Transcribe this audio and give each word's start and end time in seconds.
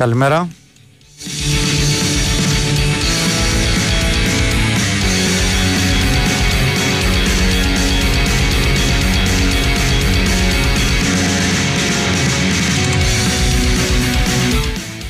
Καλημέρα. 0.00 0.48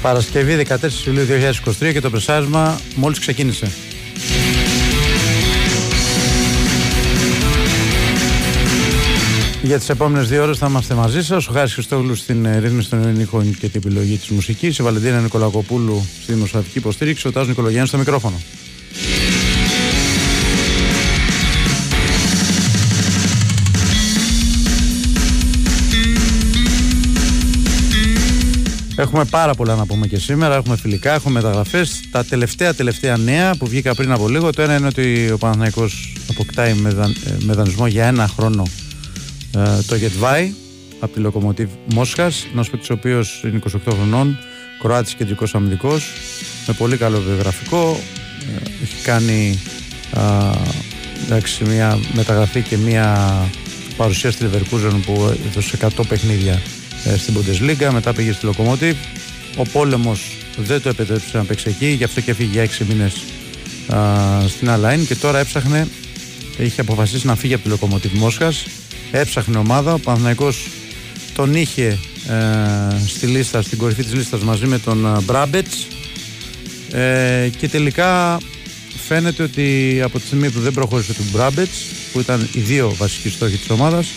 Παρασκευή 0.03 0.67
14 0.69 1.07
Ιουλίου 1.07 1.27
2023 1.89 1.93
και 1.93 2.01
το 2.01 2.11
πρεσάρισμα 2.11 2.81
μόλις 2.95 3.19
ξεκίνησε. 3.19 3.90
Για 9.63 9.79
τις 9.79 9.89
επόμενες 9.89 10.29
δύο 10.29 10.43
ώρες 10.43 10.59
θα 10.59 10.67
είμαστε 10.67 10.95
μαζί 10.95 11.23
σας. 11.25 11.49
Ο 11.49 11.53
Χάρης 11.53 11.73
Χριστόγλου 11.73 12.15
στην 12.15 12.45
ε, 12.45 12.59
ρύθμιση 12.59 12.91
των 12.91 13.03
ελληνικών 13.03 13.57
και 13.59 13.69
την 13.69 13.83
επιλογή 13.85 14.17
της 14.17 14.29
μουσικής. 14.29 14.79
Η 14.79 14.83
Βαλεντίνα 14.83 15.21
Νικολακοπούλου 15.21 16.07
στη 16.23 16.33
δημοσιογραφική 16.33 16.79
υποστήριξη. 16.79 17.29
Ο 17.29 17.33
Τάσος 17.33 17.49
Νικολογιάννης 17.49 17.89
στο 17.89 17.99
μικρόφωνο. 17.99 18.41
Έχουμε 28.97 29.25
πάρα 29.25 29.55
πολλά 29.55 29.75
να 29.75 29.87
πούμε 29.87 30.07
και 30.07 30.19
σήμερα. 30.19 30.55
Έχουμε 30.55 30.77
φιλικά, 30.77 31.15
έχουμε 31.15 31.41
μεταγραφές. 31.41 32.01
Τα 32.11 32.25
τελευταία 32.25 32.75
τελευταία 32.75 33.17
νέα 33.17 33.55
που 33.59 33.67
βγήκα 33.67 33.95
πριν 33.95 34.13
από 34.13 34.29
λίγο. 34.29 34.53
Το 34.53 34.63
ένα 34.63 34.77
είναι 34.77 34.87
ότι 34.87 35.31
ο 35.33 35.39
Παναθηναϊκός 35.39 36.17
αποκτάει 36.31 36.75
με 37.39 37.53
δανεισμό 37.53 37.87
για 37.87 38.07
ένα 38.07 38.29
χρόνο 38.29 38.63
ε, 38.63 38.90
το 39.87 39.97
Γετβάη 39.97 40.53
από 41.01 41.15
τη 41.15 41.21
Λοκομοτίβ 41.21 41.69
Μόσχας 41.95 42.47
ένας 42.53 42.71
παίκτης 42.71 42.91
ο 42.91 42.93
οποίος 42.93 43.43
είναι 43.45 43.61
28 43.87 43.93
χρονών 43.93 44.39
Κροάτης 44.81 45.15
κεντρικός 45.15 45.55
αμυντικός 45.55 46.13
με 46.67 46.75
πολύ 46.75 46.97
καλό 46.97 47.21
βιογραφικό 47.21 48.01
ε, 48.41 48.83
έχει 48.83 49.03
κάνει 49.03 49.61
εντάξει, 51.25 51.65
μια 51.65 51.99
μεταγραφή 52.13 52.63
και 52.63 52.77
μια 52.77 53.29
παρουσία 53.97 54.31
στη 54.31 54.45
Leverkusen 54.45 55.01
που 55.07 55.35
έδωσε 55.49 55.79
100 55.81 55.89
παιχνίδια 56.09 56.63
ε, 57.05 57.17
στην 57.17 57.35
Bundesliga 57.35 57.91
μετά 57.93 58.13
πήγε 58.13 58.33
στη 58.33 58.47
Λοκομοτίβ 58.47 58.97
ο 59.57 59.63
πόλεμος 59.63 60.37
δεν 60.57 60.83
το 60.83 60.89
επέτρεψε 60.89 61.37
να 61.37 61.45
παίξει 61.45 61.69
εκεί 61.69 61.87
γι' 61.87 62.05
αυτό 62.05 62.21
και 62.21 62.31
έφυγε 62.31 62.51
για 62.51 62.67
6 62.79 62.87
μήνες 62.89 63.13
στην 64.49 64.71
Αλάιν 64.71 65.07
και 65.07 65.15
τώρα 65.15 65.39
έψαχνε 65.39 65.89
είχε 66.59 66.81
αποφασίσει 66.81 67.27
να 67.27 67.37
φύγει 67.37 67.55
από 67.55 67.63
τη 67.63 67.69
Λοκομοτίβ 67.69 68.13
Μόσχας 68.13 68.65
έψαχνε 69.11 69.59
ομάδα. 69.59 69.93
Ο 69.93 69.99
Παναθηναϊκός 69.99 70.67
τον 71.35 71.55
είχε 71.55 71.99
ε, 72.29 73.07
στη 73.07 73.27
λίστα, 73.27 73.63
στην 73.63 73.79
κορυφή 73.79 74.03
της 74.03 74.15
λίστας 74.15 74.41
μαζί 74.41 74.67
με 74.67 74.79
τον 74.79 75.07
ε, 75.07 75.21
Μπράμπετς 75.21 75.87
ε, 76.93 77.49
και 77.59 77.69
τελικά 77.69 78.39
φαίνεται 79.07 79.43
ότι 79.43 80.01
από 80.05 80.19
τη 80.19 80.27
στιγμή 80.27 80.51
που 80.51 80.61
δεν 80.61 80.73
προχώρησε 80.73 81.13
τον 81.13 81.27
Μπράμπετς 81.33 81.85
που 82.13 82.21
ήταν 82.21 82.49
οι 82.53 82.61
δύο 82.61 82.95
βασικοί 82.99 83.29
στόχοι 83.29 83.57
της 83.57 83.71
ομάδας 83.71 84.13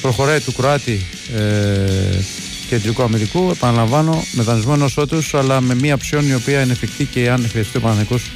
προχωράει 0.00 0.40
του 0.40 0.52
Κροάτη 0.52 1.06
ε, 1.36 2.20
κεντρικού 2.68 3.02
αμυντικού 3.02 3.50
επαναλαμβάνω 3.50 4.24
με 4.32 4.42
δανεισμό 4.42 4.72
ενός 4.76 4.96
ότους 4.96 5.34
αλλά 5.34 5.60
με 5.60 5.74
μια 5.74 5.96
ψιόν 5.96 6.28
η 6.28 6.34
οποία 6.34 6.62
είναι 6.62 6.72
εφικτή 6.72 7.04
και 7.04 7.30
αν 7.30 7.48
χρειαστεί 7.48 7.76
ο 7.76 7.80
Παναθηναϊκός 7.80 8.30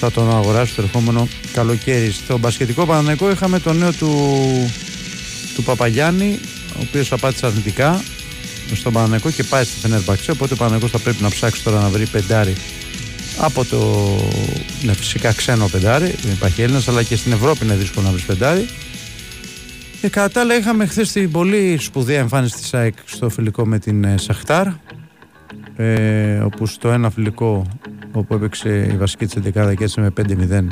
θα 0.00 0.10
τον 0.10 0.30
αγοράσει 0.30 0.74
το 0.74 0.82
ερχόμενο 0.82 1.28
καλοκαίρι. 1.52 2.10
Στο 2.10 2.38
μπασκετικό 2.38 2.86
Παναθηναϊκό 2.86 3.30
είχαμε 3.30 3.58
το 3.58 3.72
νέο 3.72 3.92
του 3.92 4.10
του 5.58 5.64
Παπαγιάννη, 5.64 6.38
ο 6.76 6.80
οποίος 6.80 7.12
απάντησε 7.12 7.46
αρνητικά 7.46 8.02
στον 8.74 8.92
Παναναναϊκό 8.92 9.30
και 9.30 9.42
πάει 9.42 9.64
στη 9.64 9.78
Φενέρμπαξε. 9.80 10.30
Οπότε 10.30 10.54
ο 10.54 10.56
Παναναναϊκό 10.56 10.88
θα 10.88 10.98
πρέπει 10.98 11.22
να 11.22 11.28
ψάξει 11.28 11.62
τώρα 11.64 11.80
να 11.80 11.88
βρει 11.88 12.06
πεντάρι 12.06 12.54
από 13.38 13.64
το. 13.64 13.78
Ναι, 14.82 14.92
φυσικά 14.92 15.32
ξένο 15.32 15.68
πεντάρι, 15.68 16.14
δεν 16.22 16.32
υπάρχει 16.32 16.62
Έλληνας, 16.62 16.88
αλλά 16.88 17.02
και 17.02 17.16
στην 17.16 17.32
Ευρώπη 17.32 17.64
είναι 17.64 17.74
δύσκολο 17.74 18.06
να 18.06 18.12
βρεις 18.12 18.24
πεντάρι. 18.24 18.68
Και 20.00 20.08
κατά 20.08 20.30
τα 20.30 20.40
άλλα, 20.40 20.56
είχαμε 20.56 20.86
χθες 20.86 21.12
την 21.12 21.30
πολύ 21.30 21.76
σπουδαία 21.80 22.18
εμφάνιση 22.18 22.54
της 22.54 22.74
ΑΕΚ 22.74 22.94
στο 23.04 23.28
φιλικό 23.28 23.66
με 23.66 23.78
την 23.78 24.04
ε, 24.04 24.14
Σαχτάρ. 24.18 24.66
Ε, 25.76 26.38
όπου 26.38 26.66
στο 26.66 26.88
ένα 26.88 27.10
φιλικό 27.10 27.66
όπου 28.12 28.34
έπαιξε 28.34 28.88
η 28.92 28.96
βασική 28.96 29.26
της 29.26 29.34
11 29.54 29.74
και 29.76 29.84
έτσι 29.84 30.00
με 30.00 30.12
5-0 30.16 30.66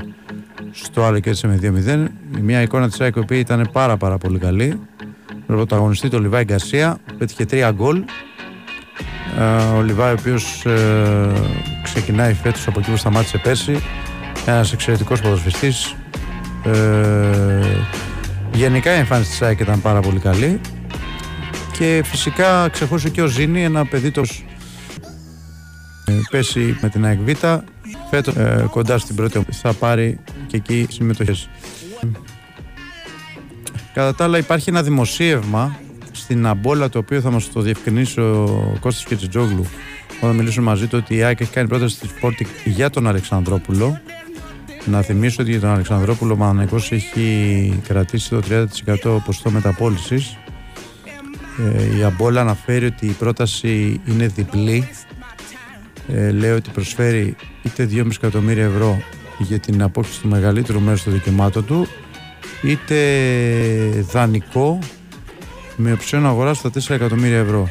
στο 0.73 1.05
άλλο 1.05 1.19
και 1.21 1.31
έτσι 1.31 1.47
με 1.47 1.59
2-0. 1.63 2.07
Μια 2.41 2.63
εικόνα 2.63 2.89
της 2.89 3.01
ΑΕΚ 3.01 3.21
που 3.21 3.33
ήταν 3.33 3.69
πάρα 3.73 3.97
πάρα 3.97 4.19
πολύ 4.19 4.39
καλή. 4.39 4.81
Με 5.47 5.57
πρωταγωνιστής 5.57 6.11
το 6.11 6.21
Λιβάη 6.21 6.45
Γκαρσία, 6.45 6.99
πέτυχε 7.19 7.45
τρία 7.45 7.71
γκολ. 7.71 8.05
Ε, 9.39 9.77
ο 9.77 9.83
Λιβάη, 9.83 10.11
ο 10.11 10.17
οποίος 10.19 10.65
ε, 10.67 11.33
ξεκινάει 11.83 12.35
φέτος 12.35 12.67
από 12.67 12.79
εκεί 12.79 12.91
που 12.91 12.97
σταμάτησε 12.97 13.39
πέρσι. 13.39 13.83
Ένας 14.47 14.73
εξαιρετικός 14.73 15.21
ποδοσφαιστή. 15.21 15.73
Ε, 16.65 17.77
γενικά 18.53 18.95
η 18.95 18.99
εμφάνιση 18.99 19.31
της 19.31 19.43
ΑΕΚ 19.43 19.61
ήταν 19.61 19.81
πάρα 19.81 20.01
πολύ 20.01 20.19
καλή. 20.19 20.61
Και 21.79 22.03
φυσικά 22.05 22.69
ξεχώρισε 22.69 23.09
και 23.09 23.23
ο 23.23 23.27
Ζήνη, 23.27 23.65
ένα 23.65 23.87
παιδί 23.87 24.11
το 24.11 24.23
ε, 26.05 26.13
πέσει 26.31 26.79
με 26.81 26.89
την 26.89 27.05
ΑΕΚ 27.05 27.19
Β. 27.19 27.31
Φέτος 28.11 28.35
ε, 28.35 28.67
κοντά 28.71 28.99
στην 28.99 29.17
πρώτη 29.17 29.45
θα 29.51 29.73
πάρει 29.73 30.19
και 30.47 30.57
εκεί 30.57 30.87
συμμετοχές. 30.91 31.49
Κατά 33.95 34.15
τα 34.15 34.25
άλλα 34.25 34.39
υπάρχει 34.39 34.71
ένα 34.71 34.83
δημοσίευμα 34.83 35.79
στην 36.13 36.47
Αμπόλα 36.47 36.89
το 36.89 36.99
οποίο 36.99 37.21
θα 37.21 37.31
μας 37.31 37.53
το 37.53 37.61
διευκρινίσει 37.61 38.21
ο 38.21 38.77
Κώστας 38.81 39.05
Κετσιτζόγλου 39.05 39.67
όταν 40.21 40.37
μιλήσουμε 40.37 40.65
μαζί 40.65 40.87
του 40.87 40.99
ότι 41.03 41.17
η 41.17 41.23
ΑΕΚ 41.23 41.41
έχει 41.41 41.51
κάνει 41.51 41.69
πρόταση 41.69 41.97
στη 41.97 42.09
Sporting 42.21 42.47
για 42.65 42.91
τον 42.91 43.07
Αλεξανδρόπουλο. 43.07 44.01
Να 44.85 45.03
θυμίσω 45.03 45.43
ότι 45.43 45.51
για 45.51 45.61
τον 45.61 45.71
Αλεξανδρόπουλο 45.71 46.33
ο 46.33 46.37
Μαναναϊκός 46.37 46.93
έχει 46.93 47.81
κρατήσει 47.89 48.29
το 48.29 48.43
30% 48.51 48.67
ποσοστό 49.25 49.51
μεταπόλησης. 49.51 50.37
Ε, 51.75 51.97
η 51.97 52.03
Αμπόλα 52.03 52.41
αναφέρει 52.41 52.87
ότι 52.87 53.07
η 53.07 53.11
πρόταση 53.19 54.01
είναι 54.07 54.27
διπλή 54.27 54.89
ε, 56.09 56.31
λέει 56.31 56.51
ότι 56.51 56.71
προσφέρει 56.71 57.37
είτε 57.63 57.89
2,5 57.93 58.11
εκατομμύρια 58.11 58.65
ευρώ 58.65 59.03
για 59.39 59.59
την 59.59 59.83
απόκτηση 59.83 60.21
του 60.21 60.29
μεγαλύτερου 60.29 60.81
μέρους 60.81 61.03
των 61.03 61.13
δικαιωμάτων 61.13 61.65
του 61.67 61.87
είτε 62.63 62.97
δανεικό 64.13 64.79
με 65.77 65.93
οψιόν 65.93 66.27
αγορά 66.27 66.55
στα 66.55 66.71
4 66.75 66.95
εκατομμύρια 66.95 67.39
ευρώ. 67.39 67.69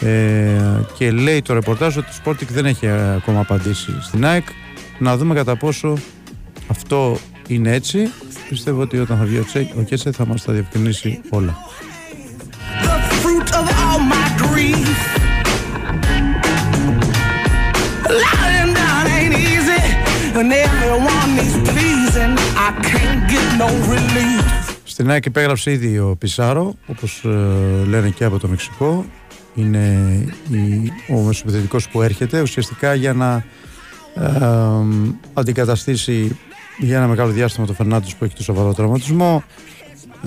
Ε, 0.00 0.56
και 0.96 1.10
λέει 1.10 1.42
το 1.42 1.54
ρεπορτάζ 1.54 1.96
ότι 1.96 2.06
το 2.06 2.22
Sporting 2.24 2.48
δεν 2.48 2.66
έχει 2.66 2.88
ακόμα 2.88 3.40
απαντήσει 3.40 3.96
στην 4.00 4.24
ΑΕΚ. 4.24 4.46
Να 4.98 5.16
δούμε 5.16 5.34
κατά 5.34 5.56
πόσο 5.56 5.96
αυτό 6.66 7.18
είναι 7.46 7.72
έτσι. 7.74 8.10
Πιστεύω 8.48 8.80
ότι 8.80 8.98
όταν 8.98 9.18
θα 9.18 9.24
βγει 9.24 9.38
ο 9.78 9.82
Κέτσε 9.82 10.12
θα 10.12 10.26
μας 10.26 10.44
τα 10.44 10.52
διευκρινίσει 10.52 11.20
όλα. 11.28 11.56
Στην 24.84 25.10
ΑΕΚ 25.10 25.24
υπέγραψε 25.24 25.70
ήδη 25.70 25.98
ο 25.98 26.16
Πισάρο, 26.18 26.74
όπως 26.86 27.24
ε, 27.24 27.28
λένε 27.88 28.08
και 28.08 28.24
από 28.24 28.38
το 28.38 28.48
Μεξικό. 28.48 29.04
Είναι 29.54 29.96
η, 30.50 30.92
ο 31.14 31.20
μεσοπαιδευτικός 31.20 31.88
που 31.88 32.02
έρχεται 32.02 32.40
ουσιαστικά 32.40 32.94
για 32.94 33.12
να 33.12 33.44
ε, 34.14 34.24
αντικαταστήσει 35.32 36.38
για 36.78 36.96
ένα 36.96 37.06
μεγάλο 37.06 37.30
διάστημα 37.30 37.66
το 37.66 37.72
Φερνάντος 37.72 38.16
που 38.16 38.24
έχει 38.24 38.34
το 38.34 38.42
σοβαρό 38.42 38.74
τραυματισμό 38.74 39.44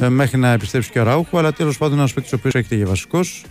ε, 0.01 0.09
μέχρι 0.09 0.37
να 0.37 0.51
επιστρέψει 0.51 0.89
και 0.91 0.99
ο 0.99 1.03
Ραούχο, 1.03 1.37
αλλά 1.37 1.53
τέλος 1.53 1.77
πάντων 1.77 1.97
ένας 1.97 2.13
παίκτης 2.13 2.33
ο 2.33 2.35
οποίος 2.35 2.53
έρχεται 2.53 2.75
για 2.75 2.85
βασικός 2.85 3.43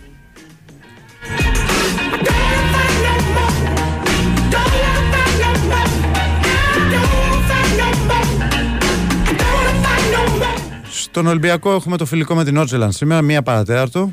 Στον 11.11 11.27
Ολυμπιακό 11.27 11.73
έχουμε 11.73 11.97
το 11.97 12.05
φιλικό 12.05 12.35
με 12.35 12.43
την 12.43 12.57
Ότζελαν 12.57 12.91
σήμερα, 12.91 13.21
μία 13.21 13.41
παρατέταρτο. 13.41 14.11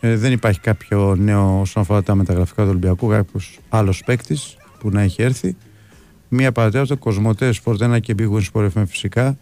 Ε, 0.00 0.16
δεν 0.16 0.32
υπάρχει 0.32 0.60
κάποιο 0.60 1.14
νέο 1.16 1.60
όσον 1.60 1.82
αφορά 1.82 2.02
τα 2.02 2.14
μεταγραφικά 2.14 2.62
του 2.62 2.68
Ολυμπιακού, 2.68 3.08
κάποιος 3.08 3.58
άλλος 3.68 4.02
παίκτης 4.04 4.56
που 4.78 4.90
να 4.90 5.00
έχει 5.00 5.22
έρθει. 5.22 5.56
Μία 6.28 6.52
παρατέταρτο, 6.52 6.96
Κοσμοτέ, 6.96 7.52
Σπορτένα 7.52 7.98
και 7.98 8.14
Big 8.18 8.32
Win 8.32 8.42
Sport 8.52 8.68
FM 8.74 8.82
φυσικά. 8.86 9.36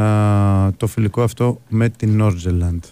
Α, 0.00 0.72
το 0.76 0.86
φιλικό 0.86 1.22
αυτό 1.22 1.60
με 1.68 1.88
την 1.88 2.16
Νόρτζελαντ. 2.16 2.84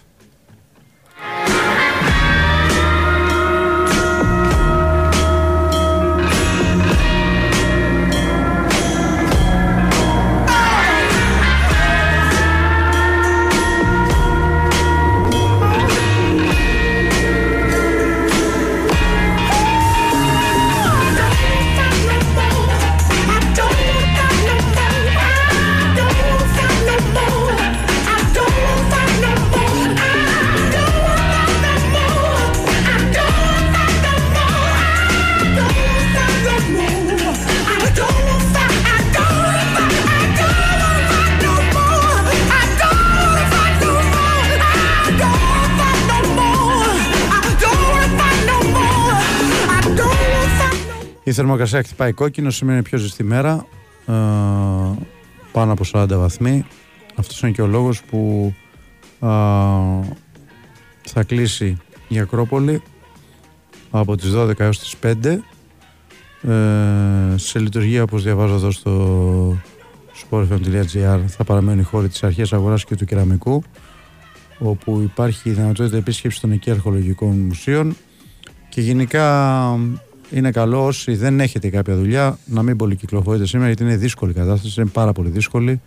Η 51.27 51.33
θερμοκρασία 51.33 51.83
χτυπάει 51.83 52.11
κόκκινο, 52.11 52.49
σήμερα 52.49 52.77
είναι 52.77 52.83
πιο 52.83 52.97
ζεστή 52.97 53.23
μέρα, 53.23 53.65
ε, 54.05 54.13
πάνω 55.51 55.71
από 55.71 55.83
40 55.93 56.07
βαθμοί. 56.09 56.65
Αυτός 57.15 57.41
είναι 57.41 57.51
και 57.51 57.61
ο 57.61 57.67
λόγος 57.67 58.03
που 58.03 58.53
ε, 59.19 59.27
θα 61.01 61.23
κλείσει 61.25 61.77
η 62.07 62.19
Ακρόπολη 62.19 62.81
από 63.91 64.15
τις 64.15 64.33
12 64.35 64.59
έως 64.59 64.79
τις 64.79 64.95
5 65.03 65.39
ε, 66.51 67.37
σε 67.37 67.59
λειτουργία 67.59 68.03
όπως 68.03 68.23
διαβάζω 68.23 68.53
εδώ 68.53 68.71
στο 68.71 69.57
sportfm.gr 70.29 71.19
θα 71.27 71.43
παραμένουν 71.43 71.79
οι 71.79 71.83
χώροι 71.83 72.07
της 72.07 72.23
αρχής 72.23 72.53
αγοράς 72.53 72.85
και 72.85 72.95
του 72.95 73.05
κεραμικού 73.05 73.63
όπου 74.59 75.01
υπάρχει 75.01 75.49
η 75.49 75.51
δυνατότητα 75.51 75.97
επίσκεψης 75.97 76.39
των 76.39 76.51
εκεί 76.51 76.71
αρχαιολογικών 76.71 77.39
μουσείων 77.39 77.95
και 78.69 78.81
γενικά 78.81 79.77
είναι 80.31 80.51
καλό 80.51 80.85
όσοι 80.85 81.15
δεν 81.15 81.39
έχετε 81.39 81.69
κάποια 81.69 81.95
δουλειά 81.95 82.37
να 82.45 82.61
μην 82.61 82.77
πολυκυκλοφορείτε 82.77 83.45
σήμερα 83.45 83.67
γιατί 83.67 83.83
είναι 83.83 83.95
δύσκολη 83.95 84.31
η 84.31 84.33
κατάσταση, 84.33 84.81
είναι 84.81 84.89
πάρα 84.89 85.11
πολύ 85.11 85.29
δύσκολη. 85.29 85.81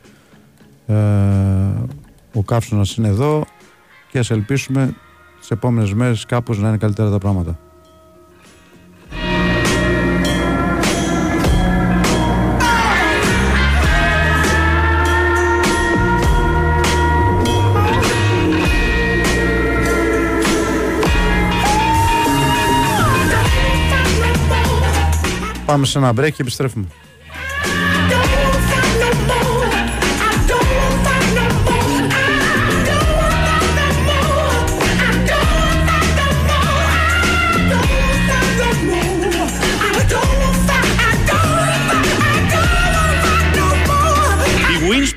Ε, 0.87 0.95
ο 2.33 2.43
καύσωνας 2.43 2.95
είναι 2.97 3.09
εδώ 3.09 3.45
και 4.11 4.19
ας 4.19 4.31
ελπίσουμε 4.31 4.95
τις 5.41 5.51
επόμενες 5.51 5.95
μέρες 5.95 6.27
κάπως 6.27 6.59
να 6.59 6.69
είναι 6.69 6.77
καλύτερα 6.77 7.11
τα 7.11 7.19
πράγματα. 7.19 7.59
Πάμε 25.70 25.87
σε 25.87 25.99
ένα 25.99 26.11
break 26.11 26.32
και 26.32 26.43
επιστρέφουμε. 26.43 26.87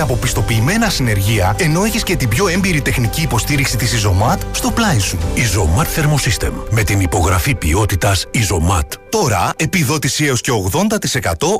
από 0.00 0.16
πιστοποιημένα 0.16 0.88
συνεργεία, 0.88 1.56
ενώ 1.58 1.84
έχει 1.84 2.02
και 2.02 2.16
την 2.16 2.28
πιο 2.28 2.48
έμπειρη 2.48 2.80
τεχνική 2.80 3.22
υποστήριξη 3.22 3.76
τη 3.76 3.86
Isomat 3.86 4.38
στο 4.52 4.70
πλάι 4.70 4.98
σου. 4.98 5.18
Isomat 5.36 5.84
Thermosystem. 5.84 6.52
Με 6.70 6.82
την 6.82 7.00
υπογραφή 7.00 7.54
ποιότητα 7.54 8.14
Isomat. 8.14 8.86
Τώρα 9.08 9.52
επιδότηση 9.56 10.24
έω 10.24 10.34
και 10.36 10.50
80% 10.72 10.82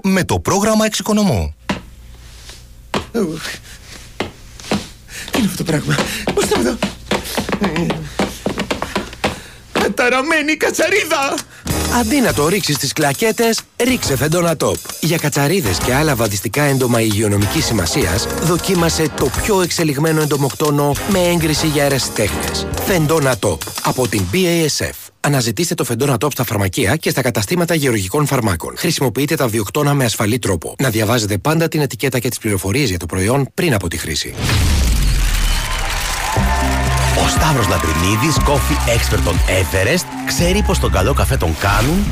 με 0.02 0.24
το 0.24 0.40
πρόγραμμα 0.40 0.84
Εξοικονομώ. 0.84 1.54
Τι 5.30 5.38
είναι 5.38 5.46
αυτό 5.46 5.56
το 5.56 5.64
πράγμα, 5.64 5.94
Πώ 6.34 6.42
θα 6.42 6.58
εδώ. 6.60 6.76
Καταραμένη 9.72 10.56
κατσαρίδα! 10.56 11.34
Αντί 11.98 12.20
να 12.20 12.32
το 12.32 12.48
ρίξεις 12.48 12.74
στις 12.74 12.92
κλακέτες, 12.92 13.60
ρίξε 13.84 14.16
φεντόνα 14.16 14.56
τόπ. 14.56 14.76
Για 15.00 15.16
κατσαρίδες 15.18 15.78
και 15.78 15.94
άλλα 15.94 16.14
βαδιστικά 16.14 16.62
έντομα 16.62 17.00
υγειονομικής 17.00 17.64
σημασίας, 17.64 18.26
δοκίμασε 18.42 19.08
το 19.16 19.30
πιο 19.42 19.62
εξελιγμένο 19.62 20.20
εντομοκτόνο 20.22 20.92
με 21.10 21.18
έγκριση 21.18 21.66
για 21.66 21.84
αιρεσιτέχνε. 21.84 22.68
Φεντόνα 22.86 23.38
τόπ 23.38 23.62
από 23.82 24.08
την 24.08 24.22
BASF. 24.32 25.10
Αναζητήστε 25.20 25.74
το 25.74 25.84
φεντόνα 25.84 26.18
τόπ 26.18 26.32
στα 26.32 26.44
φαρμακεία 26.44 26.96
και 26.96 27.10
στα 27.10 27.22
καταστήματα 27.22 27.74
γεωργικών 27.74 28.26
φαρμάκων. 28.26 28.74
Χρησιμοποιείτε 28.76 29.34
τα 29.34 29.48
βιοκτώνα 29.48 29.94
με 29.94 30.04
ασφαλή 30.04 30.38
τρόπο. 30.38 30.74
Να 30.78 30.90
διαβάζετε 30.90 31.38
πάντα 31.38 31.68
την 31.68 31.80
ετικέτα 31.80 32.18
και 32.18 32.28
τις 32.28 32.38
πληροφορίες 32.38 32.88
για 32.88 32.98
το 32.98 33.06
προϊόν 33.06 33.48
πριν 33.54 33.74
από 33.74 33.88
τη 33.88 33.96
χρήση. 33.96 34.34
Ο 37.30 37.32
Σταύρος 37.32 37.68
Λατρινίδης, 37.68 38.36
coffee 38.46 38.90
expert 38.90 39.20
των 39.24 39.34
Everest, 39.34 40.04
ξέρει 40.26 40.62
πως 40.62 40.78
τον 40.78 40.90
καλό 40.92 41.12
καφέ 41.14 41.36
τον 41.36 41.56
κάνουν; 41.58 42.04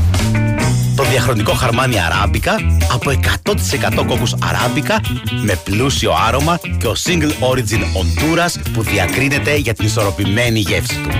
Το 0.97 1.03
διαχρονικό 1.05 1.53
χαρμάνι 1.53 2.01
αράμπικα 2.01 2.57
από 2.93 3.11
100% 3.11 4.05
κόκκους 4.07 4.35
αράμπικα 4.43 5.01
με 5.45 5.61
πλούσιο 5.65 6.13
άρωμα 6.27 6.59
και 6.79 6.87
ο 6.87 6.95
single 7.05 7.53
origin 7.53 7.81
Honduras 7.81 8.55
που 8.73 8.83
διακρίνεται 8.83 9.57
για 9.57 9.75
την 9.75 9.87
ισορροπημένη 9.87 10.59
γεύση 10.59 11.01
του. 11.01 11.11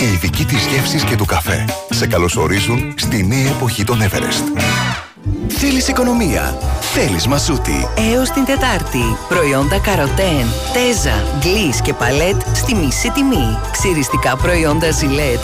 Οι 0.00 0.12
ειδικοί 0.12 0.44
της 0.44 0.66
γεύσης 0.66 1.04
και 1.04 1.16
του 1.16 1.24
καφέ 1.24 1.64
σε 1.90 2.06
καλωσορίζουν 2.06 2.94
στη 2.96 3.26
νέα 3.26 3.48
εποχή 3.48 3.84
των 3.84 4.02
Everest. 4.02 4.62
Θέλεις 5.48 5.88
οικονομία; 5.88 6.58
Θέλεις 6.94 7.26
μασούτη. 7.26 7.88
Έως 8.12 8.30
την 8.30 8.44
Τετάρτη. 8.44 9.16
Προϊόντα 9.28 9.78
καροτέν, 9.78 10.46
τέζα, 10.72 11.24
γκλίς 11.38 11.80
και 11.80 11.92
παλέτ 11.92 12.40
στη 12.54 12.74
μισή 12.74 13.10
τιμή. 13.10 13.58
Ξυριστικά 13.72 14.36
προϊόντα 14.36 14.90
ζιλέτ 14.90 15.40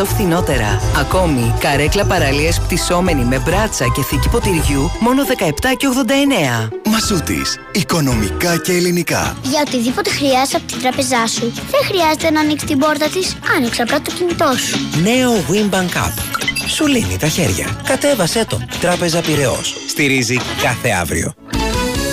30% 0.00 0.04
φθηνότερα. 0.04 0.80
Ακόμη, 1.00 1.54
καρέκλα 1.60 2.04
παραλίες 2.04 2.60
πτυσσόμενη 2.60 3.24
με 3.24 3.38
μπράτσα 3.38 3.84
και 3.94 4.02
θήκη 4.02 4.28
ποτηριού 4.28 4.90
μόνο 5.00 5.22
17 5.22 5.74
και 5.76 5.86
89. 5.86 6.68
Μασούτης. 6.84 7.58
Οικονομικά 7.72 8.56
και 8.58 8.72
ελληνικά. 8.72 9.36
Για 9.42 9.62
οτιδήποτε 9.66 10.10
χρειάζεσαι 10.10 10.56
από 10.56 10.66
την 10.66 10.80
τράπεζά 10.80 11.26
σου, 11.26 11.52
δεν 11.70 11.80
χρειάζεται 11.84 12.30
να 12.30 12.40
ανοίξεις 12.40 12.68
την 12.68 12.78
πόρτα 12.78 13.08
της, 13.08 13.36
άνοιξε 13.56 13.82
απλά 13.82 14.00
το 14.00 14.10
κινητό 14.10 14.52
σου. 14.56 14.78
Νέο 15.02 15.32
Wimbank 15.50 15.96
App. 16.06 16.36
Σου 16.68 16.86
λύνει 16.86 17.16
τα 17.16 17.28
χέρια. 17.28 17.80
Κατέβασέ 17.84 18.44
το. 18.48 18.60
Τράπεζα 18.80 19.20
Πυραιός. 19.20 19.76
Στηρίζει 19.88 20.35
κάθε 20.62 20.90
αύριο. 20.90 21.34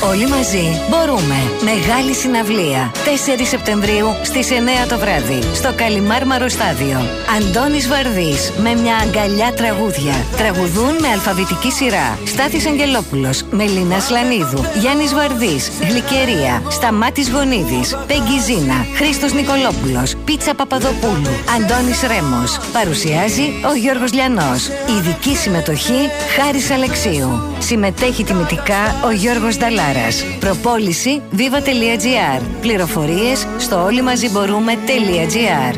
Όλοι 0.09 0.27
μαζί 0.27 0.81
μπορούμε. 0.89 1.35
Μεγάλη 1.61 2.13
συναυλία. 2.13 2.91
4 3.05 3.45
Σεπτεμβρίου 3.45 4.07
στις 4.23 4.49
9 4.49 4.87
το 4.87 4.97
βράδυ. 4.97 5.39
Στο 5.53 5.73
Καλιμάρμαρο 5.75 6.49
Στάδιο. 6.49 6.99
Αντώνης 7.37 7.87
Βαρδής 7.87 8.51
με 8.63 8.75
μια 8.81 8.95
αγκαλιά 8.95 9.53
τραγούδια. 9.53 10.13
Τραγουδούν 10.37 10.95
με 11.01 11.07
αλφαβητική 11.07 11.71
σειρά. 11.71 12.17
Στάθης 12.25 12.65
Αγγελόπουλος, 12.65 13.43
Μελίνας 13.51 14.03
Σλανίδου, 14.03 14.65
Γιάννης 14.79 15.13
Βαρδής, 15.13 15.71
Γλυκερία, 15.89 16.61
Σταμάτης 16.69 17.29
Γονίδης, 17.29 17.97
Πέγγι 18.07 18.39
Ζήνα, 18.45 18.85
Χρήστος 18.95 19.33
Νικολόπουλος, 19.33 20.13
Πίτσα 20.25 20.53
Παπαδοπούλου, 20.53 21.33
Αντώνης 21.55 22.01
Ρέμος. 22.01 22.59
Παρουσιάζει 22.73 23.45
ο 23.71 23.75
Γιώργος 23.75 24.13
Λιανός. 24.13 24.61
Ειδική 24.97 25.35
συμμετοχή 25.35 26.01
Χάρης 26.35 26.71
Αλεξίου. 26.71 27.41
Συμμετέχει 27.59 28.23
τιμητικά 28.23 28.81
ο 29.05 29.11
Γιώργος 29.11 29.57
Νταλάρας. 29.93 30.23
Προπόληση 30.39 31.21
viva.gr. 31.37 32.41
Πληροφορίες 32.61 33.47
στο 33.59 33.83
όλοι 33.83 34.01
μαζί 34.01 34.29
μπορούμε.gr. 34.29 35.75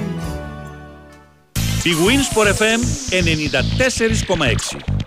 Η 1.84 1.92
Winsport 2.06 2.48
FM 2.48 2.80
94,6 4.78 5.05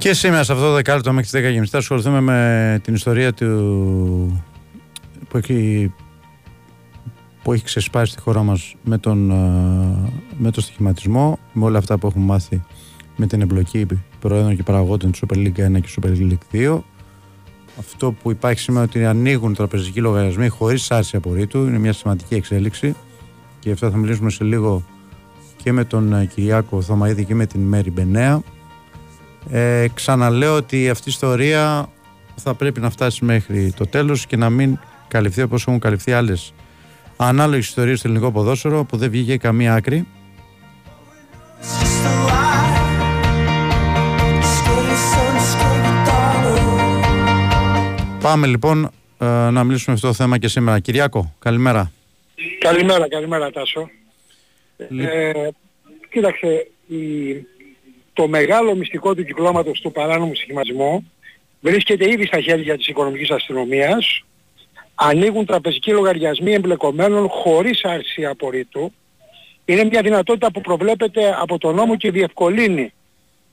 Και 0.00 0.14
σήμερα 0.14 0.44
σε 0.44 0.52
αυτό 0.52 0.64
το 0.64 0.72
δεκάλεπτο 0.72 1.12
μέχρι 1.12 1.40
τις 1.40 1.64
10 1.64 1.66
θα 1.70 1.78
ασχοληθούμε 1.78 2.20
με 2.20 2.80
την 2.82 2.94
ιστορία 2.94 3.32
του 3.32 4.42
που 5.28 5.36
έχει, 5.36 5.92
που 7.42 7.52
έχει 7.52 7.64
ξεσπάσει 7.64 8.12
στη 8.12 8.20
χώρα 8.20 8.42
μας 8.42 8.74
με 8.82 8.98
τον, 8.98 9.30
ε, 9.30 10.10
με 10.38 10.50
τον 10.50 10.62
στοιχηματισμό, 10.62 11.38
με 11.52 11.64
όλα 11.64 11.78
αυτά 11.78 11.98
που 11.98 12.06
έχουμε 12.06 12.24
μάθει 12.24 12.62
με 13.16 13.26
την 13.26 13.40
εμπλοκή 13.40 13.86
προέδρων 14.20 14.56
και 14.56 14.62
παραγόντων 14.62 15.12
του 15.12 15.18
Super 15.26 15.36
League 15.36 15.76
1 15.76 15.80
και 15.80 15.88
Super 16.00 16.08
League 16.08 16.56
2. 16.56 16.80
Αυτό 17.78 18.12
που 18.12 18.30
υπάρχει 18.30 18.60
σήμερα 18.60 18.84
ότι 18.84 19.04
ανοίγουν 19.04 19.54
τραπεζικοί 19.54 20.00
λογαριασμοί 20.00 20.48
χωρίς 20.48 20.90
άρση 20.90 21.16
απορρίτου 21.16 21.58
είναι 21.58 21.78
μια 21.78 21.92
σημαντική 21.92 22.34
εξέλιξη 22.34 22.94
και 23.58 23.70
αυτό 23.70 23.90
θα 23.90 23.96
μιλήσουμε 23.96 24.30
σε 24.30 24.44
λίγο 24.44 24.82
και 25.62 25.72
με 25.72 25.84
τον 25.84 26.12
ε, 26.12 26.24
Κυριάκο 26.24 26.82
Θωμαίδη 26.82 27.24
και 27.24 27.34
με 27.34 27.46
την 27.46 27.60
Μέρη 27.60 27.90
Μπενέα. 27.90 28.42
Ε, 29.50 29.86
ξαναλέω 29.94 30.56
ότι 30.56 30.90
αυτή 30.90 31.08
η 31.08 31.12
ιστορία 31.12 31.88
θα 32.34 32.54
πρέπει 32.54 32.80
να 32.80 32.90
φτάσει 32.90 33.24
μέχρι 33.24 33.72
το 33.76 33.86
τέλος 33.86 34.26
και 34.26 34.36
να 34.36 34.50
μην 34.50 34.78
καλυφθεί 35.08 35.42
όπως 35.42 35.62
έχουν 35.62 35.78
καλυφθεί 35.78 36.12
άλλες 36.12 36.54
ανάλογες 37.16 37.66
ιστορίες 37.66 37.98
στο 37.98 38.08
ελληνικό 38.08 38.32
ποδόσφαιρο 38.32 38.84
που 38.84 38.96
δεν 38.96 39.10
βγήκε 39.10 39.36
καμία 39.36 39.74
άκρη. 39.74 40.06
Πάμε 48.20 48.46
λοιπόν 48.46 48.90
ε, 49.18 49.26
να 49.26 49.64
μιλήσουμε 49.64 49.94
αυτό 49.94 50.06
το 50.06 50.14
θέμα 50.14 50.38
και 50.38 50.48
σήμερα. 50.48 50.78
Κυριάκο, 50.78 51.34
καλημέρα. 51.38 51.92
Καλημέρα, 52.58 53.08
καλημέρα 53.08 53.50
Τάσο. 53.50 53.90
Ε, 54.76 55.32
κοίταξε, 56.10 56.66
το 58.20 58.28
μεγάλο 58.28 58.74
μυστικό 58.74 59.14
του 59.14 59.24
κυκλώματος 59.24 59.80
του 59.80 59.92
παράνομου 59.92 60.34
σχηματισμού 60.34 61.12
βρίσκεται 61.60 62.10
ήδη 62.10 62.26
στα 62.26 62.40
χέρια 62.40 62.76
της 62.76 62.86
οικονομικής 62.86 63.30
αστυνομίας. 63.30 64.24
Ανοίγουν 64.94 65.46
τραπεζικοί 65.46 65.90
λογαριασμοί 65.90 66.52
εμπλεκομένων 66.52 67.28
χωρίς 67.28 67.84
άρση 67.84 68.26
απορρίτου. 68.26 68.92
Είναι 69.64 69.84
μια 69.84 70.02
δυνατότητα 70.02 70.50
που 70.50 70.60
προβλέπεται 70.60 71.36
από 71.40 71.58
τον 71.58 71.74
νόμο 71.74 71.96
και 71.96 72.10
διευκολύνει 72.10 72.92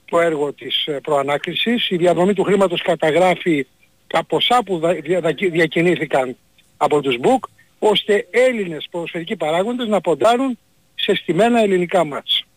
το 0.04 0.20
έργο 0.20 0.52
της 0.52 0.86
ε, 0.86 0.92
προανάκρισης. 0.92 1.90
Η 1.90 1.96
διαδρομή 1.96 2.34
του 2.34 2.42
χρήματος 2.42 2.82
καταγράφει 2.82 3.66
τα 4.06 4.24
ποσά 4.24 4.62
που 4.62 4.80
διακινήθηκαν 5.50 6.36
από 6.76 7.00
τους 7.00 7.16
Μπουκ, 7.18 7.44
ώστε 7.78 8.26
Έλληνες 8.30 8.86
ποδοσφαιρικοί 8.90 9.36
παράγοντες 9.36 9.88
να 9.88 10.00
ποντάρουν 10.00 10.58
σε 10.94 11.14
στημένα 11.14 11.60
ελληνικά 11.60 12.04
μάτς. 12.04 12.47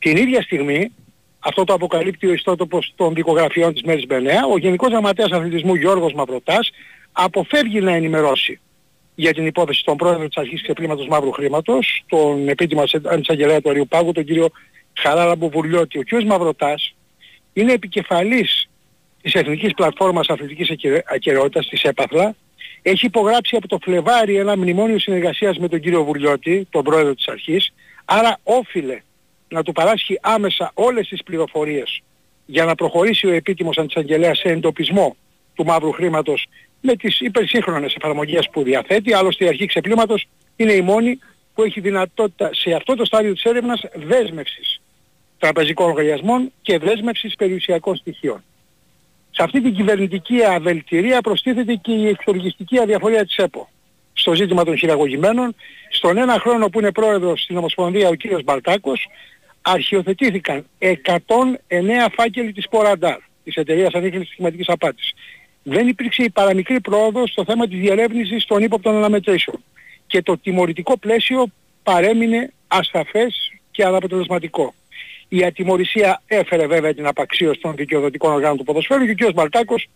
Την 0.00 0.16
ίδια 0.16 0.42
στιγμή, 0.42 0.92
αυτό 1.38 1.64
το 1.64 1.72
αποκαλύπτει 1.72 2.26
ο 2.26 2.32
ιστότοπος 2.32 2.92
των 2.96 3.14
δικογραφιών 3.14 3.72
της 3.72 3.82
Μέρης 3.82 4.06
Μπενέα, 4.06 4.46
ο 4.46 4.58
Γενικός 4.58 4.90
Γραμματέας 4.90 5.30
Αθλητισμού 5.30 5.74
Γιώργος 5.74 6.12
Μαυροτάς 6.12 6.70
αποφεύγει 7.12 7.80
να 7.80 7.92
ενημερώσει 7.92 8.60
για 9.14 9.34
την 9.34 9.46
υπόθεση 9.46 9.84
των 9.84 9.96
πρόεδρων 9.96 10.26
της 10.26 10.36
αρχής 10.36 10.62
ξεπλήματος 10.62 11.06
μαύρου 11.06 11.32
χρήματος, 11.32 12.04
τον 12.06 12.48
επίτιμο 12.48 12.82
αντισαγγελέα 13.04 13.60
του 13.60 13.70
Αριού 13.70 13.86
Πάγου, 13.88 14.12
τον 14.12 14.24
κύριο 14.24 14.48
Χαράλα 14.98 15.36
Μποβουλιώτη. 15.36 15.98
Ο 15.98 16.02
κ. 16.02 16.22
Μαυροτάς 16.24 16.94
είναι 17.52 17.72
επικεφαλής 17.72 18.68
της 19.22 19.34
Εθνικής 19.34 19.74
Πλατφόρμας 19.74 20.28
Αθλητικής 20.28 20.70
Ακαιρεότητας, 21.14 21.66
της 21.66 21.82
ΕΠΑΘΛΑ, 21.82 22.34
έχει 22.82 23.06
υπογράψει 23.06 23.56
από 23.56 23.68
το 23.68 23.78
Φλεβάρι 23.82 24.36
ένα 24.36 24.56
μνημόνιο 24.56 24.98
συνεργασίας 24.98 25.58
με 25.58 25.68
τον 25.68 25.80
κύριο 25.80 26.04
Βουλιώτη, 26.04 26.66
τον 26.70 26.84
πρόεδρο 26.84 27.14
της 27.14 27.28
αρχής, 27.28 27.72
άρα 28.04 28.38
όφιλε 28.42 29.00
να 29.50 29.62
του 29.62 29.72
παράσχει 29.72 30.18
άμεσα 30.22 30.70
όλες 30.74 31.08
τις 31.08 31.22
πληροφορίες 31.22 32.02
για 32.46 32.64
να 32.64 32.74
προχωρήσει 32.74 33.26
ο 33.26 33.30
επίτιμος 33.30 33.78
αντισαγγελέας 33.78 34.38
σε 34.38 34.48
εντοπισμό 34.48 35.16
του 35.54 35.64
μαύρου 35.64 35.92
χρήματος 35.92 36.46
με 36.80 36.96
τις 36.96 37.20
υπερσύγχρονες 37.20 37.94
εφαρμογές 37.94 38.48
που 38.52 38.62
διαθέτει. 38.62 39.12
Άλλωστε 39.12 39.44
η 39.44 39.48
αρχή 39.48 39.66
ξεπλήματος 39.66 40.28
είναι 40.56 40.72
η 40.72 40.80
μόνη 40.80 41.18
που 41.54 41.62
έχει 41.62 41.80
δυνατότητα 41.80 42.50
σε 42.52 42.72
αυτό 42.72 42.94
το 42.94 43.04
στάδιο 43.04 43.32
της 43.32 43.42
έρευνας 43.42 43.80
δέσμευσης 43.94 44.80
τραπεζικών 45.38 45.88
λογαριασμών 45.88 46.52
και 46.62 46.78
δέσμευσης 46.78 47.34
περιουσιακών 47.34 47.96
στοιχείων. 47.96 48.44
Σε 49.30 49.42
αυτή 49.42 49.60
την 49.60 49.74
κυβερνητική 49.74 50.44
αβελτηρία 50.44 51.20
προστίθεται 51.20 51.74
και 51.74 51.92
η 51.92 52.08
εξοργιστική 52.08 52.78
αδιαφορία 52.78 53.24
της 53.24 53.36
ΕΠΟ 53.36 53.68
στο 54.12 54.34
ζήτημα 54.34 54.64
των 54.64 54.76
χειραγωγημένων. 54.76 55.54
Στον 55.90 56.18
ένα 56.18 56.38
χρόνο 56.38 56.68
που 56.68 56.78
είναι 56.78 56.92
πρόεδρος 56.92 57.42
στην 57.42 57.56
Ομοσπονδία 57.56 58.08
ο 58.08 58.14
κύριος 58.14 58.42
Μπαλτάκος 58.42 59.06
αρχιοθετήθηκαν 59.62 60.66
109 60.78 62.06
φάκελοι 62.12 62.52
της 62.52 62.68
Ποραντάρ, 62.68 63.18
της 63.44 63.54
εταιρείας 63.54 63.94
ανείχνευσης 63.94 64.32
σχηματικής 64.32 64.68
απάτης. 64.68 65.12
Δεν 65.62 65.88
υπήρξε 65.88 66.22
η 66.22 66.30
παραμικρή 66.30 66.80
πρόοδος 66.80 67.30
στο 67.30 67.44
θέμα 67.44 67.66
της 67.66 67.78
διερεύνησης 67.78 68.44
των 68.44 68.62
ύποπτων 68.62 68.96
αναμετρήσεων 68.96 69.64
και 70.06 70.22
το 70.22 70.38
τιμωρητικό 70.38 70.98
πλαίσιο 70.98 71.46
παρέμεινε 71.82 72.52
ασαφές 72.68 73.52
και 73.70 73.84
αναποτελεσματικό. 73.84 74.74
Η 75.28 75.44
ατιμορρησία 75.44 76.22
έφερε 76.26 76.66
βέβαια 76.66 76.94
την 76.94 77.06
απαξίωση 77.06 77.60
των 77.60 77.74
δικαιοδοτικών 77.76 78.32
οργάνων 78.32 78.56
του 78.56 78.64
ποδοσφαίρου 78.64 79.14
και 79.14 79.24
ο 79.24 79.28
κ. 79.28 79.32
Μπαλτάκος 79.32 79.88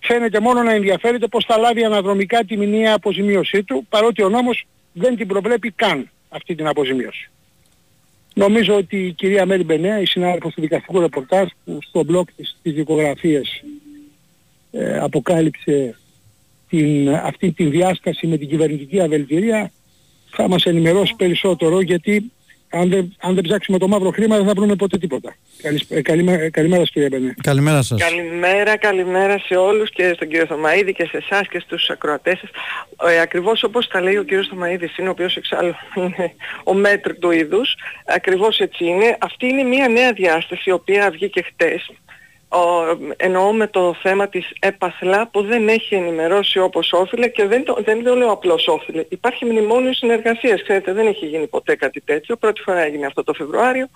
φαίνεται 0.00 0.40
μόνο 0.40 0.62
να 0.62 0.72
ενδιαφέρεται 0.72 1.26
πως 1.26 1.44
θα 1.44 1.58
λάβει 1.58 1.84
αναδρομικά 1.84 2.44
τη 2.44 2.56
μηνύα 2.56 2.94
αποζημίωσή 2.94 3.62
του, 3.62 3.86
παρότι 3.88 4.22
ο 4.22 4.28
νόμος 4.28 4.66
δεν 4.92 5.16
την 5.16 5.26
προβλέπει 5.26 5.70
καν 5.70 6.10
αυτή 6.28 6.54
την 6.54 6.66
αποζημίωση. 6.66 7.30
Νομίζω 8.38 8.76
ότι 8.76 8.96
η 9.06 9.12
κυρία 9.12 9.46
Μέρη 9.46 9.64
Μπενέα, 9.64 10.00
η 10.00 10.06
συνάδελφος 10.06 10.54
του 10.54 10.60
δικαστικού 10.60 11.00
ρεπορτάζ, 11.00 11.48
που 11.64 11.78
στο 11.82 12.04
μπλοκ 12.04 12.32
της, 12.32 12.56
της 12.62 12.72
δικογραφίες 12.74 13.64
ε, 14.70 14.98
αποκάλυψε 14.98 15.98
την, 16.68 17.10
αυτή 17.10 17.52
τη 17.52 17.64
διάσταση 17.64 18.26
με 18.26 18.36
την 18.36 18.48
κυβερνητική 18.48 19.00
αβελτηρία, 19.00 19.72
θα 20.30 20.48
μας 20.48 20.64
ενημερώσει 20.64 21.14
περισσότερο 21.16 21.80
γιατί 21.80 22.32
αν 22.68 22.88
δεν, 22.88 23.16
αν 23.20 23.34
δεν 23.34 23.44
ψάξουμε 23.44 23.78
το 23.78 23.88
μαύρο 23.88 24.10
χρήμα 24.10 24.36
δεν 24.36 24.46
θα 24.46 24.52
βρούμε 24.56 24.74
ποτέ 24.74 24.98
τίποτα. 24.98 25.34
Ε, 25.88 26.02
καλημέρα, 26.02 26.50
καλημέρα 26.50 26.80
σας 26.80 26.90
κύριε 26.90 27.08
Μπενέ. 27.08 27.34
Καλημέρα 27.42 27.82
σας. 27.82 28.00
Καλημέρα, 28.00 28.76
καλημέρα 28.76 29.38
σε 29.38 29.56
όλους 29.56 29.90
και 29.90 30.12
στον 30.14 30.28
κύριο 30.28 30.46
Θωμαίδη 30.46 30.92
και 30.92 31.04
σε 31.04 31.16
εσάς 31.16 31.48
και 31.48 31.58
στους 31.58 31.90
ακροατές 31.90 32.38
σας. 32.38 32.50
Ε, 33.12 33.20
ακριβώς 33.20 33.62
όπως 33.62 33.88
τα 33.88 34.00
λέει 34.00 34.16
ο 34.16 34.22
κύριος 34.22 34.46
Θωμαίδης 34.46 34.96
είναι, 34.96 35.08
ο 35.08 35.10
οποίος 35.10 35.36
εξάλλου 35.36 35.74
είναι 35.96 36.34
ο 36.64 36.74
μέτρ 36.74 37.12
του 37.18 37.30
είδους, 37.30 37.76
ακριβώς 38.06 38.58
έτσι 38.58 38.84
είναι. 38.84 39.16
Αυτή 39.20 39.46
είναι 39.46 39.62
μια 39.62 39.88
νέα 39.88 40.12
διάσταση 40.12 40.70
η 40.70 40.72
οποία 40.72 41.10
βγήκε 41.10 41.42
χτες 41.42 41.90
εννοώ 43.16 43.52
με 43.52 43.66
το 43.66 43.94
θέμα 44.02 44.28
της 44.28 44.52
έπαθλα 44.58 45.28
που 45.28 45.42
δεν 45.42 45.68
έχει 45.68 45.94
ενημερώσει 45.94 46.58
όπως 46.58 46.92
όφιλε 46.92 47.28
και 47.28 47.46
δεν 47.46 47.64
το, 47.64 47.78
δεν 47.84 48.04
το 48.04 48.14
λέω 48.14 48.30
απλώς 48.30 48.68
όφιλε. 48.68 49.04
Υπάρχει 49.08 49.44
μνημόνιο 49.44 49.92
συνεργασίας, 49.92 50.62
ξέρετε, 50.62 50.92
δεν 50.92 51.06
έχει 51.06 51.26
γίνει 51.26 51.46
ποτέ 51.46 51.76
κάτι 51.76 52.00
τέτοιο. 52.00 52.36
Πρώτη 52.36 52.62
φορά 52.62 52.80
έγινε 52.80 53.06
αυτό 53.06 53.24
το 53.24 53.32
Φεβρουάριο 53.32 53.88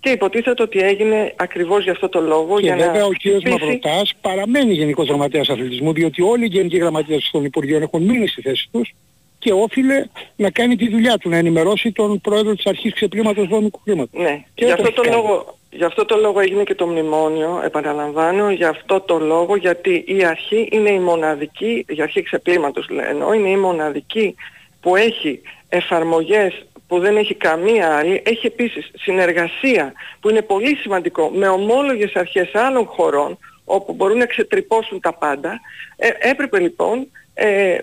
και 0.00 0.10
υποτίθεται 0.10 0.62
ότι 0.62 0.78
έγινε 0.78 1.34
ακριβώς 1.36 1.82
για 1.82 1.92
αυτό 1.92 2.08
το 2.08 2.20
λόγο. 2.20 2.56
Και 2.60 2.66
για 2.66 2.76
βέβαια 2.76 3.00
να 3.00 3.04
ο 3.04 3.12
κύριος 3.12 3.42
Μαυροτάς 3.42 4.14
παραμένει 4.20 4.72
Γενικός 4.72 5.06
Γραμματέας 5.06 5.48
Αθλητισμού 5.48 5.92
διότι 5.92 6.22
όλοι 6.22 6.44
οι 6.44 6.48
Γενικοί 6.48 6.76
Γραμματείες 6.76 7.28
των 7.32 7.44
Υπουργείων 7.44 7.82
έχουν 7.82 8.02
μείνει 8.02 8.26
στη 8.26 8.42
θέση 8.42 8.68
τους 8.72 8.94
και 9.38 9.52
όφιλε 9.52 10.06
να 10.36 10.50
κάνει 10.50 10.76
τη 10.76 10.88
δουλειά 10.88 11.18
του, 11.18 11.28
να 11.28 11.36
ενημερώσει 11.36 11.92
τον 11.92 12.20
πρόεδρο 12.20 12.54
της 12.54 12.66
αρχής 12.66 12.94
ξεπλήματος 12.94 13.48
δόμικου 13.48 13.80
χρήματος. 13.84 14.20
Ναι, 14.20 14.44
και 14.54 14.64
γι' 14.64 14.70
αυτό, 14.70 14.92
το 14.92 15.02
λόγο, 15.10 15.55
γι 15.76 15.84
αυτό 15.84 16.04
το 16.04 16.16
λόγο 16.16 16.40
έγινε 16.40 16.62
και 16.62 16.74
το 16.74 16.86
μνημόνιο, 16.86 17.60
επαναλαμβάνω, 17.64 18.50
γι' 18.50 18.64
αυτό 18.64 19.00
το 19.00 19.18
λόγο, 19.18 19.56
γιατί 19.56 20.04
η 20.06 20.24
αρχή 20.24 20.68
είναι 20.72 20.90
η 20.90 20.98
μοναδική, 20.98 21.84
η 21.88 22.02
αρχή 22.02 22.22
ξεπλήματος 22.22 22.88
λένε, 22.88 23.24
είναι 23.36 23.48
η 23.48 23.56
μοναδική 23.56 24.34
που 24.80 24.96
έχει 24.96 25.40
εφαρμογές 25.68 26.66
που 26.86 26.98
δεν 26.98 27.16
έχει 27.16 27.34
καμία 27.34 27.96
άλλη, 27.96 28.22
έχει 28.24 28.46
επίσης 28.46 28.90
συνεργασία 28.98 29.92
που 30.20 30.30
είναι 30.30 30.42
πολύ 30.42 30.76
σημαντικό 30.76 31.28
με 31.28 31.48
ομόλογες 31.48 32.14
αρχές 32.14 32.54
άλλων 32.54 32.84
χωρών 32.84 33.38
όπου 33.64 33.92
μπορούν 33.92 34.18
να 34.18 34.26
ξετρυπώσουν 34.26 35.00
τα 35.00 35.12
πάντα. 35.12 35.60
Ε, 35.96 36.08
έπρεπε 36.18 36.58
λοιπόν 36.58 37.08
ε, 37.34 37.78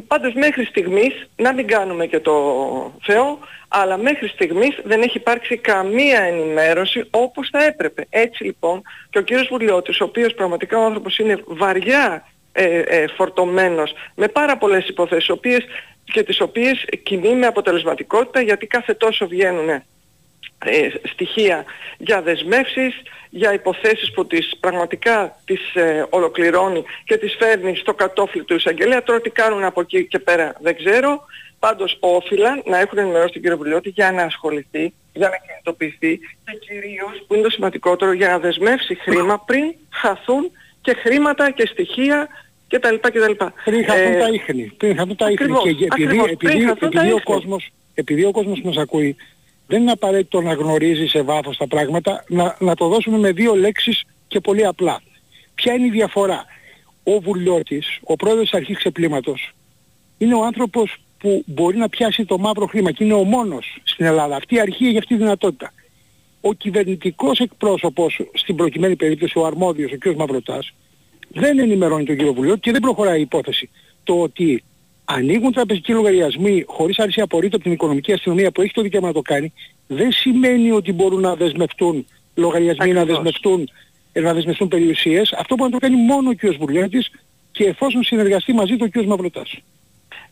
Πάντως 0.00 0.34
μέχρι 0.34 0.64
στιγμής, 0.64 1.28
να 1.36 1.52
μην 1.52 1.66
κάνουμε 1.66 2.06
και 2.06 2.20
το 2.20 2.32
Θεό, 3.02 3.38
αλλά 3.68 3.96
μέχρι 3.96 4.28
στιγμής 4.28 4.78
δεν 4.84 5.02
έχει 5.02 5.16
υπάρξει 5.16 5.56
καμία 5.56 6.20
ενημέρωση 6.20 7.04
όπως 7.10 7.48
θα 7.52 7.64
έπρεπε. 7.64 8.06
Έτσι 8.10 8.44
λοιπόν 8.44 8.82
και 9.10 9.18
ο 9.18 9.22
κύριος 9.22 9.48
Βουλιώτης, 9.50 10.00
ο 10.00 10.04
οποίος 10.04 10.34
πραγματικά 10.34 10.78
ο 10.78 10.84
άνθρωπος 10.84 11.18
είναι 11.18 11.42
βαριά 11.46 12.28
ε, 12.52 12.78
ε, 12.78 13.06
φορτωμένος 13.06 13.94
με 14.14 14.28
πάρα 14.28 14.56
πολλές 14.56 14.88
υποθέσεις 14.88 15.30
οποίες, 15.30 15.64
και 16.04 16.22
τις 16.22 16.40
οποίες 16.40 16.84
κινεί 17.02 17.34
με 17.34 17.46
αποτελεσματικότητα 17.46 18.40
γιατί 18.40 18.66
κάθε 18.66 18.94
τόσο 18.94 19.26
βγαίνουν 19.26 19.82
ε, 20.64 20.88
στοιχεία 21.02 21.64
για 21.98 22.22
δεσμεύσεις, 22.22 23.02
για 23.30 23.52
υποθέσεις 23.52 24.12
που 24.12 24.26
τις 24.26 24.56
πραγματικά 24.60 25.36
τις 25.44 25.74
ε, 25.74 26.06
ολοκληρώνει 26.10 26.84
και 27.04 27.16
τις 27.16 27.36
φέρνει 27.38 27.76
στο 27.76 27.94
κατόφλι 27.94 28.44
του 28.44 28.54
εισαγγελέα. 28.54 29.02
Τώρα 29.02 29.20
τι 29.20 29.30
κάνουν 29.30 29.64
από 29.64 29.80
εκεί 29.80 30.06
και 30.06 30.18
πέρα 30.18 30.54
δεν 30.60 30.76
ξέρω. 30.76 31.24
Πάντως 31.58 31.96
όφυλαν 32.00 32.62
να 32.66 32.78
έχουν 32.78 32.98
ενημερώσει 32.98 33.32
τον 33.32 33.42
κύριο 33.42 33.56
Βουλιώτη 33.56 33.88
για 33.88 34.12
να 34.12 34.22
ασχοληθεί, 34.22 34.92
για 35.12 35.28
να 35.28 35.36
κινητοποιηθεί 35.46 36.18
και 36.18 36.58
κυρίως 36.66 37.24
που 37.26 37.34
είναι 37.34 37.42
το 37.42 37.50
σημαντικότερο 37.50 38.12
για 38.12 38.28
να 38.28 38.38
δεσμεύσει 38.38 38.94
χρήμα 38.94 39.42
πριν 39.46 39.74
χαθούν 39.90 40.50
και 40.80 40.94
χρήματα 40.94 41.50
και 41.50 41.66
στοιχεία 41.66 42.28
κτλ. 42.68 42.94
κτλ. 42.94 43.44
Πριν 43.64 43.84
χαθούν 43.84 44.12
ε, 44.12 44.18
τα 44.18 44.28
ίχνη. 44.28 44.72
Πριν 44.76 44.96
χαθούν 44.96 45.16
τα 45.16 45.30
ίχνη. 45.30 45.56
Και 45.76 45.84
επειδή, 45.84 46.20
επειδή, 46.30 46.68
επειδή, 46.82 47.12
ο 47.12 47.20
κόσμος, 47.24 47.72
επειδή 47.94 48.24
ο 48.24 48.30
κόσμος 48.30 48.60
μας 48.60 48.76
ακούει 48.76 49.16
δεν 49.66 49.80
είναι 49.80 49.90
απαραίτητο 49.90 50.40
να 50.40 50.52
γνωρίζεις 50.52 51.10
σε 51.10 51.22
βάθος 51.22 51.56
τα 51.56 51.66
πράγματα, 51.66 52.24
να, 52.28 52.56
να 52.60 52.74
το 52.74 52.88
δώσουμε 52.88 53.18
με 53.18 53.32
δύο 53.32 53.54
λέξεις 53.54 54.04
και 54.28 54.40
πολύ 54.40 54.66
απλά. 54.66 55.02
Ποια 55.54 55.72
είναι 55.72 55.86
η 55.86 55.90
διαφορά; 55.90 56.44
Ο 57.02 57.20
Βουλιώτης, 57.20 57.98
ο 58.02 58.16
πρόεδρος 58.16 58.50
της 58.50 58.58
αρχής 58.58 58.76
ξεπλήματος, 58.76 59.54
είναι 60.18 60.34
ο 60.34 60.44
άνθρωπος 60.44 60.96
που 61.18 61.42
μπορεί 61.46 61.76
να 61.76 61.88
πιάσει 61.88 62.24
το 62.24 62.38
μαύρο 62.38 62.66
χρήμα 62.66 62.92
και 62.92 63.04
είναι 63.04 63.14
ο 63.14 63.24
μόνος 63.24 63.78
στην 63.82 64.06
Ελλάδα. 64.06 64.36
Αυτή 64.36 64.54
η 64.54 64.60
αρχή 64.60 64.86
έχει 64.86 64.98
αυτή 64.98 65.14
τη 65.14 65.20
δυνατότητα. 65.20 65.72
Ο 66.40 66.52
κυβερνητικός 66.52 67.38
εκπρόσωπος, 67.38 68.20
στην 68.32 68.56
προκειμένη 68.56 68.96
περίπτωση 68.96 69.38
ο 69.38 69.46
αρμόδιος, 69.46 69.92
ο 69.92 69.96
κ. 69.98 70.06
Μαυροτάς, 70.16 70.72
δεν 71.28 71.58
ενημερώνει 71.58 72.04
τον 72.04 72.16
κύριο 72.16 72.32
Βουλίο 72.32 72.56
και 72.56 72.70
δεν 72.72 72.80
προχωράει 72.80 73.18
η 73.18 73.20
υπόθεση. 73.20 73.70
Το 74.04 74.20
ότι 74.20 74.64
ανοίγουν 75.04 75.52
τραπεζικοί 75.52 75.92
λογαριασμοί 75.92 76.64
χωρίς 76.66 76.98
αρισία 76.98 77.24
απορρίτω 77.24 77.56
από 77.56 77.64
την 77.64 77.72
οικονομική 77.72 78.12
αστυνομία 78.12 78.50
που 78.50 78.62
έχει 78.62 78.72
το 78.72 78.82
δικαίωμα 78.82 79.06
να 79.06 79.12
το 79.12 79.22
κάνει, 79.22 79.52
δεν 79.86 80.12
σημαίνει 80.12 80.70
ότι 80.70 80.92
μπορούν 80.92 81.20
να 81.20 81.34
δεσμευτούν 81.34 82.06
λογαριασμοί, 82.34 82.92
να 82.92 83.04
δεσμευτούν, 83.04 83.68
να 84.12 84.34
δεσμευτούν 84.34 84.68
περιουσίες. 84.68 85.32
Αυτό 85.32 85.54
μπορεί 85.54 85.70
να 85.72 85.78
το 85.78 85.86
κάνει 85.86 86.02
μόνο 86.02 86.30
ο 86.30 86.34
κ. 86.34 86.56
Βουλιώτης 86.58 87.10
και 87.52 87.64
εφόσον 87.64 88.02
συνεργαστεί 88.02 88.52
μαζί 88.52 88.76
του 88.76 88.90
ο 88.94 89.00
κ. 89.00 89.04
Μαυροτάς. 89.04 89.58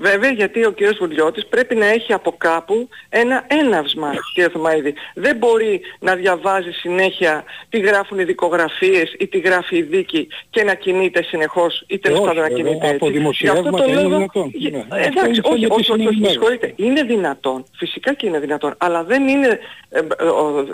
Βέβαια 0.02 0.30
γιατί 0.30 0.64
ο 0.64 0.72
κ. 0.72 0.96
Βουλιώτης 0.98 1.46
πρέπει 1.46 1.74
να 1.74 1.86
έχει 1.86 2.12
από 2.12 2.34
κάπου 2.38 2.88
ένα 3.08 3.44
έναυσμα 3.46 4.12
κ. 4.34 4.50
Θωμαίδη. 4.52 4.94
Δεν 5.14 5.36
μπορεί 5.36 5.80
να 5.98 6.14
διαβάζει 6.14 6.70
συνέχεια 6.70 7.44
τι 7.68 7.80
γράφουν 7.80 8.18
οι 8.18 8.24
δικογραφίες 8.24 9.14
ή 9.18 9.26
τι 9.26 9.38
γράφει 9.38 9.76
η 9.76 9.82
δίκη 9.82 10.28
και 10.50 10.64
να 10.64 10.74
κινείται 10.74 11.22
συνεχώς 11.22 11.84
ή 11.86 11.98
τέλος 11.98 12.20
πάντων 12.20 12.42
να 12.42 12.48
κινείται 12.48 12.86
έτσι. 12.86 12.94
Από 12.94 13.10
δημοσιεύματα 13.10 13.86
είναι 13.86 14.00
δυνατόν. 14.00 14.52
Ναι. 14.70 14.84
Εντάξει, 15.06 15.40
όχι, 15.42 15.66
όχι, 15.68 15.92
όχι, 15.92 16.06
όχι, 16.06 16.26
συγχωρείτε. 16.26 16.72
Είναι 16.76 17.02
δυνατόν. 17.02 17.64
Φυσικά 17.76 18.14
και 18.14 18.26
είναι 18.26 18.38
δυνατόν. 18.38 18.74
Αλλά 18.78 19.04
δεν 19.04 19.28
είναι, 19.28 19.58
ε, 19.90 19.98
ε, 19.98 20.04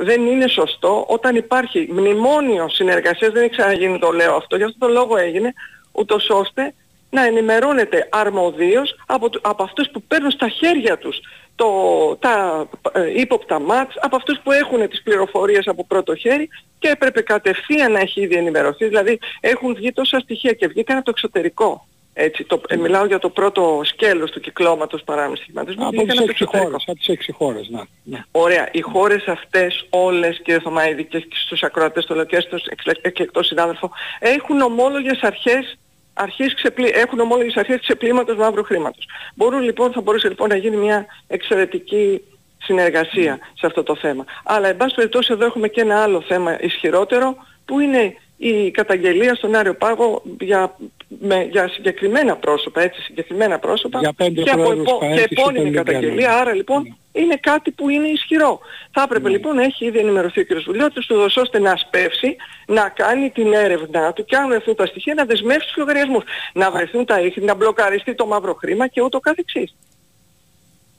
δεν 0.03 0.27
είναι 0.27 0.49
σωστό 0.49 1.05
όταν 1.09 1.37
υπάρχει 1.37 1.89
μνημόνιο 1.91 2.69
συνεργασίας, 2.69 3.33
δεν 3.33 3.43
έχει 3.43 3.57
ξαναγίνει 3.57 3.99
το 3.99 4.11
λέω 4.11 4.35
αυτό, 4.35 4.57
γι' 4.57 4.65
αυτό 4.65 4.79
το 4.87 4.93
λόγο 4.93 5.17
έγινε, 5.17 5.53
ούτως 5.93 6.31
ώστε 6.31 6.75
να 7.11 7.25
ενημερώνεται 7.25 8.09
αρμοδίως 8.11 8.97
από, 9.07 9.31
από 9.41 9.63
αυτούς 9.63 9.91
που 9.91 10.03
παίρνουν 10.03 10.31
στα 10.31 10.49
χέρια 10.49 10.99
τους 10.99 11.21
το, 11.59 11.69
τα 12.17 12.67
ε, 12.93 13.21
ύποπτα 13.21 13.61
μάτς, 13.61 13.95
από 14.01 14.17
αυτούς 14.17 14.41
που 14.43 14.53
έχουν 14.53 14.89
τις 14.89 15.03
πληροφορίες 15.03 15.67
από 15.67 15.85
πρώτο 15.85 16.15
χέρι 16.15 16.49
και 16.79 16.89
έπρεπε 16.89 17.21
κατευθείαν 17.21 17.93
να 17.93 18.01
έχει 18.01 18.21
ήδη 18.21 18.35
ενημερωθεί. 18.35 18.87
Δηλαδή 18.87 19.19
έχουν 19.41 19.75
βγει 19.75 19.93
τόσα 19.93 20.19
στοιχεία 20.19 20.53
και 20.53 20.67
βγήκαν 20.67 20.97
από 20.97 21.05
το 21.05 21.11
εξωτερικό. 21.15 21.87
Έτσι, 22.21 22.45
το, 22.45 22.61
ε, 22.69 22.77
μιλάω 22.77 23.07
για 23.07 23.19
το 23.19 23.31
πρώτο 23.31 23.81
σκέλος 23.85 24.31
του 24.31 24.41
κυκλώματος 24.41 25.03
παράνομης 25.03 25.41
σχηματισμού. 25.41 25.87
Από 25.87 26.07
τις 26.07 26.19
έξι 26.19 26.45
χώρες, 26.45 26.85
από 26.87 26.99
τις 26.99 27.09
έξι 27.09 27.33
χώρες, 27.33 27.69
να, 27.69 27.87
ναι. 28.05 28.25
Ωραία. 28.31 28.69
Οι 28.73 28.81
χώρες 28.81 29.25
αυτές 29.27 29.87
όλες, 29.91 30.41
κύριε 30.43 30.61
Θωμαίδη, 30.61 31.05
και 31.05 31.27
στους 31.31 31.63
ακροατές, 31.63 32.07
το 32.07 32.15
λέω 32.15 32.25
και 32.25 32.41
στους 32.41 32.65
εκλεκτό 33.03 33.43
συνάδελφο, 33.43 33.91
έχουν 34.19 34.61
ομόλογες 34.61 35.21
αρχές 35.23 35.79
αρχές 36.19 36.55
ξεπλή... 36.55 36.91
έχουν 36.95 37.21
ομόλογες 37.21 37.57
αρχές 37.57 37.81
ξεπλήματος 37.81 38.37
μαύρου 38.37 38.65
χρήματος. 38.65 39.09
Μπορούν 39.35 39.63
λοιπόν, 39.63 39.93
θα 39.93 40.01
μπορούσε 40.01 40.29
λοιπόν 40.29 40.49
να 40.49 40.57
γίνει 40.57 40.77
μια 40.77 41.07
εξαιρετική 41.27 42.23
συνεργασία 42.59 43.39
σε 43.55 43.67
αυτό 43.67 43.83
το 43.83 43.97
θέμα. 43.97 44.25
Αλλά 44.45 44.69
εν 44.69 44.77
πάση 44.77 44.95
περιπτώσει 44.95 45.33
εδώ 45.33 45.45
έχουμε 45.45 45.69
και 45.69 45.81
ένα 45.81 46.03
άλλο 46.03 46.21
θέμα 46.21 46.61
ισχυρότερο 46.61 47.37
που 47.65 47.81
είναι 47.81 48.15
η 48.37 48.71
καταγγελία 48.71 49.35
στον 49.35 49.55
Άριο 49.55 49.75
Πάγο 49.75 50.23
για, 50.41 50.77
με, 51.09 51.43
για 51.51 51.69
συγκεκριμένα 51.69 52.37
πρόσωπα, 52.37 52.81
έτσι, 52.83 53.01
συγκεκριμένα 53.01 53.59
πρόσωπα 53.59 53.99
για 53.99 54.15
και, 54.43 54.51
από 54.51 54.73
επό, 54.73 54.99
και 55.15 55.27
επώνυμη 55.31 55.71
καταγγελία. 55.71 56.37
Άρα 56.37 56.55
λοιπόν 56.55 56.83
ναι. 56.83 57.21
είναι 57.23 57.37
κάτι 57.37 57.71
που 57.71 57.89
είναι 57.89 58.09
ισχυρό. 58.09 58.61
Θα 58.93 59.03
έπρεπε 59.03 59.29
ναι. 59.29 59.35
λοιπόν 59.35 59.57
να 59.57 59.63
έχει 59.63 59.85
ήδη 59.85 59.99
ενημερωθεί 59.99 60.41
ο 60.41 60.45
κ. 60.45 60.63
Βουλιώτης 60.65 61.07
του 61.07 61.31
ώστε 61.37 61.59
να 61.59 61.77
σπεύσει, 61.77 62.37
να 62.67 62.89
κάνει 62.89 63.31
την 63.31 63.53
έρευνά 63.53 64.13
του 64.13 64.25
και 64.25 64.37
αν 64.37 64.49
βρεθούν 64.49 64.75
τα 64.75 64.87
στοιχεία 64.87 65.15
να 65.15 65.25
δεσμεύσει 65.25 65.67
τους 65.67 65.77
λογαριασμούς, 65.77 66.25
να 66.53 66.71
βρεθούν 66.71 67.05
τα 67.05 67.21
ίχνη, 67.21 67.45
να 67.45 67.55
μπλοκαριστεί 67.55 68.15
το 68.15 68.27
μαύρο 68.27 68.55
χρήμα 68.55 68.87
και 68.87 69.03
ούτω 69.03 69.21
καθεξής. 69.21 69.77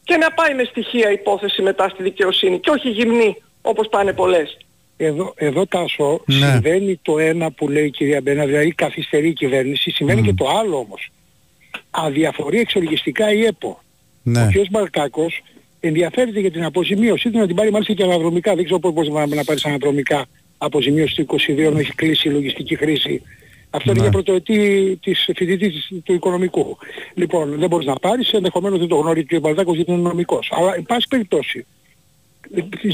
Και 0.04 0.18
να 0.18 0.32
πάει 0.32 0.54
με 0.54 0.64
στοιχεία 0.64 1.12
υπόθεση 1.12 1.62
μετά 1.62 1.90
στη 1.90 2.04
δικαιοσύνη 2.04 2.60
και 2.60 2.70
όχι 2.70 2.90
γυμνή 2.90 3.44
όπως 3.62 3.88
πάνε 3.88 4.14
πολλές. 4.14 4.58
Εδώ, 5.02 5.34
εδώ 5.36 5.66
Τάσο, 5.66 6.22
ναι. 6.26 6.36
συμβαίνει 6.36 7.00
το 7.02 7.20
ένα 7.20 7.52
που 7.52 7.70
λέει 7.70 7.86
η 7.86 7.90
κυρία 7.90 8.22
Μπένα, 8.22 8.46
δηλαδή 8.46 8.72
καθυστερεί 8.72 9.28
η 9.28 9.34
κυβέρνηση, 9.34 9.92
σημαίνει 9.92 10.22
και 10.22 10.34
το 10.34 10.50
άλλο 10.50 10.78
όμως. 10.78 11.12
Αδιαφορεί 11.90 12.60
εξοργιστικά 12.60 13.34
η 13.34 13.44
ΕΠΟ. 13.44 13.82
Ναι. 14.24 14.42
Ο 14.42 14.48
κ. 14.52 14.70
Μπαλκάκος 14.70 15.44
ενδιαφέρεται 15.80 16.40
για 16.40 16.52
την 16.52 16.64
αποζημίωσή 16.64 17.30
του 17.30 17.38
να 17.38 17.48
την 17.48 17.56
πάρει 17.56 17.72
μάλιστα 17.72 17.94
και 17.94 18.04
αναδρομικά. 18.04 18.56
Δεν 18.56 18.64
ξέρω 18.64 18.80
πώς 18.80 18.94
μπορείς 18.94 19.10
να, 19.10 19.36
να 19.36 19.44
πάρεις 19.44 19.66
αναδρομικά 19.66 20.26
αποζημίωση 20.58 21.16
του 21.16 21.38
22 21.48 21.72
να 21.74 21.80
έχει 21.80 21.94
κλείσει 21.94 22.28
η 22.28 22.32
λογιστική 22.32 22.76
χρήση. 22.76 23.22
Αυτό 23.70 23.92
είναι 23.92 24.00
ναι. 24.00 24.08
για 24.08 24.12
πρωτοετή 24.12 25.00
της 25.02 25.30
φοιτητής 25.36 25.92
του 26.04 26.14
οικονομικού. 26.14 26.78
Λοιπόν, 27.14 27.60
δεν 27.60 27.70
μπορείς 27.70 27.86
να 27.86 27.96
πάρεις, 27.96 28.32
ενδεχομένως 28.32 28.80
δεν 28.80 28.88
το 28.88 28.96
γνωρίζει 28.96 29.36
ο 29.36 29.38
κ. 29.38 29.42
Μπαλκάκος 29.42 29.76
γιατί 29.76 29.92
είναι 29.92 30.02
νομικός. 30.02 30.52
Αλλά, 30.52 30.76
εν 30.76 30.84
πάση 30.84 31.08
περιπτώσει, 31.10 31.66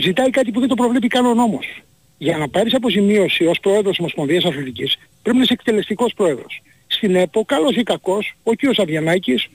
ζητάει 0.02 0.30
κάτι 0.30 0.52
που 0.52 0.60
δεν 0.60 0.70
το 0.70 0.76
προβλέπει 0.76 1.08
καν 1.08 1.26
ο 1.26 1.34
νόμος 1.34 1.84
για 2.18 2.38
να 2.38 2.48
πάρεις 2.50 2.74
αποζημίωση 2.74 3.46
ως 3.46 3.60
πρόεδρος 3.60 3.90
της 3.90 4.00
Ομοσπονδίας 4.00 4.44
Αθλητικής 4.44 4.98
πρέπει 5.22 5.38
να 5.38 5.44
είσαι 5.44 5.54
εκτελεστικός 5.54 6.14
πρόεδρος. 6.14 6.62
Στην 6.88 7.16
ΕΠΟ, 7.16 7.46
καλός 7.46 7.76
ή 7.76 7.84
κακός, 7.84 8.34
ο 8.44 8.52
κ. 8.52 8.80
Αβιανάκης 8.80 9.48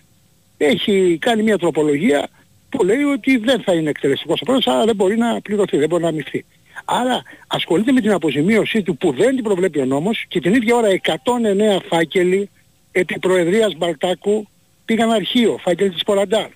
έχει 0.57 1.19
κάνει 1.21 1.43
μια 1.43 1.59
τροπολογία 1.59 2.29
που 2.69 2.85
λέει 2.85 3.03
ότι 3.03 3.37
δεν 3.37 3.63
θα 3.63 3.73
είναι 3.73 3.91
εκτελεστικός 3.91 4.41
ο 4.41 4.45
πρόεδρος, 4.45 4.75
αλλά 4.75 4.85
δεν 4.85 4.97
μπορεί 4.97 5.17
να 5.17 5.41
πληρωθεί, 5.41 5.77
δεν 5.77 5.89
μπορεί 5.89 6.03
να 6.03 6.09
αμυφθεί. 6.09 6.45
Άρα 6.85 7.23
ασχολείται 7.47 7.93
με 7.93 8.01
την 8.01 8.13
αποζημίωσή 8.13 8.83
του 8.83 8.97
που 8.97 9.13
δεν 9.13 9.35
την 9.35 9.45
προβλέπει 9.45 9.81
ο 9.81 9.85
νόμος 9.85 10.25
και 10.29 10.41
την 10.41 10.55
ίδια 10.55 10.77
ώρα 10.77 10.89
109 10.89 11.81
φάκελοι 11.89 12.51
επί 12.93 13.19
Προεδρίας 13.19 13.75
Μπαλτάκου 13.77 14.49
πήγαν 14.85 15.11
αρχείο, 15.11 15.59
φάκελοι 15.61 15.91
της 15.91 16.03
Ποραντάρ. 16.03 16.49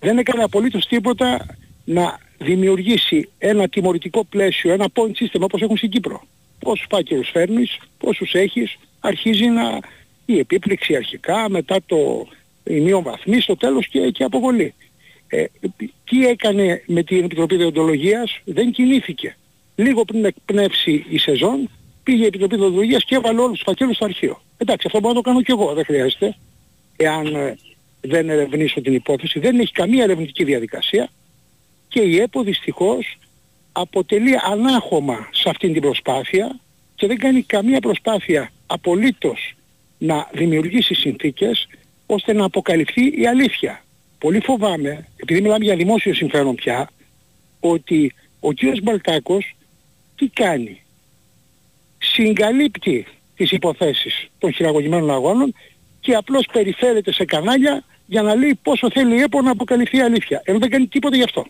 Δεν 0.00 0.18
έκανε 0.18 0.42
απολύτως 0.42 0.86
τίποτα 0.86 1.46
να 1.84 2.18
δημιουργήσει 2.38 3.28
ένα 3.38 3.68
τιμωρητικό 3.68 4.24
πλαίσιο, 4.24 4.72
ένα 4.72 4.86
point 4.94 5.12
system 5.12 5.40
όπως 5.40 5.60
έχουν 5.62 5.76
στην 5.76 5.90
Κύπρο. 5.90 6.22
Πόσους 6.58 6.86
φάκελους 6.90 7.30
φέρνεις, 7.30 7.78
πόσους 7.98 8.32
έχεις, 8.34 8.78
αρχίζει 9.00 9.46
να 9.46 9.78
η 10.26 10.38
επίπληξη 10.38 10.96
αρχικά, 10.96 11.50
μετά 11.50 11.76
το 11.86 12.28
η 12.64 12.92
βαθμή, 12.92 13.40
στο 13.40 13.56
τέλος 13.56 13.88
και, 13.88 14.10
και 14.10 14.24
αποβολή. 14.24 14.74
Ε, 15.28 15.44
τι 16.04 16.26
έκανε 16.26 16.82
με 16.86 17.02
την 17.02 17.24
Επιτροπή 17.24 17.56
Δεοντολογίας, 17.56 18.40
δεν 18.44 18.70
κινήθηκε. 18.70 19.36
Λίγο 19.76 20.04
πριν 20.04 20.24
εκπνεύσει 20.24 21.04
η 21.08 21.18
σεζόν, 21.18 21.70
πήγε 22.02 22.22
η 22.22 22.26
Επιτροπή 22.26 22.56
Δεοντολογίας 22.56 23.04
και 23.04 23.14
έβαλε 23.14 23.40
όλους 23.40 23.52
τους 23.52 23.62
φακέλους 23.66 23.96
στο 23.96 24.04
αρχείο. 24.04 24.42
Εντάξει, 24.56 24.86
αυτό 24.86 25.00
μπορώ 25.00 25.14
να 25.14 25.20
το 25.22 25.28
κάνω 25.28 25.42
κι 25.42 25.50
εγώ, 25.50 25.74
δεν 25.74 25.84
χρειάζεται. 25.84 26.36
Εάν 26.96 27.34
ε, 27.34 27.56
δεν 28.00 28.28
ερευνήσω 28.28 28.80
την 28.80 28.94
υπόθεση, 28.94 29.38
δεν 29.38 29.58
έχει 29.58 29.72
καμία 29.72 30.02
ερευνητική 30.02 30.44
διαδικασία 30.44 31.10
και 31.88 32.00
η 32.00 32.20
ΕΠΟ 32.20 32.42
δυστυχώς 32.42 33.18
αποτελεί 33.72 34.34
ανάχωμα 34.50 35.28
σε 35.32 35.48
αυτήν 35.48 35.72
την 35.72 35.82
προσπάθεια 35.82 36.60
και 36.94 37.06
δεν 37.06 37.18
κάνει 37.18 37.42
καμία 37.42 37.80
προσπάθεια 37.80 38.50
απολύτως 38.66 39.54
να 39.98 40.28
δημιουργήσει 40.32 40.94
συνθήκες 40.94 41.68
ώστε 42.06 42.32
να 42.32 42.44
αποκαλυφθεί 42.44 43.20
η 43.20 43.26
αλήθεια. 43.26 43.82
Πολύ 44.18 44.40
φοβάμαι, 44.40 45.08
επειδή 45.16 45.40
μιλάμε 45.40 45.64
για 45.64 45.76
δημόσιο 45.76 46.14
συμφέρον 46.14 46.54
πια, 46.54 46.90
ότι 47.60 48.14
ο 48.40 48.52
κ. 48.52 48.58
Μπαλτάκος 48.82 49.56
τι 50.16 50.28
κάνει. 50.28 50.82
Συγκαλύπτει 51.98 53.06
τις 53.36 53.50
υποθέσεις 53.50 54.28
των 54.38 54.52
χειραγωγημένων 54.52 55.10
αγώνων 55.10 55.54
και 56.00 56.14
απλώς 56.14 56.46
περιφέρεται 56.52 57.12
σε 57.12 57.24
κανάλια 57.24 57.84
για 58.06 58.22
να 58.22 58.34
λέει 58.34 58.58
πόσο 58.62 58.90
θέλει 58.90 59.16
η 59.16 59.20
ΕΠΟ 59.20 59.42
να 59.42 59.50
αποκαλυφθεί 59.50 59.96
η 59.96 60.00
αλήθεια. 60.00 60.42
Ενώ 60.44 60.58
δεν 60.58 60.70
κάνει 60.70 60.86
τίποτα 60.86 61.16
γι' 61.16 61.22
αυτό. 61.22 61.46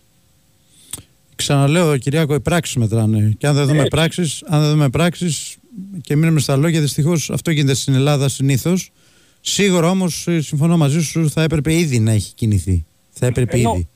Ξαναλέω, 1.38 1.96
Κυριάκο, 1.96 2.34
οι 2.34 2.40
πράξεις 2.40 2.76
μετράνε. 2.76 3.34
Και 3.38 3.46
αν 3.46 3.54
δεν 3.54 3.66
δούμε 3.66 3.84
πράξεις, 3.84 4.42
αν 4.46 4.60
δεν 4.60 4.70
δούμε 4.70 4.88
πράξεις 4.88 5.56
και 6.00 6.16
μείνουμε 6.16 6.40
στα 6.40 6.56
λόγια, 6.56 6.80
δυστυχώς 6.80 7.30
αυτό 7.30 7.50
γίνεται 7.50 7.74
στην 7.74 7.94
Ελλάδα 7.94 8.28
συνήθως. 8.28 8.90
Σίγουρα 9.40 9.90
όμως, 9.90 10.26
συμφωνώ 10.38 10.76
μαζί 10.76 11.02
σου, 11.02 11.30
θα 11.30 11.42
έπρεπε 11.42 11.74
ήδη 11.74 11.98
να 11.98 12.12
έχει 12.12 12.34
κινηθεί. 12.34 12.84
Θα 13.10 13.26
έπρεπε 13.26 13.58
ήδη. 13.58 13.88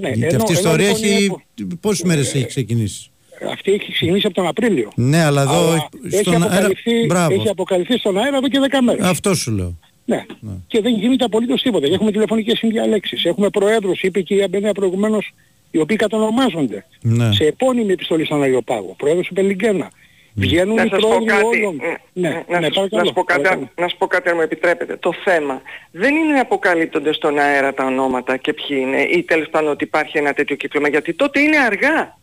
Ναι, 0.00 0.10
και 0.10 0.36
αυτή 0.36 0.52
η 0.52 0.54
ιστορία 0.54 0.88
λοιπόν 0.88 1.10
έχει. 1.10 1.76
Πόσες 1.80 2.02
μέρες 2.02 2.34
έχει 2.34 2.46
ξεκινήσει; 2.46 3.10
Αυτή 3.52 3.72
έχει 3.72 3.92
ξεκινήσει 3.92 4.26
από 4.26 4.34
τον 4.34 4.46
Απρίλιο. 4.46 4.92
Ναι, 4.94 5.22
αλλά 5.22 5.42
εδώ 5.42 5.68
αλλά 5.68 5.88
έχει, 6.10 6.34
αποκαλυφθεί, 6.34 6.90
αέρα... 7.10 7.26
έχει 7.30 7.48
αποκαλυφθεί 7.48 7.98
στον 7.98 8.18
αέρα 8.18 8.36
εδώ 8.36 8.48
και 8.48 8.58
10 8.70 8.78
μέρες. 8.84 9.06
Αυτό 9.06 9.34
σου 9.34 9.50
λέω. 9.50 9.78
Ναι. 10.04 10.24
ναι. 10.40 10.52
Και 10.66 10.80
δεν 10.80 10.94
γίνεται 10.94 11.24
απολύτως 11.24 11.62
τίποτα. 11.62 11.86
Έχουμε 11.92 12.10
τηλεφωνικές 12.10 12.58
συνδιαλέξεις. 12.58 13.24
Έχουμε 13.24 13.50
προέδρους, 13.50 14.02
είπε 14.02 14.20
και 14.20 14.34
η 14.34 14.42
Αμπενέα 14.42 14.72
προηγουμένως, 14.72 15.32
οι 15.70 15.78
οποίοι 15.78 15.96
κατονομάζονται 15.96 16.84
ναι. 17.00 17.32
σε 17.32 17.44
επώνυμη 17.44 17.92
επιστολή 17.92 18.24
στον 18.24 18.42
Αγιο 18.42 18.62
Πάγο. 18.62 18.94
Πρόεδρος 18.98 19.26
του 19.26 19.34
Πελιγκένα. 19.34 19.90
Βγαίνουν 20.34 20.78
οι 20.78 20.88
πρόεδροι 20.88 21.30
όλων. 21.44 21.80
Ναι, 22.12 22.28
ναι, 22.28 22.44
να, 22.48 22.60
ναι, 22.60 22.68
σας, 22.72 22.90
να, 22.90 23.04
σου 23.04 23.12
πω 23.12 23.22
κάτι, 23.22 23.70
να 23.76 23.88
σου 23.88 23.96
πω 23.96 24.06
κάτι 24.06 24.28
αν 24.28 24.36
μου 24.36 24.42
επιτρέπετε. 24.42 24.96
Το 24.96 25.12
θέμα 25.24 25.62
δεν 25.90 26.14
είναι 26.14 26.32
να 26.32 26.40
αποκαλύπτονται 26.40 27.12
στον 27.12 27.38
αέρα 27.38 27.74
τα 27.74 27.84
ονόματα 27.84 28.36
και 28.36 28.52
ποιοι 28.52 28.78
είναι 28.80 29.00
ή 29.00 29.22
τέλος 29.22 29.48
πάντων 29.48 29.70
ότι 29.70 29.84
υπάρχει 29.84 30.18
ένα 30.18 30.32
τέτοιο 30.32 30.56
κύκλωμα 30.56 30.88
γιατί 30.88 31.14
τότε 31.14 31.40
είναι 31.40 31.58
αργά. 31.58 32.18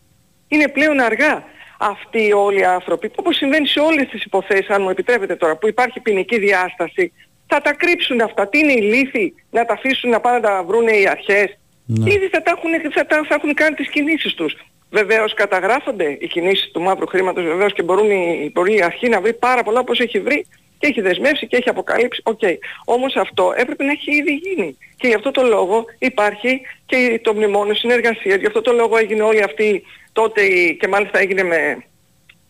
Είναι 0.48 0.68
πλέον 0.68 1.00
αργά. 1.00 1.44
Αυτοί 1.78 2.32
όλοι 2.32 2.60
οι 2.60 2.64
άνθρωποι, 2.64 3.10
όπως 3.14 3.36
συμβαίνει 3.36 3.68
σε 3.68 3.80
όλες 3.80 4.08
τις 4.08 4.24
υποθέσεις, 4.24 4.68
αν 4.68 4.82
μου 4.82 4.90
επιτρέπετε 4.90 5.36
τώρα, 5.36 5.56
που 5.56 5.68
υπάρχει 5.68 6.00
ποινική 6.00 6.38
διάσταση 6.38 7.12
Θα 7.46 7.60
τα 7.60 7.72
κρύψουν 7.72 8.20
αυτά. 8.20 8.48
Τι 8.48 8.58
είναι 8.58 8.72
οι 8.72 8.82
λύθοι 8.82 9.34
να 9.50 9.64
τα 9.64 9.72
αφήσουν 9.72 10.10
να 10.10 10.20
πάνε 10.20 10.38
να 10.38 10.42
τα 10.48 10.64
βρούνε 10.66 10.92
οι 10.92 11.08
αρχές; 11.08 11.58
Ναι. 11.90 12.12
Ήδη 12.12 12.28
θα, 12.28 12.42
τα 12.42 12.50
έχουν, 12.56 12.90
θα, 12.92 13.06
τα, 13.06 13.24
θα 13.28 13.34
έχουν 13.34 13.54
κάνει 13.54 13.74
τις 13.74 13.88
κινήσεις 13.88 14.34
τους. 14.34 14.56
Βεβαίως 14.90 15.34
καταγράφονται 15.34 16.16
οι 16.20 16.26
κινήσεις 16.26 16.70
του 16.70 16.80
μαύρου 16.80 17.06
χρήματος 17.06 17.44
βεβαίως 17.44 17.72
και 17.72 17.82
μπορούν 17.82 18.10
η, 18.10 18.50
μπορεί 18.54 18.74
η 18.76 18.82
αρχή 18.82 19.08
να 19.08 19.20
βρει 19.20 19.34
πάρα 19.34 19.62
πολλά 19.62 19.80
όπως 19.80 20.00
έχει 20.00 20.20
βρει 20.20 20.46
και 20.78 20.86
έχει 20.86 21.00
δεσμεύσει 21.00 21.46
και 21.46 21.56
έχει 21.56 21.68
αποκαλύψει. 21.68 22.20
Οκ. 22.24 22.40
Όμως 22.84 23.16
αυτό 23.16 23.52
έπρεπε 23.56 23.84
να 23.84 23.90
έχει 23.90 24.14
ήδη 24.16 24.32
γίνει. 24.34 24.76
Και 24.96 25.08
γι' 25.08 25.14
αυτό 25.14 25.30
το 25.30 25.42
λόγο 25.42 25.84
υπάρχει 25.98 26.60
και 26.86 27.20
το 27.22 27.34
μνημόνιο 27.34 27.74
συνεργασίας. 27.74 28.38
Γι' 28.40 28.46
αυτό 28.46 28.60
το 28.60 28.72
λόγο 28.72 28.96
έγινε 28.96 29.22
όλη 29.22 29.42
αυτή 29.42 29.82
τότε 30.12 30.42
η- 30.42 30.76
και 30.80 30.88
μάλιστα 30.88 31.18
έγινε 31.18 31.42
με 31.42 31.84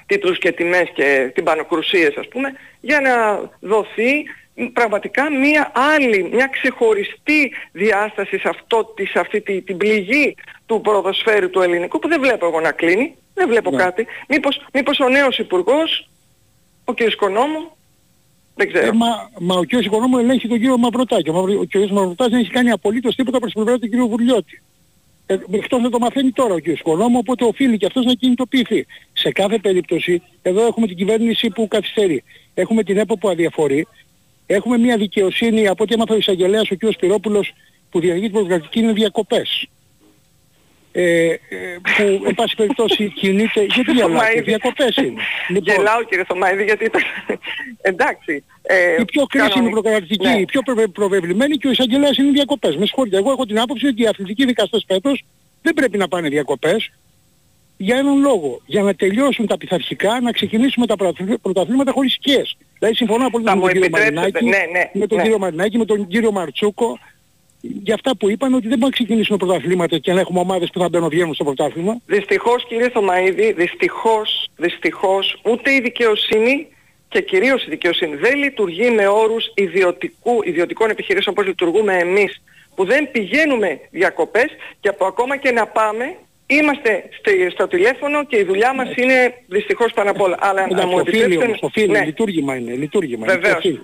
τίτλους 0.07 0.39
και 0.39 0.53
τιμές 0.53 0.91
και 0.95 1.31
τυμπανοκρουσίες 1.35 2.17
ας 2.17 2.29
πούμε 2.29 2.53
για 2.81 3.01
να 3.01 3.41
δοθεί 3.61 4.25
πραγματικά 4.73 5.31
μία 5.31 5.73
άλλη, 5.95 6.29
μια 6.33 6.47
ξεχωριστή 6.47 7.53
διάσταση 7.73 8.39
σε, 8.39 8.49
αυτό, 8.49 8.85
τη- 8.97 9.07
σε 9.07 9.19
αυτή 9.19 9.41
τη- 9.41 9.61
την 9.63 9.77
πληγή 9.77 10.35
του 10.67 10.81
ποδοσφαίρου 10.81 11.51
του 11.51 11.61
ελληνικού 11.61 11.99
που 11.99 12.09
δεν 12.09 12.21
βλέπω 12.21 12.47
εγώ 12.47 12.61
να 12.61 12.73
κλείνει, 12.73 13.15
δεν 13.35 13.49
βλέπω 13.49 13.71
κάτι. 13.71 14.07
Μήπως, 14.29 14.67
μήπως 14.73 15.01
ο 15.01 15.09
νέος 15.09 15.39
υπουργός, 15.39 16.09
ο 16.85 16.95
κ. 16.95 16.99
Σκονόμου, 17.11 17.77
δεν 18.55 18.73
ξέρω. 18.73 18.87
Ε, 18.87 18.93
μα, 18.93 19.31
μα 19.41 19.55
ο 19.55 19.63
κ. 19.65 19.73
Οικονόμου 19.73 20.19
ελέγχει 20.19 20.49
τον 20.49 20.59
κύριο 20.59 20.79
Μαυροτάκη. 20.79 21.31
Ο, 21.31 21.33
Μαυρο- 21.33 21.61
ο 21.61 21.65
κ. 21.67 21.91
Μαυροτάκης 21.91 22.33
δεν 22.33 22.41
έχει 22.41 22.51
κάνει 22.51 22.71
απολύτως 22.71 23.15
τίποτα 23.15 23.39
προς 23.39 23.53
την 23.53 23.65
πλευρά 23.65 23.81
του 23.81 23.89
κ. 23.91 24.09
Βουλιώτη. 24.11 24.63
Ε, 25.27 25.37
εκτός 25.51 25.81
να 25.83 25.91
το 25.91 25.99
μαθαίνει 25.99 26.31
τώρα 26.31 26.55
ο 26.55 26.59
κ. 26.61 26.67
Οικονόμου, 26.67 27.19
οπότε 27.19 27.45
οφείλει 27.45 27.77
και 27.77 27.87
αυτός 27.87 28.05
να 28.05 28.13
κινητοποιηθεί. 28.13 28.87
Σε 29.13 29.33
κάθε 29.33 29.59
περίπτωση, 29.59 30.23
εδώ 30.43 30.67
έχουμε 30.67 30.87
την 30.87 30.97
κυβέρνηση 30.97 31.51
που 31.51 31.69
καθυστερεί. 31.69 32.25
Έχουμε 32.55 32.83
την 32.83 32.97
ΕΠΟ 32.99 33.17
που 33.19 33.29
αδιαφορεί. 33.29 33.87
Έχουμε 34.51 34.79
μια 34.79 34.97
δικαιοσύνη, 34.97 35.67
από 35.69 35.83
ό,τι 35.83 35.95
έμαθα 35.95 36.15
ο 36.15 36.17
εισαγγελέας 36.17 36.71
ο 36.71 36.77
κ. 36.77 36.93
Σπυρόπουλος, 36.93 37.53
που 37.91 38.01
διαρκεί 38.01 38.23
την 38.23 38.33
προκρατική 38.33 38.79
είναι 38.79 38.93
διακοπές. 38.93 39.69
Ε, 40.93 41.27
ε, 41.29 41.37
που 41.83 42.25
εν 42.27 42.35
πάση 42.35 42.55
περιπτώσει 42.57 43.09
κινείται, 43.11 43.63
γιατί 43.65 43.93
διαλάτε, 43.93 44.19
Θωμαίδη. 44.27 44.41
διακοπές 44.41 44.97
είναι. 44.97 45.21
Λοιπόν, 45.49 45.75
Γελάω 45.75 46.03
κύριε 46.05 46.25
Θωμαίδη 46.29 46.65
γιατί 46.65 46.85
ήταν... 46.85 47.03
Εντάξει. 47.81 48.45
Ε, 48.63 49.01
η 49.01 49.05
πιο 49.05 49.25
κρίσιμη 49.27 49.51
κανονι- 49.53 49.73
προκαταρκτική, 49.73 50.27
Ναι. 50.29 50.41
η 50.41 50.45
πιο 50.45 50.61
προβε- 50.63 50.89
προβεβλημένη 50.89 51.57
και 51.57 51.67
ο 51.67 51.71
εισαγγελέας 51.71 52.17
είναι 52.17 52.29
οι 52.29 52.33
διακοπές. 52.33 52.77
Με 52.77 52.87
συγχωρείτε, 52.87 53.17
εγώ 53.17 53.31
έχω 53.31 53.47
την 53.47 53.59
άποψη 53.61 53.87
ότι 53.87 54.03
οι 54.03 54.07
αθλητικοί 54.07 54.45
δικαστές 54.45 54.85
φέτος 54.89 55.25
δεν 55.63 55.75
πρέπει 55.75 55.99
να 55.99 56.09
πάνε 56.09 56.29
διακοπές 56.29 56.91
για 57.81 57.97
έναν 57.97 58.19
λόγο. 58.21 58.61
Για 58.67 58.83
να 58.83 58.95
τελειώσουν 58.95 59.47
τα 59.47 59.57
πειθαρχικά, 59.57 60.21
να 60.21 60.33
ξεκινήσουμε 60.33 60.87
τα 60.87 60.97
πρωταθλή- 60.97 61.39
πρωταθλήματα 61.39 61.93
χωρίς 61.93 62.13
σκιές. 62.13 62.57
Δηλαδή 62.79 62.97
συμφωνώ 62.97 63.27
απολύτως 63.27 63.53
Θα 63.53 63.59
με 63.59 63.63
τον 63.63 63.71
μου 63.77 63.81
κύριο 63.81 63.99
επιτρέψετε, 63.99 64.41
Μαρινάκη, 64.41 64.45
ναι, 64.45 64.79
ναι, 64.79 64.91
με 64.93 65.07
τον 65.07 65.17
ναι. 65.17 65.23
κύριο 65.23 65.39
Μαρινάκη, 65.39 65.79
με 65.79 65.85
τον 65.85 66.07
κύριο 66.07 66.33
Μαρτσούκο, 66.33 66.99
για 67.61 67.95
αυτά 67.95 68.17
που 68.17 68.31
είπαν 68.31 68.55
ότι 68.55 68.69
δεν 68.69 68.79
μπορούμε 68.79 68.87
να 68.87 69.05
ξεκινήσουμε 69.05 69.37
πρωταθλήματα 69.37 69.99
και 69.99 70.13
να 70.13 70.21
έχουμε 70.21 70.41
ομάδες 70.41 70.71
που 70.73 70.79
θα 70.79 70.89
μπαίνουν 70.89 71.09
βγαίνουν 71.09 71.35
στο 71.35 71.45
πρωτάθλημα. 71.45 72.01
Δυστυχώς 72.07 72.67
κύριε 72.67 72.89
Θωμαίδη, 72.89 73.53
δυστυχώς, 73.53 74.51
δυστυχώς 74.57 75.41
ούτε 75.45 75.73
η 75.73 75.81
δικαιοσύνη 75.81 76.67
και 77.09 77.21
κυρίως 77.21 77.67
η 77.67 77.71
δικαιοσύνη 77.71 78.17
δεν 78.17 78.39
λειτουργεί 78.39 78.91
με 78.91 79.07
όρους 79.07 79.53
ιδιωτικού, 79.55 80.41
ιδιωτικών 80.45 80.91
επιχειρήσεων 80.91 81.35
όπως 81.39 81.49
λειτουργούμε 81.49 81.97
εμείς 81.99 82.43
που 82.75 82.85
δεν 82.85 83.11
πηγαίνουμε 83.11 83.81
διακοπές 83.91 84.47
και 84.81 84.93
που 84.93 85.05
ακόμα 85.05 85.37
και 85.37 85.51
να 85.51 85.67
πάμε 85.67 86.17
είμαστε 86.57 87.09
στη- 87.19 87.51
στο 87.51 87.67
τηλέφωνο 87.69 88.25
και 88.25 88.37
η 88.37 88.43
δουλειά 88.45 88.75
μας 88.75 88.89
είναι 88.97 89.35
δυστυχώς 89.47 89.93
πάνω 89.93 90.11
απ' 90.11 90.21
όλα. 90.21 90.37
Αλλά 90.41 90.61
να 90.61 90.67
Εντάξει, 90.67 90.87
μου 90.87 90.95
οφείλει 91.01 91.17
επιτρέψετε... 91.19 91.45
όμως, 91.45 91.59
οφείλει, 91.63 91.91
Ναι. 91.91 92.05
λειτουργήμα 92.05 92.57
είναι, 92.57 92.73
λειτουργήμα 92.75 93.25
είναι. 93.27 93.35
Βεβαίως. 93.35 93.57
οφείλει. 93.57 93.81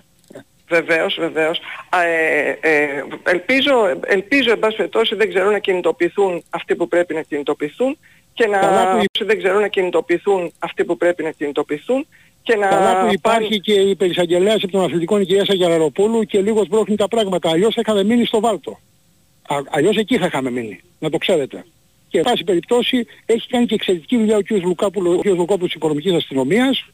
Βεβαίως, 0.68 1.16
βεβαίως. 1.20 1.60
Α, 1.90 2.02
ε, 2.02 2.58
ε, 2.60 3.04
ελπίζω, 3.24 3.72
ελπίζω, 4.06 4.50
εν 4.50 4.58
πάση 4.58 4.76
περιπτώσει, 4.76 5.14
δεν 5.14 5.28
ξέρουν 5.28 5.52
να 5.52 5.58
κινητοποιηθούν 5.58 6.42
αυτοί 6.50 6.74
που 6.76 6.88
πρέπει 6.88 7.14
να 7.14 7.22
κινητοποιηθούν 7.22 7.98
και 8.34 8.46
να 8.46 8.58
Καλά 8.58 9.00
δεν 9.24 9.38
ξέρουν 9.38 9.60
να 9.60 9.68
κινητοποιηθούν 9.68 10.52
αυτοί 10.58 10.84
που 10.84 10.96
πρέπει 10.96 11.22
να 11.22 11.30
κινητοποιηθούν 11.30 12.06
και 12.42 12.56
να 12.56 12.68
Καλά 12.68 12.90
που 12.90 12.94
πάνε- 13.00 13.12
υπάρχει 13.12 13.60
και 13.60 13.72
η 13.72 13.94
περισαγγελέας 13.96 14.62
από 14.62 14.72
τον 14.72 14.84
αθλητικό 14.84 15.20
η 15.20 15.26
κυρία 15.26 15.44
Σαγιαραροπούλου 15.44 16.22
και 16.24 16.40
λίγος 16.40 16.66
σπρώχνει 16.66 16.96
τα 16.96 17.08
πράγματα. 17.08 17.50
Αλλιώς 17.50 17.76
είχαμε 17.76 18.04
μείνει 18.04 18.24
στο 18.24 18.40
Βάλτο. 18.40 18.78
Α, 19.48 19.56
αλλιώς 19.70 19.96
εκεί 19.96 20.18
θα 20.18 20.26
είχαμε 20.26 20.50
μείνει. 20.50 20.80
Να 20.98 21.10
το 21.10 21.18
ξέρετε. 21.18 21.64
Και 22.14 22.20
εν 22.20 22.26
πάση 22.26 22.44
περιπτώσει 22.44 23.06
έχει 23.26 23.48
κάνει 23.48 23.66
και 23.66 23.74
εξαιρετική 23.74 24.16
δουλειά 24.16 24.36
ο 24.36 24.42
κ. 24.42 24.50
Λουκάπουλο, 24.50 25.12
ο 25.12 25.18
κ. 25.18 25.24
Λουκόπουλος 25.24 25.60
της 25.68 25.74
Οικονομικής 25.74 26.12
Αστυνομίας 26.12 26.86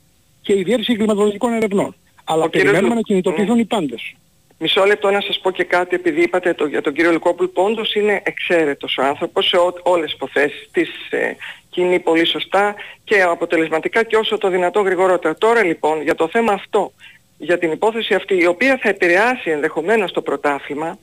και 0.42 0.52
η 0.52 0.62
Διεύθυνση 0.62 0.94
Κλιματολογικών 0.96 1.52
Ερευνών. 1.52 1.94
Αλλά 2.24 2.44
Ο 2.44 2.48
κύριος 2.48 2.70
περιμένουμε 2.70 2.88
Λου- 2.88 2.94
να 2.94 3.00
κινητοποιηθούν 3.00 3.58
οι 3.58 3.64
πάντες. 3.64 4.14
Μισό 4.58 4.84
λεπτό 4.84 5.10
να 5.10 5.20
σας 5.20 5.38
πω 5.40 5.50
και 5.50 5.64
κάτι 5.64 5.94
επειδή 5.94 6.22
είπατε 6.22 6.54
το, 6.54 6.66
για 6.66 6.80
τον 6.82 6.92
κύριο 6.92 7.12
Λουκόπουλο 7.12 7.48
που 7.48 7.62
όντως 7.62 7.94
είναι 7.94 8.22
εξαίρετος 8.24 8.98
ο 8.98 9.02
άνθρωπος 9.02 9.48
σε 9.48 9.56
ό, 9.56 9.74
όλες 9.82 10.04
τις 10.04 10.14
υποθέσεις 10.14 10.68
της 10.72 10.88
ε, 11.10 11.36
κινεί 11.70 11.98
πολύ 11.98 12.26
σωστά 12.26 12.74
και 13.04 13.22
αποτελεσματικά 13.22 14.02
και 14.04 14.16
όσο 14.16 14.38
το 14.38 14.48
δυνατό 14.48 14.80
γρηγορότερα. 14.80 15.34
Τώρα 15.36 15.64
λοιπόν 15.64 16.02
για 16.02 16.14
το 16.14 16.28
θέμα 16.28 16.52
αυτό, 16.52 16.92
για 17.38 17.58
την 17.58 17.72
υπόθεση 17.72 18.14
αυτή 18.14 18.34
η 18.34 18.46
οποία 18.46 18.78
θα 18.82 18.88
επηρεάσει 18.88 19.50
ενδεχομένως 19.50 20.12
το 20.12 20.22
πρωτάθλημα 20.22 20.98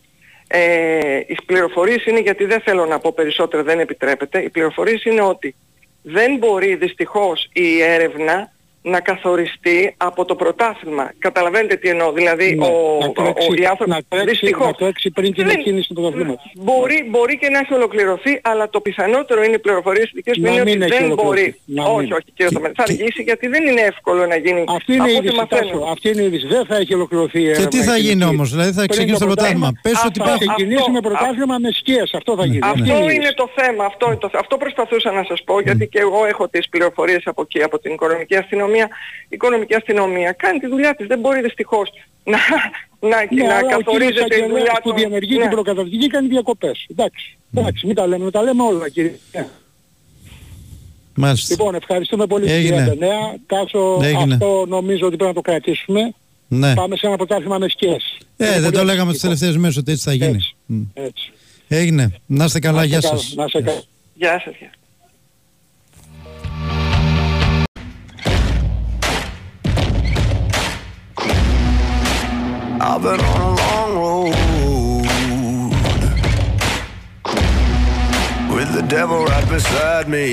ε, 0.47 1.19
οι 1.27 1.37
πληροφορίες 1.45 2.05
είναι 2.05 2.19
γιατί 2.19 2.45
δεν 2.45 2.61
θέλω 2.61 2.85
να 2.85 2.99
πω 2.99 3.13
περισσότερα 3.13 3.63
δεν 3.63 3.79
επιτρέπεται 3.79 4.41
οι 4.41 4.49
πληροφορίες 4.49 5.03
είναι 5.03 5.21
ότι 5.21 5.55
δεν 6.01 6.37
μπορεί 6.37 6.75
δυστυχώς 6.75 7.49
η 7.53 7.81
έρευνα 7.81 8.51
να 8.93 8.99
καθοριστεί 8.99 9.93
από 9.97 10.25
το 10.25 10.35
πρωτάθλημα. 10.35 11.11
Καταλαβαίνετε 11.19 11.75
τι 11.75 11.89
εννοώ. 11.89 12.11
Δηλαδή 12.11 12.55
Ναι, 12.55 12.65
ο, 12.65 12.69
να 13.01 13.07
ο, 13.07 13.11
τρέξει- 13.11 13.49
ο, 13.49 13.53
οι 13.61 13.65
άνθρωποι 13.65 13.91
να 13.91 13.99
τρέξει- 14.09 14.29
δυστυχώς 14.29 14.65
να 14.65 14.73
τρέξει 14.73 15.09
πριν 15.11 15.33
την 15.33 15.45
δεν- 15.45 15.55
εκκίνηση 15.57 15.87
του 15.87 15.93
πρωταθλήματος. 15.93 16.51
Μπορεί, 16.55 16.97
μπορεί 17.09 17.37
και 17.37 17.49
να 17.49 17.59
έχει 17.59 17.73
ολοκληρωθεί, 17.73 18.39
αλλά 18.43 18.69
το 18.69 18.79
πιθανότερο 18.81 19.43
είναι 19.43 19.55
οι 19.55 19.59
πληροφορίες 19.59 20.11
δικές 20.13 20.37
μου 20.37 20.43
Να 20.43 20.51
είναι 20.51 20.61
ότι 20.61 20.69
μην 20.71 20.81
έχει 20.81 20.91
δεν 20.91 21.03
ολοκληρωθεί. 21.03 21.41
μπορεί. 21.41 21.59
Να 21.65 21.83
όχι, 21.83 22.03
μην. 22.03 22.11
όχι 22.13 22.27
κύριε 22.35 22.51
Θωμανή. 22.55 22.73
Θα 22.77 22.83
αργήσει 22.83 23.21
γιατί 23.29 23.47
δεν 23.47 23.63
είναι 23.67 23.81
εύκολο 23.81 24.25
να 24.25 24.35
γίνει. 24.35 24.63
Αυτή 24.67 24.93
είναι 24.93 25.01
Από 25.03 25.11
η 25.11 25.15
ό,τι 25.15 25.25
είδηση, 25.25 25.35
μαθαίνω. 25.41 25.71
Τάσο. 25.79 25.91
Αυτή 25.93 26.07
είναι 26.11 26.21
η 26.21 26.25
είδηση. 26.25 26.47
Δεν 26.47 26.65
θα 26.65 26.75
έχει 26.81 26.93
ολοκληρωθεί 26.93 27.39
η 27.39 27.43
Και 27.43 27.49
έρευνα. 27.49 27.67
τι 27.67 27.79
θα 27.89 27.95
η 27.97 28.01
γίνει 28.01 28.19
τελική. 28.19 28.35
όμως, 28.35 28.47
δηλαδή 28.53 28.69
θα 28.71 28.75
Πριν 28.81 28.89
ξεκινήσει 28.89 29.19
το 29.19 29.25
πρωτάθλημα. 29.31 29.69
Πες 29.81 29.93
Αυτό- 29.93 30.07
ότι 30.07 30.19
Θα 30.19 30.23
υπάρχει... 30.25 30.45
ξεκινήσουμε 30.55 30.97
αυτό- 30.97 31.09
πρωτάθλημα 31.09 31.55
με 31.65 31.69
σκιές. 31.79 32.09
Αυτό 32.19 32.31
θα 32.39 32.45
γίνει. 32.45 32.59
Αυτή 32.63 32.81
Αυτό 32.81 32.93
η 32.93 32.99
είναι 33.03 33.13
είδηση. 33.13 33.33
το 33.41 33.47
θέμα. 33.59 33.83
Αυτό, 33.91 34.05
είναι 34.07 34.21
το, 34.23 34.29
αυτό 34.43 34.53
προσπαθούσα 34.63 35.09
να 35.19 35.23
σας 35.29 35.39
πω, 35.47 35.53
γιατί 35.67 35.83
και 35.93 35.99
εγώ 36.07 36.19
έχω 36.33 36.43
τις 36.53 36.65
πληροφορίες 36.69 37.21
από 37.31 37.41
εκεί, 37.45 37.59
από 37.67 37.75
την 37.79 37.91
οικονομική 37.95 38.35
αστυνομία. 38.43 38.76
Η 39.23 39.27
οικονομική 39.29 39.75
αστυνομία 39.75 40.31
κάνει 40.31 40.59
τη 40.59 40.67
δουλειά 40.67 40.95
της. 40.95 41.07
Δεν 41.07 41.19
μπορεί 41.19 41.41
δυστυχώς 41.41 41.89
να, 42.23 42.37
να, 42.99 43.17
Ναι, 43.29 43.43
να 43.43 43.55
αλλά 43.55 43.75
ο 43.75 43.81
κύριος 43.81 43.83
καθορίζεται 43.85 44.19
η 44.19 44.23
Αγγελέας 44.23 44.49
δουλειά 44.49 44.79
που 44.83 44.89
του. 44.89 44.95
διενεργεί 44.95 45.35
Ναι. 45.35 45.41
την 45.41 45.49
προκαταρκτική 45.49 46.07
κάνει 46.07 46.27
διακοπές. 46.27 46.85
Εντάξει, 46.91 47.37
εντάξει, 47.53 47.85
μην 47.85 47.95
τα 47.95 48.07
λέμε, 48.07 48.23
μην 48.23 48.31
τα 48.33 48.41
λέμε 48.41 48.63
όλα 48.63 48.89
κύριε. 48.89 49.15
Ναι. 49.33 49.47
Μάλιστα. 51.19 51.55
Λοιπόν, 51.57 51.75
ευχαριστούμε 51.75 52.25
πολύ 52.27 52.51
Έγινε. 52.51 52.75
κύριε 52.75 52.81
Αντενέα. 52.91 53.35
Τάσο, 53.47 53.99
Έγινε. 54.03 54.33
αυτό 54.33 54.65
νομίζω 54.67 55.05
ότι 55.07 55.15
πρέπει 55.15 55.29
να 55.29 55.33
το 55.33 55.41
κρατήσουμε. 55.41 56.13
Ναι. 56.47 56.73
Πάμε 56.73 56.95
σε 56.95 57.07
ένα 57.07 57.15
πρωτάθλημα 57.15 57.57
με 57.57 57.69
σκιές. 57.69 58.17
Ε, 58.37 58.45
Είναι 58.45 58.53
δεν 58.53 58.61
πολύ 58.63 58.75
το 58.75 58.83
λέγαμε 58.83 59.11
τις 59.11 59.23
απαιτητικό. 59.23 59.27
τελευταίες 59.27 59.57
μέρες 59.57 59.77
ότι 59.77 59.91
έτσι 59.91 60.03
θα 60.03 60.13
γίνει. 60.13 60.35
Έτσι. 60.35 60.55
Μμ. 60.65 60.81
Έτσι. 60.93 61.31
Έγινε. 61.67 62.11
Να 62.25 62.45
είστε 62.45 62.59
καλά. 62.59 62.77
Να 62.79 62.83
Γεια 62.85 62.97
είστε 62.97 63.09
σας. 63.17 63.23
καλά, 63.35 63.35
Να 63.41 63.43
είστε 63.45 63.61
καλά. 63.61 63.81
Γεια 64.13 64.41
σας. 64.45 64.55
I've 72.86 73.02
been 73.02 73.20
on 73.32 73.40
a 73.48 73.52
long 73.62 73.90
road 74.02 74.34
with 78.56 78.70
the 78.76 78.84
devil 78.96 79.18
right 79.24 79.48
beside 79.48 80.06
me. 80.08 80.26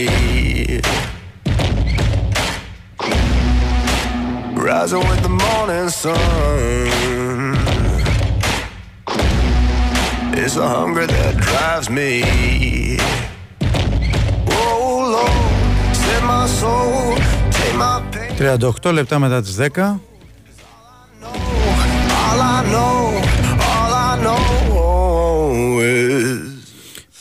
Rising 4.67 5.03
with 5.09 5.21
the 5.27 5.33
morning 5.43 5.89
sun. 5.89 7.55
It's 10.41 10.55
the 10.55 10.67
hunger 10.75 11.05
that 11.07 11.33
drives 11.47 11.89
me. 11.89 12.11
Oh 14.47 14.95
Lord, 15.15 15.95
set 16.01 16.21
my 16.23 16.45
soul, 16.59 17.15
take 17.57 17.75
my 17.75 18.01
pain. 18.11 18.35
38 18.37 18.91
λεπτά 18.93 19.19
μετά 19.19 19.41
τις 19.41 19.55
10. 19.55 19.99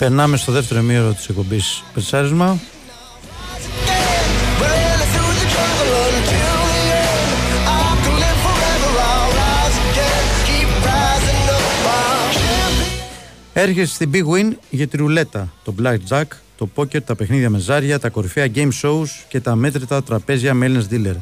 Περνάμε 0.03 0.37
στο 0.37 0.51
δεύτερο 0.51 0.81
μήρο 0.81 1.13
της 1.13 1.27
εκπομπής 1.27 1.83
Πετσάρισμα. 1.93 2.59
running 4.59 5.05
through 5.13 5.33
the 5.39 5.47
jungle 5.55 5.91
until 6.09 6.57
the 6.73 6.83
end. 7.07 7.29
I 7.77 7.89
can 8.03 8.15
live 8.23 8.39
forever, 8.47 8.91
I'll 9.11 9.31
rise 9.41 9.77
again, 9.87 10.23
keep 10.47 10.69
rising 10.87 11.43
up. 11.57 11.87
I'm 11.99 12.33
champion. 12.35 12.99
Έρχεσαι 13.53 13.93
στην 13.93 14.09
Big 14.13 14.25
Win 14.25 14.53
για 14.69 14.87
τη 14.87 14.97
ρουλέτα, 14.97 15.53
το 15.63 15.75
Blackjack, 15.81 16.23
το 16.57 16.69
poker, 16.75 17.03
τα 17.03 17.15
παιχνίδια 17.15 17.49
με 17.49 17.57
ζάρια, 17.59 17.99
τα 17.99 18.09
κορυφαία 18.09 18.47
game 18.55 18.71
shows 18.81 19.07
και 19.27 19.39
τα 19.39 19.55
μέτρητα 19.55 20.03
τραπέζια 20.03 20.53
με 20.53 20.65
Έλληνες 20.65 20.87
dealer. 20.91 21.15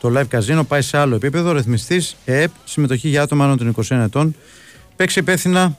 Το 0.00 0.12
live 0.14 0.38
casino 0.38 0.62
πάει 0.68 0.82
σε 0.82 0.98
άλλο 0.98 1.14
επίπεδο. 1.14 1.52
Ρυθμιστής 1.52 2.16
ΕΕΠ, 2.24 2.50
συμμετοχή 2.64 3.08
για 3.08 3.22
άτομα 3.22 3.44
άνω 3.44 3.56
των 3.56 3.74
21 3.88 4.02
ετών. 4.04 4.34
Παίξει 4.96 5.18
υπεύθυνα 5.18 5.76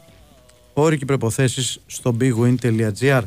όροι 0.78 0.98
και 0.98 1.04
προποθέσει 1.04 1.80
στο 1.86 2.16
bigwin.gr. 2.20 3.22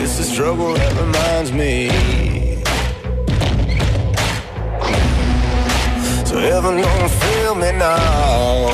It's 0.00 0.16
the 0.18 0.26
struggle 0.34 0.74
that 0.74 0.92
reminds 1.04 1.50
me. 1.60 1.72
So 6.28 6.36
heaven 6.38 6.74
don't 6.86 7.10
feel 7.22 7.54
me 7.62 7.70
now. 7.72 8.70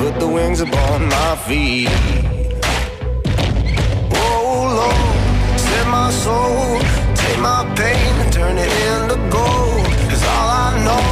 Put 0.00 0.14
the 0.18 0.26
wings 0.36 0.60
upon 0.60 0.96
my 1.16 1.30
feet. 1.46 1.90
Oh 4.24 4.52
Lord, 4.80 5.60
set 5.66 5.86
my 5.98 6.10
soul, 6.24 6.80
take 7.22 7.38
my 7.50 7.60
pain 7.80 8.12
and 8.22 8.32
turn 8.32 8.56
it 8.58 8.72
into 8.88 9.16
gold. 9.36 9.84
Cause 10.10 10.24
all 10.34 10.48
I 10.66 10.70
know, 10.86 11.06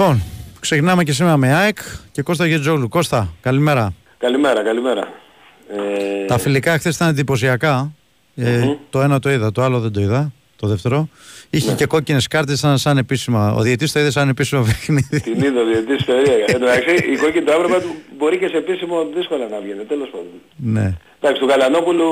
Λοιπόν, 0.00 0.22
ξεκινάμε 0.60 1.04
και 1.04 1.12
σήμερα 1.12 1.36
με 1.36 1.54
ΑΕΚ 1.54 1.78
και 2.12 2.22
Κώστα 2.22 2.46
Γετζόγλου. 2.46 2.88
Κώστα, 2.88 3.34
καλημέρα. 3.40 3.94
Καλημέρα, 4.18 4.62
καλημέρα. 4.62 5.08
Ε, 6.22 6.24
Τα 6.26 6.38
φιλικά 6.38 6.78
χθες 6.78 6.94
ήταν 6.94 7.08
εντυπωσιακά. 7.08 7.92
Ε, 8.34 8.76
το 8.90 9.00
ένα 9.00 9.18
το 9.18 9.30
είδα, 9.30 9.52
το 9.52 9.62
άλλο 9.62 9.80
δεν 9.80 9.92
το 9.92 10.00
είδα. 10.00 10.32
Το 10.56 10.66
δεύτερο. 10.66 11.08
Είχε 11.50 11.72
και 11.72 11.86
κόκκινες 11.86 12.26
κάρτες 12.26 12.58
σαν, 12.58 12.78
σαν 12.78 12.98
επίσημα. 12.98 13.52
Ο 13.52 13.60
διαιτή 13.60 13.92
το 13.92 14.00
είδε 14.00 14.10
σαν 14.10 14.28
επίσημο 14.28 14.62
παιχνίδι. 14.62 15.20
την 15.20 15.42
είδα 15.42 15.64
διετής 15.64 16.04
περίεργα. 16.04 16.44
Εν 16.46 16.60
τω 16.60 16.66
μεταξύ, 16.66 17.10
η 17.12 17.16
κόκκινη 17.16 17.44
του 17.44 17.52
Άβραμα 17.52 17.78
του 17.80 17.94
μπορεί 18.18 18.38
και 18.38 18.48
σε 18.48 18.56
επίσημο 18.56 19.06
δύσκολα 19.16 19.48
να 19.48 19.60
βγαίνει, 19.60 19.84
τέλος 19.84 20.08
πάντων. 20.10 20.40
ναι. 20.56 20.96
Εντάξει, 21.20 21.40
του 21.40 21.46
Γαλανόπουλου... 21.48 22.10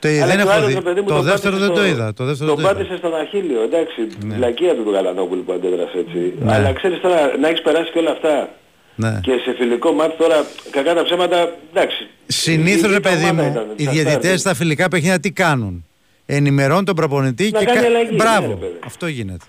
Το, 0.00 0.08
Αλλά 0.08 0.26
δεν 0.26 0.36
και 0.36 0.42
ο 0.42 0.48
έχω 0.48 0.50
άλλος, 0.50 0.68
δει. 0.68 0.74
ρε 0.74 0.80
παιδί 0.80 1.00
μου, 1.00 1.06
Το 1.06 1.14
τον 1.14 1.24
δεύτερο 1.24 1.52
πάτησε 1.56 1.66
δεν 1.66 1.74
το 1.76 1.82
στο- 1.82 1.86
είδα. 1.92 2.14
Το 2.14 2.24
δεύτερο 2.24 2.48
Τον 2.50 2.56
δεν 2.62 2.64
το 2.64 2.70
είδα. 2.70 2.78
πάτησε 2.84 2.96
στον 3.02 3.14
Αχίλιο, 3.20 3.60
εντάξει, 3.62 4.00
Ναι. 4.24 4.36
λακία 4.36 4.74
του 4.74 4.82
του 4.84 4.90
Γαλανόπουλου 4.90 5.42
που 5.44 5.52
αντέδρασε 5.52 5.98
έτσι. 6.04 6.20
Ναι. 6.40 6.52
Αλλά 6.54 6.72
ξέρεις 6.72 7.00
τώρα, 7.00 7.20
να 7.40 7.48
έχεις 7.48 7.62
περάσει 7.62 7.90
και 7.92 7.98
όλα 7.98 8.10
αυτά 8.10 8.48
Ναι. 8.94 9.20
και 9.22 9.32
σε 9.44 9.54
φιλικό 9.58 9.92
μάτι 9.92 10.14
τώρα, 10.18 10.46
κακά 10.70 10.94
τα 10.94 11.02
ψέματα, 11.04 11.38
εντάξει. 11.72 12.06
Συνήθως, 12.26 12.88
Η- 12.90 12.92
η 12.92 12.94
ρε 12.94 13.00
παιδί 13.00 13.22
ομάδα 13.30 13.42
μου, 13.42 13.50
ήταν, 13.50 13.66
οι 13.72 13.74
της 13.76 13.86
διαιτητές 13.88 14.14
Αστάρτης. 14.16 14.40
στα 14.40 14.54
φιλικά 14.54 14.88
παιχνίδια 14.88 15.20
τι 15.20 15.30
κάνουν; 15.32 15.84
Ενημερώνουν 16.26 16.84
τον 16.84 16.94
προπονητή 16.94 17.50
Να 17.50 17.58
και. 17.58 17.64
κάνει 17.64 17.80
κα- 17.80 17.86
αλλαγή, 17.86 18.10
ναι, 18.10 18.16
Μπράβο. 18.16 18.48
ρε 18.48 18.54
παιδί. 18.54 18.78
Αυτό 18.84 19.06
γίνεται. 19.06 19.44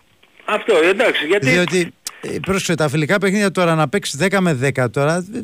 Αυτό, 0.46 0.74
εντάξει, 0.90 1.26
γιατί... 1.26 1.50
Διότι. 1.50 1.94
ε, 2.22 2.30
Πρόσεξε, 2.42 2.76
τα 2.76 2.90
φιλικά 2.90 3.18
παιχνίδια 3.18 3.52
τώρα 3.52 3.76
να 3.76 3.88
παίξει 3.90 4.18
10 4.22 4.40
με 4.42 4.54
10 4.54 4.90
τώρα. 4.90 5.16
ε, 5.16 5.40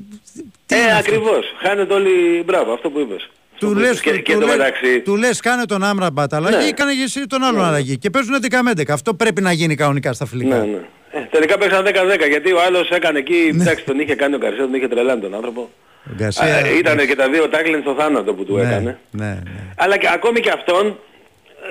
Τι 0.66 0.76
ε, 0.76 0.80
είναι 0.82 0.92
αυτό; 0.92 0.98
ακριβώς. 1.00 1.46
Χάνεται 1.62 1.94
όλοι... 1.94 2.44
Μπράβο, 2.46 2.74
αυτό 2.74 2.90
που 2.90 3.00
είπες. 3.00 3.30
Αυτό 3.56 3.68
Του 3.68 3.74
που 3.74 3.80
λες, 3.80 3.90
είπες. 3.90 4.02
και, 4.02 4.12
του, 4.12 4.22
και 4.22 4.34
του 4.34 4.40
το 4.40 4.46
λες- 4.46 4.58
μεταξύ... 4.58 5.00
του 5.00 5.16
λες 5.16 5.40
κάνε 5.40 5.66
τον 5.66 5.84
Άμραμπατ 5.84 6.34
αλλαγή 6.34 6.56
Ναι. 6.58 6.64
ή 6.64 6.72
κάνε 6.74 6.94
και 6.94 7.04
εσύ 7.04 7.28
τον 7.28 7.44
άλλον 7.44 7.64
αλλαγή. 7.66 7.98
Και 7.98 8.10
παίζουν 8.10 8.36
11 8.42 8.60
με 8.64 8.72
11. 8.76 8.84
Αυτό 8.90 9.14
πρέπει 9.14 9.42
να 9.42 9.52
γίνει 9.52 9.76
κανονικά 9.76 10.14
στα 10.14 10.26
φιλικά. 10.26 10.56
Ναι, 10.58 10.66
ναι. 10.66 10.78
Ε, 11.12 11.20
τελικά 11.32 11.58
παίξαν 11.58 11.86
10-10 11.86 12.28
γιατί 12.30 12.52
ο 12.52 12.62
άλλος 12.68 12.90
έκανε 12.90 13.20
εκεί, 13.20 13.50
εντάξει 13.54 13.84
τον 13.86 14.00
είχε 14.00 14.16
κάνει 14.16 14.36
ο 14.36 14.38
Καρσία, 14.38 14.64
τον 14.64 14.74
είχε 14.74 14.88
τρελάνει 14.88 15.22
τον 15.22 15.36
άνθρωπο. 15.36 15.70
Ο 16.06 16.12
Γκαρσία- 16.16 16.56
Α, 16.56 16.70
ήταν 16.80 16.98
και 17.08 17.16
τα 17.16 17.30
δύο 17.30 17.50
τάκλιν 17.50 17.82
στο 17.82 17.96
θάνατο 17.98 18.34
που 18.34 18.44
του 18.46 18.56
ναι, 18.56 18.62
έκανε. 18.62 18.98
ναι, 19.12 19.26
ναι. 19.26 19.40
Αλλά 19.78 19.98
και, 19.98 20.08
ακόμη 20.14 20.40
και 20.40 20.50
αυτόν, 20.50 20.86
ε, 20.88 20.96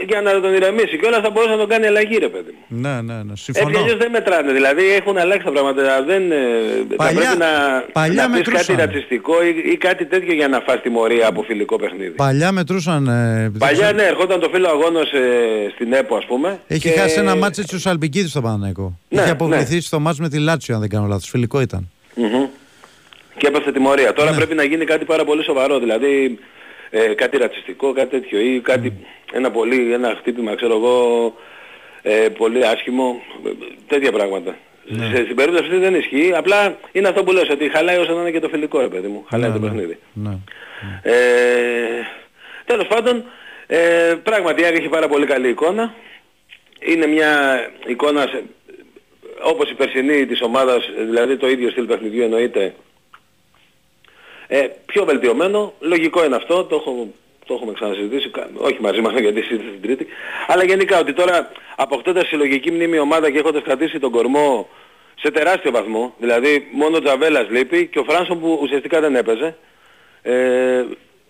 για 0.08 0.20
να 0.20 0.40
τον 0.40 0.54
ηρεμήσει 0.54 0.98
και 0.98 1.06
όλα 1.06 1.20
θα 1.20 1.30
μπορούσε 1.30 1.52
να 1.52 1.58
τον 1.58 1.68
κάνει 1.68 1.86
αλλαγή 1.86 2.16
ρε 2.18 2.28
παιδί 2.28 2.54
μου. 2.68 2.78
Ναι, 2.80 3.00
ναι, 3.00 3.12
ναι. 3.22 3.30
Έτσι 3.30 3.42
Συμφωνώ. 3.44 3.78
αλλιώς 3.78 3.96
δεν 3.96 4.10
μετράνε, 4.10 4.52
δηλαδή 4.52 4.84
έχουν 4.92 5.18
αλλάξει 5.18 5.44
τα 5.44 5.50
πράγματα, 5.52 6.02
δεν, 6.06 6.32
ε, 6.32 6.36
Παλιά- 6.96 7.12
θα 7.12 7.20
πρέπει 7.20 7.38
να, 7.38 7.84
παλιά 7.92 8.26
να 8.28 8.30
πεις 8.34 8.42
κάτι 8.42 8.50
μετρούσαν. 8.50 8.76
ρατσιστικό 8.76 9.42
ή, 9.44 9.70
ή 9.72 9.76
κάτι 9.76 10.04
τέτοιο 10.06 10.32
για 10.34 10.48
να 10.48 10.60
φας 10.60 10.80
τιμωρία 10.82 11.26
από 11.28 11.42
φιλικό 11.42 11.76
παιχνίδι. 11.78 12.10
Παλιά 12.10 12.52
μετρούσαν. 12.52 13.06
ε, 13.08 13.40
δεν 13.42 13.58
Παλιά 13.58 13.80
ξέρω- 13.82 13.96
ναι, 13.96 14.02
ερχόταν 14.02 14.40
το 14.40 14.48
φίλο 14.52 14.68
αγώνος 14.68 15.12
ε, 15.12 15.20
στην 15.74 15.92
ΕΠΟ 15.92 16.16
ας 16.16 16.24
πούμε. 16.26 16.60
Έχει 16.66 16.80
και- 16.80 16.98
χάσει 16.98 17.18
ένα 17.18 17.36
μάτσο 17.36 17.60
έτσι 17.60 17.74
ο 17.74 17.78
Σαλπικίδης 17.78 18.30
στο 18.30 18.40
Παναναϊκό. 18.40 18.98
Ναι, 19.08 19.20
Είχε 19.20 19.30
αποβληθεί 19.30 19.74
ναι. 19.74 19.80
στο 19.80 19.98
μάτσο 20.00 20.22
με 20.22 20.28
τη 20.28 20.38
Λάτσιο, 20.38 20.74
αν 20.74 20.80
δεν 20.80 20.88
κάνω 20.90 21.06
λάθος. 21.06 21.28
Φιλικό 21.28 21.60
ήταν. 21.60 21.90
Μμμ. 22.14 22.44
Και 23.36 23.46
έπαθε 23.46 23.72
τιμωρία. 23.72 24.12
Τώρα 24.12 24.30
Ναι. 24.30 24.36
πρέπει 24.36 24.54
να 24.54 24.62
γίνει 24.64 24.84
κάτι 24.84 25.04
πάρα 25.04 25.24
πολύ 25.24 25.42
σοβαρό, 25.44 25.78
δηλαδή 25.78 26.38
ε, 26.96 27.14
κάτι 27.14 27.36
ρατσιστικό, 27.36 27.92
κάτι 27.92 28.08
τέτοιο 28.20 28.40
ή 28.40 28.60
κάτι, 28.60 28.92
ένα 29.32 29.50
πολύ, 29.50 29.92
ένα 29.92 30.14
χτύπημα, 30.18 30.54
ξέρω 30.54 30.74
εγώ, 30.76 31.34
ε, 32.02 32.28
πολύ 32.28 32.66
άσχημο, 32.66 33.22
ε, 33.46 33.50
τέτοια 33.86 34.12
πράγματα. 34.12 34.56
Ναι. 34.86 35.06
Σε, 35.06 35.22
στην 35.24 35.36
περίπτωση 35.36 35.64
αυτή 35.64 35.76
δεν 35.76 35.94
ισχύει, 35.94 36.32
απλά 36.34 36.76
είναι 36.92 37.08
αυτό 37.08 37.24
που 37.24 37.32
λες, 37.32 37.48
ότι 37.48 37.68
χαλάει 37.68 37.96
όσο 37.98 38.12
να 38.12 38.20
είναι 38.20 38.30
και 38.30 38.40
το 38.40 38.48
φιλικό, 38.48 38.80
ρε 38.80 38.88
παιδί 38.88 39.06
μου, 39.08 39.24
χαλάει 39.30 39.50
Ναι, 39.50 39.54
το 39.56 39.60
ναι. 39.62 39.68
παιχνίδι. 39.68 39.98
Ναι. 40.12 40.38
Ε, 41.02 41.12
τέλος 42.64 42.86
πάντων, 42.86 43.24
ε, 43.66 44.14
πράγματι 44.22 44.62
η 44.62 44.64
Άγια 44.64 44.78
έχει 44.78 44.88
πάρα 44.88 45.08
πολύ 45.08 45.26
καλή 45.26 45.48
εικόνα. 45.48 45.94
Είναι 46.80 47.06
μια 47.06 47.60
εικόνα 47.86 48.20
σε- 48.20 48.42
όπως 49.42 49.70
η 49.70 49.74
περσινή 49.74 50.26
της 50.26 50.42
ομάδας, 50.42 50.90
δηλαδή 51.08 51.36
το 51.36 51.48
ίδιο 51.48 51.70
στυλ 51.70 51.84
παιχνιδιού 51.84 52.22
εννοείται, 52.22 52.74
ε, 54.46 54.66
πιο 54.86 55.04
βελτιωμένο. 55.04 55.72
Λογικό 55.80 56.24
είναι 56.24 56.36
αυτό, 56.36 56.64
το, 56.64 56.76
έχω, 56.76 57.08
το 57.46 57.54
έχουμε 57.54 57.72
ξανασυζητήσει, 57.72 58.28
κα- 58.30 58.48
όχι 58.56 58.76
μαζί 58.80 59.00
μας 59.00 59.12
γιατί 59.20 59.42
συζήτησε 59.42 59.70
την 59.70 59.82
Τρίτη. 59.82 60.06
Αλλά 60.46 60.64
γενικά 60.64 60.98
ότι 60.98 61.12
τώρα 61.12 61.52
αποκτώντας 61.76 62.26
συλλογική 62.26 62.70
μνήμη 62.70 62.98
ομάδα 62.98 63.30
και 63.30 63.38
έχοντας 63.38 63.62
κρατήσει 63.62 63.98
τον 63.98 64.10
κορμό 64.10 64.68
σε 65.20 65.30
τεράστιο 65.30 65.70
βαθμό, 65.70 66.14
δηλαδή 66.18 66.68
μόνο 66.72 66.96
ο 66.96 67.00
Τζαβέλας 67.00 67.48
λείπει 67.50 67.86
και 67.86 67.98
ο 67.98 68.04
Φράνσον 68.04 68.40
που 68.40 68.58
ουσιαστικά 68.62 69.00
δεν 69.00 69.14
έπαιζε, 69.16 69.56
ε, 70.22 70.78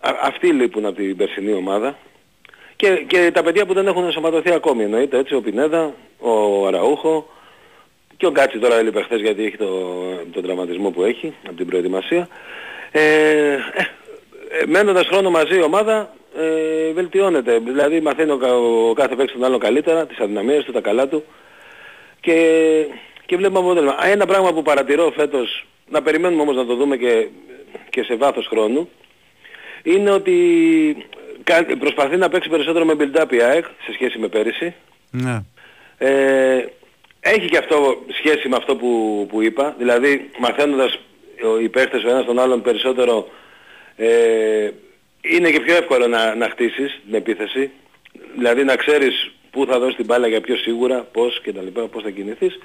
α- 0.01 0.19
αυτοί 0.23 0.47
λείπουν 0.53 0.87
από 0.87 0.97
την 0.97 1.17
περσινή 1.17 1.53
ομάδα. 1.53 1.99
Και, 2.77 3.05
και 3.07 3.31
τα 3.35 3.43
παιδιά 3.43 3.67
που 3.67 3.75
δεν 3.75 3.87
έχουν 3.87 4.05
ενσωματωθεί 4.05 4.51
ακόμη 4.53 4.83
εννοείται 4.83 5.19
έτσι, 5.19 5.35
ο 5.35 5.41
Πινέδα, 5.41 5.95
ο 6.19 6.67
Αραούχο 6.67 7.29
και 8.17 8.27
ο 8.27 8.31
Γκάτσι 8.31 8.59
τώρα 8.59 8.77
έλειπε 8.79 9.03
χθες 9.03 9.21
γιατί 9.21 9.45
έχει 9.45 9.57
το, 9.57 9.67
τον 10.33 10.43
τραυματισμό 10.43 10.91
που 10.91 11.03
έχει 11.03 11.35
από 11.47 11.57
την 11.57 11.67
προετοιμασία. 11.67 12.29
Ε, 12.97 13.01
ε, 13.53 13.57
ε, 14.51 14.67
μένοντας 14.67 15.07
χρόνο 15.07 15.31
μαζί 15.31 15.57
η 15.57 15.63
ομάδα 15.63 16.15
ε, 16.37 16.93
βελτιώνεται. 16.93 17.59
Δηλαδή 17.59 18.01
μαθαίνει 18.01 18.31
ο, 18.31 18.37
κα- 18.37 18.55
ο 18.57 18.93
κάθε 18.93 19.15
παίκτης 19.15 19.33
τον 19.35 19.45
άλλο 19.45 19.59
καλύτερα, 19.59 20.07
τις 20.07 20.19
αδυναμίες 20.19 20.65
του, 20.65 20.73
τα 20.73 20.81
καλά 20.81 21.09
του 21.09 21.25
και, 22.21 22.37
και 23.27 23.37
βλέπουμε 23.37 23.59
αποτέλεσμα. 23.59 23.97
Α, 24.05 24.07
Ένα 24.09 24.27
πράγμα 24.27 24.53
που 24.53 24.63
παρατηρώ 24.63 25.13
φέτος, 25.17 25.67
να 25.91 26.03
περιμένουμε 26.03 26.43
όμως 26.43 26.57
να 26.57 26.67
το 26.67 26.75
δούμε 26.75 26.97
και, 26.97 27.29
και 27.91 28.03
σε 28.03 28.15
βάθος 28.17 28.47
χρόνου, 28.47 28.89
είναι 29.83 30.11
ότι 30.11 30.37
κα- 31.45 31.67
προσπαθεί 31.79 32.17
να 32.17 32.29
παίξει 32.29 32.49
περισσότερο 32.49 32.85
με 32.85 32.95
build-up 32.99 33.33
η 33.33 33.41
ΑΕΚ 33.43 33.65
σε 33.65 33.93
σχέση 33.93 34.19
με 34.19 34.29
πέρυσι. 34.29 34.75
Ναι. 35.11 35.43
Ε, 35.99 36.65
έχει 37.21 37.49
και 37.49 37.59
αυτό 37.59 38.05
σχέση 38.19 38.49
με 38.49 38.57
αυτό 38.57 38.77
που, 38.77 39.27
που 39.31 39.43
είπα, 39.43 39.75
δηλαδή 39.79 40.31
μαθαίνοντας 40.39 40.95
ο- 40.95 41.01
οι 41.63 41.69
παίχτες 41.69 42.05
ο 42.05 42.09
ένας 42.09 42.25
τον 42.25 42.39
άλλον 42.39 42.63
περισσότερο 42.63 43.29
ε, 43.97 44.71
είναι 45.21 45.51
και 45.51 45.61
πιο 45.61 45.77
εύκολο 45.77 46.07
να, 46.07 46.35
να 46.35 46.49
χτίσεις 46.49 47.01
την 47.05 47.15
επίθεση, 47.15 47.71
δηλαδή 48.37 48.65
να 48.65 48.77
ξέρεις 48.77 49.33
πού 49.51 49.67
θα 49.67 49.79
δώσεις 49.79 49.97
την 49.97 50.05
μπάλα 50.05 50.27
για 50.27 50.41
πιο 50.41 50.57
σίγουρα, 50.57 51.07
πώς 51.13 51.41
και 51.41 51.53
τα 51.53 51.63
λοιπά, 51.63 51.83
πώς 51.83 52.03
θα 52.03 52.11
κινηθείς. 52.11 52.59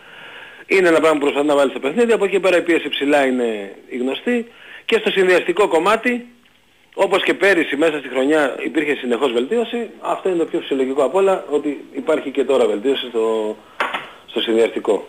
Είναι 0.65 0.88
ένα 0.88 0.99
πράγμα 0.99 1.17
που 1.17 1.23
προσπαθεί 1.23 1.47
να 1.47 1.55
βάλει 1.55 1.69
στο 1.69 1.79
παιχνίδι, 1.79 2.12
από 2.12 2.23
εκεί 2.23 2.34
και 2.34 2.39
πέρα 2.39 2.58
η 2.58 2.62
πίεση 2.62 2.89
ψηλά 2.89 3.25
είναι 3.25 3.75
η 3.89 3.97
γνωστή 3.97 4.47
και 4.86 4.97
στο 4.99 5.10
συνδυαστικό 5.12 5.67
κομμάτι 5.67 6.27
όπως 6.93 7.23
και 7.23 7.34
πέρυσι 7.34 7.75
μέσα 7.75 7.97
στη 7.97 8.10
χρονιά 8.10 8.55
υπήρχε 8.60 8.95
συνεχώς 8.95 9.32
βελτίωση, 9.32 9.89
αυτό 9.99 10.29
είναι 10.29 10.38
το 10.38 10.45
πιο 10.45 10.60
φυσιολογικό 10.60 11.03
απ' 11.03 11.15
όλα, 11.15 11.45
ότι 11.49 11.86
υπάρχει 11.93 12.32
και 12.32 12.43
τώρα 12.43 12.65
βελτίωση 12.65 13.08
στο, 13.08 13.55
στο 14.25 14.39
συνδυαστικό. 14.39 15.05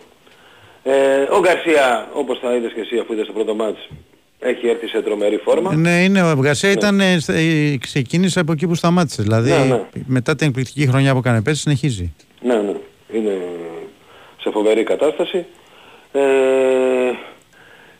Ε, 0.83 1.21
ο 1.31 1.39
Γκαρσία, 1.39 2.09
όπως 2.13 2.39
θα 2.39 2.55
είδες 2.55 2.71
και 2.73 2.79
εσύ 2.81 2.97
αφού 2.97 3.13
είδες 3.13 3.25
το 3.27 3.33
πρώτο 3.33 3.55
μάτς, 3.55 3.87
έχει 4.39 4.67
έρθει 4.67 4.87
σε 4.87 5.01
τρομερή 5.01 5.37
φόρμα. 5.37 5.75
Ναι, 5.75 6.03
είναι, 6.03 6.21
ο 6.31 6.35
Γκαρσία 6.39 6.71
ήταν, 6.71 6.99
ε, 6.99 7.19
στα- 7.19 7.33
ε, 7.33 7.77
ξεκίνησε 7.81 8.39
από 8.39 8.51
εκεί 8.51 8.67
που 8.67 8.75
σταμάτησε. 8.75 9.21
Δηλαδή 9.21 9.49
Ναι, 9.51 9.57
ναι. 9.63 9.81
μετά 10.05 10.35
την 10.35 10.47
εκπληκτική 10.47 10.87
χρονιά 10.87 11.11
που 11.11 11.17
έκανε 11.17 11.41
πέρσι 11.41 11.61
συνεχίζει. 11.61 12.13
Ναι, 12.41 12.55
ναι. 12.55 12.73
Είναι 13.13 13.37
σε 14.41 14.49
φοβερή 14.51 14.83
κατάσταση. 14.83 15.45
Ε, 16.11 16.21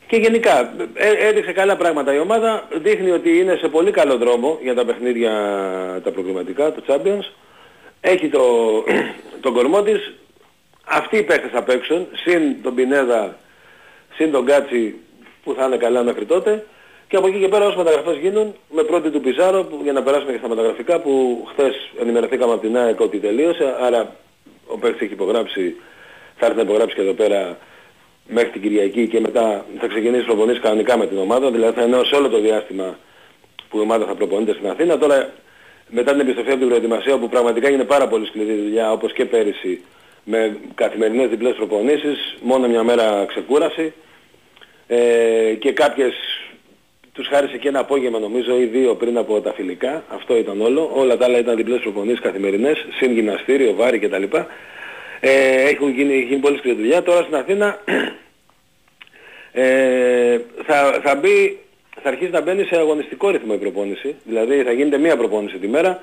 και 0.06 0.16
γενικά 0.16 0.60
ε, 0.94 1.28
έδειξε 1.28 1.52
καλά 1.52 1.76
πράγματα 1.76 2.14
η 2.14 2.18
ομάδα. 2.18 2.68
Δείχνει 2.82 3.10
ότι 3.10 3.38
είναι 3.38 3.56
σε 3.60 3.68
πολύ 3.68 3.90
καλό 3.90 4.16
δρόμο 4.16 4.58
για 4.62 4.74
τα 4.74 4.84
παιχνίδια 4.84 5.30
τα 6.04 6.10
προκριματικά 6.10 6.72
του 6.72 6.82
Champions. 6.86 7.30
Έχει 8.00 8.28
το, 8.28 8.40
τον 9.44 9.52
κορμό 9.52 9.82
της. 9.82 10.12
Αυτοί 10.84 11.16
οι 11.16 11.22
παίκτες 11.22 11.50
θα 11.50 11.62
παίξουν. 11.62 12.06
Συν 12.12 12.62
τον 12.62 12.74
Πινέδα, 12.74 13.36
συν 14.14 14.30
τον 14.30 14.44
Κάτσι 14.44 14.94
που 15.44 15.54
θα 15.54 15.66
είναι 15.66 15.76
καλά 15.76 16.02
μέχρι 16.02 16.24
τότε. 16.24 16.66
Και 17.08 17.16
από 17.16 17.26
εκεί 17.26 17.38
και 17.38 17.48
πέρα 17.48 17.64
όσες 17.64 17.76
μεταγραφές 17.76 18.16
γίνουν, 18.16 18.54
με 18.70 18.82
πρώτη 18.82 19.10
του 19.10 19.20
Πιζάρο, 19.20 19.64
που, 19.64 19.80
για 19.82 19.92
να 19.92 20.02
περάσουμε 20.02 20.32
και 20.32 20.38
στα 20.38 20.48
μεταγραφικά, 20.48 21.00
που 21.00 21.44
χθες 21.50 21.74
ενημερωθήκαμε 22.00 22.52
από 22.52 22.62
την 22.62 22.76
ΑΕΚ 22.76 23.00
ότι 23.00 23.18
τελείωσε, 23.18 23.76
άρα 23.80 24.16
ο 24.66 24.78
παίκτης 24.78 25.00
έχει 25.00 25.12
υπογράψει, 25.12 25.76
θα 26.36 26.46
έρθει 26.46 26.56
να 26.56 26.62
υπογράψει 26.62 26.94
και 26.94 27.00
εδώ 27.00 27.12
πέρα 27.12 27.58
μέχρι 28.26 28.50
την 28.50 28.62
Κυριακή 28.62 29.08
και 29.08 29.20
μετά 29.20 29.64
θα 29.78 29.86
ξεκινήσει 29.86 30.24
προπονήσεις 30.24 30.60
κανονικά 30.60 30.96
με 30.98 31.06
την 31.06 31.18
ομάδα, 31.18 31.50
δηλαδή 31.50 31.78
θα 31.78 31.86
είναι 31.86 32.00
σε 32.04 32.14
όλο 32.14 32.28
το 32.28 32.40
διάστημα 32.40 32.98
που 33.68 33.78
η 33.78 33.80
ομάδα 33.80 34.06
θα 34.06 34.14
προπονείται 34.14 34.52
στην 34.52 34.68
Αθήνα. 34.68 34.98
Τώρα 34.98 35.30
μετά 35.88 36.10
την 36.10 36.20
επιστροφή 36.20 36.50
από 36.50 36.58
την 36.58 36.68
προετοιμασία 36.68 37.18
που 37.18 37.28
πραγματικά 37.28 37.68
είναι 37.68 37.84
πάρα 37.84 38.08
πολύ 38.08 38.26
σκληρή 38.26 38.54
δουλειά 38.54 38.92
όπως 38.92 39.12
και 39.12 39.24
πέρυσι 39.24 39.82
με 40.24 40.56
καθημερινές 40.74 41.28
διπλές 41.28 41.54
προπονήσεις, 41.54 42.36
μόνο 42.42 42.68
μια 42.68 42.82
μέρα 42.82 43.24
ξεκούραση 43.28 43.92
ε, 44.86 45.54
και 45.58 45.72
κάποιες 45.72 46.12
τους 47.12 47.28
χάρισε 47.28 47.56
και 47.56 47.68
ένα 47.68 47.78
απόγευμα 47.78 48.18
νομίζω 48.18 48.60
ή 48.60 48.64
δύο 48.64 48.94
πριν 48.94 49.16
από 49.16 49.40
τα 49.40 49.52
φιλικά, 49.52 50.04
αυτό 50.08 50.36
ήταν 50.36 50.60
όλο, 50.60 50.90
όλα 50.94 51.16
τα 51.16 51.24
άλλα 51.24 51.38
ήταν 51.38 51.56
διπλές 51.56 51.80
προπονήσεις 51.80 52.20
καθημερινές, 52.20 52.86
συν 52.98 53.12
γυμναστήριο, 53.12 53.74
βάρη 53.74 53.98
κτλ. 53.98 54.22
Ε, 55.20 55.68
έχουν 55.68 55.90
γίνει, 55.90 56.18
γίνει 56.18 56.40
πολύ 56.40 56.58
σκληρή 56.58 56.76
δουλειά. 56.76 57.02
Τώρα 57.02 57.22
στην 57.22 57.34
Αθήνα 57.34 57.80
ε, 59.52 60.40
θα, 60.66 61.00
θα 61.02 61.14
μπει 61.14 61.58
θα 62.02 62.08
αρχίσει 62.08 62.30
να 62.30 62.40
μπαίνει 62.40 62.64
σε 62.64 62.76
αγωνιστικό 62.76 63.30
ρυθμό 63.30 63.52
η 63.54 63.58
προπόνηση. 63.58 64.14
Δηλαδή 64.24 64.62
θα 64.62 64.72
γίνεται 64.72 64.98
μία 64.98 65.16
προπόνηση 65.16 65.58
τη 65.58 65.68
μέρα 65.68 66.02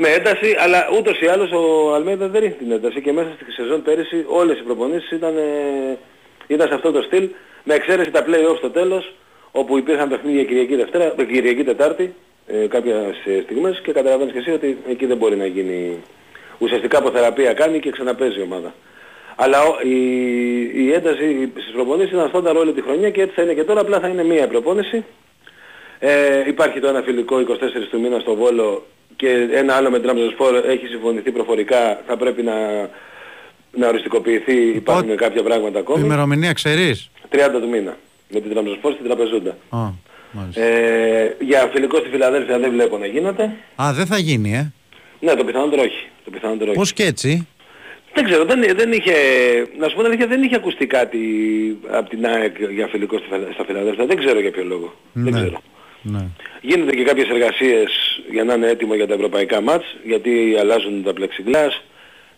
με 0.00 0.08
ένταση, 0.08 0.56
αλλά 0.58 0.88
ούτως 0.98 1.20
ή 1.20 1.26
άλλως 1.26 1.50
ο 1.52 1.94
Αλμέιδα 1.94 2.28
δεν 2.28 2.40
ρίχνει 2.40 2.56
την 2.56 2.72
ένταση 2.72 3.00
και 3.00 3.12
μέσα 3.12 3.28
στη 3.40 3.52
σεζόν 3.52 3.82
πέρυσι 3.82 4.24
όλες 4.28 4.58
οι 4.58 4.62
προπονήσεις 4.62 5.10
ήταν, 5.10 5.36
ε, 5.36 5.98
ήταν 6.46 6.68
σε 6.68 6.74
αυτό 6.74 6.92
το 6.92 7.02
στυλ, 7.02 7.28
με 7.64 7.74
εξαίρεση 7.74 8.10
τα 8.10 8.24
play-off 8.26 8.56
στο 8.56 8.70
τέλος, 8.70 9.14
όπου 9.52 9.78
υπήρχαν 9.78 10.08
παιχνίδια 10.08 10.44
Κυριακή, 10.44 10.76
Δευτέρα, 10.76 11.14
ε, 11.18 11.24
Κυριακή 11.24 11.64
Τετάρτη, 11.64 12.14
ε, 12.46 12.66
κάποιες 12.66 12.96
στιγμές 13.42 13.80
και 13.80 13.92
καταλαβαίνεις 13.92 14.32
και 14.32 14.38
εσύ 14.38 14.50
ότι 14.50 14.78
εκεί 14.88 15.06
δεν 15.06 15.16
μπορεί 15.16 15.36
να 15.36 15.46
γίνει 15.46 16.02
ουσιαστικά 16.58 16.98
αποθεραπεία 16.98 17.52
κάνει 17.52 17.80
και 17.80 17.90
ξαναπέζει 17.90 18.38
η 18.38 18.42
ομάδα. 18.42 18.74
Αλλά 19.36 19.58
η, 19.82 19.98
η 20.84 20.92
ένταση 20.92 21.52
στις 21.52 21.72
προπονήσεις 21.72 22.12
ήταν 22.12 22.28
στάνταρ 22.28 22.56
όλη 22.56 22.72
τη 22.72 22.82
χρονιά 22.82 23.10
και 23.10 23.22
έτσι 23.22 23.34
θα 23.34 23.42
είναι 23.42 23.54
και 23.54 23.64
τώρα, 23.64 23.80
απλά 23.80 24.00
θα 24.00 24.08
είναι 24.08 24.24
μία 24.24 24.48
προπόνηση. 24.48 25.04
Ε, 26.02 26.48
υπάρχει 26.48 26.80
το 26.80 26.88
ένα 26.88 27.02
φιλικό 27.02 27.36
24 27.40 27.44
του 27.90 28.00
μήνα 28.00 28.18
στο 28.18 28.34
Βόλο 28.34 28.86
και 29.16 29.48
ένα 29.52 29.74
άλλο 29.74 29.90
με 29.90 29.96
την 29.98 30.06
Τραμπζοσπορ 30.06 30.56
έχει 30.66 30.86
συμφωνηθεί 30.86 31.30
προφορικά, 31.30 32.00
θα 32.06 32.16
πρέπει 32.16 32.42
να, 32.42 32.54
να 33.72 33.88
οριστικοποιηθεί, 33.88 34.56
υπάρχουν 34.74 35.16
κάποια 35.16 35.42
πράγματα 35.42 35.78
ακόμη. 35.78 36.00
Η 36.00 36.02
ημερομηνία 36.06 36.52
ξέρεις; 36.52 37.10
30 37.30 37.36
του 37.60 37.68
μήνα, 37.68 37.96
με 38.28 38.40
την 38.40 38.50
Τραμπζοσπορ 38.50 38.92
στην 38.92 39.04
Τραπεζούντα. 39.04 39.56
ε, 40.54 41.34
για 41.40 41.70
φιλικό 41.72 41.96
στη 41.98 42.08
Φιλαδέλφια 42.08 42.58
δεν 42.58 42.70
βλέπω 42.70 42.98
να 42.98 43.06
γίνεται. 43.06 43.52
Α, 43.82 43.92
δεν 43.92 44.06
θα 44.06 44.18
γίνει, 44.18 44.52
ε; 44.54 44.72
Ναι, 45.20 45.34
το 45.34 45.44
πιθανότερο 45.44 45.82
όχι. 45.82 46.08
Το 46.24 46.30
πιθανότερο 46.30 46.70
όχι. 46.70 46.78
Πώς 46.78 46.92
και 46.92 47.04
έτσι; 47.04 47.46
Δεν 48.14 48.24
ξέρω, 48.24 48.44
δεν, 48.44 48.60
δεν 48.76 48.92
είχε, 48.92 49.12
να 49.78 49.88
σου 49.88 49.96
πω 49.96 50.02
αλήθεια, 50.04 50.26
δεν 50.26 50.42
είχε 50.42 50.54
ακουστεί 50.56 50.86
κάτι 50.86 51.18
από 51.90 52.08
την 52.10 52.26
ΑΕΚ 52.26 52.56
για 52.70 52.86
φιλικό 52.86 53.18
στα 53.54 53.64
Φιλαδέλφια. 53.66 54.06
Δεν 54.06 54.16
ξέρω 54.16 54.40
για 54.40 54.50
ποιο 54.50 54.64
λόγο. 54.64 54.94
Δεν 55.12 55.32
Ναι. 55.32 55.40
ξέρω. 55.40 55.62
Ναι. 56.02 56.26
Γίνονται 56.60 56.96
και 56.96 57.04
κάποιες 57.04 57.28
εργασίες 57.28 58.20
για 58.30 58.44
να 58.44 58.54
είναι 58.54 58.68
έτοιμο 58.68 58.94
για 58.94 59.06
τα 59.06 59.14
ευρωπαϊκά 59.14 59.60
μάτς, 59.60 59.96
γιατί 60.04 60.56
αλλάζουν 60.58 61.02
τα 61.02 61.12
πλεξιγκλάς, 61.12 61.82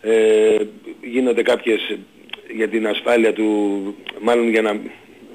ε, 0.01 0.57
γίνονται 1.01 1.41
κάποιες 1.41 1.97
για 2.55 2.67
την 2.67 2.87
ασφάλεια 2.87 3.33
του, 3.33 3.95
μάλλον 4.21 4.49
για 4.49 4.61
να, 4.61 4.79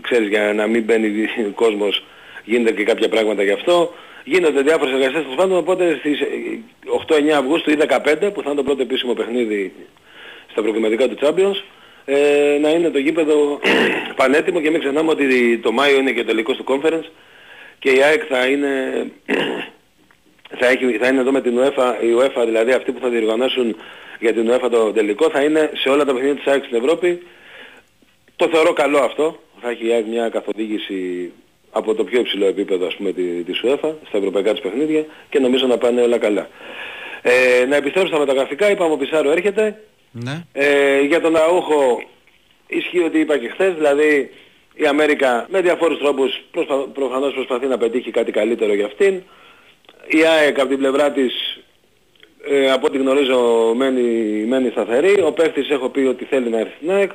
ξέρεις, 0.01 0.29
για 0.29 0.53
να 0.55 0.67
μην 0.67 0.83
μπαίνει 0.83 1.23
ο 1.47 1.51
κόσμος, 1.65 2.05
γίνονται 2.45 2.73
και 2.73 2.85
κάποια 2.85 3.09
πράγματα 3.09 3.43
γι' 3.43 3.53
αυτό. 3.53 3.95
Γίνονται 4.25 4.63
διάφορες 4.63 4.95
εργασίες 4.95 5.23
τέλος 5.23 5.37
πάντων, 5.37 5.57
οπότε 5.57 5.97
στις 5.99 6.19
8-9 7.07 7.29
Αυγούστου 7.29 7.71
ή 7.71 7.77
15 7.77 8.31
που 8.35 8.43
θα 8.43 8.51
είναι 8.51 8.55
το 8.55 8.63
πρώτο 8.63 8.83
επίσημο 8.83 9.13
παιχνίδι 9.15 9.73
στα 10.51 10.63
προκριματικά 10.63 11.09
του 11.09 11.19
Champions, 11.21 11.63
ε, 12.05 12.59
να 12.61 12.71
είναι 12.71 12.91
το 12.91 12.99
γήπεδο 12.99 13.59
πανέτοιμο 14.21 14.61
και 14.61 14.71
μην 14.71 14.81
ξεχνάμε 14.81 15.11
ότι 15.11 15.59
το 15.59 15.73
Μάιο 15.73 15.99
είναι 15.99 16.13
και 16.13 16.21
ο 16.21 16.25
τελικός 16.25 16.57
του 16.57 16.65
Conference 16.69 17.11
και 17.79 17.91
η 17.91 18.03
ΑΕΚ 18.03 18.23
θα 18.29 18.47
είναι, 18.47 19.05
θα, 20.59 20.67
έχει, 20.67 20.99
θα 21.01 21.09
είναι 21.09 21.21
εδώ 21.21 21.31
με 21.33 21.41
την 21.41 21.59
UEFA, 21.59 21.95
η 22.03 22.07
UEFA 22.19 22.43
δηλαδή 22.45 22.73
αυτοί 22.73 22.93
που 22.93 23.01
θα 23.01 23.09
διοργανώσουν 23.09 23.77
για 24.21 24.33
την 24.33 24.51
UEFA 24.51 24.69
το 24.71 24.93
τελικό 24.93 25.31
θα 25.31 25.43
είναι 25.43 25.71
σε 25.75 25.89
όλα 25.89 26.05
τα 26.05 26.13
παιχνίδια 26.13 26.35
της 26.37 26.47
ΑΕΚ 26.53 26.65
στην 26.65 26.77
Ευρώπη. 26.77 27.23
Το 28.37 28.49
θεωρώ 28.53 28.73
καλό 28.73 28.99
αυτό. 28.99 29.43
Θα 29.61 29.71
έχει 29.71 29.87
η 29.87 29.93
ΑΕΚ 29.93 30.07
μια 30.07 30.29
καθοδήγηση 30.29 31.33
από 31.71 31.95
το 31.95 32.05
πιο 32.05 32.21
υψηλό 32.21 32.47
επίπεδο 32.47 32.87
ας 32.87 32.95
πούμε 32.97 33.13
τη- 33.13 33.23
της 33.43 33.61
UEFA 33.65 33.91
στα 34.09 34.19
ευρωπαϊκά 34.19 34.51
της 34.53 34.61
παιχνίδια 34.61 35.05
και 35.31 35.39
νομίζω 35.39 35.67
να 35.67 35.79
πάνε 35.79 36.01
όλα 36.03 36.19
καλά. 36.19 36.49
Ε, 37.23 37.65
να 37.67 37.77
επιστρέψω 37.77 38.09
στα 38.09 38.19
μεταγραφικά, 38.19 38.71
είπαμε 38.71 38.93
ο 38.93 38.97
Πισάρο 38.97 39.31
έρχεται. 39.31 39.83
Ναι. 40.11 40.45
Ε, 40.53 41.01
για 41.01 41.21
τον 41.21 41.37
Αούχο 41.37 42.03
ισχύει 42.67 42.99
ότι 43.03 43.19
είπα 43.19 43.39
και 43.39 43.49
χθες, 43.49 43.75
δηλαδή 43.75 44.31
η 44.81 44.87
Αμέρικα 44.87 45.47
με 45.51 45.61
διαφόρους 45.61 45.99
τρόπους 45.99 46.43
προσπα... 46.51 46.75
προφανώς 46.77 47.35
προσπαθεί 47.35 47.67
να 47.67 47.79
πετύχει 47.79 48.11
κάτι 48.11 48.33
καλύτερο 48.33 48.75
για 48.75 48.87
αυτήν. 48.87 49.23
Η 50.07 50.25
ΑΕΚ 50.25 50.59
από 50.59 50.69
την 50.69 50.79
πλευρά 50.79 51.11
της, 51.13 51.61
ε, 52.49 52.71
από 52.71 52.87
ό,τι 52.87 52.99
γνωρίζω, 52.99 53.73
μένει, 53.75 54.03
μένει 54.45 54.71
σταθερή. 54.71 55.21
Ο 55.23 55.33
παίχτης 55.33 55.71
έχω 55.71 55.89
πει 55.89 56.01
ότι 56.01 56.25
θέλει 56.25 56.49
να 56.49 56.59
έρθει 56.59 56.75
στην 56.77 56.91
ΑΕΚ. 56.91 57.11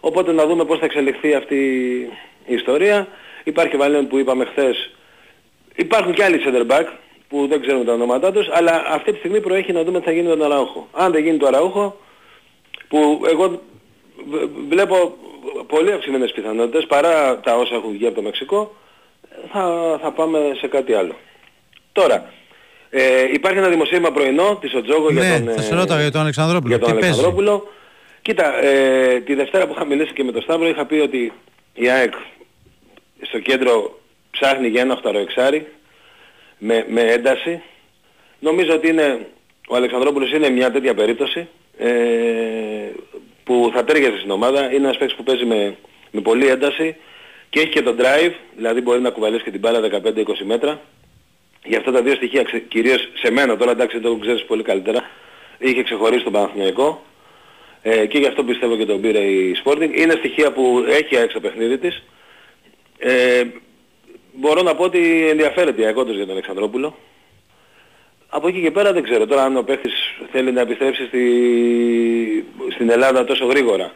Οπότε 0.00 0.32
να 0.32 0.46
δούμε 0.46 0.64
πώς 0.64 0.78
θα 0.78 0.84
εξελιχθεί 0.84 1.34
αυτή 1.34 1.56
η 2.46 2.54
ιστορία. 2.54 3.08
Υπάρχει 3.44 3.76
Βαλέν 3.76 4.06
που 4.08 4.18
είπαμε 4.18 4.44
χθες. 4.44 4.90
Υπάρχουν 5.76 6.12
και 6.12 6.24
άλλοι 6.24 6.40
center 6.46 6.66
back 6.72 6.86
που 7.28 7.46
δεν 7.46 7.60
ξέρουμε 7.60 7.84
τα 7.84 7.92
ονόματά 7.92 8.32
τους, 8.32 8.48
αλλά 8.52 8.82
αυτή 8.88 9.12
τη 9.12 9.18
στιγμή 9.18 9.40
προέχει 9.40 9.72
να 9.72 9.84
δούμε 9.84 9.98
τι 9.98 10.04
θα 10.04 10.12
γίνει 10.12 10.28
με 10.28 10.36
τον 10.36 10.52
Αραούχο. 10.52 10.88
Αν 10.92 11.12
δεν 11.12 11.22
γίνει 11.22 11.36
το 11.38 11.46
Αραούχο, 11.46 12.00
που 12.88 13.22
εγώ 13.28 13.60
β- 14.28 14.68
βλέπω 14.68 15.16
πολύ 15.66 15.92
αυξημένες 15.92 16.32
πιθανότητες 16.32 16.86
παρά 16.86 17.40
τα 17.40 17.56
όσα 17.56 17.74
έχουν 17.74 17.92
βγει 17.92 18.06
από 18.06 18.14
το 18.14 18.22
Μεξικό 18.22 18.76
θα, 19.52 19.98
θα 20.02 20.12
πάμε 20.12 20.38
σε 20.60 20.66
κάτι 20.66 20.94
άλλο. 20.94 21.14
Τώρα, 21.92 22.32
ε, 22.90 23.32
υπάρχει 23.32 23.58
ένα 23.58 23.68
δημοσίευμα 23.68 24.12
πρωινό 24.12 24.58
της 24.60 24.74
Οτζόγο 24.74 25.10
για 25.10 25.22
Ναι, 25.22 25.40
τον, 25.40 25.54
θα 25.54 25.62
σε 25.62 25.74
ε, 25.74 25.76
ρώταγα 25.76 26.00
για 26.00 26.10
τον 26.10 26.20
Αλεξανδρόπουλο. 26.20 26.76
για 26.76 26.84
τον 26.84 26.94
Τι 26.94 27.00
παίζει; 27.00 27.08
Αλεξανδρόπουλο. 27.08 27.68
Κοίτα, 28.22 28.64
ε, 28.64 29.20
τη 29.20 29.34
Δευτέρα 29.34 29.66
που 29.66 29.72
είχα 29.72 29.84
μιλήσει 29.84 30.12
και 30.12 30.24
με 30.24 30.32
τον 30.32 30.42
Σταύρο 30.42 30.68
είχα 30.68 30.86
πει 30.86 30.94
ότι 30.94 31.32
η 31.74 31.88
ΑΕΚ 31.88 32.12
στο 33.20 33.38
κέντρο 33.38 33.98
ψάχνει 34.30 34.68
για 34.68 34.80
ένα 34.80 34.92
οχταροεξάρι 34.92 35.66
με, 36.58 36.86
με 36.88 37.00
ένταση. 37.00 37.62
Νομίζω 38.38 38.72
ότι 38.72 38.88
είναι, 38.88 39.26
ο 39.68 39.76
Αλεξανδρόπουλος 39.76 40.32
είναι 40.32 40.50
μια 40.50 40.70
τέτοια 40.70 40.94
περίπτωση 40.94 41.48
ε, 41.78 41.88
που 43.46 43.70
θα 43.74 43.84
τέριαζε 43.84 44.18
στην 44.18 44.30
ομάδα. 44.30 44.64
Είναι 44.66 44.84
ένας 44.84 44.96
παίκτης 44.96 45.16
που 45.16 45.22
παίζει 45.22 45.44
με, 45.44 45.76
με 46.10 46.20
πολλή 46.20 46.46
ένταση 46.46 46.96
και 47.50 47.60
έχει 47.60 47.68
και 47.68 47.82
το 47.82 47.94
drive, 47.98 48.32
δηλαδή 48.56 48.80
μπορεί 48.80 49.00
να 49.00 49.10
κουβαλήσει 49.10 49.44
και 49.44 49.50
την 49.50 49.60
μπάλα 49.60 49.80
15-20 49.80 50.22
μέτρα. 50.44 50.80
Για 51.64 51.78
αυτά 51.78 51.92
τα 51.92 52.02
δύο 52.02 52.14
στοιχεία, 52.14 52.42
ξε- 52.42 52.68
κυρίως 52.68 53.08
σε 53.14 53.30
μένα 53.30 53.56
τώρα, 53.56 53.70
εντάξει 53.70 54.00
το 54.00 54.16
ξέρεις 54.16 54.44
πολύ 54.44 54.62
καλύτερα, 54.62 55.10
είχε 55.58 55.82
ξεχωρίσει 55.82 56.24
τον 56.24 56.32
Παναθηναϊκό 56.32 57.04
ε, 57.82 58.06
και 58.06 58.18
γι' 58.18 58.26
αυτό 58.26 58.44
πιστεύω 58.44 58.76
και 58.76 58.86
τον 58.86 59.00
πήρε 59.00 59.18
η 59.18 59.56
Sporting. 59.64 59.90
Είναι 59.94 60.14
στοιχεία 60.18 60.52
που 60.52 60.84
έχει 60.88 61.14
έξω 61.14 61.40
παιχνίδι 61.40 61.78
της. 61.78 62.02
Ε, 62.98 63.42
μπορώ 64.32 64.62
να 64.62 64.74
πω 64.74 64.84
ότι 64.84 65.28
ενδιαφέρεται 65.28 65.82
η 65.82 65.84
ΑΕΚ 65.84 65.96
όντως 65.96 66.14
για 66.14 66.24
τον 66.24 66.32
Αλεξανδρόπουλο. 66.32 66.96
Από 68.28 68.48
εκεί 68.48 68.60
και 68.60 68.70
πέρα 68.70 68.92
δεν 68.92 69.02
ξέρω 69.02 69.26
τώρα 69.26 69.42
αν 69.42 69.56
ο 69.56 69.62
παίχτης 69.62 69.92
θέλει 70.32 70.52
να 70.52 70.60
επιστρέψει 70.60 71.06
στη, 71.06 71.24
στην 72.74 72.90
Ελλάδα 72.90 73.24
τόσο 73.24 73.46
γρήγορα. 73.46 73.92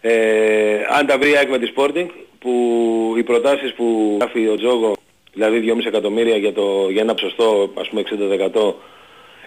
Ε, 0.00 0.86
αν 0.88 1.06
τα 1.06 1.18
βρει 1.18 1.30
η 1.30 1.36
ΑΕΚ 1.36 1.50
με 1.50 1.58
τη 1.58 1.72
Sporting 1.76 2.06
που 2.38 3.14
οι 3.16 3.22
προτάσεις 3.22 3.72
που 3.72 4.16
γράφει 4.20 4.48
ο 4.48 4.56
Τζόγο 4.56 4.96
δηλαδή 5.32 5.74
2,5 5.76 5.86
εκατομμύρια 5.86 6.36
για, 6.36 6.52
το, 6.52 6.88
για 6.90 7.02
ένα 7.02 7.14
ψωστό 7.14 7.72
ας 7.74 7.88
πούμε 7.88 8.02
60% 8.52 8.72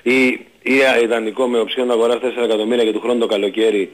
ή, 0.02 0.26
ή 0.62 0.74
ιδανικό 1.04 1.48
με 1.48 1.60
οψιόν 1.60 1.92
αγοράς 1.92 2.18
4 2.22 2.44
εκατομμύρια 2.44 2.84
για 2.84 2.94
του 2.94 3.00
χρόνου 3.00 3.20
το 3.20 3.26
καλοκαίρι 3.26 3.92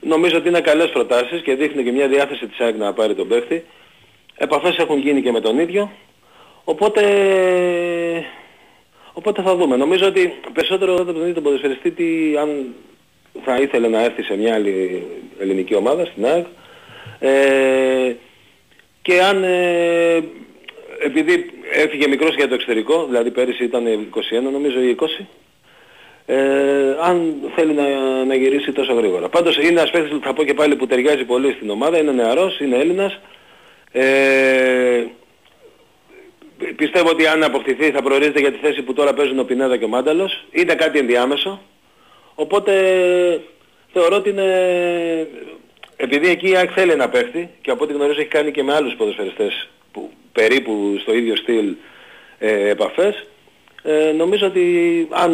νομίζω 0.00 0.36
ότι 0.36 0.48
είναι 0.48 0.60
καλές 0.60 0.90
προτάσεις 0.90 1.42
και 1.42 1.54
δείχνει 1.54 1.84
και 1.84 1.92
μια 1.92 2.08
διάθεση 2.08 2.46
της 2.46 2.60
ΑΕΚ 2.60 2.76
να 2.76 2.92
πάρει 2.92 3.14
τον 3.14 3.28
παίχτη. 3.28 3.64
Επαφές 4.36 4.76
έχουν 4.76 4.98
γίνει 4.98 5.22
και 5.22 5.32
με 5.32 5.40
τον 5.40 5.58
ίδιο. 5.58 5.90
Οπότε, 6.64 7.02
οπότε 9.12 9.42
θα 9.42 9.56
δούμε. 9.56 9.76
Νομίζω 9.76 10.06
ότι 10.06 10.34
περισσότερο 10.52 10.96
θα 10.96 11.04
τον 11.04 11.24
δει 11.24 11.32
τον 11.32 11.42
ποδοσφαιριστή 11.42 11.90
τι, 11.90 12.36
αν 12.36 12.74
θα 13.44 13.56
ήθελε 13.56 13.88
να 13.88 14.04
έρθει 14.04 14.22
σε 14.22 14.36
μια 14.36 14.54
άλλη 14.54 15.06
ελληνική 15.38 15.74
ομάδα, 15.74 16.04
στην 16.04 16.26
ΑΕΚ. 16.26 16.46
Ε, 17.18 18.14
και 19.02 19.22
αν 19.22 19.44
ε, 19.44 20.22
επειδή 21.02 21.50
έφυγε 21.72 22.08
μικρός 22.08 22.34
για 22.34 22.48
το 22.48 22.54
εξωτερικό, 22.54 23.06
δηλαδή 23.06 23.30
πέρυσι 23.30 23.64
ήταν 23.64 23.84
21 23.86 24.52
νομίζω 24.52 24.80
ή 24.80 24.96
20, 25.00 25.24
ε, 26.26 26.96
αν 27.00 27.34
θέλει 27.54 27.72
να, 27.72 27.84
να 28.24 28.34
γυρίσει 28.34 28.72
τόσο 28.72 28.92
γρήγορα. 28.92 29.28
Πάντως 29.28 29.56
είναι 29.56 29.68
ένας 29.68 29.90
παίκτης, 29.90 30.18
θα 30.22 30.32
πω 30.32 30.44
και 30.44 30.54
πάλι, 30.54 30.76
που 30.76 30.86
ταιριάζει 30.86 31.24
πολύ 31.24 31.52
στην 31.52 31.70
ομάδα, 31.70 31.98
είναι 31.98 32.12
νεαρός, 32.12 32.60
είναι 32.60 32.76
Έλληνας. 32.76 33.20
Ε, 33.92 35.04
πιστεύω 36.76 37.08
ότι 37.08 37.26
αν 37.26 37.42
αποκτηθεί 37.42 37.90
θα 37.90 38.02
προορίζεται 38.02 38.40
για 38.40 38.52
τη 38.52 38.58
θέση 38.58 38.82
που 38.82 38.92
τώρα 38.92 39.14
παίζουν 39.14 39.38
ο 39.38 39.44
Πινέδα 39.44 39.76
και 39.76 39.84
ο 39.84 39.88
Μάνταλος. 39.88 40.44
Είναι 40.50 40.74
κάτι 40.74 40.98
ενδιάμεσο. 40.98 41.60
Οπότε 42.34 42.72
θεωρώ 43.92 44.16
ότι 44.16 44.28
είναι 44.28 44.48
επειδή 45.96 46.28
εκεί 46.28 46.50
η 46.50 46.56
ΑΕΚ 46.56 46.70
θέλει 46.74 46.96
να 46.96 47.08
παίχτη 47.08 47.50
και 47.60 47.70
από 47.70 47.84
ό,τι 47.84 47.92
γνωρίζω 47.92 48.20
έχει 48.20 48.28
κάνει 48.28 48.50
και 48.50 48.62
με 48.62 48.74
άλλους 48.74 48.94
ποδοσφαιριστές 48.94 49.68
που 49.92 50.10
περίπου 50.32 50.96
στο 51.00 51.14
ίδιο 51.14 51.36
στυλ 51.36 51.74
ε, 52.38 52.68
επαφές, 52.68 53.26
ε, 53.82 54.12
νομίζω 54.12 54.46
ότι 54.46 54.64
αν, 55.10 55.32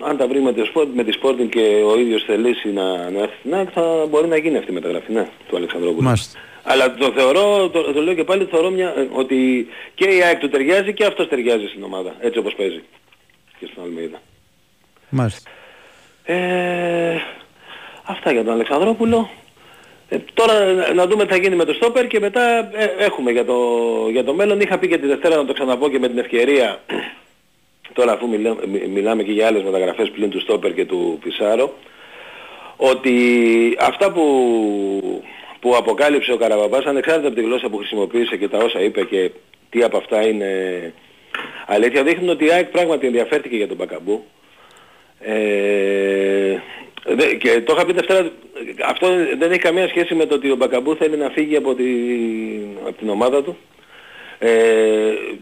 αν 0.00 0.16
τα 0.16 0.26
βρει 0.26 0.40
με, 0.40 0.52
το 0.52 0.70
sport, 0.74 0.86
με 0.94 1.04
τη 1.04 1.18
Sporting 1.22 1.48
και 1.48 1.82
ο 1.86 1.98
ίδιος 1.98 2.24
θελήσει 2.24 2.68
να, 2.68 3.10
να 3.10 3.22
έρθει 3.22 3.36
στην 3.38 3.54
ΑΕΚ 3.54 3.68
θα 3.74 4.06
μπορεί 4.10 4.26
να 4.26 4.36
γίνει 4.36 4.56
αυτή 4.56 4.70
η 4.70 4.74
μεταγραφή, 4.74 5.12
ναι, 5.12 5.28
του 5.48 5.56
Αλεξανδρόπουλου. 5.56 6.02
Μάλιστα. 6.02 6.38
Αλλά 6.64 6.94
το 6.94 7.12
θεωρώ, 7.12 7.68
το, 7.70 7.92
το 7.92 8.02
λέω 8.02 8.14
και 8.14 8.24
πάλι, 8.24 8.44
θεωρώ 8.44 8.70
μια, 8.70 8.94
ε, 8.96 9.08
ότι 9.12 9.68
και 9.94 10.04
η 10.04 10.22
ΑΕΚ 10.22 10.38
του 10.38 10.48
ταιριάζει 10.48 10.92
και 10.92 11.04
αυτός 11.04 11.28
ταιριάζει 11.28 11.66
στην 11.66 11.82
ομάδα, 11.82 12.14
έτσι 12.20 12.38
όπως 12.38 12.54
παίζει 12.54 12.82
και 13.58 13.66
στην 13.66 13.82
Αλμίδα. 13.82 14.20
Μάλιστα. 15.08 15.50
Ε, 16.24 17.16
αυτά 18.04 18.32
για 18.32 18.44
τον 18.44 18.52
Αλεξανδρόπουλο. 18.52 19.30
Ε, 20.08 20.18
τώρα 20.34 20.54
να 20.94 21.06
δούμε 21.06 21.24
τι 21.24 21.30
θα 21.30 21.36
γίνει 21.36 21.56
με 21.56 21.64
το 21.64 21.72
στόπερ 21.72 22.06
και 22.06 22.20
μετά 22.20 22.58
ε, 22.58 22.94
έχουμε 22.98 23.30
για 23.30 23.44
το, 23.44 23.56
για 24.10 24.24
το 24.24 24.34
μέλλον. 24.34 24.60
Είχα 24.60 24.78
πει 24.78 24.88
και 24.88 24.98
τη 24.98 25.06
Δευτέρα 25.06 25.36
να 25.36 25.44
το 25.44 25.52
ξαναπώ 25.52 25.90
και 25.90 25.98
με 25.98 26.08
την 26.08 26.18
ευκαιρία, 26.18 26.80
τώρα 27.92 28.12
αφού 28.12 28.28
μιλά, 28.28 28.56
μι- 28.66 28.86
μιλάμε 28.86 29.22
και 29.22 29.32
για 29.32 29.46
άλλες 29.46 29.62
μεταγραφές 29.62 30.10
πλην 30.10 30.30
του 30.30 30.40
στόπερ 30.40 30.74
και 30.74 30.84
του 30.84 31.18
Πισάρο, 31.22 31.74
ότι 32.76 33.16
αυτά 33.80 34.12
που, 34.12 34.22
που 35.64 35.76
αποκάλυψε 35.76 36.32
ο 36.32 36.36
Καραβαμπάς, 36.36 36.84
ανεξάρτητα 36.84 37.26
από 37.26 37.36
τη 37.36 37.42
γλώσσα 37.42 37.68
που 37.68 37.76
χρησιμοποίησε 37.76 38.36
και 38.36 38.48
τα 38.48 38.58
όσα 38.58 38.80
είπε 38.80 39.02
και 39.04 39.30
τι 39.70 39.82
από 39.82 39.96
αυτά 39.96 40.26
είναι 40.28 40.48
αλήθεια, 41.66 42.02
δείχνουν 42.02 42.28
ότι 42.28 42.44
η 42.44 42.50
ΑΕΚ 42.52 42.66
πράγματι 42.66 43.06
ενδιαφέρθηκε 43.06 43.56
για 43.56 43.68
τον 43.68 43.76
Μπακαμπού. 43.76 44.24
Ε, 45.20 46.56
δε- 47.04 47.34
και 47.34 47.60
το 47.60 47.72
είχα 47.76 47.86
πει 47.86 47.92
Δευτέρα, 47.92 48.30
αυτό 48.88 49.08
δεν 49.38 49.50
έχει 49.50 49.60
καμία 49.60 49.88
σχέση 49.88 50.14
με 50.14 50.26
το 50.26 50.34
ότι 50.34 50.50
ο 50.50 50.56
Μπακαμπού 50.56 50.96
θέλει 50.96 51.16
να 51.16 51.30
φύγει 51.30 51.56
από, 51.56 51.74
τη, 51.74 51.84
από 52.86 52.92
την 52.98 53.08
ομάδα 53.08 53.42
του. 53.42 53.56
Ε, 54.38 54.50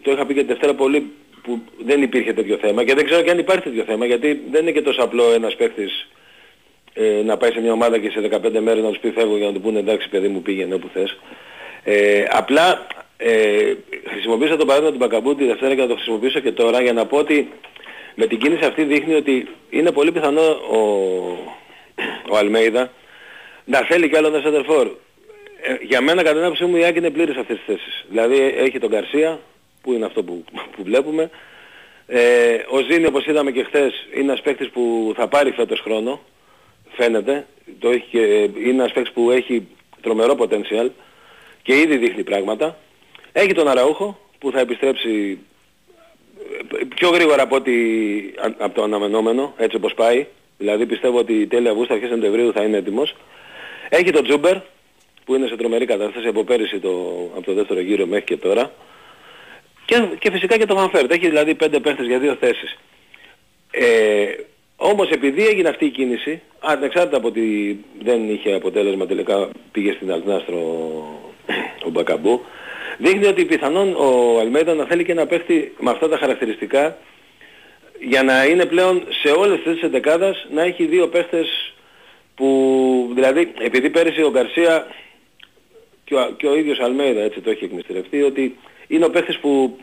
το 0.02 0.10
είχα 0.10 0.26
πει 0.26 0.34
και 0.34 0.40
τη 0.40 0.46
Δευτέρα 0.46 0.74
πολύ 0.74 1.10
που 1.42 1.62
δεν 1.84 2.02
υπήρχε 2.02 2.32
τέτοιο 2.32 2.56
θέμα 2.56 2.84
και 2.84 2.94
δεν 2.94 3.04
ξέρω 3.04 3.22
και 3.22 3.30
αν 3.30 3.38
υπάρχει 3.38 3.62
τέτοιο 3.62 3.84
θέμα 3.84 4.06
γιατί 4.06 4.42
δεν 4.50 4.62
είναι 4.62 4.70
και 4.70 4.82
τόσο 4.82 5.02
απλό 5.02 5.32
ένας 5.32 5.56
παίχτης 5.56 6.08
ε, 6.94 7.22
να 7.24 7.36
πάει 7.36 7.52
σε 7.52 7.60
μια 7.60 7.72
ομάδα 7.72 7.98
και 7.98 8.10
σε 8.10 8.28
15 8.30 8.58
μέρες 8.60 8.82
να 8.82 8.88
τους 8.88 8.98
πει 8.98 9.10
φεύγω 9.10 9.36
για 9.36 9.46
να 9.46 9.52
του 9.52 9.60
πούνε 9.60 9.78
εντάξει 9.78 10.08
παιδί 10.08 10.28
μου 10.28 10.42
πήγαινε 10.42 10.74
όπου 10.74 10.88
θες. 10.92 11.18
Ε, 11.84 12.24
απλά 12.30 12.86
ε, 13.16 13.74
χρησιμοποίησα 14.08 14.56
το 14.56 14.64
παράδειγμα 14.64 14.92
του 14.92 14.98
Μπακαμπού 14.98 15.34
τη 15.34 15.44
Δευτέρα 15.44 15.74
και 15.74 15.80
να 15.80 15.86
το 15.86 15.94
χρησιμοποιήσω 15.94 16.40
και 16.40 16.52
τώρα 16.52 16.82
για 16.82 16.92
να 16.92 17.06
πω 17.06 17.16
ότι 17.16 17.52
με 18.14 18.26
την 18.26 18.38
κίνηση 18.38 18.64
αυτή 18.64 18.84
δείχνει 18.84 19.14
ότι 19.14 19.48
είναι 19.70 19.92
πολύ 19.92 20.12
πιθανό 20.12 20.42
ο, 20.50 20.78
ο 22.30 22.36
Αλμέιδα 22.36 22.90
να 23.64 23.78
θέλει 23.78 24.08
κι 24.08 24.16
άλλο 24.16 24.26
ένα 24.26 24.40
σεντερφόρ. 24.40 24.90
Ε, 25.62 25.76
για 25.80 26.00
μένα 26.00 26.22
κατά 26.22 26.34
την 26.34 26.44
άποψή 26.44 26.64
μου 26.64 26.76
η 26.76 26.84
Άκη 26.84 26.98
είναι 26.98 27.10
πλήρης 27.10 27.36
αυτές 27.36 27.56
τις 27.56 27.64
θέσεις. 27.66 28.04
Δηλαδή 28.08 28.40
ε, 28.40 28.46
έχει 28.46 28.78
τον 28.78 28.90
Καρσία 28.90 29.40
που 29.82 29.92
είναι 29.92 30.04
αυτό 30.04 30.22
που, 30.22 30.44
που 30.76 30.82
βλέπουμε. 30.82 31.30
Ε, 32.06 32.54
ο 32.68 32.78
Ζήνη 32.90 33.06
όπως 33.06 33.26
είδαμε 33.26 33.50
και 33.50 33.62
χθες 33.62 34.06
είναι 34.14 34.22
ένας 34.22 34.40
παίκτης 34.40 34.68
που 34.68 35.12
θα 35.16 35.28
πάρει 35.28 35.50
φέτος 35.50 35.80
χρόνο. 35.80 36.20
Φαίνεται. 36.96 37.46
Το 37.78 37.90
έχει 37.90 38.06
και, 38.10 38.18
είναι 38.42 38.82
ένας 38.82 38.92
παίκτης 38.92 39.12
που 39.12 39.30
έχει 39.30 39.66
τρομερό 40.00 40.36
potential 40.38 40.88
και 41.62 41.76
ήδη 41.76 41.96
δείχνει 41.96 42.22
πράγματα. 42.22 42.78
Έχει 43.32 43.52
τον 43.52 43.68
Αραούχο 43.68 44.18
που 44.38 44.50
θα 44.50 44.60
επιστρέψει 44.60 45.38
ε, 46.80 46.84
πιο 46.94 47.08
γρήγορα 47.10 47.42
από, 47.42 47.56
ότι, 47.56 47.74
α- 48.38 48.64
από 48.64 48.74
το 48.74 48.82
αναμενόμενο, 48.82 49.54
έτσι 49.56 49.76
όπως 49.76 49.94
πάει. 49.94 50.26
Δηλαδή 50.58 50.86
πιστεύω 50.86 51.18
ότι 51.18 51.46
τέλη 51.46 51.68
Αυγούστου, 51.68 51.94
αρχές 51.94 52.08
Σεπτεμβρίου 52.08 52.52
θα 52.52 52.62
είναι 52.62 52.76
έτοιμος. 52.76 53.14
Έχει 53.88 54.10
τον 54.10 54.24
Τζούμπερ, 54.24 54.56
που 55.24 55.34
είναι 55.34 55.46
σε 55.46 55.56
τρομερή 55.56 55.86
κατάσταση 55.86 56.26
από 56.26 56.44
πέρυσι 56.44 56.78
το, 56.78 56.90
από 57.36 57.42
το 57.44 57.52
δεύτερο 57.54 57.80
γύρο 57.80 58.06
μέχρι 58.06 58.24
και 58.24 58.36
τώρα. 58.36 58.72
Και, 59.84 60.02
και 60.18 60.30
φυσικά 60.30 60.56
και 60.58 60.66
τον 60.66 60.76
Φανφέρτ. 60.76 61.12
Έχει 61.12 61.28
δηλαδή 61.28 61.54
πέντε 61.54 61.80
παίχτες 61.80 62.06
για 62.06 62.18
δύο 62.18 62.34
θέσεις. 62.40 62.78
Ε, 63.70 64.24
όμως 64.76 65.10
επειδή 65.10 65.46
έγινε 65.46 65.68
αυτή 65.68 65.84
η 65.84 65.90
κίνηση, 65.90 66.42
ανεξάρτητα 66.60 67.16
από 67.16 67.28
ότι 67.28 67.78
δεν 68.02 68.28
είχε 68.28 68.54
αποτέλεσμα 68.54 69.06
τελικά 69.06 69.48
πήγε 69.72 69.92
στην 69.92 70.12
Αλ 70.12 70.27
Νασρ 70.27 70.58
ο 71.84 71.90
Μπακαμπού, 71.90 72.40
δείχνει 72.98 73.26
ότι 73.26 73.44
πιθανόν 73.44 73.94
ο 73.96 74.38
Αλμέιδα 74.40 74.74
να 74.74 74.84
θέλει 74.84 75.04
και 75.04 75.14
να 75.14 75.26
παίχτη 75.26 75.72
με 75.80 75.90
αυτά 75.90 76.08
τα 76.08 76.16
χαρακτηριστικά 76.16 76.96
για 78.00 78.22
να 78.22 78.44
είναι 78.44 78.66
πλέον 78.66 79.02
σε 79.22 79.30
όλες 79.30 79.56
τις 79.56 79.64
θέσεις 79.64 79.82
εντεκάδας 79.82 80.46
να 80.50 80.62
έχει 80.62 80.84
δύο 80.84 81.08
παίχτες 81.08 81.72
που 82.34 83.10
δηλαδή 83.14 83.52
επειδή 83.58 83.90
πέρυσι 83.90 84.22
ο 84.22 84.30
Γκαρσία 84.30 84.86
και 86.04 86.14
ο, 86.14 86.34
και 86.36 86.46
ο 86.46 86.56
ίδιος 86.56 86.80
Αλμέιδα 86.80 87.20
έτσι 87.20 87.40
το 87.40 87.50
έχει 87.50 87.64
εκμυστηρευτεί 87.64 88.22
ότι 88.22 88.56
είναι 88.86 89.04
ο 89.04 89.10
παίχτης 89.10 89.38
που 89.38 89.78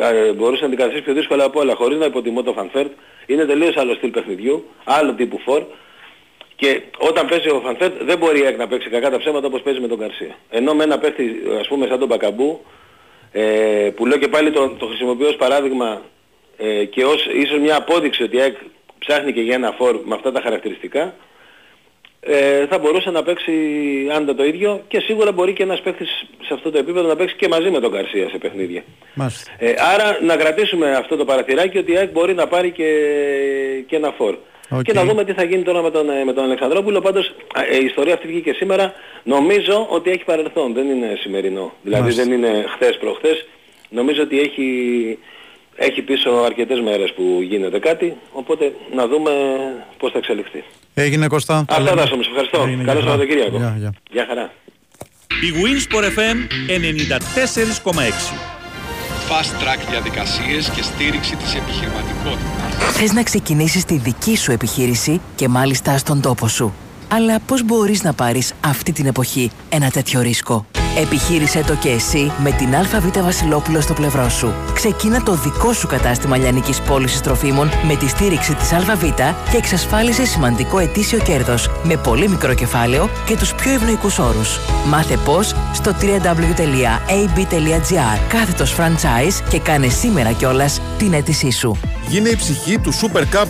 ε, 0.00 0.32
μπορούσε 0.32 0.60
να 0.60 0.66
αντικαταστήσει 0.66 1.04
πιο 1.04 1.14
δύσκολα 1.14 1.44
από 1.44 1.60
όλα 1.60 1.74
χωρίς 1.74 1.98
να 1.98 2.04
υποτιμώ 2.04 2.42
το 2.42 2.52
Φανφέρτ 2.52 2.90
είναι 3.32 3.44
τελείως 3.44 3.76
άλλο 3.76 3.94
στυλ 3.94 4.10
παιχνιδιού 4.10 4.64
άλλο 4.84 5.14
τύπου 5.14 5.38
φορ. 5.38 5.62
Και 6.56 6.82
όταν 6.98 7.28
παίζει 7.28 7.48
ο 7.48 7.60
Φανφέρτ 7.64 8.02
δεν 8.02 8.18
μπορεί 8.18 8.40
η 8.40 8.46
ΑΕΚ 8.46 8.56
να 8.56 8.68
παίξει 8.68 8.88
κακά 8.88 9.10
τα 9.10 9.18
ψέματα 9.18 9.46
όπως 9.46 9.62
παίζει 9.62 9.80
με 9.80 9.88
τον 9.88 9.98
Γκαρσία 9.98 10.36
ενώ 10.50 10.74
με 10.74 10.84
ένα 10.84 10.98
παίχτη 10.98 11.42
ας 11.60 11.68
πούμε 11.68 11.86
σαν 11.86 11.98
τον 11.98 12.08
Μπακαμπού 12.08 12.64
ε, 13.32 13.90
που 13.96 14.06
λέω 14.06 14.18
και 14.18 14.28
πάλι 14.28 14.50
το, 14.50 14.68
το 14.68 14.86
χρησιμοποιώ 14.86 15.28
ως 15.28 15.36
παράδειγμα 15.36 16.02
ε, 16.56 16.84
και 16.84 17.04
ως 17.04 17.26
ίσως 17.32 17.58
μια 17.58 17.76
απόδειξη 17.76 18.22
ότι 18.22 18.36
η 18.36 18.40
ΑΕΚ 18.40 18.56
ψάχνει 18.98 19.32
και 19.32 19.40
για 19.40 19.54
ένα 19.54 19.70
φορ 19.70 20.00
με 20.04 20.14
αυτά 20.14 20.32
τα 20.32 20.40
χαρακτηριστικά 20.40 21.14
ε, 22.20 22.66
θα 22.66 22.78
μπορούσε 22.78 23.10
να 23.10 23.22
παίξει 23.22 23.52
άνετα 24.16 24.34
το 24.34 24.44
ίδιο 24.44 24.82
και 24.88 25.00
σίγουρα 25.00 25.32
μπορεί 25.32 25.52
και 25.52 25.62
ένας 25.62 25.80
παίκτης 25.80 26.24
σε 26.46 26.54
αυτό 26.54 26.70
το 26.70 26.78
επίπεδο 26.78 27.08
να 27.08 27.16
παίξει 27.16 27.36
και 27.36 27.48
μαζί 27.48 27.70
με 27.70 27.80
τον 27.80 27.92
Γκαρσία 27.92 28.28
σε 28.28 28.38
παιχνίδια. 28.38 28.82
Μάλιστα. 29.14 29.50
Ε, 29.58 29.74
άρα 29.94 30.18
να 30.22 30.36
κρατήσουμε 30.36 30.94
αυτό 30.94 31.16
το 31.16 31.24
παραθυράκι 31.24 31.78
ότι 31.78 31.92
η 31.92 31.96
ΑΕΚ 31.96 32.10
μπορεί 32.10 32.34
να 32.34 32.46
πάρει 32.46 32.70
και, 32.70 32.84
και 33.86 33.96
ένα 33.96 34.10
φορ. 34.10 34.36
Οκ. 34.70 34.82
Και 34.82 34.92
να 34.92 35.04
δούμε 35.04 35.24
τι 35.24 35.32
θα 35.32 35.44
γίνει 35.44 35.62
τώρα 35.62 35.82
με 35.82 35.90
τον, 35.90 36.10
ε, 36.10 36.24
με 36.24 36.32
τον 36.32 36.44
Αλεξανδρόπουλο. 36.44 37.00
Πάντως 37.00 37.34
α, 37.54 37.62
ε, 37.62 37.76
η 37.76 37.84
ιστορία 37.84 38.14
αυτή 38.14 38.26
βγήκε 38.26 38.52
σήμερα. 38.52 38.92
Νομίζω 39.22 39.86
ότι 39.90 40.10
έχει 40.10 40.24
παρελθόν. 40.24 40.72
Δεν 40.72 40.88
είναι 40.90 41.18
σημερινό. 41.20 41.72
Δηλαδή 41.82 42.02
Μάλιστα. 42.02 42.24
δεν 42.24 42.32
είναι 42.32 42.64
χθες 42.74 42.96
προχθές. 42.98 43.46
Νομίζω 43.88 44.22
ότι 44.22 44.40
έχει, 44.40 45.18
έχει 45.86 46.02
πίσω 46.02 46.30
αρκετές 46.30 46.80
μέρες 46.80 47.12
που 47.16 47.24
γίνεται 47.42 47.78
κάτι. 47.78 48.16
Οπότε 48.32 48.72
να 48.94 49.06
δούμε 49.06 49.30
πώς 49.98 50.12
θα 50.12 50.18
εξελιχθεί. 50.18 50.64
Έγινε 50.94 51.26
Κώστα. 51.26 51.54
Τα 51.54 51.74
Αυτά 51.74 51.82
λέμε. 51.82 52.00
Τάσο 52.00 52.16
μου, 52.16 52.22
σε 52.22 52.28
ευχαριστώ. 52.28 52.60
Έγινε, 52.62 52.84
Καλό 52.84 53.00
γεια 53.00 53.08
χαρά. 53.08 53.10
Σαββατοκύριακο. 53.10 53.56
Γεια, 53.56 53.74
γεια. 53.78 53.92
Γεια 54.10 54.24
χαρά. 54.28 54.52
Η 55.46 55.50
Winsport 55.62 56.04
FM 56.18 56.38
94,6. 56.68 58.34
Fast 59.30 59.52
track 59.62 59.80
διαδικασίες 59.90 60.70
και 60.70 60.82
στήριξη 60.82 61.36
της 61.36 61.54
επιχειρηματικότητας. 61.54 62.92
Θες 62.92 63.12
να 63.12 63.22
ξεκινήσεις 63.22 63.84
τη 63.84 63.96
δική 63.96 64.36
σου 64.36 64.52
επιχείρηση 64.52 65.20
και 65.36 65.48
μάλιστα 65.48 65.98
στον 65.98 66.20
τόπο 66.20 66.48
σου. 66.48 66.74
Αλλά 67.12 67.40
πώς 67.46 67.64
μπορείς 67.64 68.02
να 68.02 68.12
πάρεις 68.12 68.52
αυτή 68.60 68.92
την 68.92 69.06
εποχή 69.06 69.50
ένα 69.68 69.90
τέτοιο 69.90 70.20
ρίσκο; 70.20 70.66
Επιχείρησέ 70.98 71.64
το 71.66 71.74
και 71.74 71.88
εσύ 71.88 72.32
με 72.42 72.50
την 72.50 72.74
ΑΒ 72.74 73.22
Βασιλόπουλο 73.22 73.80
στο 73.80 73.92
πλευρό 73.92 74.28
σου. 74.28 74.52
Ξεκίνα 74.74 75.22
το 75.22 75.34
δικό 75.34 75.72
σου 75.72 75.86
κατάστημα 75.86 76.36
λιανικής 76.36 76.80
πώλησης 76.80 77.20
τροφίμων 77.20 77.70
με 77.86 77.96
τη 77.96 78.08
στήριξη 78.08 78.54
της 78.54 78.72
ΑΒ 78.72 79.04
και 79.50 79.56
εξασφάλισε 79.56 80.24
σημαντικό 80.24 80.78
ετήσιο 80.78 81.18
κέρδος 81.18 81.70
με 81.82 81.96
πολύ 81.96 82.28
μικρό 82.28 82.54
κεφάλαιο 82.54 83.10
και 83.26 83.36
τους 83.36 83.54
πιο 83.54 83.72
ευνοϊκούς 83.72 84.18
όρους. 84.18 84.58
Μάθε 84.86 85.16
πώς 85.16 85.54
στο 85.72 85.94
www.ab.gr 86.00 86.98
κάθετος 88.28 88.74
franchise 88.78 89.42
και 89.48 89.58
κάνε 89.58 89.88
σήμερα 89.88 90.32
κιόλας 90.32 90.80
την 90.98 91.12
αίτησή 91.12 91.50
σου. 91.50 91.78
Γίνε 92.08 92.28
η 92.28 92.36
ψυχή 92.36 92.78
του 92.78 92.92
Super 92.94 93.20
Cup 93.20 93.46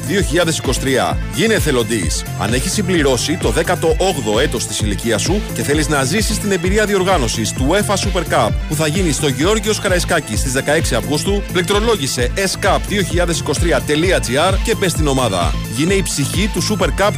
2023. 1.13 1.17
Γίνε 1.35 1.55
εθελοντής. 1.55 2.25
Αν 2.41 2.53
έχεις 2.53 2.73
συμπληρώσει 2.73 3.39
το 3.43 3.50
18ο 3.53 4.41
έτος 4.41 4.67
της 4.67 4.81
ηλικίας 4.81 5.23
σου 5.23 5.41
και 5.55 5.63
θέλεις 5.63 5.89
να 5.89 6.05
ζήσεις 6.05 6.39
την 6.39 6.53
εμπειρία 6.53 6.87
διοργάνωσης 6.87 7.53
του 7.53 7.69
UEFA 7.71 7.95
Super 7.95 8.23
Cup 8.33 8.51
που 8.69 8.75
θα 8.75 8.87
γίνει 8.87 9.13
στο 9.13 9.29
Γεώργιος 9.29 9.81
Καραϊσκάκη 9.81 10.37
στις 10.37 10.53
16 10.53 10.97
Αυγούστου, 10.97 11.43
πληκτρολόγησε 11.53 12.33
scup2023.gr 12.37 14.55
και 14.65 14.75
μπες 14.75 14.91
στην 14.91 15.07
ομάδα. 15.07 15.55
Γίνε 15.77 15.95
η 15.95 16.03
ψυχή 16.03 16.51
του 16.53 16.63
Super 16.63 16.89
Cup 16.99 17.11
2023. 17.11 17.13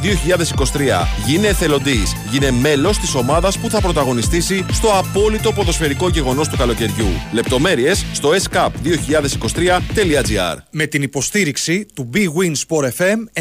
Γίνε 1.27 1.47
εθελοντής. 1.47 2.17
Γίνε 2.31 2.51
μέλος 2.51 2.99
της 2.99 3.15
ομάδας 3.15 3.59
που 3.59 3.71
θα 3.71 3.81
πρωταγωνιστήσει 3.81 4.65
στο 4.73 4.89
απόλυτο 4.89 5.53
ποδοσφαιρικό 5.53 6.09
γεγονός 6.09 6.49
του 6.49 6.57
καλοκαιριού. 6.57 7.09
Λεπτομέρειες 7.33 8.05
στο 8.13 8.31
scup2023.gr 8.31 10.57
Με 10.71 10.87
την 10.87 11.03
υποστήριξη 11.03 11.87
του 11.95 12.11
Big 12.15 12.19
Win 12.19 12.53
Sport 12.67 12.89
FM 12.99 13.17
94,6. 13.35 13.41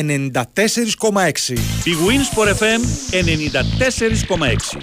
Η 1.83 1.93
Winsport 2.07 2.49
FM 2.59 2.80
94,6. 3.11 4.77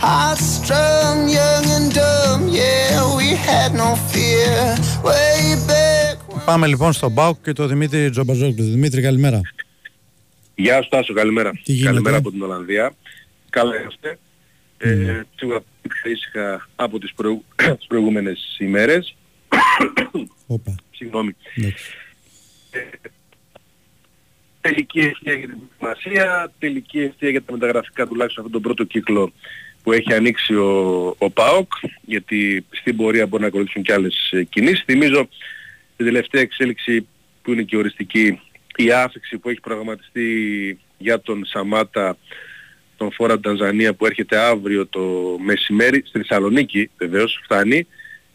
High 0.00 0.36
strung, 0.54 1.18
young 1.38 1.66
and 1.76 1.88
dumb, 1.98 2.42
yeah, 2.60 3.16
we 3.18 3.28
had 3.48 3.70
no 3.82 3.90
fear. 4.10 4.54
Way 5.02 5.56
back. 5.66 6.16
Πάμε 6.44 6.66
λοιπόν 6.66 6.92
στον 6.92 7.12
Μπάουκ 7.12 7.42
και 7.42 7.52
τον 7.52 7.68
Δημήτρη 7.68 8.10
Τζομπαζόπουλο. 8.10 8.68
Δημήτρη, 8.68 9.02
καλημέρα. 9.02 9.40
Γεια 10.54 10.82
σου 10.82 10.88
Τάσο, 10.88 11.12
καλημέρα. 11.12 11.50
Τι 11.50 11.72
γίνεται; 11.72 11.90
Καλημέρα 11.90 12.16
από 12.16 12.30
την 12.30 12.42
Ολλανδία. 12.42 12.94
Καλά 13.50 13.72
είστε. 13.88 14.18
Ε, 14.78 15.22
σίγουρα 15.36 15.62
πιο 15.88 16.10
ήσυχα 16.10 16.68
από 16.76 16.98
τις, 16.98 17.12
προηγου... 17.14 17.44
τις 17.78 17.86
προηγούμενες 17.86 18.56
ημέρες. 18.58 19.16
Όπα. 20.46 20.74
Συγγνώμη. 20.90 21.36
Εντάξει. 21.54 21.84
Τελική 24.66 25.00
ευθεία 25.00 25.32
για 25.32 25.48
την 25.48 25.58
προετοιμασία, 25.78 26.52
τελική 26.58 27.00
ευθεία 27.00 27.30
για 27.30 27.42
τα 27.42 27.52
μεταγραφικά 27.52 28.06
τουλάχιστον 28.06 28.44
αυτόν 28.44 28.62
τον 28.62 28.62
πρώτο 28.62 28.84
κύκλο 28.84 29.32
που 29.82 29.92
έχει 29.92 30.14
ανοίξει 30.14 30.54
ο, 30.54 30.68
ο 31.18 31.30
ΠΑΟΚ, 31.30 31.72
γιατί 32.04 32.66
στην 32.70 32.96
πορεία 32.96 33.26
μπορεί 33.26 33.42
να 33.42 33.48
ακολουθήσουν 33.48 33.82
και 33.82 33.92
άλλες 33.92 34.30
ε, 34.32 34.42
κινήσεις. 34.42 34.82
Θυμίζω 34.84 35.28
την 35.96 36.06
τελευταία 36.06 36.42
εξέλιξη 36.42 37.06
που 37.42 37.52
είναι 37.52 37.62
και 37.62 37.76
οριστική, 37.76 38.40
η 38.76 38.90
άφηξη 38.92 39.38
που 39.38 39.48
έχει 39.48 39.60
προγραμματιστεί 39.60 40.28
για 40.98 41.20
τον 41.20 41.44
Σαμάτα, 41.44 42.16
τον 42.96 43.12
Φόρα 43.12 43.40
Τανζανία 43.40 43.94
που 43.94 44.06
έρχεται 44.06 44.38
αύριο 44.38 44.86
το 44.86 45.00
μεσημέρι, 45.44 46.02
στη 46.06 46.18
Θεσσαλονίκη 46.18 46.90
βεβαίως 46.98 47.40
φτάνει 47.44 47.86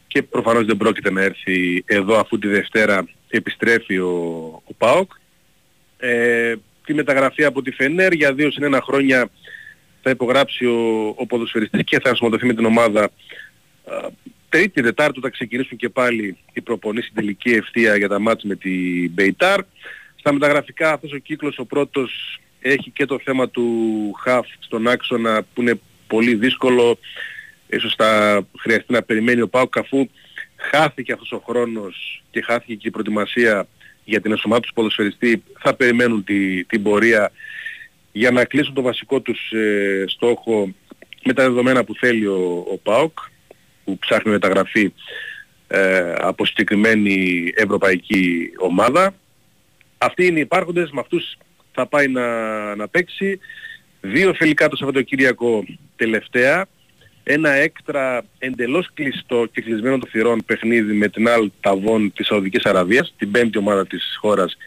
και 0.08 0.24
προφανώς 0.24 0.66
δεν 0.66 0.78
πρόκειται 0.78 1.12
να 1.12 1.22
έρθει 1.22 1.84
εδώ 1.86 2.20
αφού 2.20 2.40
τη 2.40 2.48
Δευτέρα 2.48 3.08
επιστρέφει 3.30 3.98
ο, 3.98 4.12
ο 4.66 4.74
ΠΑΟΚ. 4.78 5.12
Ε, 6.04 6.56
τη 6.86 6.94
μεταγραφή 6.94 7.44
από 7.44 7.62
τη 7.62 7.72
Φενέρ 7.72 8.14
για 8.14 8.34
δύο 8.34 8.52
συν 8.52 8.64
ένα 8.64 8.82
χρόνια 8.82 9.30
θα 10.02 10.10
υπογράψει 10.10 10.66
ο, 10.66 11.08
ο 11.18 11.26
ποδοσφαιριστής 11.26 11.84
και 11.84 12.00
θα 12.00 12.10
ενσωματωθεί 12.10 12.46
με 12.46 12.54
την 12.54 12.66
ομάδα 12.66 13.04
α, 13.04 13.10
Τρίτη, 14.50 14.82
Δετάρτου 14.82 15.22
θα 15.22 15.30
ξεκινήσουν 15.30 15.78
και 15.78 15.90
πάλι 15.90 16.38
οι 16.54 16.62
προπονήσεις 16.62 17.10
στην 17.10 17.22
τελική 17.22 17.50
ευθεία 17.50 17.96
για 17.96 18.08
τα 18.08 18.20
μάτς 18.20 18.44
με 18.44 18.56
τη 18.56 18.70
Μπεϊτάρ. 19.10 19.62
Στα 20.16 20.34
μεταγραφικά 20.34 20.94
αυτός 20.94 21.12
ο 21.12 21.18
κύκλος 21.18 21.58
ο 21.58 21.66
πρώτος 21.66 22.40
έχει 22.60 22.90
και 22.90 23.06
το 23.06 23.20
θέμα 23.24 23.50
του 23.50 23.68
Χαφ 24.24 24.48
στον 24.60 24.88
άξονα 24.88 25.46
που 25.54 25.62
είναι 25.62 25.80
πολύ 26.08 26.36
δύσκολο. 26.36 27.00
Ίσως 27.68 27.94
θα 27.98 28.42
χρειαστεί 28.60 28.94
να 28.94 29.02
περιμένει 29.02 29.42
ο 29.42 29.48
Πάουκ 29.48 29.78
αφού 29.78 30.10
χάθηκε 30.56 31.12
αυτός 31.12 31.32
ο 31.32 31.44
χρόνος 31.48 32.24
και 32.32 32.42
χάθηκε 32.42 32.76
και 32.76 32.88
η 32.88 32.92
προετοιμασία 32.92 33.68
για 34.04 34.22
την 34.22 34.32
ενσωμάτωση 34.32 34.68
του 34.68 34.76
ποδοσφαιριστή 34.76 35.44
θα 35.60 35.74
περιμένουν 35.74 36.24
τη, 36.24 36.64
την 36.64 36.84
πορεία 36.84 37.32
για 38.12 38.32
να 38.32 38.46
κλείσουν 38.46 38.74
το 38.74 38.82
βασικό 38.82 39.20
τους 39.20 39.52
ε, 39.52 40.04
στόχο 40.08 40.74
με 41.24 41.34
τα 41.34 41.44
δεδομένα 41.44 41.84
που 41.84 41.96
θέλει 41.96 42.28
ο, 42.28 42.66
ο 42.72 42.78
ΠΑΟΚ 42.78 43.20
που 43.84 43.98
ψάχνει 43.98 44.32
μεταγραφή 44.32 44.94
ε, 45.68 46.14
από 46.18 46.46
συγκεκριμένη 46.46 47.52
ευρωπαϊκή 47.56 48.52
ομάδα. 48.60 49.14
Αυτοί 49.98 50.26
είναι 50.26 50.38
οι 50.38 50.42
υπάρχοντες, 50.42 50.92
με 50.92 51.00
αυτούς 51.00 51.38
θα 51.72 51.88
πάει 51.88 52.08
να, 52.08 52.26
να 52.76 52.88
παίξει. 52.88 53.40
Δύο 54.02 54.34
φιλικά 54.34 54.70
το 54.70 54.76
Σαββατοκύριακο 54.76 55.64
τελευταία. 55.96 56.66
Ένα 57.24 57.50
έκτρα 57.50 58.24
εντελώς 58.38 58.90
κλειστό 58.94 59.46
και 59.52 59.62
κλεισμένο 59.62 59.98
των 59.98 60.10
θυρών 60.10 60.44
παιχνίδι 60.46 60.94
με 60.94 61.08
την 61.08 61.30
Αλ 61.30 61.52
Ταβών 61.60 62.14
της 62.14 62.26
Σαουδικής 62.28 62.64
Αραβίας, 62.64 63.14
την 63.18 63.32
πέμπτη 63.32 63.58
ομάδα 63.58 63.88
της 63.88 64.18
χώρας, 64.20 64.58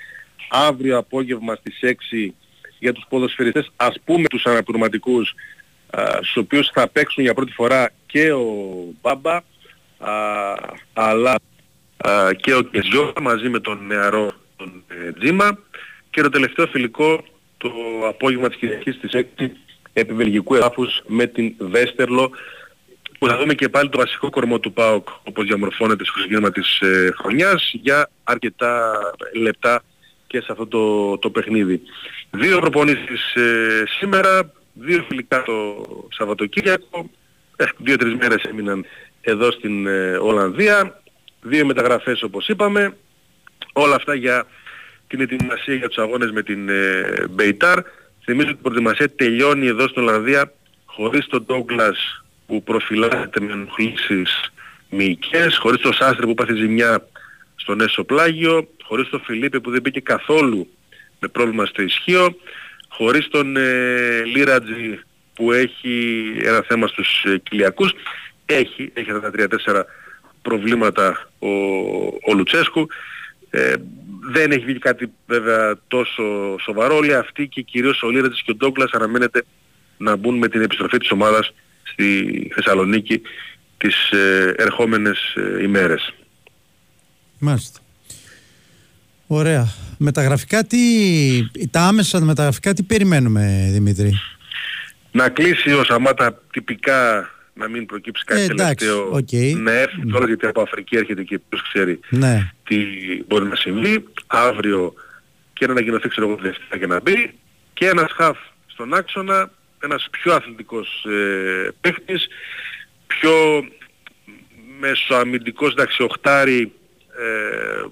αύριο 0.50 0.98
απόγευμα 0.98 1.54
στις 1.54 1.78
6 1.82 2.34
για 2.78 2.92
τους 2.92 3.04
ποδοσφαιριστές, 3.08 3.70
ας 3.76 3.96
πούμε 4.04 4.26
τους 4.28 4.46
αναπληρωματικούς, 4.46 5.34
στους 6.16 6.36
οποίους 6.36 6.70
θα 6.72 6.88
παίξουν 6.88 7.22
για 7.22 7.34
πρώτη 7.34 7.52
φορά 7.52 7.90
και 8.06 8.32
ο 8.32 8.46
Μπάμπα, 9.00 9.36
α, 9.36 9.42
αλλά 10.92 11.34
α, 11.96 12.32
και 12.34 12.54
ο 12.54 12.62
Κεζό 12.62 13.12
μαζί 13.20 13.48
με 13.48 13.60
τον 13.60 13.86
νεαρό 13.86 14.32
τον 14.56 14.84
ε, 14.88 15.12
Τζίμα 15.12 15.58
και 16.10 16.22
το 16.22 16.28
τελευταίο 16.28 16.66
φιλικό 16.66 17.24
το 17.56 17.72
απόγευμα 18.08 18.48
της 18.48 18.56
Κυριακής 18.56 18.94
στις 18.94 19.26
6 19.36 19.50
επί 19.94 20.12
βελγικού 20.12 20.54
εδάφους 20.54 21.02
με 21.06 21.26
την 21.26 21.54
Βέστερλο 21.58 22.30
που 23.18 23.28
θα 23.28 23.38
δούμε 23.38 23.54
και 23.54 23.68
πάλι 23.68 23.88
το 23.88 23.98
βασικό 23.98 24.30
κορμό 24.30 24.58
του 24.58 24.72
ΠΑΟΚ 24.72 25.08
όπως 25.22 25.44
διαμορφώνεται 25.44 26.04
στο 26.04 26.12
ξεκίνημα 26.12 26.50
της 26.50 26.80
ε, 26.80 27.12
χρονιάς 27.18 27.70
για 27.72 28.10
αρκετά 28.24 28.92
λεπτά 29.34 29.82
και 30.26 30.40
σε 30.40 30.46
αυτό 30.50 30.66
το, 30.66 31.18
το 31.18 31.30
παιχνίδι. 31.30 31.80
Δύο 32.30 32.58
προπονήσεις 32.58 33.34
ε, 33.34 33.84
σήμερα, 33.98 34.52
δύο 34.72 35.04
φιλικά 35.08 35.42
το 35.42 35.84
Σαββατοκύριακο, 36.10 37.10
ε, 37.56 37.64
δύο-τρεις 37.78 38.14
μέρες 38.14 38.42
έμειναν 38.42 38.84
εδώ 39.20 39.50
στην 39.50 39.86
ε, 39.86 40.16
Ολλανδία, 40.16 41.02
δύο 41.42 41.66
μεταγραφές 41.66 42.22
όπως 42.22 42.48
είπαμε, 42.48 42.96
όλα 43.72 43.94
αυτά 43.94 44.14
για 44.14 44.46
την 45.06 45.20
ετοιμασία 45.20 45.74
για 45.74 45.88
τους 45.88 45.98
αγώνες 45.98 46.30
με 46.30 46.42
την 46.42 46.68
ε, 46.68 47.26
Μπεϊτάρ. 47.30 47.78
Θυμίζω 48.24 48.48
ότι 48.48 48.58
η 48.58 48.62
προετοιμασία 48.62 49.14
τελειώνει 49.14 49.66
εδώ 49.66 49.88
στην 49.88 50.02
Ολλανδία 50.02 50.52
χωρίς 50.84 51.26
τον 51.26 51.44
Ντόγκλας 51.44 52.24
που 52.46 52.62
προφυλάσσεται 52.62 53.40
με 53.40 53.52
ενοχλήσεις 53.52 54.52
μυϊκές, 54.90 55.58
χωρίς 55.58 55.80
τον 55.80 55.92
Σάστρε 55.92 56.26
που 56.26 56.34
πάθει 56.34 56.54
ζημιά 56.54 57.08
στον 57.56 57.80
έσω 57.80 58.04
πλάγιο, 58.04 58.68
χωρίς 58.82 59.08
τον 59.08 59.20
Φιλίππε 59.20 59.60
που 59.60 59.70
δεν 59.70 59.80
μπήκε 59.80 60.00
καθόλου 60.00 60.68
με 61.20 61.28
πρόβλημα 61.28 61.66
στο 61.66 61.82
ισχύο, 61.82 62.36
χωρίς 62.88 63.28
τον 63.28 63.56
ε, 63.56 64.22
Λίρατζι 64.24 65.00
που 65.34 65.52
έχει 65.52 66.24
ένα 66.42 66.62
θέμα 66.68 66.86
στους 66.86 67.24
ε, 67.24 67.38
κοιλιακούς. 67.38 67.92
Έχει, 68.46 68.90
έχει 68.94 69.10
αυτά 69.10 69.30
τα 69.30 69.48
3-4 69.66 69.82
προβλήματα 70.42 71.28
ο, 71.38 71.48
ο 72.22 72.34
Λουτσέσκου. 72.34 72.86
Ε, 73.50 73.74
δεν 74.32 74.50
έχει 74.50 74.64
βγει 74.64 74.78
κάτι 74.78 75.12
βέβαια 75.26 75.76
τόσο 75.88 76.22
σοβαρό. 76.60 76.96
Όλοι 76.96 77.14
αυτοί 77.14 77.48
και 77.48 77.62
κυρίως 77.62 78.02
ο 78.02 78.10
Λίρατζης 78.10 78.42
και 78.42 78.50
ο 78.50 78.54
Ντόγκλας 78.54 78.90
αναμένεται 78.90 79.44
να 79.96 80.16
μπουν 80.16 80.38
με 80.38 80.48
την 80.48 80.62
επιστροφή 80.62 80.98
της 80.98 81.10
ομάδας 81.10 81.54
στη 81.82 82.50
Θεσσαλονίκη 82.54 83.22
τις 83.76 84.10
ε, 84.10 84.54
ερχόμενες 84.56 85.34
ε, 85.34 85.62
ημέρες. 85.62 86.14
Μάλιστα. 87.38 87.80
Ωραία. 89.26 89.72
Μεταγραφικά 89.98 90.64
τι, 90.64 90.78
τα 91.70 91.80
άμεσα 91.80 92.20
μεταγραφικά 92.20 92.74
τι 92.74 92.82
περιμένουμε 92.82 93.68
Δημήτρη; 93.72 94.20
Να 95.10 95.28
κλείσει 95.28 95.72
ο 95.72 95.84
Σαμάτα 95.84 96.42
τυπικά 96.52 97.30
να 97.54 97.68
μην 97.68 97.86
προκύψει 97.86 98.24
κάτι 98.24 98.40
Ε, 98.40 98.44
εντάξει, 98.44 98.86
τελευταίο. 98.86 99.10
οκ. 99.10 99.62
Να 99.62 99.72
έρθει 99.72 100.06
τώρα 100.06 100.26
γιατί 100.26 100.46
από 100.46 100.60
Αφρική 100.62 100.96
έρχεται 100.96 101.22
και 101.22 101.38
ποιος 101.48 101.62
ξέρει 101.62 102.00
Ναι. 102.08 102.52
τι 102.64 102.76
μπορεί 103.26 103.44
να 103.46 103.56
συμβεί. 103.56 104.04
Αύριο 104.26 104.94
και 105.52 105.66
να 105.66 105.72
ανακοινωθεί 105.72 106.08
ξέρω 106.08 106.26
εγώ 106.26 106.36
τη 106.36 106.42
Δευτέρα 106.42 106.78
και 106.78 106.86
να 106.86 107.00
μπει. 107.00 107.34
Και 107.72 107.86
ένας 107.88 108.12
χαφ 108.12 108.38
στον 108.66 108.94
άξονα, 108.94 109.50
ένας 109.82 110.08
πιο 110.10 110.34
αθλητικός 110.34 111.04
ε, 111.04 111.68
παίχτης, 111.80 112.26
πιο 113.06 113.32
μεσοαμυντικός 114.80 115.72
εντάξει 115.72 116.02
οχτάρι 116.02 116.72
ε, 117.18 117.86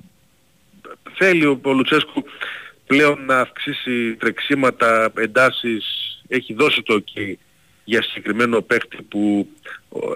θέλει 1.14 1.44
ο 1.46 1.60
ο 1.62 1.72
Λουτσέσκου 1.72 2.24
πλέον 2.86 3.24
να 3.24 3.40
αυξήσει 3.40 4.14
τρεξίματα, 4.18 5.12
εντάσεις, 5.16 5.84
έχει 6.28 6.54
δώσει 6.54 6.82
το 6.82 7.04
ok 7.04 7.32
για 7.84 8.02
συγκεκριμένο 8.02 8.60
παίκτη 8.60 9.02
που 9.02 9.48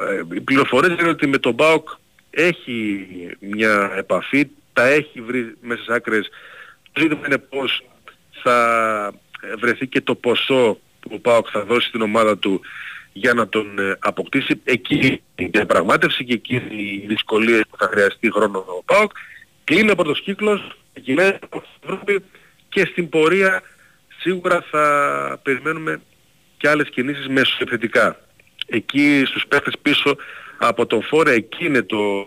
ε, 0.00 0.36
οι 0.36 0.40
πληροφορίες 0.40 0.96
λένε 0.96 1.08
ότι 1.08 1.26
με 1.26 1.38
τον 1.38 1.56
ΠΑΟΚ 1.56 1.88
έχει 2.30 3.06
μια 3.40 3.92
επαφή, 3.96 4.48
τα 4.72 4.86
έχει 4.86 5.20
βρει 5.20 5.54
μέσα 5.60 5.82
στις 5.82 5.94
άκρες. 5.94 6.28
Το 6.92 7.00
ζήτημα 7.00 7.22
είναι 7.26 7.38
πώς 7.38 7.84
θα 8.42 9.12
βρεθεί 9.58 9.86
και 9.86 10.00
το 10.00 10.14
ποσό 10.14 10.78
που 11.00 11.10
ο 11.12 11.18
ΠΑΟΚ 11.18 11.46
θα 11.50 11.64
δώσει 11.64 11.88
στην 11.88 12.00
ομάδα 12.00 12.38
του 12.38 12.60
για 13.12 13.34
να 13.34 13.48
τον 13.48 13.78
ε, 13.78 13.96
αποκτήσει. 13.98 14.60
Εκεί 14.64 15.22
η 15.34 15.44
διαπραγμάτευση 15.44 16.24
και 16.24 16.32
εκεί 16.32 16.54
οι 16.54 17.04
δυσκολίες 17.06 17.62
που 17.70 17.76
θα 17.76 17.86
χρειαστεί 17.86 18.32
χρόνο 18.32 18.58
ο 18.58 18.82
ΠΑΟΚ. 18.84 19.12
Κλείνει 19.64 19.90
ο 19.90 19.94
πρώτος 19.94 20.20
κύκλος, 20.22 20.76
ξεκινάει 20.92 21.28
από 21.28 21.60
την 21.60 21.68
Ευρώπη 21.82 22.24
και 22.68 22.84
στην 22.90 23.08
πορεία 23.08 23.62
σίγουρα 24.18 24.64
θα 24.70 25.40
περιμένουμε 25.42 26.00
και 26.56 26.68
άλλες 26.68 26.88
κινήσεις 26.88 27.28
μεσοεπιθετικά. 27.28 28.20
Εκεί 28.66 29.22
στους 29.26 29.46
παίχτες 29.46 29.74
πίσω 29.82 30.16
από 30.56 30.86
τον 30.86 31.02
Φόρε 31.02 31.32
εκεί 31.32 31.64
είναι 31.64 31.82
το, 31.82 32.24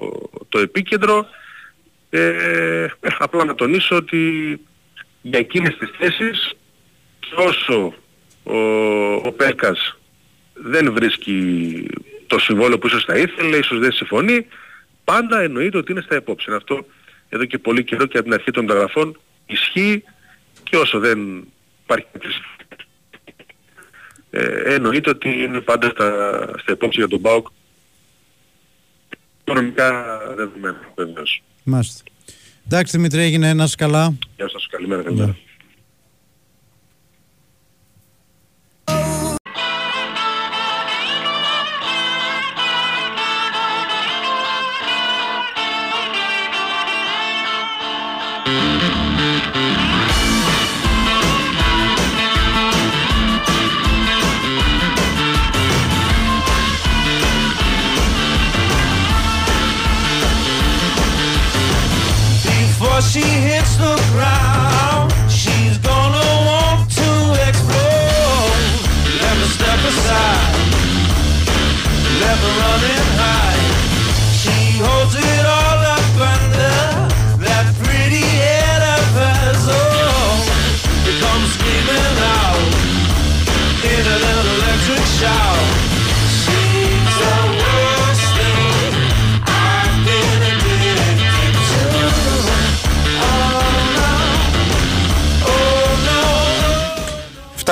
το 0.50 0.60
επίκεντρο. 0.60 1.28
Ε, 2.10 2.88
απλά 3.20 3.46
να 3.46 3.56
τονίσω 3.56 3.96
ότι 3.96 4.52
για 5.22 5.40
εκείνες 5.40 5.78
τις 5.78 5.90
θέσεις 5.98 6.54
και 7.20 7.34
όσο 7.36 7.94
ο, 8.44 8.58
ο 9.14 9.32
Πέρκας 9.32 9.98
δεν 10.54 10.94
βρίσκει 10.94 11.86
το 12.28 12.40
συμβόλαιο 12.40 12.80
που 12.80 12.88
ίσως 12.88 13.04
θα 13.04 13.18
ήθελε, 13.18 13.58
ίσως 13.58 13.80
δεν 13.80 13.92
συμφωνεί, 13.92 14.48
πάντα 15.04 15.42
εννοείται 15.42 15.78
ότι 15.78 15.92
είναι 15.92 16.02
στα 16.02 16.16
υπόψη. 16.16 16.52
Αυτό 16.52 16.86
εδώ 17.30 17.46
και 17.46 17.58
πολύ 17.58 17.84
καιρό 17.84 18.06
και 18.06 18.18
από 18.18 18.26
την 18.26 18.34
αρχή 18.34 18.52
των 18.52 18.66
μεταγραφών 18.66 19.20
ισχύει 19.46 20.04
και 20.64 20.78
όσο 20.78 21.00
δεν 21.00 21.48
υπάρχει 21.84 22.06
κάποιος 22.12 22.42
ε, 24.32 24.74
εννοείται 24.74 25.10
ότι 25.10 25.30
είναι 25.30 25.60
πάντα 25.60 25.90
στα, 25.90 26.40
στα 26.58 26.72
υπόψη 26.72 27.00
για 27.00 27.08
τον 27.08 27.22
ΠΑΟΚ 27.22 27.48
οικονομικά 29.42 30.20
δεδομένα 30.36 30.80
βεβαίως. 30.96 31.42
Μάλιστα. 31.64 32.04
Εντάξει 32.66 32.98
Δημήτρη 32.98 33.22
έγινε 33.22 33.50
ένας 33.50 33.76
καλά. 33.76 34.14
Γεια 34.36 34.50
σας, 34.50 34.68
καλημέρα. 34.72 35.04
καλημέρα. 35.04 35.38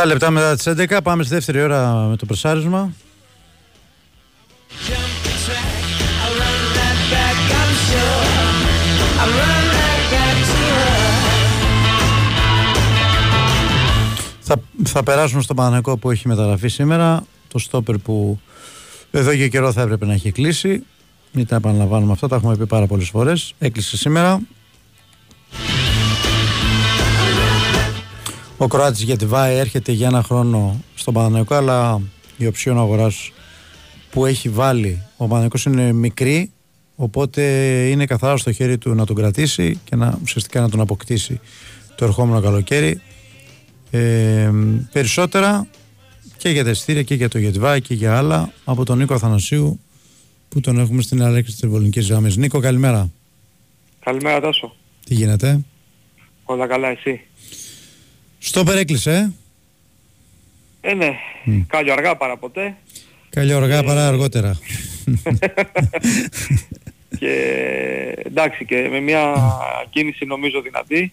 Λεπτά 0.08 0.32
μετά 0.32 0.56
τις 0.56 0.68
11 0.68 1.00
πάμε 1.04 1.24
στη 1.24 1.34
δεύτερη 1.34 1.62
ώρα 1.62 1.94
με 2.10 2.16
το 2.16 2.26
πρεσάρισμα. 2.26 2.92
back, 7.14 7.38
I'm 7.62 7.74
sure. 7.88 8.26
I 9.22 9.26
run 9.38 9.66
right 9.80 10.06
back 10.14 10.38
to 10.50 10.58
her. 10.78 11.08
Θα, 14.40 14.56
θα 14.84 15.04
περάσουμε 15.04 15.42
στο 15.42 15.54
Παναγενικό 15.54 15.98
που 15.98 16.12
έχει 16.12 16.28
μεταγραφεί 16.28 16.68
σήμερα. 16.68 17.24
Το 17.48 17.60
στόπερ 17.60 17.98
που 17.98 18.40
εδώ 19.12 19.36
και 19.36 19.48
καιρό 19.48 19.72
θα 19.72 19.82
έπρεπε 19.82 20.06
να 20.06 20.14
έχει 20.14 20.32
κλείσει. 20.32 20.84
Μην 21.32 21.48
τα 21.48 21.56
επαναλαμβάνουμε 21.56 22.12
αυτά, 22.12 22.28
τα 22.28 22.36
έχουμε 22.36 22.58
πει 22.58 22.66
πάρα 22.66 22.86
πολλές 22.88 23.10
φορές. 23.10 23.54
Έκλεισε 23.60 23.98
σήμερα. 23.98 24.40
Ο 28.60 28.68
Κροάτης 28.68 29.02
Γετιβάη 29.02 29.56
έρχεται 29.56 29.92
για 29.92 30.08
ένα 30.08 30.24
χρόνο 30.24 30.84
στον 30.96 31.14
Παναγενικό, 31.14 31.56
αλλά 31.56 32.02
η 32.38 32.48
οψιόν 32.48 32.78
αγοράς 32.78 33.32
που 34.12 34.26
έχει 34.26 34.50
βάλει 34.50 35.02
ο 35.18 35.26
Παναγενικός 35.26 35.66
είναι 35.66 35.92
μικρή, 35.92 36.52
οπότε 36.96 37.42
είναι 37.90 38.06
καθαρά 38.06 38.38
στο 38.38 38.52
χέρι 38.52 38.78
του 38.78 38.94
να 38.94 39.06
τον 39.06 39.16
κρατήσει 39.16 39.80
και 39.84 39.96
να 39.96 40.20
ουσιαστικά 40.24 40.62
να 40.62 40.70
τον 40.70 40.80
αποκτήσει 40.80 41.40
το 41.96 42.06
ερχόμενο 42.06 42.42
καλοκαίρι. 42.42 43.02
Ε, 43.92 44.52
περισσότερα 44.92 45.68
και 46.38 46.50
για 46.50 46.64
τα 46.64 46.70
εισιτήρια 46.70 47.04
και 47.04 47.16
για 47.16 47.30
το 47.30 47.38
Γετβάη 47.38 47.82
και 47.82 47.94
για 47.94 48.18
άλλα 48.18 48.52
από 48.66 48.86
τον 48.86 48.98
Νίκο 48.98 49.14
Αθανασίου 49.14 49.80
που 50.50 50.60
τον 50.60 50.80
έχουμε 50.80 51.02
στην 51.02 51.24
Αλέξη 51.24 51.52
της 51.52 51.60
Τρεβολικής 51.60 52.10
Γραμμής. 52.10 52.38
Νίκο 52.38 52.60
καλημέρα. 52.60 53.12
Καλημέρα 54.00 54.42
Τάσο. 54.42 54.76
Τι 55.06 55.14
γίνεται; 55.14 55.66
Όλα 56.44 56.68
καλά 56.68 56.88
εσύ; 56.88 57.22
Στο 58.48 58.64
περέκλεισε. 58.64 59.34
Ε, 60.82 60.94
ναι. 60.94 61.10
Κάλιο 61.68 61.94
αργά 61.94 62.16
παρά 62.16 62.38
ποτέ. 62.38 62.76
Καλή 63.30 63.54
οργά 63.54 63.84
παρά 63.84 64.08
αργότερα. 64.08 64.60
και 67.20 67.34
εντάξει 68.26 68.66
και 68.66 68.88
με 68.92 69.00
μια 69.00 69.34
κίνηση 69.90 70.26
νομίζω 70.26 70.62
δυνατή 70.62 71.12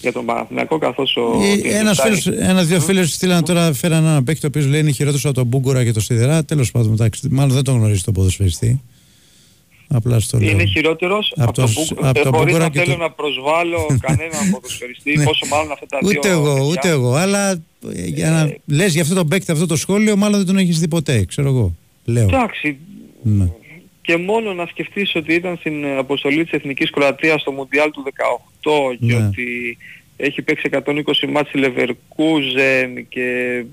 για 0.00 0.12
τον 0.12 0.24
Παναθηναϊκό 0.24 0.78
καθώς 0.78 1.16
ο... 1.16 1.40
Ε, 1.64 1.78
ένας, 1.78 2.00
φίλος, 2.00 2.26
ένας 2.26 2.66
δύο 2.66 2.80
φίλους 2.80 3.12
στείλαν 3.12 3.44
τώρα 3.44 3.72
φέραν 3.72 4.04
έναν 4.04 4.24
παίκτη 4.24 4.46
ο 4.46 4.48
οποίος 4.48 4.66
λέει 4.66 4.80
είναι 4.80 4.90
χειρότερος 4.90 5.24
από 5.24 5.34
τον 5.34 5.46
Μπούγκουρα 5.46 5.84
και 5.84 5.92
το 5.92 6.00
Σιδερά. 6.00 6.44
Τέλος 6.44 6.70
πάντων, 6.70 6.92
εντάξει, 6.92 7.28
μάλλον 7.30 7.54
δεν 7.54 7.64
τον 7.64 7.76
γνωρίζει 7.76 8.02
τον 8.02 8.14
ποδοσφαιριστή. 8.14 8.82
Απλά 9.88 10.20
στο 10.20 10.38
λέω. 10.38 10.50
Είναι 10.50 10.64
χειρότερος 10.64 11.32
Από 11.36 11.42
από, 11.42 11.52
το- 11.52 11.62
τον 11.62 11.72
Μπούκ- 11.76 12.04
από 12.06 12.18
ε, 12.18 12.22
τον 12.22 12.32
χωρίς 12.34 12.44
Μπούκουρα 12.52 12.58
να 12.64 12.70
και 12.70 12.78
θέλω 12.78 12.92
το- 12.92 12.98
να 13.02 13.10
προσβάλλω 13.10 13.86
κανέναν 14.06 14.50
ποδοσφαιριστή, 14.50 15.16
Ναι. 15.16 15.24
πόσο 15.24 15.46
μάλλον 15.46 15.72
αυτά 15.72 15.86
τα 15.86 15.98
δύο 16.02 16.08
Ούτε 16.18 16.28
εγώ, 16.30 16.54
παιδιά. 16.54 16.64
ούτε 16.70 16.88
εγώ. 16.88 17.14
Αλλά 17.14 17.50
ε, 17.50 18.06
για 18.06 18.30
να 18.30 18.54
λες 18.76 18.92
για 18.92 19.02
αυτό 19.02 19.14
τον 19.14 19.28
παίκτη 19.28 19.50
αυτό 19.52 19.66
το 19.66 19.76
σχόλιο, 19.76 20.16
μάλλον 20.16 20.36
δεν 20.38 20.46
τον 20.46 20.56
έχεις 20.56 20.78
δει 20.80 20.88
ποτέ, 20.88 21.24
ξέρω 21.24 21.48
εγώ. 21.48 21.74
Λέω. 22.04 22.22
Εντάξει, 22.24 22.76
Ναι. 23.22 23.48
και 24.02 24.16
μόνο 24.16 24.52
να 24.54 24.66
σκεφτείς 24.66 25.14
ότι 25.14 25.34
ήταν 25.34 25.56
στην 25.56 25.86
αποστολή 25.98 26.42
της 26.44 26.52
Εθνικής 26.52 26.90
Κροατίας 26.90 27.40
στο 27.40 27.50
Μουντιάλ 27.52 27.90
του 27.90 28.02
18 28.02 28.96
και 29.06 29.14
Ναι. 29.16 29.26
ότι 29.26 29.76
έχει 30.16 30.42
παίξει 30.42 30.68
120 30.72 31.26
μάτς 31.28 31.48
στη 31.48 31.60
Leverkusen 31.64 33.02
και 33.08 33.64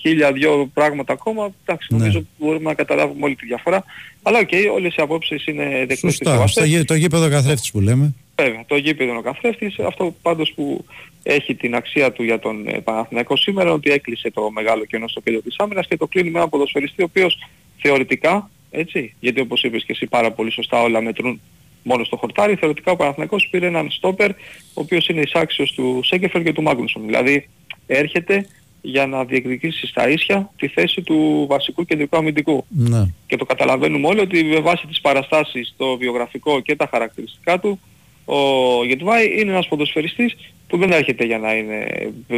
χίλια 0.00 0.32
δυο 0.32 0.70
πράγματα 0.74 1.12
ακόμα, 1.12 1.50
εντάξει, 1.64 1.88
Ναι. 1.94 1.98
νομίζω 1.98 2.24
μπορούμε 2.38 2.64
να 2.64 2.74
καταλάβουμε 2.74 3.24
όλη 3.24 3.34
τη 3.36 3.46
διαφορά. 3.46 3.84
Αλλά 4.22 4.38
οκ, 4.38 4.48
όλες 4.74 4.94
οι 4.96 5.02
απόψεις 5.02 5.46
είναι 5.46 5.64
δεκτές 5.64 6.00
και 6.00 6.06
Σωστά. 6.06 6.30
σεβαστές. 6.30 6.64
Στο, 6.64 6.76
γή- 6.76 6.84
το 6.86 6.94
γήπεδο 6.94 7.28
καθρέφτης 7.30 7.70
που 7.70 7.80
λέμε. 7.80 8.14
Βέβαια, 8.36 8.64
το 8.66 8.76
γήπεδο 8.76 9.10
είναι 9.10 9.18
ο 9.18 9.22
καθρέφτης. 9.22 9.78
Αυτό 9.78 10.14
πάντως 10.22 10.52
που 10.54 10.84
έχει 11.22 11.54
την 11.54 11.74
αξία 11.74 12.12
του 12.12 12.22
για 12.22 12.38
τον 12.38 12.68
ε, 12.68 12.78
Παναθηναϊκό 12.80 13.36
σήμερα 13.36 13.66
είναι 13.66 13.76
ότι 13.76 13.90
έκλεισε 13.90 14.30
το 14.30 14.50
μεγάλο 14.50 14.84
κενό 14.84 15.08
στο 15.08 15.20
κέντρο 15.20 15.40
της 15.40 15.54
άμυνας 15.58 15.86
και 15.86 15.96
το 15.96 16.06
κλείνει 16.06 16.30
με 16.30 16.36
έναν 16.38 16.48
ποδοσφαιριστή 16.50 17.02
ο 17.02 17.04
οποίος 17.04 17.38
θεωρητικά, 17.78 18.50
έτσι, 18.70 19.14
γιατί 19.20 19.40
όπως 19.40 19.62
είπες 19.62 19.84
και 19.84 19.92
εσύ 19.92 20.06
πάρα 20.06 20.30
πολύ 20.30 20.52
σωστά 20.52 20.82
όλα 20.82 21.00
μετρούν 21.02 21.40
μόνο 21.88 22.04
στο 22.04 22.16
χορτάρι, 22.16 22.54
θεωρητικά 22.54 22.92
ο 22.92 22.96
Παναθηναϊκός 22.96 23.48
πήρε 23.50 23.66
έναν 23.66 23.90
στόπερ 23.90 24.30
ο 24.30 24.34
οποίος 24.84 25.08
είναι 25.08 25.20
εισάξιος 25.20 25.72
του 25.72 26.00
Σένκεφελντ 26.04 26.42
και 26.42 26.52
του 26.52 26.62
Μάγκνουσον. 26.62 27.06
Δηλαδή 27.06 27.48
έρχεται 27.86 28.46
για 28.80 29.06
να 29.06 29.24
διεκδικήσει 29.24 29.86
στα 29.86 30.08
ίσια 30.08 30.50
τη 30.56 30.68
θέση 30.68 31.02
του 31.02 31.46
βασικού 31.48 31.84
κεντρικού 31.84 32.16
αμυντικού 32.16 32.64
Ναι. 32.68 33.06
και 33.26 33.36
το 33.36 33.44
καταλαβαίνουμε 33.44 34.06
όλοι 34.06 34.20
ότι 34.20 34.44
με 34.44 34.60
βάση 34.60 34.86
τις 34.86 35.00
παραστάσεις, 35.00 35.74
το 35.76 35.96
βιογραφικό 35.96 36.60
και 36.60 36.76
τα 36.76 36.88
χαρακτηριστικά 36.90 37.58
του, 37.60 37.80
ο 38.28 38.84
Γετβάη 38.84 39.40
είναι 39.40 39.50
ένας 39.50 39.68
ποδοσφαιριστής 39.68 40.36
που 40.66 40.78
δεν 40.78 40.92
έρχεται 40.92 41.24
για 41.24 41.38
να 41.38 41.54
είναι 41.54 41.86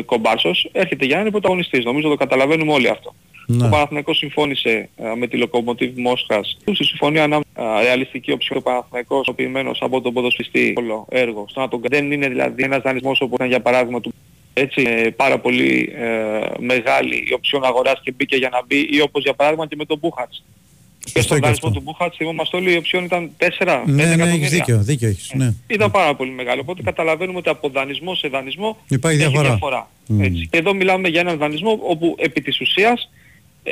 κομπάρσος, 0.04 0.68
έρχεται 0.72 1.04
για 1.04 1.14
να 1.14 1.20
είναι 1.20 1.30
πρωταγωνιστής. 1.30 1.84
Νομίζω 1.84 2.08
το 2.08 2.14
καταλαβαίνουμε 2.14 2.72
όλοι 2.72 2.88
αυτό. 2.88 3.14
Ναι. 3.46 3.66
Ο 3.66 3.68
Παναθηναϊκός 3.68 4.16
συμφώνησε 4.16 4.88
α, 5.04 5.16
με 5.16 5.26
τη 5.26 5.36
Λοκομοτίβ 5.36 5.98
Μόσχας 5.98 6.58
στη 6.72 6.84
συμφωνία 6.84 7.22
ανάμεσα 7.24 7.82
ρεαλιστική 7.82 8.32
οψιόν 8.32 8.58
ο 8.58 8.62
Παναθηναϊκόςοποιημένος 8.62 9.78
από 9.82 10.00
τον 10.00 10.12
ποδοσφαιριστή 10.12 10.74
όλο 10.76 11.06
έργο. 11.10 11.44
Στο 11.48 11.60
να 11.60 11.68
τον 11.68 11.80
δεν 11.88 12.12
είναι 12.12 12.28
δηλαδή 12.28 12.62
ένας 12.62 12.82
δανεισμός 12.82 13.20
όπως 13.20 13.34
ήταν 13.34 13.48
για 13.48 13.60
παράδειγμα 13.60 14.00
του 14.00 14.12
έτσι 14.52 14.82
ε, 14.86 15.10
πάρα 15.10 15.38
πολύ 15.38 15.92
ε, 15.96 16.40
μεγάλη 16.58 17.16
η 17.28 17.32
οψιόν 17.32 17.64
αγοράς 17.64 18.00
και 18.02 18.12
μπήκε 18.12 18.36
για 18.36 18.48
να 18.48 18.64
μπει 18.66 18.88
ή 18.90 19.00
όπως 19.00 19.22
για 19.22 19.34
παράδειγμα 19.34 19.66
και 19.66 19.76
με 19.76 19.84
τον 19.84 19.98
Μπούχατς. 19.98 20.44
Και 21.12 21.20
Σωστό 21.20 21.22
στον 21.22 21.36
και 21.40 21.44
δανεισμό 21.44 21.68
αυτό. 21.68 21.80
του 21.80 21.84
Μπούχατς 21.86 22.16
θυμόμαστε 22.16 22.56
όλοι 22.56 22.72
η 22.72 22.76
οψιόν 22.76 23.04
ήταν 23.04 23.30
4 23.38 23.82
Ναι, 23.86 24.14
ναι, 24.14 24.22
έχεις 24.24 24.50
δίκιο. 24.50 24.78
Δίκιο 24.82 25.08
έχεις. 25.08 25.32
Ναι. 25.34 25.54
Ήταν 25.66 25.90
πάρα 25.90 26.14
πολύ 26.14 26.30
μεγάλο. 26.30 26.60
Οπότε 26.60 26.82
καταλαβαίνουμε 26.82 27.38
ότι 27.38 27.48
από 27.48 27.68
δανεισμό 27.68 28.14
σε 28.14 28.28
δανεισμό 28.28 28.76
Υπάρχει 28.88 29.18
έχει 29.20 29.28
διαφορά. 29.28 29.48
διαφορά. 29.50 29.90
Μμ. 30.06 30.20
Έτσι. 30.22 30.48
Και 30.50 30.58
εδώ 30.58 30.74
μιλάμε 30.74 31.08
για 31.08 31.20
έναν 31.20 31.36
δανεισμό 31.38 31.78
όπου 31.82 32.14
επί 32.18 32.40
της 32.40 32.60
ουσίας, 32.60 33.10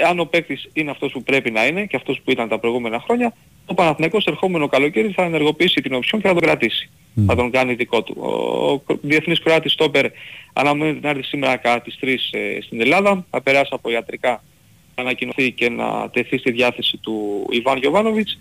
αν 0.08 0.18
ο 0.20 0.24
παίκτης 0.24 0.68
είναι 0.72 0.90
αυτός 0.90 1.12
που 1.12 1.22
πρέπει 1.22 1.50
να 1.50 1.66
είναι 1.66 1.84
και 1.86 1.96
αυτός 1.96 2.20
που 2.24 2.30
ήταν 2.30 2.48
τα 2.48 2.58
προηγούμενα 2.58 3.00
χρόνια, 3.00 3.32
ο 3.66 3.74
Παναθηναϊκός 3.74 4.24
ερχόμενο 4.24 4.68
καλοκαίρι 4.68 5.08
θα 5.16 5.22
ενεργοποιήσει 5.22 5.80
την 5.80 5.94
οψιόν 5.94 6.20
και 6.20 6.28
θα 6.28 6.34
τον 6.34 6.42
κρατήσει. 6.42 6.90
Θα 7.26 7.34
τον 7.36 7.50
κάνει 7.50 7.74
δικό 7.74 8.02
του. 8.02 8.16
Ο 8.20 8.78
Κρο- 8.78 8.98
διεθνής 9.02 9.40
Κροάτης 9.40 9.72
Στόπερ 9.72 10.06
αναμένεται 10.52 10.98
να 11.02 11.08
έρθει 11.08 11.22
σήμερα 11.22 11.56
κατά 11.56 11.80
τις 11.80 11.98
3 12.00 12.06
ε, 12.30 12.60
στην 12.62 12.80
Ελλάδα. 12.80 13.24
Θα 13.30 13.40
περάσει 13.40 13.70
από 13.72 13.90
ιατρικά 13.90 14.30
να 14.30 14.40
ανακοινωθεί 15.00 15.50
και 15.50 15.70
να 15.70 16.10
τεθεί 16.10 16.38
στη 16.38 16.50
διάθεση 16.50 16.96
του 16.96 17.46
Ιβάν 17.50 17.78
Γιωβάνοβιτς 17.78 18.38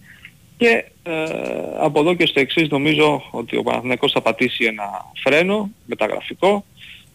και 0.58 0.86
ε, 1.04 1.14
από 1.80 2.00
εδώ 2.00 2.14
και 2.14 2.26
στο 2.26 2.40
εξής 2.40 2.70
νομίζω 2.70 3.24
ότι 3.32 3.58
ο 3.58 3.64
Παναθηναϊκός 3.64 4.12
θα 4.12 4.22
πατήσει 4.22 4.66
ένα 4.66 4.84
φρένο 5.24 5.70
μεταγραφικό 5.86 6.66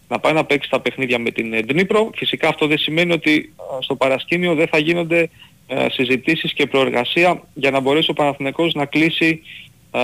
να 0.09 0.19
πάει 0.19 0.33
να 0.33 0.45
παίξει 0.45 0.71
τα 0.71 0.81
παιχνίδια 0.81 1.19
με 1.19 1.31
την 1.31 1.53
ε, 1.53 1.63
Ντνίπρο. 1.63 2.11
Φυσικά 2.15 2.49
αυτό 2.49 2.67
δεν 2.67 2.79
σημαίνει 2.79 3.13
ότι 3.13 3.55
ε, 3.57 3.83
στο 3.83 3.95
παρασκήνιο 3.95 4.55
δεν 4.55 4.69
θα 4.69 4.79
γίνονται 4.79 5.31
ε, 5.67 5.87
συζητήσεις 5.91 6.53
και 6.53 6.67
προεργασία 6.67 7.43
για 7.55 7.71
να 7.71 7.81
μπορέσει 7.81 8.11
ο 8.11 8.15
Παναθηναϊκός 8.15 8.75
να 8.75 8.85
κλείσει 8.85 9.43
ε, 9.91 10.01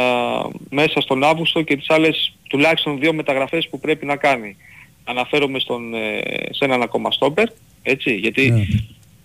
μέσα 0.71 1.01
στον 1.01 1.25
Αύγουστο 1.25 1.63
και 1.63 1.77
τις 1.77 1.91
άλλες 1.91 2.35
τουλάχιστον 2.49 2.99
δύο 2.99 3.13
μεταγραφές 3.13 3.69
που 3.69 3.81
πρέπει 3.81 4.07
να 4.07 4.17
κάνει. 4.17 4.57
Αναφέρομαι 5.05 5.59
στον, 5.59 5.95
ε, 5.95 6.21
σε 6.51 6.65
έναν 6.65 6.83
ακόμα 6.83 7.11
στόπερ, 7.11 7.49
έτσι, 7.83 8.15
γιατί 8.15 8.51
Ναι. 8.51 8.67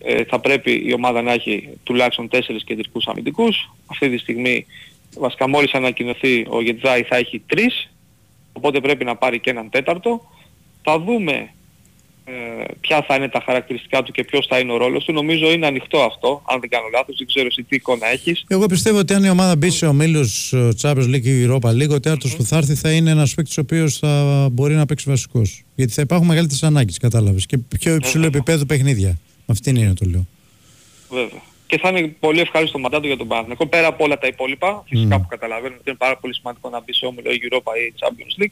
Ε, 0.05 0.23
θα 0.23 0.39
πρέπει 0.39 0.83
η 0.85 0.93
ομάδα 0.93 1.21
να 1.21 1.33
έχει 1.33 1.69
τουλάχιστον 1.83 2.27
τέσσερις 2.27 2.63
κεντρικούς 2.63 3.07
αμυντικούς. 3.07 3.71
Αυτή 3.85 4.09
τη 4.09 4.17
στιγμή, 4.17 4.65
βασικά 5.17 5.49
μόλις 5.49 5.73
ανακοινωθεί 5.73 6.45
ο 6.49 6.61
Γετζάη 6.61 7.03
θα 7.03 7.15
έχει 7.15 7.41
τρεις, 7.45 7.89
οπότε 8.53 8.79
πρέπει 8.79 9.05
να 9.05 9.15
πάρει 9.15 9.39
και 9.39 9.49
έναν 9.49 9.69
τέταρτο. 9.69 10.21
Θα 10.81 10.99
δούμε 10.99 11.49
ε, 12.25 12.31
ποια 12.79 13.05
θα 13.07 13.15
είναι 13.15 13.29
τα 13.29 13.41
χαρακτηριστικά 13.45 14.03
του 14.03 14.11
και 14.11 14.23
ποιος 14.23 14.47
θα 14.47 14.59
είναι 14.59 14.71
ο 14.71 14.77
ρόλος 14.77 15.03
του. 15.03 15.13
Νομίζω 15.13 15.51
είναι 15.51 15.67
ανοιχτό 15.67 15.99
αυτό, 16.01 16.41
αν 16.45 16.59
δεν 16.59 16.69
κάνω 16.69 16.85
λάθος, 16.93 17.17
δεν 17.17 17.27
ξέρω 17.27 17.45
εσύ 17.45 17.63
τι 17.63 17.75
εικόνα 17.75 18.07
έχεις. 18.07 18.43
Εγώ 18.47 18.65
πιστεύω 18.65 18.97
ότι 18.97 19.13
αν 19.13 19.23
η 19.23 19.29
ομάδα 19.29 19.55
μπει 19.55 19.69
σε 19.69 19.85
ομίλους 19.85 20.53
ε, 20.53 20.69
Champions 20.81 21.15
League 21.15 21.25
ή 21.25 21.47
Europa 21.47 21.69
League, 21.69 21.89
ο 21.89 21.99
τέταρτος 21.99 22.35
που 22.35 22.43
θα 22.43 22.57
έρθει 22.57 22.75
θα 22.75 22.91
είναι 22.91 23.09
ένας 23.09 23.33
παίκτης 23.33 23.57
ο 23.57 23.61
οποίος 23.61 23.97
θα 23.97 24.47
μπορεί 24.51 24.73
να 24.73 24.85
παίξει 24.85 25.09
βασικός. 25.09 25.63
Γιατί 25.75 25.93
θα 25.93 26.01
υπάρχουν 26.01 26.27
μεγαλύτερες 26.27 26.63
ανάγκες, 26.63 26.97
κατάλαβες, 26.97 27.45
και 27.45 27.57
πιο 27.57 27.95
υψηλό 27.95 28.25
επίπεδο 28.25 28.65
παιχνίδια. 28.65 29.17
Αυτή 29.45 29.69
είναι 29.69 29.93
το 29.93 30.05
λέω. 30.05 30.25
Βέβαια. 31.09 31.41
Και 31.67 31.77
θα 31.79 31.89
είναι 31.89 32.07
πολύ 32.19 32.39
ευχάριστο 32.39 32.79
μαντάτο 32.79 33.07
για 33.07 33.17
τον 33.17 33.27
Παναθηναϊκό. 33.27 33.65
Πέρα 33.67 33.87
από 33.87 34.03
όλα 34.03 34.17
τα 34.17 34.27
υπόλοιπα, 34.27 34.83
φυσικά 34.87 35.17
Μμ. 35.17 35.21
που 35.21 35.27
καταλαβαίνουμε 35.27 35.75
ότι 35.79 35.89
είναι 35.89 35.97
πάρα 35.97 36.17
πολύ 36.17 36.35
σημαντικό 36.35 36.69
να 36.69 36.81
μπει 36.81 36.93
σε 36.93 37.05
όμιλο 37.05 37.31
η 37.31 37.39
Europa 37.49 37.71
ή 37.77 37.93
Champions 37.99 38.43
League, 38.43 38.51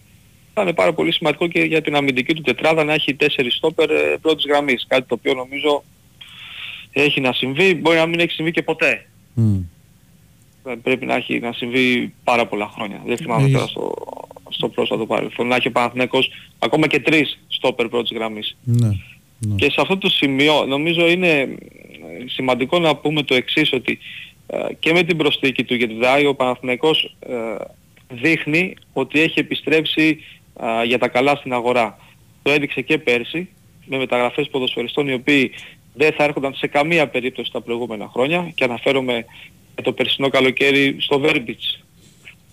θα 0.54 0.62
είναι 0.62 0.74
πάρα 0.74 0.94
πολύ 0.94 1.12
σημαντικό 1.14 1.48
και 1.48 1.62
για 1.62 1.82
την 1.82 1.96
αμυντική 1.96 2.34
του 2.34 2.42
τετράδα 2.42 2.84
να 2.84 2.94
έχει 2.94 3.14
τέσσερις 3.14 3.54
στόπερ 3.56 3.90
ε, 3.90 4.18
πρώτης 4.22 4.46
γραμμής. 4.46 4.86
Κάτι 4.88 5.08
το 5.08 5.14
οποίο 5.14 5.34
νομίζω 5.34 5.84
έχει 6.92 7.22
να 7.22 7.34
συμβεί, 7.34 7.76
μπορεί 7.76 7.98
να 7.98 8.06
μην 8.06 8.20
έχει 8.20 8.32
συμβεί 8.32 8.52
και 8.52 8.62
ποτέ. 8.62 9.06
Ε, 10.66 10.74
Πρέπει 10.84 11.06
να 11.06 11.16
έχει 11.16 11.40
να 11.40 11.52
συμβεί 11.54 12.14
πάρα 12.24 12.48
πολλά 12.48 12.72
χρόνια. 12.76 13.02
Δεν 13.06 13.18
θυμάμαι 13.18 13.42
Έχεις. 13.44 13.54
τώρα 13.54 13.68
στο, 13.68 13.94
στο 14.50 14.70
πρόσφατο 14.70 15.06
παρελθόν. 15.06 15.48
Να 15.48 15.56
έχει 15.56 15.68
ο 15.68 15.72
Παναθηναϊκός 15.72 16.30
ακόμα 16.60 16.88
και 16.88 17.00
τρεις 17.00 17.40
στόπερ 17.48 17.88
πρώτης 17.88 18.18
γραμμής. 18.18 18.58
Ναι. 19.48 19.56
Και 19.56 19.66
σε 19.66 19.82
αυτό 19.82 19.98
το 19.98 20.10
σημείο 20.10 20.66
νομίζω 20.66 21.08
είναι 21.08 21.40
ε, 21.40 21.48
σημαντικό 22.26 22.80
να 22.80 22.96
πούμε 22.96 23.24
το 23.24 23.36
εξής 23.36 23.74
ότι 23.74 24.00
ε, 24.48 24.74
και 24.80 24.94
με 24.94 25.04
την 25.04 25.18
προσθήκη 25.18 25.64
του 25.64 25.76
Γετβάη 25.76 26.26
ο 26.26 26.36
Παναθηναϊκός 26.36 27.16
ε, 27.20 27.36
δείχνει 28.10 28.76
ότι 28.94 29.22
έχει 29.22 29.40
επιστρέψει 29.40 30.20
ε, 30.62 30.86
για 30.86 30.98
τα 30.98 31.08
καλά 31.08 31.36
στην 31.36 31.54
αγορά. 31.54 31.98
Το 32.42 32.52
έδειξε 32.52 32.82
και 32.82 32.98
πέρσι 32.98 33.50
με 33.86 33.98
μεταγραφές 33.98 34.50
ποδοσφαιριστών 34.50 35.08
οι 35.08 35.14
οποίοι 35.14 35.52
δεν 35.94 36.12
θα 36.14 36.24
έρχονταν 36.24 36.54
σε 36.54 36.68
καμία 36.68 37.08
περίπτωση 37.08 37.52
τα 37.52 37.62
προηγούμενα 37.62 38.10
χρόνια 38.14 38.52
και 38.56 38.64
αναφέρομαι 38.64 39.26
για 39.74 39.84
το 39.84 39.92
περσινό 39.92 40.30
καλοκαίρι 40.30 40.96
στο 41.00 41.20
Βέρμπιτς. 41.20 41.84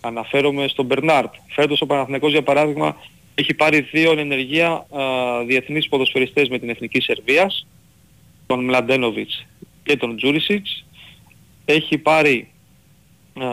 Αναφέρομαι 0.01 0.69
στον 0.69 0.85
Μπερνάρτ. 0.85 1.35
Φέτος 1.49 1.81
ο 1.81 1.87
Παναθηναϊκός 1.87 2.31
για 2.31 2.43
παράδειγμα 2.43 2.97
έχει 3.41 3.55
πάρει 3.55 3.81
δύο 3.81 4.11
εν 4.11 4.19
ενεργεία 4.19 4.69
α, 4.69 4.85
διεθνείς 5.47 5.89
ποδοσφαιριστές 5.89 6.49
με 6.49 6.59
την 6.59 6.69
Εθνική 6.69 7.01
Σερβίας, 7.01 7.67
τον 8.47 8.65
Μλαντένοβιτς 8.65 9.47
και 9.83 9.97
τον 9.97 10.17
Τζούρισιτς. 10.17 10.85
Έχει 11.65 11.99
πάρει, 11.99 12.49
α, 13.35 13.47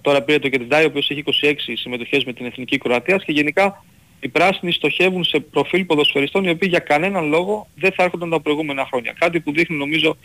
τώρα 0.00 0.22
πήρε 0.22 0.38
το 0.38 0.48
Κεντιντάι, 0.48 0.84
ο 0.84 0.86
οποίος 0.86 1.10
έχει 1.10 1.20
26 1.20 1.76
συμμετοχές 1.76 2.24
με 2.24 2.32
την 2.32 2.46
Εθνική 2.46 2.78
Κροατίας 2.78 3.24
και 3.24 3.32
γενικά 3.32 3.84
οι 4.20 4.28
πράσινοι 4.28 4.72
στοχεύουν 4.72 5.24
σε 5.24 5.40
προφίλ 5.40 5.84
ποδοσφαιριστών 5.84 6.44
οι 6.44 6.50
οποίοι 6.50 6.68
για 6.70 6.78
κανέναν 6.78 7.28
λόγο 7.28 7.66
δεν 7.74 7.92
θα 7.92 8.02
έρχονταν 8.02 8.30
τα 8.30 8.40
προηγούμενα 8.40 8.86
χρόνια. 8.86 9.14
Κάτι 9.18 9.40
που 9.40 9.52
δείχνει 9.52 9.76
νομίζω 9.76 10.16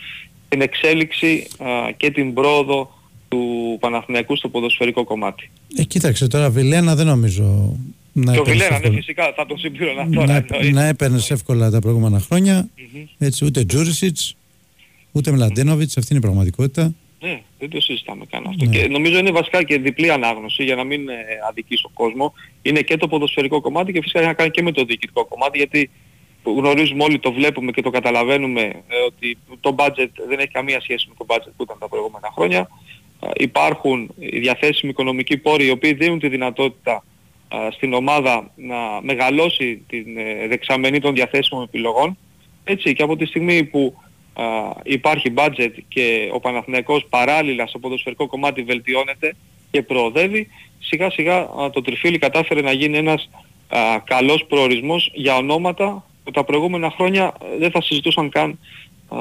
την 0.48 0.60
εξέλιξη 0.60 1.46
α, 1.58 1.90
και 1.96 2.10
την 2.10 2.34
πρόοδο 2.34 2.98
του 3.28 3.76
Παναθηναϊκού 3.80 4.36
στο 4.36 4.48
ποδοσφαιρικό 4.48 5.04
κομμάτι. 5.04 5.50
Ε, 5.76 5.82
κοίταξε 5.82 6.28
τώρα, 6.28 6.50
Βιλένα 6.50 6.94
δεν 6.94 7.06
νομίζω 7.06 7.76
να 8.24 8.32
και 8.32 8.38
ο 8.38 8.40
έπαιρνες 8.42 8.62
Βιλένα, 8.62 8.70
ναι, 8.70 8.76
εύκολα- 8.76 8.96
φυσικά 8.96 9.32
θα 9.36 9.46
τον 9.46 9.58
συμπλήρωνα 9.58 10.08
τώρα. 10.10 10.26
να, 10.26 10.36
εννοείται. 10.36 10.70
να 10.70 10.84
έπαιρνες 10.84 11.30
εύκολα 11.30 11.70
τα 11.70 11.78
προηγούμενα 11.78 12.20
χρόνια. 12.20 12.68
Έτσι, 13.18 13.44
ούτε 13.44 13.64
Τζούρισιτς, 13.64 14.36
ούτε 15.12 15.30
Μλαντένοβιτ, 15.30 15.90
αυτή 15.98 16.06
είναι 16.10 16.18
η 16.18 16.22
πραγματικότητα. 16.22 16.94
Ναι, 17.20 17.42
δεν 17.58 17.68
το 17.70 17.80
συζητάμε 17.80 18.24
καν 18.30 18.46
αυτό. 18.46 18.64
Ναι. 18.64 18.70
Και 18.76 18.88
νομίζω 18.88 19.18
είναι 19.18 19.30
βασικά 19.30 19.62
και 19.62 19.78
διπλή 19.78 20.10
ανάγνωση 20.10 20.64
για 20.64 20.74
να 20.74 20.84
μην 20.84 21.08
ε, 21.08 21.14
αδικήσω 21.48 21.90
κόσμο. 21.94 22.32
Είναι 22.62 22.80
και 22.80 22.96
το 22.96 23.08
ποδοσφαιρικό 23.08 23.60
κομμάτι 23.60 23.92
και 23.92 24.00
φυσικά 24.00 24.18
έχει 24.18 24.28
να 24.28 24.34
κάνει 24.34 24.50
και 24.50 24.62
με 24.62 24.72
το 24.72 24.84
διοικητικό 24.84 25.24
κομμάτι 25.26 25.58
γιατί 25.58 25.90
γνωρίζουμε 26.44 27.02
όλοι, 27.04 27.18
το 27.18 27.32
βλέπουμε 27.32 27.70
και 27.70 27.82
το 27.82 27.90
καταλαβαίνουμε 27.90 28.60
ε, 28.62 28.96
ότι 29.06 29.38
το 29.60 29.74
budget 29.78 30.08
δεν 30.28 30.38
έχει 30.38 30.48
καμία 30.48 30.80
σχέση 30.80 31.06
με 31.08 31.14
το 31.18 31.26
budget 31.28 31.52
που 31.56 31.62
ήταν 31.62 31.76
τα 31.78 31.88
προηγούμενα 31.88 32.30
χρόνια. 32.34 32.68
Ε, 33.20 33.28
υπάρχουν 33.36 34.10
οι 34.18 34.38
διαθέσιμοι 34.38 34.90
οικονομικοί 34.90 35.36
πόροι 35.36 35.66
οι 35.66 35.70
οποίοι 35.70 35.92
δίνουν 35.92 36.18
τη 36.18 36.28
δυνατότητα 36.28 36.92
ε, 36.92 37.00
στην 37.70 37.92
ομάδα 37.92 38.50
να 38.56 38.76
μεγαλώσει 39.02 39.84
την 39.88 40.18
ε, 40.18 40.46
δεξαμενή 40.48 41.00
των 41.00 41.14
διαθέσιμων 41.14 41.64
επιλογών. 41.64 42.18
Έτσι 42.64 42.92
και 42.92 43.02
από 43.02 43.16
τη 43.16 43.26
στιγμή 43.26 43.64
που 43.64 43.94
α, 44.32 44.44
υπάρχει 44.82 45.32
budget 45.36 45.72
και 45.88 46.30
ο 46.32 46.40
Παναθηναϊκός 46.40 47.06
παράλληλα 47.08 47.66
στο 47.66 47.78
ποδοσφαιρικό 47.78 48.26
κομμάτι 48.26 48.62
βελτιώνεται 48.62 49.36
και 49.70 49.82
προοδεύει, 49.82 50.48
σιγά 50.78 51.10
σιγά 51.10 51.36
α, 51.36 51.70
το 51.72 51.82
τριφύλι 51.82 52.18
κατάφερε 52.18 52.60
να 52.60 52.72
γίνει 52.72 52.96
ένας 52.96 53.30
α, 53.68 53.78
καλός 54.04 54.44
προορισμός 54.48 55.10
για 55.14 55.36
ονόματα 55.36 56.04
που 56.24 56.30
τα 56.30 56.44
προηγούμενα 56.44 56.90
χρόνια 56.90 57.34
ε, 57.42 57.58
δεν 57.58 57.70
θα 57.70 57.82
συζητούσαν 57.82 58.28
καν 58.28 58.58
α, 59.08 59.16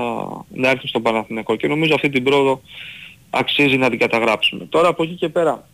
να 0.54 0.70
έρθουν 0.70 0.88
στον 0.88 1.02
Παναθηναϊκό 1.02 1.56
και 1.56 1.68
νομίζω 1.68 1.96
αυτή 1.96 2.10
την 2.10 2.24
πρόοδο 2.24 2.62
αξίζει 3.30 3.78
να 3.78 3.90
την 3.90 4.00
καταγράψουμε. 4.00 4.66
Τώρα 4.66 4.88
από 4.88 5.04
εκεί 5.04 5.14
και 5.14 5.30
πέρα 5.30 5.68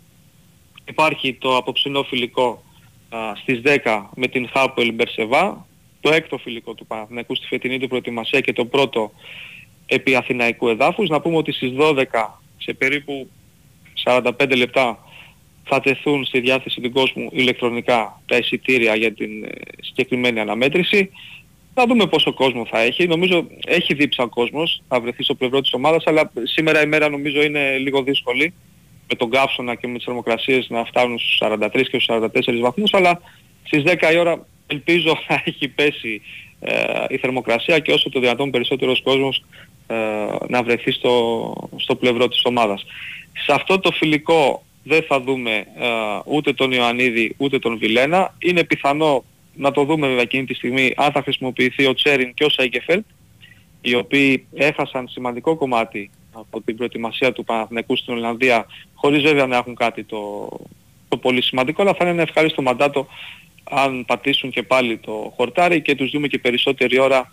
υπάρχει 0.86 1.34
το 1.34 1.58
απόψινό 1.58 2.04
φιλικό 2.04 2.64
α, 3.10 3.18
στις 3.36 3.62
10 3.84 4.02
με 4.16 4.28
την 4.28 4.50
Χάπελ 4.54 4.94
Μπερσεβά, 4.94 5.68
το 6.02 6.12
έκτο 6.14 6.38
φιλικό 6.38 6.74
του 6.74 6.86
Παναθηναϊκού 6.86 7.36
στη 7.36 7.48
φετινή 7.48 7.80
του 7.80 7.88
προετοιμασία 7.88 8.40
και 8.40 8.54
το 8.54 8.66
πρώτο 8.66 9.12
επί 9.86 10.16
Αθηναϊκού 10.16 10.68
εδάφους. 10.68 11.10
Να 11.10 11.22
πούμε 11.22 11.38
ότι 11.38 11.52
στις 11.52 11.72
12 11.80 12.06
σε 12.58 12.74
περίπου 12.74 13.30
45 14.04 14.56
λεπτά 14.58 15.00
θα 15.64 15.80
τεθούν 15.80 16.26
στη 16.26 16.40
διάθεση 16.40 16.82
του 16.82 16.92
κόσμου 16.92 17.30
ηλεκτρονικά 17.32 18.22
τα 18.26 18.38
εισιτήρια 18.38 18.96
για 18.96 19.14
την 19.14 19.44
ε, 19.44 19.50
συγκεκριμένη 19.82 20.40
αναμέτρηση. 20.40 21.10
Θα 21.74 21.86
δούμε 21.88 22.08
πόσο 22.08 22.34
κόσμο 22.34 22.66
θα 22.66 22.80
έχει. 22.80 23.08
Νομίζω 23.08 23.48
έχει 23.66 23.94
δίψα 23.94 24.24
ο 24.24 24.28
κόσμος, 24.28 24.82
θα 24.88 25.00
βρεθεί 25.00 25.24
στο 25.24 25.36
πλευρό 25.36 25.62
της 25.62 25.74
ομάδας, 25.74 26.04
αλλά 26.08 26.32
σήμερα 26.44 26.82
η 26.82 26.86
μέρα 26.86 27.10
νομίζω 27.10 27.42
είναι 27.42 27.78
λίγο 27.78 28.04
δύσκολη 28.04 28.54
με 29.14 29.20
τον 29.20 29.30
καύσωνα 29.30 29.76
και 29.76 29.88
με 29.88 29.96
τις 29.96 30.06
θερμοκρασίες 30.06 30.68
να 30.70 30.86
φτάνουν 30.86 31.20
στους 31.20 31.42
43 31.42 31.70
και 31.72 32.00
στους 32.00 32.06
44 32.10 32.60
βαθμούς, 32.60 32.94
αλλά 32.94 33.22
στις 33.64 33.84
10 33.86 34.14
η 34.14 34.18
ώρα 34.18 34.46
ελπίζω 34.68 35.18
να 35.28 35.42
έχει 35.46 35.68
πέσει 35.68 36.22
ε, 36.60 37.04
η 37.10 37.18
θερμοκρασία 37.18 37.80
και 37.80 37.92
όσο 37.92 38.10
το 38.10 38.20
δυνατόν 38.20 38.52
περισσότερος 38.52 39.02
κόσμος 39.02 39.46
ε, 39.88 39.96
να 40.48 40.64
βρεθεί 40.64 40.92
στο, 40.92 41.70
στο 41.76 41.96
πλευρό 41.96 42.28
της 42.28 42.42
ομάδας. 42.44 42.86
Σε 43.46 43.54
αυτό 43.54 43.80
το 43.80 43.92
φιλικό 43.92 44.66
δεν 44.84 45.04
θα 45.04 45.22
δούμε 45.22 45.52
ε, 45.56 45.66
ούτε 46.26 46.54
τον 46.54 46.72
Ιωαννίδη 46.72 47.36
ούτε 47.38 47.60
τον 47.60 47.78
Βιλένα. 47.78 48.36
Είναι 48.40 48.64
πιθανό 48.64 49.24
να 49.56 49.72
το 49.72 49.84
δούμε 49.84 50.08
βέβαια 50.08 50.22
εκείνη 50.22 50.46
τη 50.46 50.54
στιγμή 50.54 50.94
αν 50.96 51.12
θα 51.12 51.22
χρησιμοποιηθεί 51.22 51.86
ο 51.86 51.94
Τσέριν 51.94 52.34
και 52.34 52.44
ο 52.44 52.50
Σέγκεφελτ 52.50 53.06
οι 53.82 53.96
οποίοι 53.96 54.48
έχασαν 54.54 55.08
σημαντικό 55.08 55.56
κομμάτι 55.56 56.10
από 56.34 56.62
την 56.62 56.76
προετοιμασία 56.76 57.32
του 57.32 57.44
Παναθηναϊκού 57.44 57.96
στην 57.96 58.14
Ολλανδία 58.14 58.66
χωρίς 58.94 59.22
βέβαια 59.22 59.48
να 59.48 59.58
έχουν 59.58 59.76
κάτι 59.76 60.04
το, 60.04 60.50
το 61.08 61.18
πολύ 61.18 61.42
σημαντικό 61.42 61.82
αλλά 61.82 61.94
θα 61.94 61.98
είναι 62.02 62.14
ένα 62.14 62.22
ευχάριστο 62.22 62.62
μαντάτο 62.62 63.08
αν 63.64 64.06
πατήσουν 64.06 64.50
και 64.50 64.64
πάλι 64.64 64.98
το 64.98 65.34
χορτάρι 65.36 65.82
και 65.82 65.96
τους 65.96 66.12
δούμε 66.12 66.28
και 66.28 66.40
περισσότερη 66.40 67.00
ώρα 67.00 67.32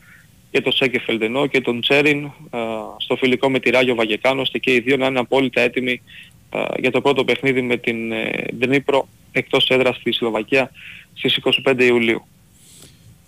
και 0.50 0.60
τον 0.60 0.72
Σέγκεφελντ 0.72 1.22
ενώ 1.22 1.46
και 1.46 1.60
τον 1.60 1.80
Τσέριν 1.80 2.24
ε, 2.24 2.58
στο 2.96 3.16
φιλικό 3.16 3.50
με 3.50 3.58
τη 3.58 3.70
Ράγιο 3.70 3.94
Βαγεκάνο 3.94 4.40
ώστε 4.40 4.58
και 4.58 4.74
οι 4.74 4.80
δύο 4.80 4.96
να 4.96 5.06
είναι 5.06 5.18
απόλυτα 5.18 5.60
έτοιμοι 5.60 6.02
ε, 6.50 6.64
για 6.78 6.90
το 6.90 7.00
πρώτο 7.00 7.24
παιχνίδι 7.24 7.62
με 7.62 7.76
την 7.76 8.12
ε, 8.12 8.44
Ντνίπρο 8.54 9.08
εκτός 9.32 9.68
έδρας 9.68 9.96
στη 9.96 10.12
Σλοβακία 10.12 10.70
στις 11.14 11.40
25 11.66 11.80
Ιουλίου. 11.80 12.26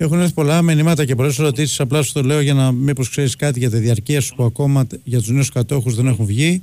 Έχουν 0.02 0.20
έρθει 0.20 0.32
πολλά 0.32 0.62
μηνύματα 0.62 1.04
και 1.04 1.14
πολλές 1.14 1.38
ερωτήσεις. 1.38 1.80
Απλά 1.80 2.02
σου 2.02 2.12
το 2.12 2.22
λέω 2.22 2.40
για 2.40 2.54
να 2.54 2.72
μήπως 2.72 3.08
ξέρεις 3.10 3.36
κάτι 3.36 3.58
για 3.58 3.70
τη 3.70 3.76
διαρκεία 3.78 4.20
σου 4.20 4.34
που 4.34 4.42
ακόμα 4.44 4.86
για 5.04 5.18
τους 5.18 5.28
νέους 5.28 5.50
κατόχους 5.50 5.94
δεν 5.94 6.06
έχουν 6.06 6.26
βγει. 6.26 6.62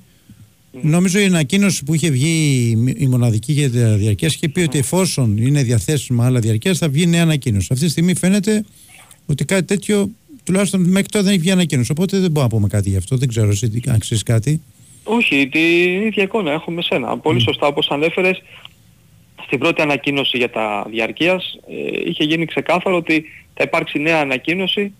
Νομίζω 0.81 1.19
η 1.19 1.23
ανακοίνωση 1.23 1.83
που 1.83 1.93
είχε 1.93 2.09
βγει 2.09 2.27
η- 2.27 2.95
η 2.97 3.07
μοναδική 3.07 3.51
για 3.53 3.69
τη 3.69 3.77
διαρκείας 3.77 4.33
είχε 4.35 4.49
πει 4.49 4.61
ότι 4.61 4.77
εφόσον 4.77 5.37
είναι 5.37 5.63
διαθέσιμα 5.63 6.25
άλλα 6.25 6.39
διαρκείας 6.39 6.77
θα 6.77 6.89
βγει 6.89 7.05
νέα 7.05 7.21
ανακοίνωση. 7.21 7.67
Αυτή 7.71 7.85
τη 7.85 7.91
στιγμή 7.91 8.15
φαίνεται 8.15 8.65
ότι 9.25 9.45
κάτι 9.45 9.63
τέτοιο 9.65 10.09
τουλάχιστον 10.43 10.81
μέχρι 10.81 11.07
τώρα 11.07 11.23
δεν 11.25 11.33
έχει 11.33 11.41
βγει 11.41 11.51
ανακοίνωση. 11.51 11.91
Οπότε 11.91 12.19
δεν 12.19 12.31
μπορούμε 12.31 12.53
να 12.53 12.59
πούμε 12.59 12.67
κάτι 12.67 12.89
γι' 12.89 12.97
αυτό. 12.97 13.17
Δεν 13.17 13.27
ξέρω 13.27 13.49
εσύ 13.49 13.69
τι- 13.69 13.89
αν 13.89 13.99
ξέρεις 13.99 14.23
κάτι. 14.23 14.61
Όχι, 15.03 15.49
την 15.51 16.01
ίδια 16.07 16.23
εικόνα 16.23 16.51
έχουμε 16.51 16.81
σένα. 16.81 17.17
Πολύ 17.17 17.41
σωστά 17.41 17.67
όπως 17.67 17.87
ανέφερες, 17.89 18.41
στην 19.49 19.61
πρώτη 19.61 19.81
ανακοίνωση 19.81 20.37
για 20.37 20.49
τα 20.49 20.85
διαρκείας 20.89 21.59
ε, 21.69 22.09
είχε 22.09 22.23
γίνει 22.23 22.45
ξεκάθαρο 22.45 22.95
ότι 22.95 23.25
θα 23.53 23.63
υπάρξει 23.63 23.99
νέα 23.99 24.19
ανακοίνωση 24.19 24.93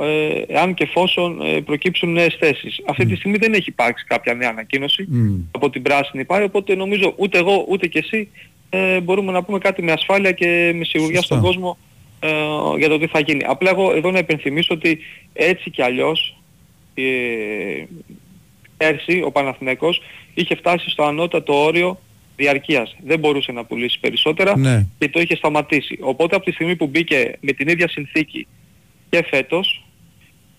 ε, 0.00 0.58
αν 0.58 0.74
και 0.74 0.82
εφόσον 0.82 1.40
ε, 1.42 1.60
προκύψουν 1.60 2.12
νέες 2.12 2.36
θέσεις. 2.38 2.80
Αυτή 2.86 3.06
τη 3.06 3.16
στιγμή 3.16 3.36
δεν 3.36 3.52
έχει 3.52 3.68
υπάρξει 3.68 4.04
κάποια 4.04 4.34
νέα 4.34 4.48
ανακοίνωση 4.48 5.08
από 5.50 5.70
την 5.70 5.82
πράσινη 5.82 6.24
πάρη, 6.24 6.44
οπότε 6.44 6.74
νομίζω 6.74 7.14
ούτε 7.16 7.38
εγώ 7.38 7.64
ούτε 7.68 7.86
και 7.86 7.98
εσύ 7.98 8.28
ε, 8.70 9.00
μπορούμε 9.00 9.32
να 9.32 9.42
πούμε 9.42 9.58
κάτι 9.58 9.82
με 9.82 9.92
ασφάλεια 9.92 10.32
και 10.32 10.72
με 10.74 10.84
σιγουριά 10.84 11.22
στον 11.22 11.40
κόσμο 11.40 11.78
ε, 12.20 12.28
για 12.78 12.88
το 12.88 12.98
τι 12.98 13.06
θα 13.06 13.20
γίνει. 13.20 13.44
Απλά 13.46 13.70
εγώ 13.70 13.92
εδώ 13.94 14.10
να 14.10 14.18
υπενθυμίσω 14.18 14.74
ότι 14.74 14.98
έτσι 15.32 15.70
κι 15.70 15.82
αλλιώς 15.82 16.36
ε, 16.94 17.02
πέρσι 18.76 19.22
ο 19.24 19.30
Παναθηναϊκός 19.30 20.02
είχε 20.34 20.54
φτάσει 20.54 20.90
στο 20.90 21.04
ανώτατο 21.04 21.64
όριο 21.64 21.98
διαρκείας. 22.36 22.96
Δεν 23.06 23.18
μπορούσε 23.18 23.52
να 23.52 23.64
πουλήσει 23.64 24.00
περισσότερα 24.00 24.58
Ναι. 24.58 24.86
και 24.98 25.08
το 25.08 25.20
είχε 25.20 25.36
σταματήσει. 25.36 25.98
Οπότε 26.00 26.36
από 26.36 26.44
τη 26.44 26.52
στιγμή 26.52 26.76
που 26.76 26.86
μπήκε 26.86 27.32
με 27.40 27.52
την 27.52 27.68
ίδια 27.68 27.88
συνθήκη 27.88 28.46
και 29.10 29.24
φέτος 29.30 29.84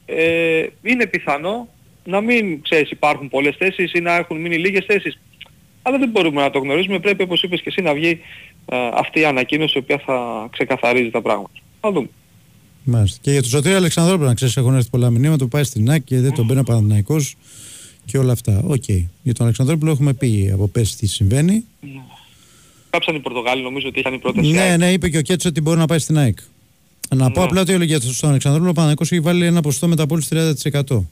ε, 0.05 0.65
είναι 0.84 1.05
πιθανό 1.05 1.67
να 2.05 2.21
μην 2.21 2.61
ξέρεις 2.61 2.91
υπάρχουν 2.91 3.30
πολλές 3.30 3.55
θέσεις 3.57 3.93
ή 3.93 3.99
να 3.99 4.15
έχουν 4.15 4.41
μείνει 4.41 4.57
λίγες 4.57 4.86
θέσεις. 4.86 5.19
Αλλά 5.82 5.97
δεν 5.97 6.09
μπορούμε 6.09 6.41
να 6.41 6.49
το 6.49 6.59
γνωρίζουμε. 6.59 6.99
Πρέπει 6.99 7.24
όπως 7.24 7.43
είπες 7.43 7.61
και 7.61 7.69
εσύ 7.69 7.82
να 7.82 7.93
βγει 7.93 8.19
ε, 8.65 8.78
αυτή 8.93 9.19
η 9.19 9.26
ανακοίνωση 9.26 9.78
η 9.78 9.82
οποία 9.82 10.01
θα 10.05 10.47
ξεκαθαρίζει 10.51 11.09
τα 11.09 11.21
πράγματα. 11.21 11.51
Θα 11.82 11.91
δούμε. 11.91 12.09
Μάλιστα. 12.84 13.19
Και 13.21 13.32
για 13.32 13.41
τον 13.41 13.49
Σωτήρη 13.49 13.76
Αλεξανδρόπουλο, 13.76 14.28
να 14.28 14.34
ξέρεις, 14.34 14.57
έχουν 14.57 14.76
έρθει 14.76 14.89
πολλά 14.89 15.09
μηνύματα 15.09 15.43
που 15.43 15.49
πάει 15.49 15.63
στην 15.63 15.91
ΑΕΚ 15.91 16.03
και 16.03 16.19
δεν 16.19 16.34
τον 16.34 16.47
παίρνει 16.47 16.61
ο 16.61 16.63
Παναθηναϊκός 16.63 17.36
και 18.06 18.18
όλα 18.18 18.32
αυτά. 18.32 18.62
Οκ. 18.68 18.88
Για 19.24 19.34
τον 19.34 19.45
Αλεξανδρόπουλο 19.45 19.91
έχουμε 19.91 20.14
πει 20.14 20.49
από 20.54 20.68
πέρσι 20.68 20.97
τι 20.97 21.08
συμβαίνει. 21.08 21.64
Κάψαν 22.89 23.16
οι 23.16 23.20
Πορτογάλοι 23.20 23.62
νομίζω 23.64 23.88
ότι 23.88 23.99
είχαν 23.99 24.14
η 24.14 24.18
πρόταση. 24.20 24.51
Ναι, 24.51 24.78
ναι, 24.78 24.91
είπε 24.91 25.10
και 25.10 25.18
ο 25.18 25.22
Κέτσο 25.22 25.49
ότι 25.49 25.62
μπορεί 25.62 25.78
να 25.80 25.86
πάει 25.86 25.99
στην 25.99 26.18
ΑΕΚ. 26.18 26.38
Να 27.16 27.32
πω 27.32 27.39
Ναι. 27.39 27.45
απλά 27.45 27.62
ότι 27.62 27.86
για 27.86 27.99
τον 27.99 28.30
Αλεξανδρόπουλο 28.30 28.70
ο 28.70 28.74
Παναθηναϊκός 28.74 29.12
έχει 29.12 29.22
βάλει 29.22 29.45
ένα 29.45 29.62
ποσοστό 29.62 29.88
μεταπώλησης 29.88 30.28
30%. 30.30 31.06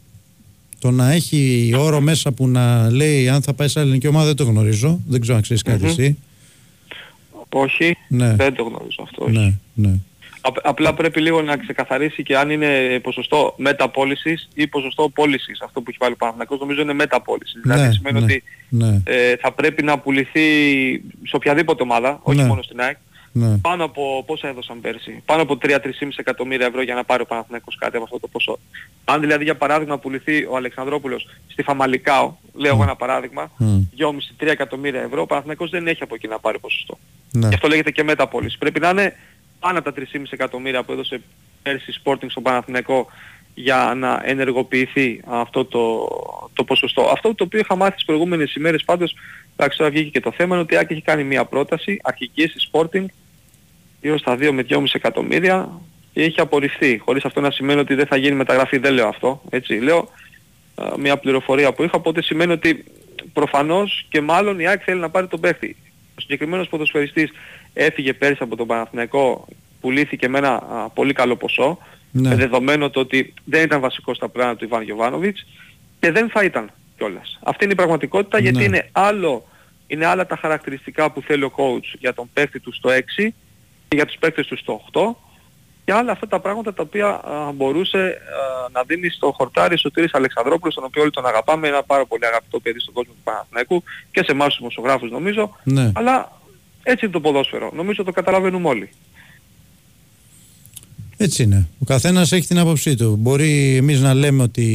Το 0.79 0.91
να 0.91 1.11
έχει 1.11 1.71
όρο 1.77 2.01
μέσα 2.01 2.31
που 2.31 2.47
να 2.47 2.89
λέει 2.91 3.29
αν 3.29 3.41
θα 3.41 3.53
πάει 3.53 3.67
σε 3.67 3.79
άλλη 3.79 3.87
ελληνική 3.87 4.07
ομάδα 4.07 4.25
δεν 4.25 4.35
το 4.35 4.43
γνωρίζω. 4.43 4.99
Δεν 5.07 5.21
ξέρω 5.21 5.35
αν 5.35 5.41
ξέρεις 5.41 5.61
κάτι 5.63 5.83
Μμμ. 5.83 5.89
εσύ. 5.89 6.17
Όχι, 7.49 7.97
Ναι. 8.07 8.35
δεν 8.35 8.55
το 8.55 8.63
γνωρίζω 8.63 9.01
αυτό. 9.03 9.23
όχι. 9.25 9.37
Ναι, 9.37 9.53
ναι. 9.73 9.93
Απ- 10.41 10.67
απλά 10.67 10.93
πρέπει 10.93 11.21
λίγο 11.21 11.41
να 11.41 11.57
ξεκαθαρίσει 11.57 12.23
και 12.23 12.37
αν 12.37 12.49
είναι 12.49 12.99
ποσοστό 13.03 13.53
μεταπόλησης 13.57 14.47
ή 14.53 14.67
ποσοστό 14.67 15.09
πώλησης. 15.09 15.61
Αυτό 15.61 15.81
που 15.81 15.85
έχει 15.89 15.97
βάλει 16.01 16.13
ο 16.13 16.17
Παναθηναϊκός 16.17 16.59
νομίζω 16.59 16.81
είναι 16.81 16.93
μεταπόλησης. 16.93 17.61
Δηλαδή 17.63 17.81
Ναι, 17.87 17.91
σημαίνει 17.91 18.19
ναι, 18.19 18.23
ότι 18.25 18.43
ναι. 18.69 19.01
ε, 19.03 19.35
θα 19.35 19.51
πρέπει 19.51 19.83
να 19.83 19.99
πουληθεί 19.99 20.43
σε 21.23 21.35
οποιαδήποτε 21.35 21.83
ομάδα, 21.83 22.19
όχι 22.23 22.37
Ναι. 22.41 22.45
μόνο 22.47 22.61
στην 22.61 22.81
ΑΕΚ, 22.81 22.97
Ναι. 23.31 23.57
πάνω 23.57 23.83
από 23.83 24.23
πόσα 24.27 24.47
έδωσαν 24.47 24.81
πέρσι. 24.81 25.21
Πάνω 25.25 25.41
από 25.41 25.57
3-3,5 25.57 26.19
εκατομμύρια 26.19 26.65
ευρώ 26.65 26.81
για 26.81 26.95
να 26.95 27.03
πάρει 27.03 27.21
ο 27.21 27.25
Παναθηναϊκός 27.25 27.75
κάτι 27.79 27.95
από 27.95 28.03
αυτό 28.05 28.19
το 28.19 28.27
ποσό. 28.27 28.59
Αν 29.05 29.19
δηλαδή 29.21 29.43
για 29.43 29.55
παράδειγμα 29.55 29.97
πουληθεί 29.97 30.45
ο 30.49 30.55
Αλεξανδρόπουλος 30.55 31.27
στη 31.47 31.63
Φαμαλικάο, 31.63 32.33
λέω 32.53 32.73
εγώ 32.73 32.83
ένα 32.83 32.95
παράδειγμα, 32.95 33.51
Μμ. 33.57 33.79
2,5-3 33.97 34.51
εκατομμύρια 34.51 35.01
ευρώ, 35.01 35.21
ο 35.21 35.25
Παναθηναϊκός 35.25 35.69
δεν 35.69 35.87
έχει 35.87 36.03
από 36.03 36.15
εκεί 36.15 36.27
να 36.27 36.39
πάρει 36.39 36.59
ποσοστό. 36.59 36.97
Ναι. 37.31 37.47
Γι' 37.47 37.53
αυτό 37.53 37.67
λέγεται 37.67 37.91
και 37.91 38.03
μεταπόληση. 38.03 38.57
Πρέπει 38.57 38.79
να 38.79 38.89
είναι 38.89 39.15
πάνω 39.61 39.79
από 39.79 39.91
τα 39.91 40.01
3,5 40.13 40.21
εκατομμύρια 40.29 40.83
που 40.83 40.91
έδωσε 40.91 41.21
πέρσι 41.61 42.01
Sporting 42.03 42.29
στον 42.29 42.43
Παναθηναϊκό 42.43 43.07
για 43.53 43.93
να 43.95 44.21
ενεργοποιηθεί 44.23 45.21
αυτό 45.25 45.65
το, 45.65 46.07
το 46.53 46.63
ποσοστό. 46.63 47.09
Αυτό 47.13 47.35
το 47.35 47.43
οποίο 47.43 47.59
είχα 47.59 47.75
μάθει 47.75 47.95
τις 47.95 48.05
προηγούμενες 48.05 48.55
ημέρες 48.55 48.83
πάντως, 48.83 49.15
εντάξει 49.55 49.77
τώρα 49.77 49.91
βγήκε 49.91 50.09
και 50.09 50.19
το 50.19 50.31
θέμα, 50.31 50.53
είναι 50.53 50.63
ότι 50.63 50.73
η 50.73 50.77
Άκη 50.77 50.93
έχει 50.93 51.01
κάνει 51.01 51.23
μια 51.23 51.45
πρόταση 51.45 51.99
αρχική 52.03 52.47
στη 52.47 52.69
Sporting 52.71 53.05
γύρω 54.01 54.17
στα 54.17 54.35
2 54.35 54.51
με 54.51 54.65
2,5 54.69 54.83
εκατομμύρια 54.93 55.69
και 56.13 56.23
έχει 56.23 56.39
απορριφθεί. 56.39 56.97
Χωρίς 56.97 57.25
αυτό 57.25 57.41
να 57.41 57.51
σημαίνει 57.51 57.79
ότι 57.79 57.93
δεν 57.93 58.05
θα 58.05 58.15
γίνει 58.15 58.35
μεταγραφή, 58.35 58.77
δεν 58.77 58.93
λέω 58.93 59.07
αυτό. 59.07 59.41
Έτσι, 59.49 59.73
λέω 59.73 60.09
α, 60.75 60.97
μια 60.97 61.17
πληροφορία 61.17 61.73
που 61.73 61.83
είχα, 61.83 61.93
οπότε 61.95 62.21
σημαίνει 62.21 62.51
ότι 62.51 62.83
προφανώς 63.33 64.05
και 64.09 64.21
μάλλον 64.21 64.59
η 64.59 64.67
ΑΕΚ 64.67 64.81
θέλει 64.85 64.99
να 64.99 65.09
πάρει 65.09 65.27
τον 65.27 65.39
παίχτη. 65.39 65.75
Ο 66.17 66.21
συγκεκριμένος 66.21 66.67
ποδοσφαιριστής 66.67 67.31
έφυγε 67.73 68.13
πέρσι 68.13 68.43
από 68.43 68.55
τον 68.55 68.67
Παναθηναϊκό, 68.67 69.47
πουλήθηκε 69.81 70.27
με 70.29 70.37
ένα 70.37 70.53
α, 70.53 70.89
πολύ 70.89 71.13
καλό 71.13 71.35
ποσό, 71.35 71.77
Ναι. 72.11 72.29
με 72.29 72.35
δεδομένο 72.35 72.89
το 72.89 72.99
ότι 72.99 73.33
δεν 73.43 73.63
ήταν 73.63 73.79
βασικός 73.79 74.15
στα 74.15 74.29
πλάνα 74.29 74.55
του 74.55 74.63
Ιβάν 74.65 74.81
Γιωβάνοβιτς 74.81 75.45
και 75.99 76.11
δεν 76.11 76.29
θα 76.29 76.43
ήταν 76.43 76.71
κιόλας. 76.97 77.39
Αυτή 77.43 77.63
είναι 77.63 77.73
η 77.73 77.75
πραγματικότητα 77.75 78.39
γιατί 78.39 78.57
Ναι. 78.57 78.63
είναι, 78.63 78.89
άλλο, 78.91 79.45
είναι 79.87 80.05
άλλα 80.05 80.25
τα 80.25 80.35
χαρακτηριστικά 80.35 81.11
που 81.11 81.21
θέλει 81.21 81.43
ο 81.43 81.51
coach 81.55 81.95
για 81.99 82.13
τον 82.13 82.29
παίκτη 82.33 82.59
του 82.59 82.73
στο 82.73 82.89
6 82.89 83.33
και 83.87 83.95
για 83.95 84.05
τους 84.05 84.15
παίκτες 84.19 84.47
του 84.47 84.57
στο 84.57 84.81
8 84.91 85.15
και 85.85 85.93
άλλα 85.93 86.11
αυτά 86.11 86.27
τα 86.27 86.39
πράγματα 86.39 86.73
τα 86.73 86.83
οποία 86.83 87.07
α, 87.07 87.51
μπορούσε 87.53 87.97
α, 87.99 88.69
να 88.71 88.83
δίνει 88.83 89.09
στο 89.09 89.31
χορτάρι 89.37 89.77
Σωτήρης 89.77 90.13
Αλεξανδρόπουλος, 90.13 90.75
τον 90.75 90.83
οποίο 90.83 91.01
όλοι 91.01 91.11
τον 91.11 91.25
αγαπάμε, 91.25 91.67
ένα 91.67 91.83
πάρα 91.83 92.05
πολύ 92.05 92.25
αγαπητό 92.25 92.59
παιδί 92.59 92.79
στον 92.79 92.93
κόσμο 92.93 93.13
του 93.13 93.21
Παναθηναϊκού 93.23 93.83
και 94.11 94.23
σε 94.23 94.31
εμάς 94.31 94.47
τους 94.47 94.57
δημοσιογράφους 94.57 95.11
νομίζω, 95.11 95.55
Ναι. 95.63 95.91
αλλά 95.95 96.40
έτσι 96.83 97.05
είναι 97.05 97.13
το 97.13 97.19
ποδόσφαιρο. 97.19 97.71
Νομίζω 97.75 98.03
το 98.03 98.11
καταλαβαίνουμε 98.11 98.67
όλοι. 98.67 98.89
Έτσι 101.17 101.43
είναι. 101.43 101.67
Ο 101.79 101.85
καθένας 101.85 102.31
έχει 102.31 102.47
την 102.47 102.57
άποψή 102.57 102.95
του. 102.95 103.15
Μπορεί 103.19 103.75
εμείς 103.75 103.99
να 103.99 104.13
λέμε 104.13 104.43
ότι 104.43 104.65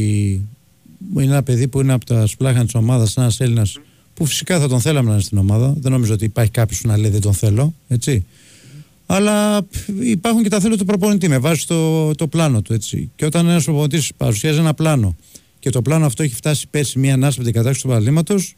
είναι 1.13 1.23
ένα 1.23 1.43
παιδί 1.43 1.67
που 1.67 1.79
είναι 1.79 1.93
από 1.93 2.05
τα 2.05 2.25
σπλάχνα 2.25 2.63
της 2.63 2.75
ομάδας, 2.75 3.17
ένας 3.17 3.39
Έλληνας 3.39 3.79
που 4.13 4.25
φυσικά 4.25 4.59
θα 4.59 4.67
τον 4.67 4.79
θέλαμε 4.81 5.07
να 5.07 5.13
είναι 5.13 5.23
στην 5.23 5.37
ομάδα. 5.37 5.73
Δεν 5.77 5.91
νομίζω 5.91 6.13
ότι 6.13 6.25
υπάρχει 6.25 6.51
κάποιος 6.51 6.81
που 6.81 6.87
να 6.87 6.97
λέει 6.97 7.11
δεν 7.11 7.21
τον 7.21 7.33
θέλω. 7.33 7.73
Έτσι. 7.87 8.25
Αλλά 9.05 9.63
π, 9.63 9.67
υπάρχουν 10.01 10.43
και 10.43 10.49
τα 10.49 10.59
θέλω 10.59 10.77
του 10.77 10.85
προπονητή 10.85 11.27
με 11.27 11.37
βάση 11.37 11.67
το, 11.67 12.15
το 12.15 12.27
πλάνο 12.27 12.61
του. 12.61 12.73
Έτσι. 12.73 13.11
Και 13.15 13.25
όταν 13.25 13.47
ένας 13.47 13.63
προπονητής 13.63 14.11
παρουσιάζει 14.17 14.59
ένα 14.59 14.73
πλάνο 14.73 15.15
και 15.59 15.69
το 15.69 15.81
πλάνο 15.81 16.05
αυτό 16.05 16.23
έχει 16.23 16.35
φτάσει 16.35 16.67
πέρσι 16.67 16.99
μια 16.99 17.13
ανάσα 17.13 17.33
από 17.33 17.43
την 17.43 17.53
κατάξυση 17.53 17.81
του 17.81 17.89
παραδείγματος, 17.89 18.55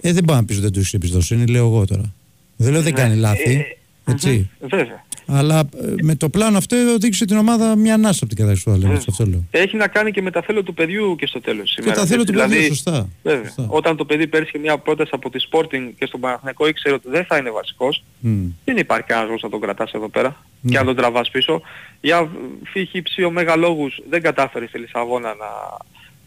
ε, 0.00 0.12
δεν 0.12 0.24
μπορεί 0.24 0.38
να 0.38 0.44
πεις 0.44 0.56
ότι 0.56 0.64
δεν 0.64 0.72
του 0.72 0.78
έχεις 0.78 0.94
εμπιστοσύνη, 0.94 1.46
λέω 1.46 1.66
εγώ 1.66 1.84
τώρα. 1.84 2.14
Δεν 2.62 2.72
λέω 2.72 2.82
δεν 2.82 2.92
Ναι. 2.92 3.00
κάνει 3.00 3.16
λάθη. 3.16 3.76
Έτσι. 4.04 4.50
Βέβαια. 4.60 5.04
Αλλά 5.26 5.58
ε, 5.58 5.94
με 6.02 6.14
το 6.14 6.28
πλάνο 6.28 6.58
αυτό 6.58 6.76
οδήγησε 6.94 7.24
την 7.24 7.36
ομάδα 7.36 7.76
μια 7.76 7.94
ανάσα 7.94 8.24
από 8.24 8.34
την 8.34 8.36
κατάσταση 8.44 8.64
του 8.64 8.70
Αλέγκο. 8.86 9.02
Αυτό 9.08 9.24
λέω. 9.26 9.44
Έχει 9.50 9.76
να 9.76 9.88
κάνει 9.88 10.10
και 10.10 10.22
με 10.22 10.30
τα 10.30 10.42
θέλω 10.42 10.62
του 10.62 10.74
παιδιού 10.74 11.16
και 11.16 11.26
στο 11.26 11.40
τέλος 11.40 11.62
της 11.64 11.74
Και 11.74 11.80
ημέρας, 11.82 11.98
τα 11.98 12.06
θέλω 12.06 12.20
έτσι. 12.20 12.32
του 12.32 12.38
παιδιού, 12.38 12.56
Δηλαδή, 12.58 12.74
σωστά. 12.74 13.08
Βέβαια. 13.22 13.44
Σωστά. 13.44 13.66
Όταν 13.68 13.96
το 13.96 14.04
παιδί 14.04 14.26
πέρσι 14.26 14.58
μια 14.58 14.78
πρόταση 14.78 15.10
από 15.14 15.30
τη 15.30 15.44
Sporting 15.50 15.90
και 15.98 16.06
στον 16.06 16.20
Παναθηναϊκό 16.20 16.66
ήξερε 16.68 16.94
ότι 16.94 17.08
δεν 17.10 17.24
θα 17.24 17.36
είναι 17.36 17.50
βασικός, 17.50 18.04
Μμ. 18.20 18.46
δεν 18.64 18.76
υπάρχει 18.76 19.06
κανένας 19.06 19.26
λόγος 19.28 19.42
να 19.42 19.48
τον 19.50 19.60
κρατάς 19.60 19.92
εδώ 19.92 20.08
πέρα 20.08 20.36
Ναι. 20.60 20.70
και 20.72 20.78
να 20.78 20.84
τον 20.84 20.96
τραβάς 20.96 21.30
πίσω. 21.30 21.62
Για 22.00 22.28
φύχη 22.64 23.02
ψή 23.02 23.22
ωμέγα 23.24 23.56
λόγους 23.56 24.00
δεν 24.10 24.22
κατάφερε 24.22 24.66
στη 24.66 24.78
Λισαβόνα 24.78 25.28
να 25.28 25.76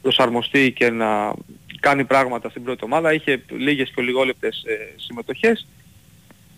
προσαρμοστεί 0.01 0.71
και 0.77 0.89
να 0.89 1.33
κάνει 1.79 2.03
πράγματα 2.05 2.49
στην 2.49 2.63
πρώτη 2.63 2.83
ομάδα. 2.83 3.13
Είχε 3.13 3.41
λίγες 3.57 3.91
και 3.95 4.01
λιγόλεπτες 4.01 4.63
ε, 4.65 4.93
συμμετοχές. 4.95 5.67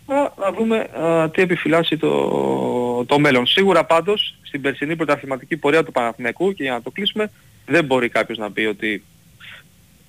Α, 0.07 0.15
να 0.15 0.51
δούμε 0.57 0.77
α, 0.77 1.29
τι 1.29 1.41
επιφυλάσσει 1.41 1.97
το, 1.97 3.05
το 3.05 3.19
μέλλον. 3.19 3.47
Σίγουρα 3.47 3.85
πάντως 3.85 4.35
στην 4.41 4.61
περσινή 4.61 4.95
πρωταθληματική 4.95 5.57
πορεία 5.57 5.83
του 5.83 5.91
Παναθηναϊκού 5.91 6.53
και 6.53 6.63
για 6.63 6.71
να 6.71 6.81
το 6.81 6.91
κλείσουμε 6.91 7.31
δεν 7.65 7.85
μπορεί 7.85 8.09
κάποιος 8.09 8.37
να 8.37 8.51
πει 8.51 8.61
ότι 8.61 9.03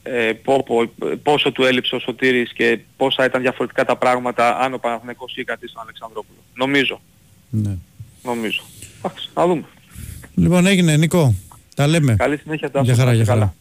ε, 0.03 0.33
πω, 0.33 0.65
πω, 0.67 0.93
πόσο 1.23 1.53
του 1.53 1.65
έλειψε 1.65 1.95
ο 1.95 1.99
Σωτήρης 1.99 2.53
και 2.53 2.79
πόσα 2.97 3.25
ήταν 3.25 3.41
διαφορετικά 3.41 3.85
τα 3.85 3.97
πράγματα 3.97 4.59
αν 4.59 4.75
ο 4.75 4.79
Παναθηναϊκός 4.79 5.31
είχε 5.33 5.45
κρατήσει 5.45 5.73
τον 5.73 5.83
Αλεξανδρόπουλο. 5.83 6.39
Νομίζω. 6.55 7.01
Ναι. 7.51 7.77
Νομίζω. 8.23 8.63
Εντάξει, 8.99 9.29
να 9.35 9.47
δούμε. 9.47 9.65
Λοιπόν, 10.35 10.67
έγινε 10.67 10.97
Νικό. 10.97 11.35
Τα 11.75 11.87
λέμε. 11.87 12.17
Καλή 12.17 12.37
συνέχεια 12.37 12.71
Τάσο. 12.71 12.85
Για 12.85 12.95
χαρά, 12.95 13.07
Να 13.07 13.13
για 13.13 13.23
είστε 13.23 13.35
χαρά. 13.35 13.55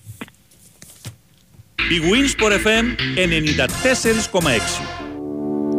Η 1.89 1.99
Winsport 2.11 2.51
FM 2.51 2.85
94,6 4.41 5.06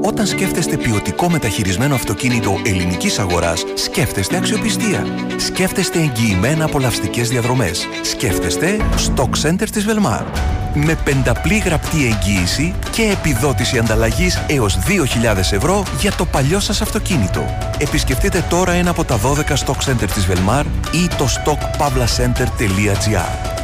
Όταν 0.03 0.27
σκέφτεστε 0.27 0.77
ποιοτικό 0.77 1.31
μεταχειρισμένο 1.31 1.95
αυτοκίνητο 1.95 2.61
ελληνικής 2.65 3.19
αγοράς, 3.19 3.65
σκέφτεστε 3.75 4.37
αξιοπιστία. 4.37 5.07
Σκέφτεστε 5.37 5.99
εγγυημένα 5.99 6.65
απολαυστικές 6.65 7.29
διαδρομές. 7.29 7.87
Σκέφτεστε 8.03 8.77
Stock 8.97 9.31
Center 9.43 9.69
της 9.73 9.87
Velmar. 9.89 10.25
Με 10.75 10.99
πενταπλή 11.05 11.59
γραπτή 11.59 12.07
εγγύηση 12.07 12.75
και 12.91 13.03
επιδότηση 13.03 13.79
ανταλλαγής 13.79 14.45
έως 14.49 14.77
2.000 14.77 15.53
ευρώ 15.53 15.83
για 16.01 16.13
το 16.13 16.25
παλιό 16.25 16.61
σας 16.61 16.81
αυτοκίνητο. 16.81 17.45
Επισκεφτείτε 17.79 18.45
τώρα 18.51 18.73
ένα 18.73 18.91
από 18.91 19.05
τα 19.05 19.19
12 19.19 19.57
Stock 19.57 19.79
Center 19.91 20.09
της 20.15 20.27
Velmar 20.31 20.65
ή 20.93 21.09
το 21.19 21.27
stockpavlacenter.gr 21.27 23.57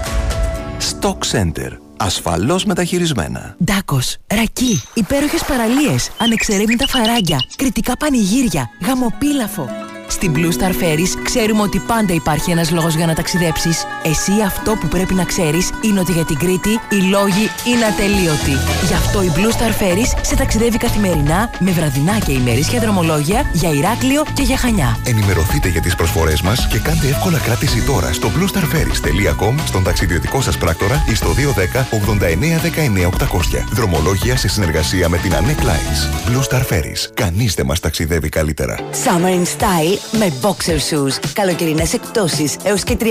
Stock 0.79 1.19
Center. 1.33 1.84
Ασφαλώς 1.97 2.65
μεταχειρισμένα. 2.65 3.57
Ντάκος, 3.65 4.17
ρακί, 4.35 4.83
υπέροχες 4.95 5.45
παραλίες, 5.45 6.11
ανεξερεύνητα 6.19 6.87
φαράγγια, 6.87 7.39
κριτικά 7.57 7.97
πανηγύρια, 7.97 8.71
γαμοπίλαφο. 8.87 9.69
Στην 10.09 10.33
Blue 10.37 10.53
Star 10.59 10.71
Ferries 10.71 11.21
ξέρουμε 11.23 11.63
ότι 11.63 11.79
πάντα 11.79 12.15
υπάρχει 12.15 12.51
ένας 12.51 12.71
λόγος 12.71 12.95
για 12.95 13.07
να 13.07 13.15
ταξιδέψεις. 13.15 13.87
Εσύ 14.05 14.33
αυτό 14.47 14.77
που 14.81 14.89
πρέπει 14.89 15.15
να 15.15 15.25
ξέρεις 15.25 15.71
είναι 15.81 16.01
ότι 16.01 16.13
για 16.13 16.25
την 16.25 16.39
Κρήτη 16.39 16.71
οι 16.91 16.97
λόγοι 16.97 17.51
είναι 17.65 17.85
ατελείωτοι. 17.85 18.57
Γι' 18.87 18.95
αυτό 18.95 19.23
η 19.23 19.31
Blue 19.35 19.53
Star 19.59 19.83
Ferries 19.83 20.19
σε 20.21 20.37
ταξιδεύει 20.37 20.79
καθημερινά 20.79 21.51
με 21.59 21.71
βραδινά 21.71 22.19
και 22.19 22.33
ημερήσια 22.33 22.81
δρομολόγια 22.81 23.51
για 23.53 23.71
Ηράκλειο 23.71 24.23
και 24.35 24.43
για 24.43 24.57
Χανιά. 24.57 24.99
Ενημερωθείτε 25.05 25.69
για 25.69 25.81
τις 25.81 25.95
προσφορές 25.95 26.41
μας 26.43 26.69
και 26.69 26.79
κάντε 26.79 27.09
εύκολα 27.09 27.39
κράτηση 27.39 27.83
τώρα 27.83 28.13
στο 28.13 28.31
bluestarferries.com, 28.37 29.55
στον 29.67 29.83
ταξιδιωτικό 29.83 30.41
σας 30.41 30.59
πράκτορα 30.59 31.05
ή 31.09 31.15
στο 31.15 31.35
210 31.35 31.87
89 31.91 32.61
19 32.61 33.07
800. 33.07 33.65
Δρομολόγια 33.73 34.37
σε 34.37 34.49
συνεργασία 34.49 35.09
με 35.09 35.19
την 35.19 35.33
Anec 35.33 35.63
Lines. 35.63 36.31
Blue 36.31 36.43
Star 36.51 36.63
Ferries. 36.63 37.11
Κανείς 37.15 37.55
δεν 37.55 37.67
μας 37.67 37.81
ταξιδεύει 37.81 38.29
καλύτερα. 38.29 38.77
Summer 38.77 39.31
in 39.31 39.45
Style 39.59 39.94
με 40.13 40.33
boxer 40.43 40.77
shoes. 40.77 41.13
Καλοκαιρινές 41.33 41.93
εκπτώσεις 41.93 42.57
έως 42.63 42.83
και 42.83 42.97
30% 43.01 43.05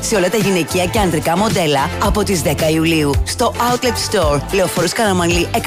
σε 0.00 0.16
όλα 0.16 0.30
τα 0.30 0.36
γυναικεία 0.36 0.86
και 0.86 0.98
ανδρικά 0.98 1.36
μοντέλα 1.36 1.90
από 2.04 2.22
τις 2.22 2.42
10 2.44 2.48
Ιουλίου 2.72 3.10
στο 3.24 3.52
Outlet 3.56 4.14
Store 4.14 4.40
Λεωφόρος 4.52 4.92
Καραμανλή 4.92 5.48
101 5.54 5.60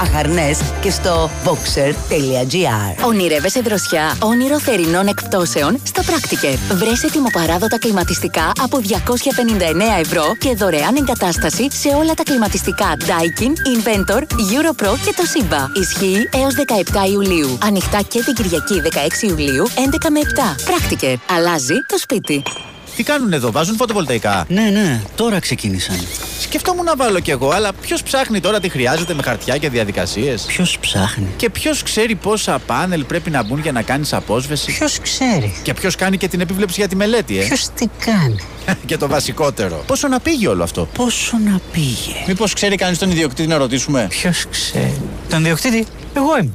Αχαρνές 0.00 0.58
και 0.80 0.90
στο 0.90 1.30
boxer.gr 1.44 3.06
Ονειρεύεσαι 3.06 3.60
δροσιά, 3.60 4.16
όνειρο 4.22 4.60
θερινών 4.60 5.06
εκπτώσεων; 5.06 5.80
Στο 5.82 6.02
Practiker. 6.02 6.74
Βρες 6.74 7.02
ετοιμοπαράδοτα 7.02 7.78
κλιματιστικά 7.78 8.52
από 8.62 8.78
259 8.78 10.00
ευρώ 10.00 10.36
και 10.38 10.54
δωρεάν 10.54 10.96
εγκατάσταση 10.96 11.68
σε 11.72 11.88
όλα 11.88 12.14
τα 12.14 12.22
κλιματιστικά 12.22 12.96
Daikin, 12.98 13.52
Inventor, 13.74 14.20
Europro 14.20 14.94
και 15.04 15.14
το 15.16 15.22
Simba. 15.34 15.78
Ισχύει 15.80 16.28
έως 16.34 16.54
17 17.06 17.10
Ιουλίου. 17.12 17.58
Ανοιχτά 17.64 18.00
και 18.08 18.22
την 18.22 18.34
Κυριακή 18.34 18.82
16 18.84 19.28
Ιουλίου 19.28 19.39
11 19.46 20.10
με 20.10 20.20
7. 20.20 20.70
Practiker. 20.70 21.14
Αλλάζει 21.36 21.74
το 21.86 21.98
σπίτι. 21.98 22.42
Τι 22.96 23.02
κάνουν 23.02 23.32
εδώ, 23.32 23.52
βάζουν 23.52 23.76
φωτοβολταϊκά; 23.76 24.44
Ναι, 24.48 24.62
ναι, 24.62 25.02
τώρα 25.16 25.38
ξεκίνησαν. 25.40 25.96
Σκεφτόμουν 26.40 26.84
να 26.84 26.96
βάλω 26.96 27.20
κι 27.20 27.30
εγώ, 27.30 27.50
αλλά 27.50 27.72
ποιος 27.72 28.02
ψάχνει 28.02 28.40
τώρα 28.40 28.60
τι 28.60 28.68
χρειάζεται 28.68 29.14
με 29.14 29.22
χαρτιά 29.22 29.56
και 29.56 29.68
διαδικασίες; 29.68 30.42
Ποιος 30.42 30.78
ψάχνει; 30.80 31.26
Και 31.36 31.50
ποιος 31.50 31.82
ξέρει 31.82 32.14
πόσα 32.14 32.58
πάνελ 32.66 33.04
πρέπει 33.04 33.30
να 33.30 33.42
μπουν 33.42 33.60
για 33.60 33.72
να 33.72 33.82
κάνεις 33.82 34.12
απόσβεση; 34.12 34.72
Ποιος 34.72 34.98
ξέρει; 34.98 35.54
Και 35.62 35.74
ποιος 35.74 35.96
κάνει 35.96 36.16
και 36.16 36.28
την 36.28 36.40
επίβλεψη 36.40 36.74
για 36.80 36.88
τη 36.88 36.96
μελέτη, 36.96 37.38
ε; 37.38 37.44
Ποιος 37.44 37.68
τι 37.74 37.86
κάνει; 38.04 38.40
και 38.86 38.96
το 38.96 39.08
βασικότερο. 39.08 39.82
Πόσο 39.86 40.08
να 40.08 40.20
πήγε 40.20 40.48
όλο 40.48 40.62
αυτό; 40.62 40.88
Πόσο 40.94 41.36
να 41.44 41.60
πήγε; 41.72 42.24
Μήπως 42.26 42.52
ξέρει 42.52 42.76
κανείς 42.76 42.98
τον 42.98 43.10
ιδιοκτήτη 43.10 43.48
να 43.48 43.56
ρωτήσουμε; 43.56 44.06
Ποιος 44.08 44.46
ξέρει; 44.50 45.00
Τον 45.28 45.40
ιδιοκτήτη, 45.40 45.86
εγώ 46.14 46.38
είμαι. 46.38 46.54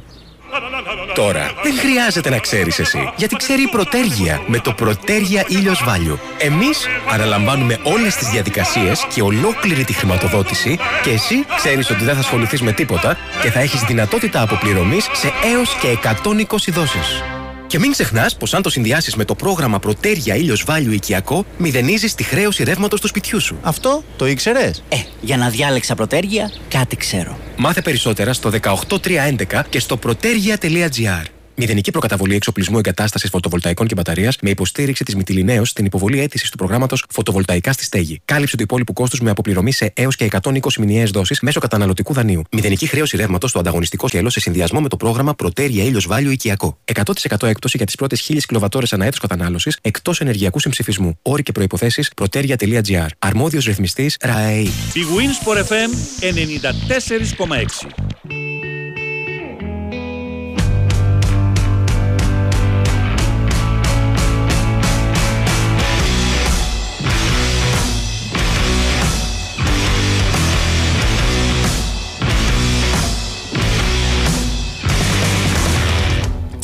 Τώρα 1.14 1.52
δεν 1.62 1.78
χρειάζεται 1.78 2.30
να 2.30 2.38
ξέρεις 2.38 2.78
εσύ, 2.78 3.12
γιατί 3.16 3.36
ξέρει 3.36 3.62
η 3.62 3.68
Πρωτέργεια 3.68 4.42
με 4.46 4.58
το 4.58 4.72
Πρωτέργεια 4.72 5.44
Ήλιος 5.48 5.84
Value. 5.86 6.18
Εμείς 6.38 6.86
αναλαμβάνουμε 7.10 7.78
όλες 7.82 8.16
τις 8.16 8.28
διαδικασίες 8.28 9.06
και 9.14 9.22
ολόκληρη 9.22 9.84
τη 9.84 9.92
χρηματοδότηση 9.92 10.78
και 11.02 11.10
εσύ 11.10 11.44
ξέρεις 11.56 11.90
ότι 11.90 12.04
δεν 12.04 12.14
θα 12.14 12.20
ασχοληθείς 12.20 12.62
με 12.62 12.72
τίποτα 12.72 13.16
και 13.42 13.50
θα 13.50 13.60
έχεις 13.60 13.80
δυνατότητα 13.80 14.42
αποπληρωμής 14.42 15.08
σε 15.12 15.32
έως 15.54 15.76
και 15.80 15.88
120 15.88 16.72
δόσεις. 16.72 17.35
Και 17.66 17.78
μην 17.78 17.90
ξεχνάς 17.90 18.36
πως 18.36 18.54
αν 18.54 18.62
το 18.62 18.70
συνδυάσεις 18.70 19.14
με 19.14 19.24
το 19.24 19.34
πρόγραμμα 19.34 19.78
Πρωτέρια 19.78 20.34
ήλιος 20.34 20.64
Value 20.68 20.92
οικιακό, 20.92 21.44
μηδενίζεις 21.58 22.14
τη 22.14 22.22
χρέωση 22.22 22.64
ρεύματος 22.64 23.00
του 23.00 23.06
σπιτιού 23.06 23.40
σου. 23.40 23.58
Αυτό 23.62 24.04
το 24.16 24.26
ήξερες; 24.26 24.82
Ε, 24.88 24.96
για 25.20 25.36
να 25.36 25.48
διάλεξα 25.48 25.94
πρωτέργεια, 25.94 26.52
κάτι 26.68 26.96
ξέρω. 26.96 27.38
Μάθε 27.56 27.80
περισσότερα 27.82 28.32
στο 28.32 28.50
18311 28.50 29.64
και 29.68 29.80
στο 29.80 29.98
protergia.gr. 30.06 31.35
Μηδενική 31.58 31.90
προκαταβολή 31.90 32.34
εξοπλισμού 32.34 32.78
εγκατάστασης 32.78 33.30
φωτοβολταϊκών 33.30 33.86
και 33.86 33.94
μπαταρίας 33.94 34.36
με 34.40 34.50
υποστήριξη 34.50 35.04
της 35.04 35.14
Μυτιλινέω 35.14 35.64
στην 35.64 35.84
υποβολή 35.84 36.20
αίτησης 36.20 36.50
του 36.50 36.56
προγράμματος 36.56 37.04
Φωτοβολταϊκά 37.10 37.72
στη 37.72 37.84
Στέγη. 37.84 38.20
Κάλυψη 38.24 38.56
του 38.56 38.62
υπόλοιπου 38.62 38.92
κόστου 38.92 39.24
με 39.24 39.30
αποπληρωμή 39.30 39.72
σε 39.72 39.92
έως 39.94 40.16
και 40.16 40.28
120 40.42 40.58
μηνιαίες 40.78 41.10
δόσεις 41.10 41.40
μέσω 41.40 41.60
καταναλωτικού 41.60 42.12
δανείου. 42.12 42.42
Μηδενική 42.52 42.86
χρέωση 42.86 43.16
ρεύματος 43.16 43.50
στο 43.50 43.58
ανταγωνιστικό 43.58 44.08
σκέλος 44.08 44.32
σε 44.32 44.40
συνδυασμό 44.40 44.80
με 44.80 44.88
το 44.88 44.96
πρόγραμμα 44.96 45.34
Πρωτέρια 45.34 45.84
ήλιος 45.84 46.06
Βάλιο 46.06 46.30
οικιακό. 46.30 46.78
100% 46.84 47.46
έκπτωση 47.46 47.76
για 47.76 47.86
τις 47.86 47.94
πρώτες 47.94 48.20
1000 48.20 48.46
κιλοβατόρες 48.46 48.92
ανά 48.92 49.04
έτος 49.04 49.18
κατανάλωσης 49.18 49.78
εκτός 49.80 50.20
ενεργειακού 50.20 50.60
συμψηφισμού. 50.60 51.18
Όροι 51.22 51.42
και 51.42 51.52
προποθέσει 51.52 52.04
proteria.gr. 52.22 53.06
Αρμόδιος 53.18 53.64
ρυθμιστής 53.64 54.16
ΡΑΕΗ. 54.20 54.70
Η 54.92 55.04
Winsport 55.16 55.58
FM 55.58 55.90
94,6. 56.20 58.55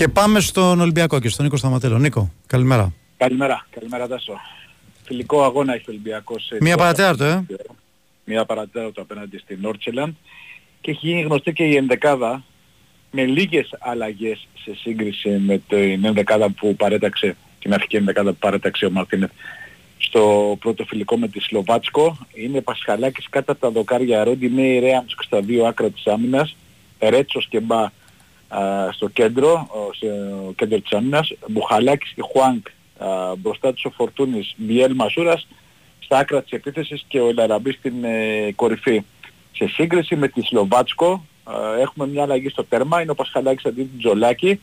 Και 0.03 0.09
πάμε 0.09 0.41
στον 0.41 0.81
Ολυμπιακό 0.81 1.21
και 1.21 1.29
στον 1.29 1.45
Νίκο 1.45 1.57
Σταματέλο. 1.57 1.99
Νίκο, 1.99 2.33
καλημέρα. 2.47 2.93
Καλημέρα, 3.17 3.67
καλημέρα 3.71 4.09
Τάσο. 4.09 4.33
Φιλικό 5.05 5.45
αγώνα 5.45 5.75
έχει 5.75 5.83
ο 5.83 5.87
Ολυμπιακός. 5.89 6.45
σε 6.47 6.55
Μία 6.61 6.75
δύο 6.75 6.77
παρατέταρτο, 6.77 7.25
ε. 7.25 7.45
Μία 8.25 8.45
παρατέταρτο 8.45 9.01
απέναντι 9.01 9.39
στην 9.39 9.59
Νόρτσελαν 9.61 10.17
και 10.81 10.91
έχει 10.91 11.07
γίνει 11.07 11.23
γνωστή 11.23 11.53
και 11.53 11.65
η 11.65 11.77
ενδεκάδα 11.77 12.43
με 13.11 13.25
λίγες 13.25 13.75
αλλαγές 13.79 14.49
σε 14.65 14.75
σύγκριση 14.75 15.29
με 15.29 15.63
την 15.69 16.05
ενδεκάδα 16.05 16.51
που 16.51 16.77
παρέταξε, 16.77 17.37
την 17.59 17.75
αρχική 17.75 17.97
ενδεκάδα 17.97 18.31
που 18.31 18.39
παρέταξε 18.39 18.87
ο 18.87 18.91
Μαρτίνεθ 18.91 19.31
στο 19.99 20.57
πρώτο 20.61 20.85
φιλικό 20.85 21.19
με 21.19 21.29
τη 21.29 21.41
Σλοβάτσκο. 21.41 22.19
Είναι 22.35 22.61
Πασχαλάκης 22.61 23.29
κάτω 23.31 23.53
από 23.53 23.61
τα 23.61 23.71
δοκάρια 23.71 24.25
Ρόντι 24.25 24.49
Μέι 24.49 24.79
Ρέαμς 24.79 25.15
στα 25.19 25.41
δύο 25.41 25.67
άκρα 25.67 25.91
της 25.91 26.07
άμυνας, 26.07 26.57
Ρέτσος 26.99 27.49
και 27.49 27.61
Μπα 27.61 27.77
α, 27.77 27.91
στο 28.93 29.09
κέντρο, 29.09 29.69
ο- 29.71 29.93
στο 29.93 30.07
κέντρο 30.57 30.81
της 30.81 30.93
άμυνας, 30.93 31.33
Μπουχαλάκης 31.49 32.13
και 32.13 32.23
Χουάνκ 32.23 32.67
α, 32.99 33.07
μπροστά 33.37 33.73
τους 33.73 33.85
ο 33.85 33.91
Φορτούνης, 33.91 34.55
Μπιέλ 34.57 34.95
Μασούρας 34.95 35.47
στα 35.99 36.19
άκρα 36.19 36.43
της 36.43 36.53
επίθεσης 36.53 37.05
και 37.09 37.21
ο 37.21 37.29
Ελαραμπής 37.29 37.75
στην 37.75 38.05
ε, 38.05 38.53
κορυφή. 38.57 39.03
Σε 39.53 39.67
σύγκριση 39.67 40.17
με 40.17 40.29
τη 40.29 40.41
Σλοβάτσκο 40.43 41.25
α, 41.45 41.55
έχουμε 41.81 42.07
μια 42.07 42.23
αλλαγή 42.23 42.49
στο 42.49 42.65
τέρμα, 42.65 43.01
είναι 43.03 43.11
ο 43.11 43.15
Πασχαλάκης 43.15 43.65
αντί 43.65 43.83
του 43.83 43.97
Τζολάκη, 43.99 44.61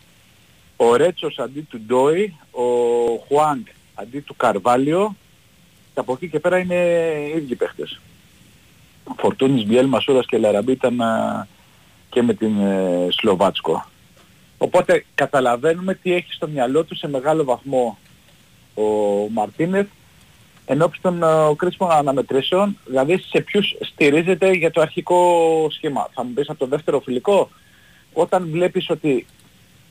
ο 0.76 0.96
Ρέτσος 0.96 1.40
αντί 1.40 1.62
του 1.70 1.80
Ντόι, 1.88 2.36
ο 2.52 2.64
Χουάνκ 3.28 3.68
αντί 3.94 4.20
του 4.20 4.36
Καρβάλιο 4.36 5.16
και 5.94 6.00
από 6.00 6.14
εκεί 6.14 6.30
και 6.30 6.40
πέρα 6.40 6.58
είναι 6.58 6.76
οι 7.34 7.38
ίδιοι 7.38 7.56
παίχτες. 7.56 8.00
Ο 9.04 9.14
Φορτούνης, 9.18 9.66
Μπιέλ, 9.66 9.86
Μασούρας 9.88 10.26
και 10.26 10.38
Λαραμπή 10.38 10.72
ήταν 10.72 11.02
α, 11.02 11.48
και 12.10 12.22
με 12.22 12.34
την 12.34 12.60
ε, 12.60 13.08
Σλοβάτσκο. 13.10 13.86
Οπότε 14.58 15.06
καταλαβαίνουμε 15.16 15.94
τι 15.94 16.14
έχει 16.14 16.34
στο 16.34 16.48
μυαλό 16.48 16.84
του 16.84 16.96
σε 16.96 17.08
μεγάλο 17.08 17.44
βαθμό 17.44 17.98
ο 18.74 18.84
Μαρτίνεθ 19.30 19.88
ενώπιση 20.66 21.02
των 21.02 21.24
ε, 21.24 21.28
κρίσιμων 21.56 21.92
αναμετρήσεων, 21.92 22.78
δηλαδή 22.86 23.18
σε 23.18 23.42
ποιους 23.42 23.76
στηρίζεται 23.80 24.52
για 24.52 24.72
το 24.72 24.82
αρχικό 24.82 25.68
σχήμα. 25.72 26.10
Θα 26.14 26.24
μου 26.24 26.34
πεις 26.34 26.50
από 26.50 26.60
το 26.60 26.66
δεύτερο 26.66 27.00
φιλικό, 27.00 27.50
όταν 28.14 28.50
βλέπεις 28.52 28.90
ότι 28.90 29.26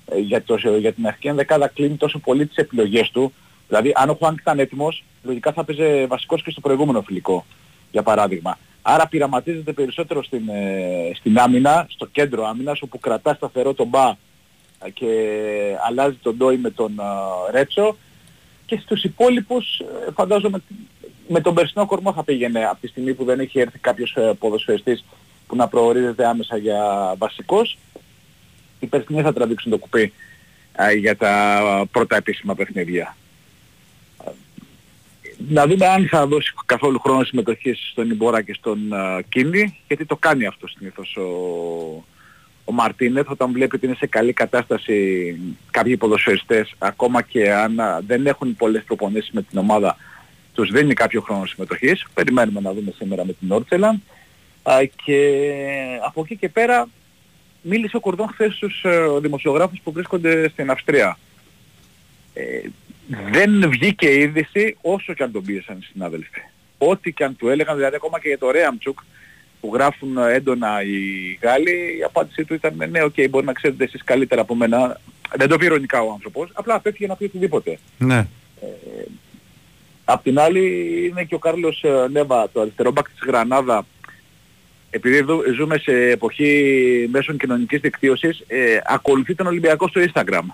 ε, 0.06 0.18
για, 0.18 0.42
το, 0.42 0.56
για 0.78 0.92
την 0.92 1.06
αρχική 1.06 1.28
ενδεκάδα 1.28 1.68
κλείνει 1.68 1.96
τόσο 1.96 2.18
πολύ 2.18 2.46
τις 2.46 2.56
επιλογές 2.56 3.10
του, 3.10 3.32
δηλαδή 3.68 3.92
αν 3.94 4.10
ο 4.10 4.14
Χουάνκ 4.14 4.38
ήταν 4.40 4.58
έτοιμος, 4.58 5.04
λογικά 5.22 5.52
θα 5.52 5.64
παίζει 5.64 6.06
βασικός 6.06 6.42
και 6.42 6.50
στο 6.50 6.60
προηγούμενο 6.60 7.02
φιλικό, 7.02 7.44
για 7.90 8.02
παράδειγμα. 8.02 8.58
Άρα 8.82 9.08
πειραματίζεται 9.08 9.72
περισσότερο 9.72 10.22
στην, 10.22 10.48
ε, 10.48 11.10
στην 11.14 11.38
άμυνα, 11.38 11.86
στο 11.88 12.06
κέντρο 12.06 12.46
άμυνας, 12.46 12.82
όπου 12.82 12.98
κρατά 12.98 13.34
σταθερό 13.34 13.74
τον 13.74 13.86
Μπα 13.86 14.08
ε, 14.84 14.90
και 14.90 15.06
αλλάζει 15.88 16.16
τον 16.22 16.36
Ντόι 16.36 16.56
με 16.56 16.70
τον 16.70 16.98
ε, 16.98 17.50
Ρέτσο 17.50 17.96
και 18.66 18.80
στους 18.82 19.04
υπόλοιπους 19.04 19.78
ε, 19.78 20.12
φαντάζομαι 20.14 20.62
με 21.28 21.40
τον 21.40 21.54
περσινό 21.54 21.86
κορμό 21.86 22.12
θα 22.12 22.24
πήγαινε 22.24 22.64
από 22.64 22.80
τη 22.80 22.86
στιγμή 22.86 23.14
που 23.14 23.24
δεν 23.24 23.40
έχει 23.40 23.60
έρθει 23.60 23.78
κάποιος 23.78 24.14
ε, 24.16 24.32
ποδοσφαιριστής 24.38 25.04
που 25.46 25.56
να 25.56 25.68
προορίζεται 25.68 26.26
άμεσα 26.26 26.56
για 26.56 27.14
βασικός. 27.18 27.78
Οι 28.80 28.86
περσινοί 28.86 29.22
θα 29.22 29.32
τραβήξουν 29.32 29.70
το 29.70 29.78
κουπί 29.78 30.12
ε, 30.72 30.92
για 30.92 31.16
τα 31.16 31.62
πρώτα 31.90 32.16
επίσημα 32.16 32.54
παιχνίδια. 32.54 33.16
Να 35.48 35.66
δούμε 35.66 35.86
αν 35.86 36.08
θα 36.08 36.26
δώσει 36.26 36.54
καθόλου 36.66 36.98
χρόνο 36.98 37.24
συμμετοχής 37.24 37.88
στον 37.90 38.10
Ιμπόρα 38.10 38.42
και 38.42 38.54
στον 38.54 38.78
uh, 38.92 39.20
Κίνδη, 39.28 39.78
γιατί 39.86 40.04
το 40.04 40.16
κάνει 40.16 40.46
αυτό 40.46 40.66
συνήθως 40.68 41.16
ο, 41.16 41.28
ο 42.64 42.72
Μαρτίνεθ 42.72 43.30
όταν 43.30 43.52
βλέπει 43.52 43.76
ότι 43.76 43.86
είναι 43.86 43.94
σε 43.94 44.06
καλή 44.06 44.32
κατάσταση 44.32 45.36
κάποιοι 45.70 45.96
ποδοσφαιριστές 45.96 46.74
ακόμα 46.78 47.22
και 47.22 47.52
αν 47.52 47.80
α, 47.80 48.00
δεν 48.06 48.26
έχουν 48.26 48.56
πολλές 48.56 48.82
προπονήσεις 48.82 49.30
με 49.30 49.42
την 49.42 49.58
ομάδα 49.58 49.96
τους 50.58 50.70
δίνει 50.70 50.94
κάποιο 50.94 51.20
χρόνο 51.20 51.46
συμμετοχής. 51.46 52.06
Περιμένουμε 52.14 52.60
να 52.60 52.72
δούμε 52.72 52.92
σήμερα 52.96 53.24
με 53.24 53.32
την 53.32 53.50
Όρτσελαν. 53.50 54.02
Και 55.04 55.42
από 56.06 56.20
εκεί 56.20 56.36
και 56.36 56.48
πέρα 56.48 56.88
μίλησε 57.62 57.96
ο 57.96 58.00
Κορδόν 58.00 58.28
χθες 58.28 58.54
στους 58.54 58.84
ε, 58.84 59.06
δημοσιογράφους 59.20 59.80
που 59.80 59.92
βρίσκονται 59.92 60.48
στην 60.48 60.70
Αυστρία. 60.70 61.18
Ε, 62.34 62.60
δεν 63.30 63.70
βγήκε 63.70 64.18
είδηση 64.18 64.76
όσο 64.80 65.14
και 65.14 65.22
αν 65.22 65.32
τον 65.32 65.44
πίεσαν 65.44 65.78
οι 65.80 65.84
συνάδελφοι. 65.92 66.40
Ό,τι 66.78 67.12
και 67.12 67.24
αν 67.24 67.36
του 67.36 67.48
έλεγαν, 67.48 67.76
δηλαδή 67.76 67.96
ακόμα 67.96 68.20
και 68.20 68.28
για 68.28 68.38
το 68.38 68.50
Γιαρέμτσουκ 68.50 68.98
που 69.60 69.70
γράφουν 69.74 70.18
έντονα 70.18 70.82
οι 70.82 71.38
Γάλλοι, 71.42 71.96
η 71.98 72.02
απάντησή 72.02 72.44
του 72.44 72.54
ήταν 72.54 72.74
ναι, 72.90 73.02
οκ, 73.02 73.14
μπορεί 73.30 73.46
να 73.46 73.52
ξέρετε 73.52 73.84
εσείς 73.84 74.04
καλύτερα 74.04 74.40
από 74.40 74.54
μένα. 74.54 75.00
Δεν 75.36 75.48
το 75.48 75.58
είπε 75.58 75.64
ειρωνικά 75.64 76.00
ο 76.02 76.10
άνθρωπος, 76.12 76.50
απλά 76.52 76.74
απέφυγε 76.74 77.06
να 77.06 77.16
πει 77.16 77.24
οτιδήποτε. 77.24 77.78
Ναι. 77.98 78.26
Απ' 80.04 80.22
την 80.22 80.38
άλλη 80.38 80.62
είναι 81.06 81.24
και 81.24 81.34
ο 81.34 81.38
Κάρλος 81.38 81.82
ε, 81.82 82.06
Νέβα, 82.10 82.50
το 82.52 82.60
αριστερό 82.60 82.90
μπακ 82.90 83.08
της 83.08 83.18
Γρανάδα, 83.26 83.86
επειδή 84.90 85.16
εδώ 85.16 85.42
ζούμε 85.56 85.78
σε 85.78 85.92
εποχή 85.92 87.08
μέσων 87.12 87.38
κοινωνικής 87.38 87.80
δικτύωσης, 87.80 88.44
ε, 88.46 88.78
ακολουθεί 88.84 89.34
τον 89.34 89.46
Ολυμπιακό 89.46 89.88
στο 89.88 90.00
Instagram. 90.00 90.44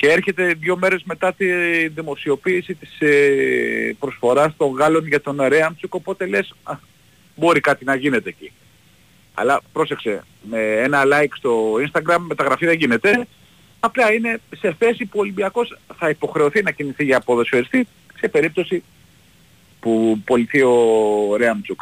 Και 0.00 0.10
έρχεται 0.10 0.54
δύο 0.54 0.76
μέρες 0.76 1.02
μετά 1.04 1.32
τη 1.32 1.46
δημοσιοποίηση 1.88 2.74
της 2.74 3.00
ε, 3.00 3.96
προσφοράς 3.98 4.56
των 4.56 4.72
Γάλλων 4.72 5.06
για 5.06 5.20
τον 5.20 5.42
Ρέαμτσουκ, 5.42 5.94
οπότε 5.94 6.26
λες, 6.26 6.54
α, 6.62 6.74
μπορεί 7.36 7.60
κάτι 7.60 7.84
να 7.84 7.94
γίνεται 7.94 8.28
εκεί. 8.28 8.52
Αλλά 9.34 9.60
πρόσεξε, 9.72 10.24
με 10.42 10.72
ένα 10.72 11.02
like 11.04 11.32
στο 11.36 11.74
Instagram 11.74 12.16
μεταγραφή 12.18 12.66
δεν 12.66 12.76
γίνεται. 12.76 13.26
Απλά 13.80 14.12
είναι 14.12 14.40
σε 14.56 14.74
θέση 14.78 15.04
που 15.04 15.18
ο 15.18 15.20
Ολυμπιακός 15.20 15.78
θα 15.98 16.08
υποχρεωθεί 16.08 16.62
να 16.62 16.70
κινηθεί 16.70 17.04
για 17.04 17.20
ποδοσφαιριστή 17.20 17.86
σε 18.18 18.28
περίπτωση 18.28 18.82
που 19.80 20.22
πολιθεί 20.24 20.62
ο 20.62 21.36
Ρέαμτσουκ. 21.36 21.80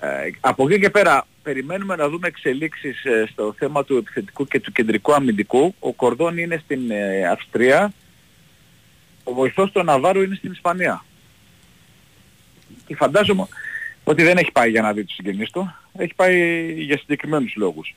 Ε, 0.00 0.30
από 0.40 0.68
εκεί 0.68 0.80
και 0.80 0.90
πέρα 0.90 1.26
περιμένουμε 1.42 1.96
να 1.96 2.08
δούμε 2.08 2.26
εξελίξεις 2.26 3.04
ε, 3.04 3.26
στο 3.32 3.54
θέμα 3.58 3.84
του 3.84 3.96
επιθετικού 3.96 4.46
και 4.46 4.60
του 4.60 4.72
κεντρικού 4.72 5.14
αμυντικού. 5.14 5.74
Ο 5.78 5.92
Κορδόν 5.92 6.38
είναι 6.38 6.60
στην 6.64 6.90
ε, 6.90 7.26
Αυστρία, 7.28 7.92
ο 9.24 9.34
βοηθός 9.34 9.72
του 9.72 9.82
Ναβάρου 9.82 10.22
είναι 10.22 10.34
στην 10.34 10.52
Ισπανία. 10.52 11.04
Και 12.86 12.96
φαντάζομαι 12.96 13.46
ότι 14.04 14.22
δεν 14.22 14.36
έχει 14.36 14.52
πάει 14.52 14.70
για 14.70 14.82
να 14.82 14.92
δει 14.92 15.04
τους 15.04 15.14
συγγενείς 15.14 15.50
του, 15.50 15.74
έχει 15.96 16.14
πάει 16.14 16.72
για 16.72 16.98
συγκεκριμένους 16.98 17.54
λόγους. 17.56 17.94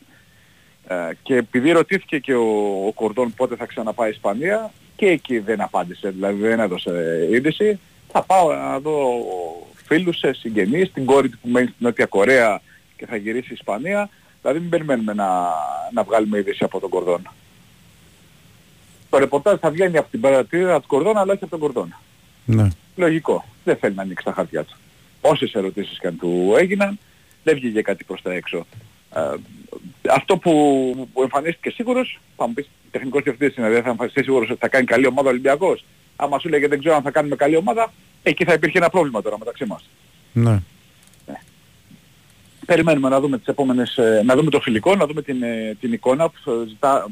Ε, 0.88 0.96
και 1.24 1.36
επειδή 1.36 1.72
ρωτήθηκε 1.72 2.20
και 2.20 2.34
ο, 2.34 2.86
ο 2.88 2.91
Κορδόν 2.91 3.34
πότε 3.34 3.56
θα 3.56 3.66
ξαναπάει 3.66 4.08
η 4.08 4.12
Ισπανία, 4.12 4.72
και 4.96 5.06
εκεί 5.06 5.39
δεν 5.39 5.62
απάντησε, 5.62 6.10
δηλαδή 6.10 6.41
δεν 6.41 6.60
έδωσε 6.60 7.28
είδηση. 7.32 7.80
Θα 8.12 8.24
πάω 8.24 8.54
να 8.54 8.80
δω 8.80 9.26
φίλους, 9.86 10.22
ε, 10.22 10.34
συγγενείς, 10.34 10.91
την 10.91 11.06
κόρη 11.06 11.30
του 11.30 11.38
που 11.41 11.50
μένει 11.50 11.66
στην 11.66 11.78
Νότια 11.80 12.06
Κορέα 12.06 12.62
και 12.98 13.06
θα 13.06 13.16
γυρίσει 13.16 13.48
η 13.50 13.54
Ισπανία. 13.54 14.10
Δηλαδή 14.41 14.60
μην 14.60 14.70
περιμένουμε 14.70 15.14
να, 15.14 15.28
να 15.94 16.04
βγάλουμε 16.04 16.38
είδηση 16.38 16.64
από 16.64 16.80
τον 16.80 16.89
Κορδόν. 16.89 17.30
Το 19.10 19.18
ρεπορτάζ 19.18 19.58
θα 19.60 19.72
βγαίνει 19.72 19.98
από 19.98 20.10
την 20.10 20.22
παρατηρία 20.22 20.80
του 20.80 20.88
Κορδόν 20.88 21.18
αλλά 21.18 21.34
όχι 21.34 21.44
από 21.44 21.52
τον 21.52 21.60
Κορδόν. 21.60 21.96
Ναι. 22.46 22.68
Λογικό. 22.96 23.46
Δεν 23.64 23.76
θέλει 23.78 23.96
να 23.96 24.02
ανοίξει 24.02 24.26
τα 24.26 24.34
χαρτιά 24.34 24.64
του. 24.64 24.78
Όσες 25.22 25.54
ερωτήσεις 25.54 26.00
και 26.00 26.08
αν 26.08 26.18
του 26.18 26.54
έγιναν, 26.58 27.00
δεν 27.44 27.56
βγήκε 27.56 27.82
κάτι 27.82 28.04
προς 28.04 28.22
τα 28.22 28.34
έξω. 28.34 28.66
Ε, 29.16 29.22
αυτό 30.10 30.38
που, 30.38 30.52
που 31.14 31.22
εμφανίστηκε 31.22 31.70
σίγουρος, 31.70 32.20
θα 32.38 32.48
μου 32.48 32.54
πεις 32.54 32.70
τεχνικός 32.91 33.24
διευθυντής 33.24 33.58
είναι, 33.58 33.70
δεν 33.70 33.84
θα 33.84 33.89
εμφανιστεί 33.89 34.24
σίγουρος 34.24 34.50
ότι 34.50 34.60
θα 34.60 34.68
κάνει 34.68 34.86
καλή 34.86 35.08
ομάδα 35.08 35.28
ο 35.28 35.32
Ολυμπιακός. 35.32 35.86
Άμα 36.16 36.39
σου 36.39 36.50
λέγε 36.50 36.68
δεν 36.68 36.80
ξέρω 36.80 36.96
αν 36.96 37.02
θα 37.02 37.12
κάνουμε 37.12 37.36
καλή 37.36 37.56
ομάδα, 37.56 37.94
εκεί 38.24 38.44
θα 38.44 38.54
υπήρχε 38.54 38.78
ένα 38.78 38.89
πρόβλημα 38.89 39.22
τώρα 39.22 39.38
μεταξύ 39.38 39.66
μας. 39.66 39.89
Ναι. 40.34 40.60
Περιμένουμε 42.66 43.09
να 43.09 43.20
δούμε 43.20 43.38
τις 43.38 43.47
επόμενες, 43.47 43.97
ε, 43.97 44.22
να 44.26 44.36
δούμε 44.36 44.49
το 44.49 44.59
φιλικό, 44.59 44.95
να 44.95 45.05
δούμε 45.05 45.22
την, 45.22 45.43
ε, 45.43 45.78
την 45.80 45.93
εικόνα 45.93 46.30
που 46.30 46.66
ζητά 46.68 47.07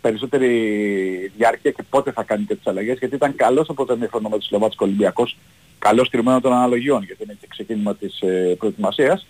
περισσότερη 0.00 1.32
διάρκεια 1.36 1.70
και 1.70 1.82
πότε 1.90 2.12
θα 2.12 2.22
κάνει 2.22 2.44
και 2.44 2.54
τις 2.54 2.66
αλλαγές 2.66 2.98
γιατί 2.98 3.14
ήταν 3.14 3.34
καλός 3.34 3.68
από 3.68 3.84
το 3.84 3.92
εμίχρονο 3.92 4.28
με 4.28 4.38
τους 4.38 4.46
Σλοβάτσκο 4.46 4.84
Ολυμπιακός 4.84 5.36
καλός 5.78 6.06
στριμμένο 6.06 6.40
των 6.40 6.52
αναλογιών 6.52 7.02
γιατί 7.02 7.22
είναι 7.22 7.36
και 7.40 7.46
ξεκίνημα 7.48 7.94
της 7.94 8.20
ε, 8.20 8.54
προετοιμασίας 8.58 9.26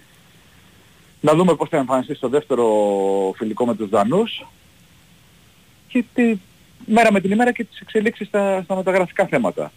να 1.20 1.34
δούμε 1.34 1.54
πώς 1.54 1.68
θα 1.68 1.76
εμφανιστεί 1.76 2.14
στο 2.14 2.28
δεύτερο 2.28 2.66
φιλικό 3.36 3.66
με 3.66 3.74
τους 3.76 3.88
Δανούς 3.88 4.46
και 5.88 6.04
τη 6.14 6.38
μέρα 6.86 7.12
με 7.12 7.20
την 7.20 7.30
ημέρα 7.30 7.52
και 7.52 7.64
τις 7.64 7.80
εξελίξεις 7.80 8.26
στα, 8.26 8.62
στα 8.62 8.76
μεταγραφικά 8.76 9.26
θέματα. 9.26 9.72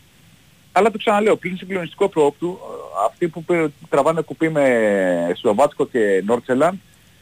Αλλά 0.77 0.91
το 0.91 0.97
ξαναλέω, 0.97 1.35
πλην 1.37 1.57
συγκλονιστικό 1.57 2.09
προόπτου, 2.09 2.59
αυτοί 3.09 3.27
που 3.27 3.43
πε- 3.43 3.71
τραβάνε 3.89 4.21
κουπί 4.21 4.49
με 4.49 5.31
Σλοβάτσκο 5.37 5.85
και 5.87 6.23
Νόρτσελαν, 6.25 6.81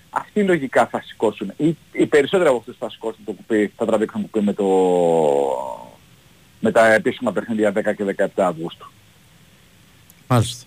αυτοί 0.09 0.43
λογικά 0.43 0.87
θα 0.87 1.01
σηκώσουν. 1.05 1.53
Οι, 1.57 1.77
οι 1.91 2.05
περισσότεροι 2.05 2.49
από 2.49 2.57
αυτούς 2.57 2.77
θα 2.79 2.89
σηκώσουν 2.89 3.23
το 3.25 3.31
κουπί, 3.31 3.73
θα 3.77 3.85
τραβήξουν 3.85 4.21
κουπί 4.21 4.41
με, 4.45 4.53
το, 4.53 4.65
με 6.59 6.71
τα 6.71 6.93
επίσημα 6.93 7.31
παιχνίδια 7.31 7.71
10 7.71 7.73
και 7.95 8.15
17 8.17 8.27
Αυγούστου. 8.35 8.91
Μάλιστα. 10.27 10.65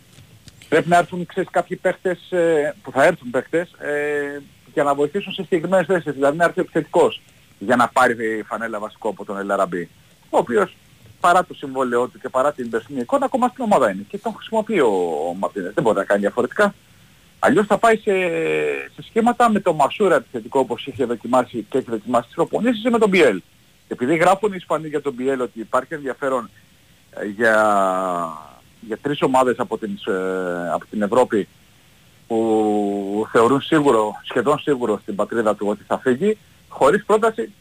Πρέπει 0.69 0.89
να 0.89 0.97
έρθουν 0.97 1.27
ξέρεις, 1.27 1.51
κάποιοι 1.53 1.77
παίχτες 1.77 2.31
ε, 2.31 2.75
που 2.83 2.91
θα 2.91 3.05
έρθουν 3.05 3.31
παίχτες 3.31 3.71
ε, 3.79 4.41
για 4.73 4.83
να 4.83 4.95
βοηθήσουν 4.95 5.33
σε 5.33 5.43
συγκεκριμένες 5.43 5.87
θέσεις. 5.87 6.13
Δηλαδή 6.13 6.37
να 6.37 6.45
έρθει 6.45 6.59
ο 6.61 6.63
επιθετικός 6.63 7.21
για 7.59 7.77
να 7.77 7.89
πάρει 7.89 8.39
η 8.39 8.43
φανέλα 8.43 8.79
βασικό 8.79 9.09
από 9.09 9.25
τον 9.25 9.39
Ελαραμπή. 9.39 9.89
Ο 10.31 10.39
οποίος 10.39 10.77
παρά 11.27 11.45
το 11.45 11.55
συμβόλαιό 11.55 12.07
του 12.09 12.19
και 12.19 12.29
παρά 12.29 12.53
την 12.53 12.71
περσινή 12.71 13.01
εικόνα 13.01 13.25
ακόμα 13.25 13.49
στην 13.49 13.65
ομάδα 13.65 13.91
είναι. 13.91 14.05
Και 14.09 14.19
τον 14.19 14.35
χρησιμοποιεί 14.35 14.81
ο, 14.81 14.91
ο 15.29 15.35
Μαρτίνες. 15.35 15.73
Δεν 15.75 15.85
μπορεί 15.85 15.97
να 15.97 16.05
κάνει 16.05 16.21
διαφορετικά. 16.21 16.75
Αλλιώς 17.39 17.67
θα 17.67 17.79
πάει 17.79 17.97
σε, 17.97 18.13
σε 18.95 19.03
σχήματα 19.09 19.51
με 19.51 19.61
το 19.61 19.73
Μασούρα 19.75 20.15
επιθετικό 20.15 20.61
όπως 20.61 20.87
είχε 20.87 21.05
δοκιμάσει 21.05 21.67
και 21.69 21.79
έχει 21.79 21.91
δοκιμάσει 21.91 22.27
τις 22.27 22.35
προπονήσεις 22.35 22.85
ή 22.85 22.91
με 22.91 22.99
τον 22.99 23.09
Μπιέλ. 23.09 23.43
Επειδή 23.89 24.17
γράφουν 24.17 24.53
οι 24.53 24.57
Ισπανοί 24.59 24.89
για 24.89 25.03
τον 25.03 25.13
Μπιέλ 25.13 25.41
ότι 25.41 25.61
υπάρχει 25.61 25.95
ενδιαφέρον 25.95 26.51
ε, 27.11 27.25
για, 27.25 27.57
για 28.81 28.99
τρεις 29.03 29.23
ομάδες 29.23 29.59
από 29.59 29.79
την, 29.79 29.99
ε, 30.07 30.71
από 30.73 30.87
την 30.91 31.03
Ευρώπη 31.03 31.49
που 32.27 33.29
θεωρούν 33.33 33.61
σίγουρο, 33.61 34.13
σχεδόν 34.23 34.59
σίγουρο 34.59 34.99
στην 35.03 35.15
πατρίδα 35.15 35.55
του 35.55 35.67
ότι 35.69 35.85
θα 35.87 35.99
φύγει, 35.99 36.39
χωρίς 36.69 37.05
πρόταση 37.05 37.53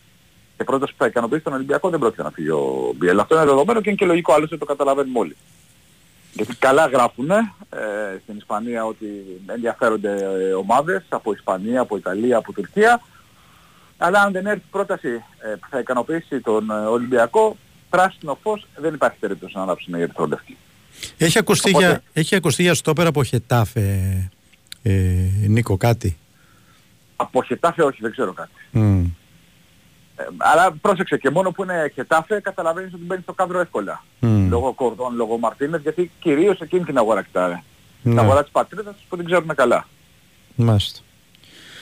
και 0.58 0.64
πρόταση 0.64 0.92
που 0.92 0.98
θα 0.98 1.08
ικανοποιήσει 1.08 1.44
τον 1.44 1.54
Ολυμπιακό 1.54 1.90
δεν 1.90 2.00
πρόκειται 2.00 2.24
να 2.24 2.32
φύγει 2.32 2.50
ο 2.50 2.94
Μπιέλ. 2.96 3.20
Αυτό 3.20 3.36
είναι 3.36 3.46
δεδομένο 3.46 3.82
και 3.82 3.90
είναι 3.90 3.98
και 3.98 4.06
λογικό, 4.06 4.34
άλλωστε 4.34 4.58
το 4.58 4.66
καταλαβαίνουμε 4.66 5.20
όλοι. 5.20 5.36
Γιατί 6.34 6.56
καλά 6.56 6.86
γράφουν 6.86 7.30
ε, 7.30 7.46
στην 8.24 8.38
Ισπανία 8.38 8.86
ότι 8.86 9.06
ενδιαφέρονται 9.46 10.12
ε, 10.12 10.54
ομάδες 10.54 11.04
από 11.10 11.32
Ισπανία, 11.32 11.82
από 11.82 11.98
Ιταλία, 11.98 12.38
από 12.38 12.54
Τουρκία. 12.54 13.02
Αλλά 13.98 14.22
αν 14.22 14.32
δεν 14.32 14.46
έρθει 14.46 14.64
πρόταση 14.72 15.10
ε, 15.10 15.48
που 15.60 15.68
θα 15.70 15.80
ικανοποιήσει 15.80 16.40
τον 16.40 16.70
ε, 16.70 16.74
Ολυμπιακό, 16.74 17.58
πράσινο 17.90 18.38
φως 18.42 18.68
δεν 18.76 18.94
υπάρχει 18.94 19.18
περίπτωση 19.20 19.54
να 19.56 19.62
ανάψουν 19.62 19.94
οι 19.94 20.02
ερυθρόλευκοι. 20.02 20.58
Έχει 21.18 21.38
ακουστεί, 21.38 21.70
Οπότε- 21.70 21.88
για, 21.88 22.04
έχει 22.14 22.36
ακουστεί 22.36 22.62
για 22.62 22.74
στόπερ 22.74 23.08
από 23.08 23.24
Χετάφε, 23.24 23.82
ε, 24.84 24.92
Νίκο, 25.48 25.78
κάτι; 25.78 26.18
Από 27.16 27.44
Χετάφε 27.44 27.84
όχι, 27.84 27.98
δεν 28.02 28.12
ξέρω 28.12 28.34
κάτι. 28.34 28.52
Μμ. 28.72 29.06
Ε, 30.18 30.24
αλλά 30.38 30.72
πρόσεξε 30.82 31.18
και 31.18 31.30
μόνο 31.30 31.52
που 31.52 31.64
είναι 31.64 31.92
Χετάφε 31.94 32.40
καταλαβαίνεις 32.40 32.94
ότι 32.94 33.04
μπαίνει 33.06 33.22
στο 33.22 33.34
κάδρο 33.34 33.60
εύκολα. 33.60 34.04
Μμ. 34.20 34.50
Λόγω 34.50 34.74
Κορδόν, 34.74 35.16
λόγω 35.16 35.38
Μαρτίνες, 35.38 35.82
γιατί 35.82 36.12
κυρίως 36.20 36.60
εκείνη 36.62 36.84
την 36.84 36.98
αγορά 36.98 37.22
κοιτάνε. 37.22 37.64
Ναι. 38.02 38.12
Την 38.12 38.20
αγορά 38.20 38.42
της 38.44 38.52
πατρίδας 38.52 38.94
τους 38.96 39.06
που 39.10 39.16
την 39.18 39.26
ξέρουν 39.26 39.56
καλά. 39.56 39.88
Μάλιστα. 40.56 41.00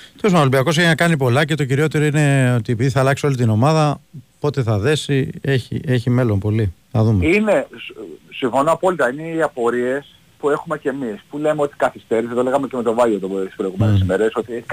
Τέλος 0.08 0.22
πάντων, 0.22 0.38
ο 0.38 0.40
Ολυμπιακός 0.40 0.78
έχει 0.78 0.88
να 0.88 0.96
κάνει 0.96 1.18
πολλά 1.18 1.46
και 1.46 1.56
το 1.56 1.66
κυριότερο 1.66 2.06
είναι 2.06 2.56
ότι 2.58 2.72
επειδή 2.72 2.90
θα 2.90 3.00
αλλάξει 3.00 3.26
όλη 3.26 3.36
την 3.36 3.50
ομάδα, 3.50 4.00
πότε 4.40 4.64
θα 4.64 4.78
δέσει, 4.80 5.30
έχει, 5.42 5.82
έχει 5.86 6.10
μέλλον 6.10 6.40
πολύ. 6.40 6.74
Θα 6.92 7.04
δούμε. 7.04 7.26
Είναι, 7.28 7.68
σ- 7.78 7.98
συμφωνώ 8.36 8.72
απόλυτα, 8.72 9.12
είναι 9.14 9.28
οι 9.28 9.42
απορίες 9.42 10.16
που 10.40 10.50
έχουμε 10.50 10.78
και 10.78 10.90
εμείς, 10.90 11.20
που 11.30 11.38
λέμε 11.38 11.62
ότι 11.62 11.76
καθυστέρησε, 11.78 12.34
το 12.34 12.44
λέγαμε 12.44 12.68
και 12.68 12.76
με 12.76 12.84
τον 12.84 12.96
Βάγιο 12.96 13.20
το, 13.20 13.28
τις 13.28 13.56
προηγούμενες 13.56 14.00
ημέρες, 14.02 14.32
ότι 14.36 14.64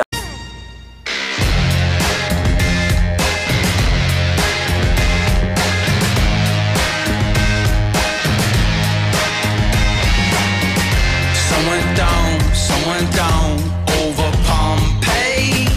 Someone 11.60 11.94
down, 11.94 12.40
someone 12.54 13.06
down 13.12 13.52
over 14.00 14.28
Pompeii. 14.48 15.68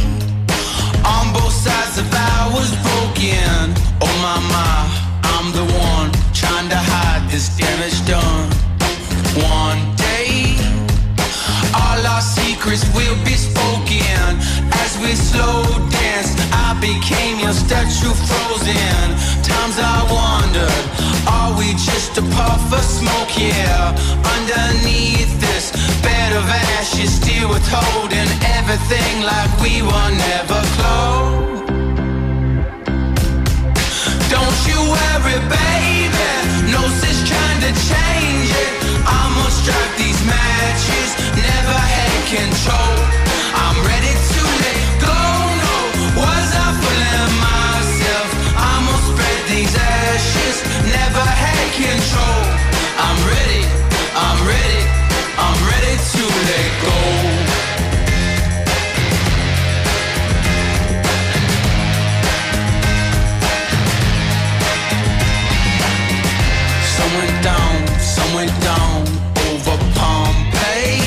On 1.03 1.33
both 1.33 1.51
sides 1.51 1.97
of 1.97 2.07
I 2.07 2.49
was 2.55 2.71
broken. 2.87 3.75
Oh 3.99 4.13
my 4.23 4.39
my, 4.47 4.79
I'm 5.35 5.51
the 5.51 5.67
one 5.75 6.09
trying 6.31 6.69
to 6.69 6.79
hide 6.79 7.29
this 7.29 7.49
damage 7.57 7.99
done. 8.07 8.47
One 9.43 9.83
day, 9.99 10.55
all 11.75 11.99
our 12.13 12.21
secrets 12.21 12.87
will 12.95 13.19
be 13.25 13.35
spoken. 13.35 14.39
As 14.79 14.97
we 15.03 15.11
slow 15.19 15.67
dance, 15.91 16.31
I 16.63 16.79
became 16.79 17.39
your 17.43 17.51
statue 17.51 18.15
frozen. 18.23 19.03
Times 19.43 19.75
I 19.83 19.99
wondered, 20.07 20.83
are 21.27 21.51
we 21.59 21.73
just 21.75 22.17
a 22.17 22.23
puff 22.39 22.71
of 22.71 22.79
smoke? 22.79 23.35
Yeah, 23.35 23.91
underneath 24.23 25.43
bed 26.03 26.31
of 26.35 26.45
ashes, 26.77 27.15
still 27.15 27.49
withholding 27.49 28.29
everything 28.59 29.15
like 29.23 29.51
we 29.63 29.81
were 29.81 30.11
never 30.29 30.59
close. 30.75 31.43
Don't 34.29 34.59
you 34.69 34.79
worry, 34.95 35.39
baby. 35.47 36.31
No 36.75 36.83
sense 36.99 37.21
trying 37.31 37.61
to 37.67 37.71
change 37.89 38.49
it. 38.63 38.71
I'ma 39.07 39.45
strike 39.59 39.93
these 39.97 40.21
matches. 40.25 41.09
Never 41.49 41.77
had 41.95 42.19
control. 42.37 42.95
I'm 43.63 43.77
ready 43.89 44.13
to 44.31 44.41
let 44.63 44.81
go. 45.07 45.19
No, 45.63 45.75
was 46.19 46.49
I 46.65 46.67
fooling 46.81 47.33
myself? 47.49 48.27
I'ma 48.71 48.95
spread 49.09 49.41
these 49.53 49.75
ashes. 49.75 50.55
Never 50.97 51.25
had 51.43 51.67
control. 51.77 52.41
I'm 53.05 53.19
ready. 53.31 53.63
I'm 54.15 54.39
ready. 54.47 54.92
I'm 55.37 55.57
ready 55.67 55.95
to 55.97 56.23
let 56.49 56.81
go. 56.81 56.93
Down, 67.41 67.85
down 68.61 69.01
over 69.49 69.77
Pompeii. 69.95 71.01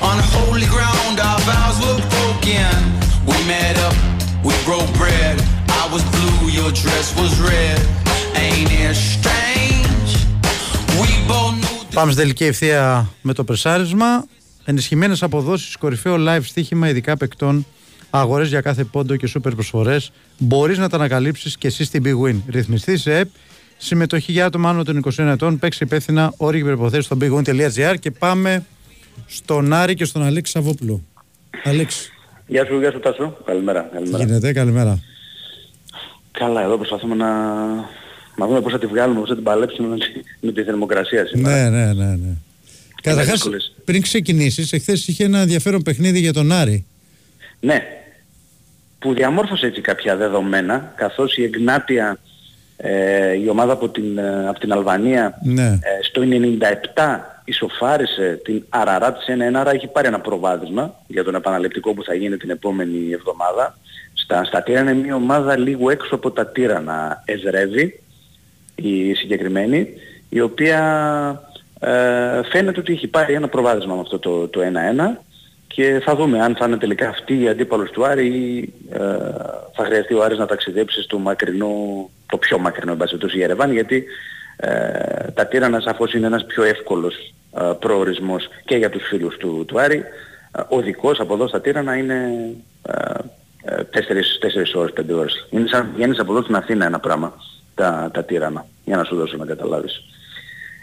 On 0.00 0.18
holy 0.32 0.66
ground, 0.66 1.20
our 1.20 1.38
vows 1.40 1.78
were 1.84 2.00
broken. 2.16 2.72
We 3.26 3.36
met 3.46 3.76
up, 3.80 3.94
we 4.42 4.54
broke 4.64 4.90
bread. 4.96 5.38
I 5.68 5.88
was 5.92 6.02
blue, 6.04 6.48
your 6.48 6.70
dress 6.72 7.14
was 7.20 7.38
red. 7.40 7.78
Ain't 8.36 8.72
it 8.72 8.94
strange? 8.94 9.63
We 11.94 12.00
both 12.00 12.00
knew 12.00 12.02
Πάμε 12.02 12.12
στην 12.12 12.22
τελική 12.22 12.44
ευθεία 12.44 13.08
με 13.22 13.32
το 13.32 13.44
πρεσάρισμα. 13.44 14.24
Ενισχυμένες 14.64 15.22
αποδόσεις, 15.22 15.76
κορυφαίο 15.76 16.16
live 16.18 16.42
στοίχημα, 16.42 16.88
ειδικά 16.88 17.16
παικτών, 17.16 17.66
αγορές 18.10 18.48
για 18.48 18.60
κάθε 18.60 18.84
πόντο 18.84 19.16
και 19.16 19.26
σούπερ 19.26 19.54
προσφορές. 19.54 20.12
Μπορείς 20.38 20.78
να 20.78 20.88
τα 20.88 20.96
ανακαλύψεις 20.96 21.56
και 21.58 21.66
εσύ 21.66 21.84
στην 21.84 22.02
Big 22.06 22.28
Win. 22.28 22.36
Ρυθμιστή 22.48 22.96
σε 22.96 23.18
ΕΠ, 23.18 23.28
συμμετοχή 23.76 24.32
για 24.32 24.46
άτομα 24.46 24.68
άνω 24.68 24.82
των 24.82 24.96
21 24.96 25.18
ετών. 25.18 25.58
Παίξει 25.58 25.84
υπεύθυνα 25.84 26.32
όροι 26.36 26.58
και 26.58 26.64
προποθέσει 26.64 27.02
στο 27.02 27.16
bigwin.gr 27.20 27.94
και 28.00 28.10
πάμε 28.10 28.64
στον 29.26 29.72
Άρη 29.72 29.94
και 29.94 30.04
στον 30.04 30.22
Αλέξη 30.22 30.52
Σαββόπουλο. 30.52 31.02
Αλέξη, 31.64 32.12
Γεια 32.46 32.64
σου, 32.66 32.78
γεια 32.78 32.90
σου 32.90 33.00
Τάσο. 33.00 33.36
Καλημέρα. 33.44 33.82
τι 33.82 33.94
καλημέρα. 33.94 34.24
γίνεται, 34.24 34.52
καλημέρα. 34.52 35.02
Καλά, 36.30 36.62
εδώ 36.62 36.76
προσπαθούμε 36.76 37.14
να, 37.14 37.26
να 38.36 38.46
δούμε 38.46 38.60
πώς 38.60 38.72
θα 38.72 38.78
τη 38.78 38.86
βγάλουμε, 38.86 39.20
πώς 39.20 39.28
θα 39.28 39.34
την 39.34 39.44
παλέψουμε 39.44 39.88
με, 39.88 39.96
τη- 39.98 40.20
με 40.46 40.52
τη 40.52 40.62
θερμοκρασία 40.62 41.26
σήμερα. 41.26 41.70
Ναι, 41.70 41.76
ναι, 41.84 41.92
ναι. 41.92 42.10
ναι. 42.10 42.32
Καταρχάς, 43.02 43.32
δύσκολες. 43.32 43.74
πριν 43.84 44.02
ξεκινήσεις, 44.02 44.72
εχθές 44.72 45.08
είχε 45.08 45.24
ένα 45.24 45.38
ενδιαφέρον 45.38 45.82
παιχνίδι 45.82 46.18
για 46.18 46.32
τον 46.32 46.52
Άρη. 46.52 46.84
Ναι, 47.60 47.82
που 48.98 49.14
διαμόρφωσε 49.14 49.66
έτσι 49.66 49.80
κάποια 49.80 50.16
δεδομένα, 50.16 50.92
καθώς 50.96 51.36
η 51.36 51.42
Εγνάτια, 51.44 52.18
ε, 52.76 53.32
η 53.38 53.48
ομάδα 53.48 53.72
από 53.72 53.88
την, 53.88 54.18
ε, 54.18 54.48
από 54.48 54.58
την 54.60 54.72
Αλβανία, 54.72 55.38
Ναι. 55.42 55.66
ε, 55.66 55.78
στο 56.02 56.22
97 56.22 57.40
ισοφάρισε 57.44 58.40
την 58.44 58.64
Αραράτ 58.68 59.16
σε 59.22 59.32
1-1, 59.32 59.60
άρα 59.60 59.70
έχει 59.70 59.86
πάρει 59.86 60.06
ένα 60.06 60.20
προβάδισμα 60.20 60.94
για 61.06 61.24
τον 61.24 61.34
επαναληπτικό 61.34 61.94
που 61.94 62.04
θα 62.04 62.14
γίνει 62.14 62.36
την 62.36 62.50
επόμενη 62.50 63.10
εβδομάδα. 63.12 63.78
Στα, 64.14 64.44
στα 64.44 64.62
Τύρανα 64.62 64.90
είναι 64.90 65.02
μια 65.02 65.14
ομάδα 65.14 65.58
λίγο 65.58 65.90
έξω 65.90 66.14
από 66.14 66.30
τα 66.30 66.46
Τύρανα 66.46 67.22
Εζρεύει, 67.24 68.00
η 68.74 69.14
συγκεκριμένη, 69.14 69.88
η 70.28 70.40
οποία 70.40 70.80
ε, 71.80 72.42
φαίνεται 72.42 72.80
ότι 72.80 72.92
έχει 72.92 73.06
πάρει 73.06 73.34
ένα 73.34 73.48
προβάδισμα 73.48 73.94
με 73.94 74.00
αυτό 74.00 74.18
το, 74.18 74.48
το 74.48 74.60
1-1 74.60 75.18
και 75.66 76.00
θα 76.04 76.16
δούμε 76.16 76.40
αν 76.40 76.56
θα 76.56 76.66
είναι 76.66 76.76
τελικά 76.76 77.08
αυτή 77.08 77.42
η 77.42 77.48
αντίπαλος 77.48 77.90
του 77.90 78.06
Άρη 78.06 78.26
ή 78.26 78.72
ε, 78.90 78.98
θα 79.74 79.84
χρειαστεί 79.84 80.14
ο 80.14 80.22
Άρης 80.22 80.38
να 80.38 80.46
ταξιδέψει 80.46 81.02
στο 81.02 81.18
μακρινό, 81.18 81.74
το 82.26 82.36
πιο 82.36 82.58
μακρινό 82.58 82.92
εν 82.92 82.98
πάση 82.98 83.10
περιπτώσει, 83.10 83.38
Ιερεβάν 83.38 83.72
γιατί 83.72 84.04
ε, 84.56 85.30
τα 85.34 85.46
Τύρανα 85.46 85.80
σαφώς 85.80 86.14
είναι 86.14 86.26
ένας 86.26 86.44
πιο 86.44 86.62
εύκολος 86.62 87.34
ε, 87.58 87.72
προορισμός 87.78 88.48
και 88.64 88.76
για 88.76 88.90
τους 88.90 89.02
φίλους 89.08 89.36
του, 89.36 89.64
του 89.66 89.80
Άρη. 89.80 90.04
Ε, 90.58 90.62
ο 90.68 90.80
δικός 90.80 91.20
από 91.20 91.34
εδώ 91.34 91.48
στα 91.48 91.60
Τύρανα 91.60 91.96
είναι 91.96 92.50
ε, 92.82 92.94
ε, 93.64 93.82
4, 93.92 94.74
ώρες, 94.74 94.92
5 94.96 95.14
ώρες. 95.14 95.46
Είναι 95.50 95.68
σαν 95.68 95.90
βγαίνεις 95.94 96.18
από 96.18 96.32
εδώ 96.32 96.42
στην 96.42 96.56
Αθήνα 96.56 96.86
ένα 96.86 97.00
πράγμα 97.00 97.34
τα, 97.74 98.10
τα 98.12 98.24
Τύρανα 98.24 98.66
για 98.84 98.96
να 98.96 99.04
σου 99.04 99.16
δώσω 99.16 99.36
να 99.36 99.44
καταλάβεις. 99.44 100.02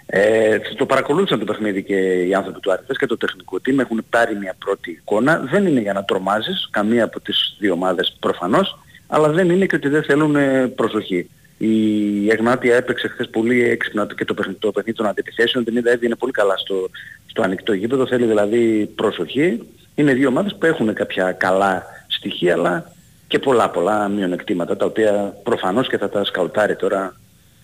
Ε, 0.05 0.59
το 0.77 0.85
παρακολούθησαν 0.85 1.39
το 1.39 1.45
παιχνίδι 1.45 1.84
και 1.84 1.95
οι 2.23 2.34
άνθρωποι 2.34 2.59
του 2.59 2.72
Άρη 2.72 2.81
χθες 2.84 2.97
και 2.97 3.05
το 3.05 3.18
τεχνικό 3.18 3.57
team 3.65 3.77
έχουν 3.80 4.05
πάρει 4.09 4.35
μια 4.35 4.55
πρώτη 4.59 4.91
εικόνα. 4.91 5.47
Δεν 5.51 5.65
είναι 5.65 5.80
για 5.80 5.93
να 5.93 6.03
τρομάζεις 6.03 6.68
καμία 6.72 7.03
από 7.03 7.19
τις 7.19 7.55
δύο 7.59 7.73
ομάδες 7.73 8.18
προφανώς, 8.19 8.80
αλλά 9.07 9.30
δεν 9.30 9.49
είναι 9.49 9.65
και 9.65 9.76
ότι 9.76 9.89
δεν 9.89 10.03
θέλουν 10.03 10.35
ε, 10.35 10.68
προσοχή. 10.68 11.30
Η 11.57 12.31
Εγνάτια 12.31 12.76
έπαιξε 12.76 13.07
χθες 13.07 13.30
πολύ 13.30 13.63
έξυπνα 13.63 14.07
και 14.18 14.26
το 14.26 14.34
παιχνίδι, 14.34 14.59
το 14.59 14.72
παιχνίδι 14.72 14.97
των 14.97 15.07
αντιπιθέσεων, 15.07 15.63
την 15.63 15.77
είδα 15.77 15.91
έδινε 15.91 16.15
πολύ 16.15 16.31
καλά 16.31 16.57
στο, 16.57 16.89
στο 17.26 17.41
ανοιχτό 17.41 17.73
γήπεδο, 17.73 18.07
θέλει 18.07 18.26
δηλαδή 18.26 18.91
προσοχή. 18.95 19.59
Είναι 19.95 20.13
δύο 20.13 20.27
ομάδες 20.27 20.55
που 20.59 20.65
έχουν 20.65 20.93
κάποια 20.93 21.31
καλά 21.31 21.85
στοιχεία, 22.07 22.53
αλλά 22.53 22.91
και 23.31 23.39
πολλά 23.39 23.69
πολλά 23.69 24.07
μειονεκτήματα, 24.07 24.77
τα 24.77 24.85
οποία 24.85 25.37
προφανώς 25.43 25.87
και 25.87 25.97
θα 25.97 26.09
τα 26.09 26.23
σκαουτάρει 26.23 26.75
τώρα 26.75 27.15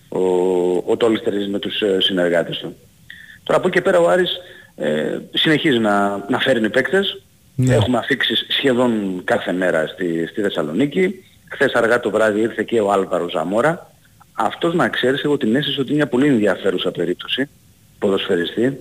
ο, 0.08 0.20
ο 0.86 0.96
Τόλης 0.96 1.22
Τερίζης 1.22 1.48
με 1.48 1.58
τους 1.58 1.80
ε, 1.80 2.00
συνεργάτες 2.00 2.58
του. 2.58 2.76
Τώρα 3.42 3.58
από 3.58 3.68
εκεί 3.68 3.76
και 3.76 3.82
πέρα 3.82 3.98
ο 3.98 4.08
Άρης 4.08 4.30
ε, 4.76 5.18
συνεχίζει 5.32 5.78
να, 5.78 6.24
να 6.28 6.38
φέρνει 6.38 6.70
παίκτες. 6.70 7.22
Έχουμε 7.68 7.98
αφήξεις 7.98 8.46
σχεδόν 8.48 9.20
κάθε 9.24 9.52
μέρα 9.52 9.86
στη, 9.86 10.26
στη 10.26 10.40
Θεσσαλονίκη. 10.40 11.24
Χθες 11.48 11.72
αργά 11.72 12.00
το 12.00 12.10
βράδυ 12.10 12.40
ήρθε 12.40 12.62
και 12.62 12.80
ο 12.80 12.92
Άλβαρος 12.92 13.32
Ζαμόρα. 13.32 13.90
Αυτός 14.32 14.74
να 14.74 14.88
ξέρεις 14.88 15.22
εγώ 15.22 15.36
την 15.36 15.56
αίσθηση 15.56 15.80
ότι 15.80 15.88
είναι 15.88 15.96
μια 15.96 16.08
πολύ 16.08 16.26
ενδιαφέρουσα 16.26 16.90
περίπτωση 16.90 17.48
ποδοσφαιριστή. 17.98 18.80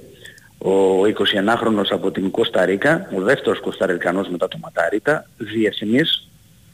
Ο 0.58 1.02
21χρονος 1.02 1.88
από 1.90 2.12
την 2.12 2.32
Κωνσταντίνα, 2.32 3.10
ο 3.16 3.22
δεύτερος 3.22 3.60
Κωνσταντινός 3.60 4.30
μετά 4.30 4.48
το 4.48 4.58
Ματαρίτα, 4.62 5.26
διεθνής, 5.38 6.27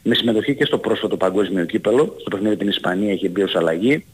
με 0.04 0.14
συμμετοχή 0.14 0.54
και 0.54 0.64
στο 0.64 0.78
πρόσφατο 0.78 1.16
παγκόσμιο 1.16 1.64
κύπελο. 1.64 2.16
Στο 2.20 2.30
παιχνίδι 2.30 2.56
την 2.56 2.68
Ισπανία 2.68 3.12
έχει 3.12 3.28
μπει 3.28 3.42
ως 3.42 3.56
αλλαγή. 3.56 4.04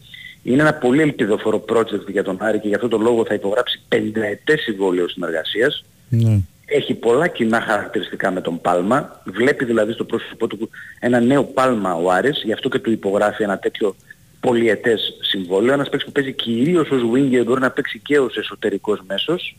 Είναι 0.42 0.62
ένα 0.62 0.74
πολύ 0.74 1.02
ελπιδοφόρο 1.02 1.64
project 1.68 2.06
για 2.08 2.24
τον 2.24 2.36
Άρη 2.40 2.58
και 2.58 2.68
γι' 2.68 2.74
αυτό 2.74 2.88
το 2.88 2.98
λόγο 2.98 3.24
θα 3.24 3.34
υπογράψει 3.34 3.80
πενταετές 3.88 4.60
συμβόλαιο 4.60 5.08
συνεργασίας. 5.08 5.84
Ναι. 6.08 6.38
Έχει 6.64 6.94
πολλά 6.94 7.26
κοινά 7.28 7.60
χαρακτηριστικά 7.60 8.30
με 8.30 8.40
τον 8.40 8.60
Πάλμα. 8.60 9.22
Βλέπει 9.24 9.64
δηλαδή 9.64 9.92
στο 9.92 10.04
πρόσωπό 10.04 10.46
του 10.46 10.70
ένα 11.00 11.20
νέο 11.20 11.44
Πάλμα 11.44 11.94
ο 11.94 12.10
Άρης, 12.10 12.42
γι' 12.44 12.52
αυτό 12.52 12.68
και 12.68 12.78
του 12.78 12.90
υπογράφει 12.90 13.42
ένα 13.42 13.58
τέτοιο 13.58 13.94
πολυετές 14.40 15.18
συμβόλαιο. 15.20 15.72
Ένας 15.72 15.88
παίκτης 15.88 16.06
που 16.06 16.12
παίζει 16.12 16.32
κυρίως 16.32 16.90
ως 16.90 17.02
winger, 17.14 17.42
μπορεί 17.44 17.60
να 17.60 17.70
παίξει 17.70 17.98
και 17.98 18.18
ως 18.18 18.36
εσωτερικός 18.36 19.02
μέσος. 19.06 19.56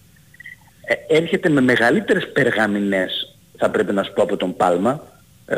Ε, 0.86 1.16
έρχεται 1.16 1.49
με 1.49 1.62
μεγαλύτερες 1.62 2.32
περγαμηνές, 2.32 3.36
θα 3.58 3.70
πρέπει 3.70 3.94
να 3.94 4.03
σου 4.03 4.14
πω, 4.14 4.22
από 4.24 4.38
τον 4.38 4.56
Πάλμα, 4.56 4.91
ε, 4.91 5.11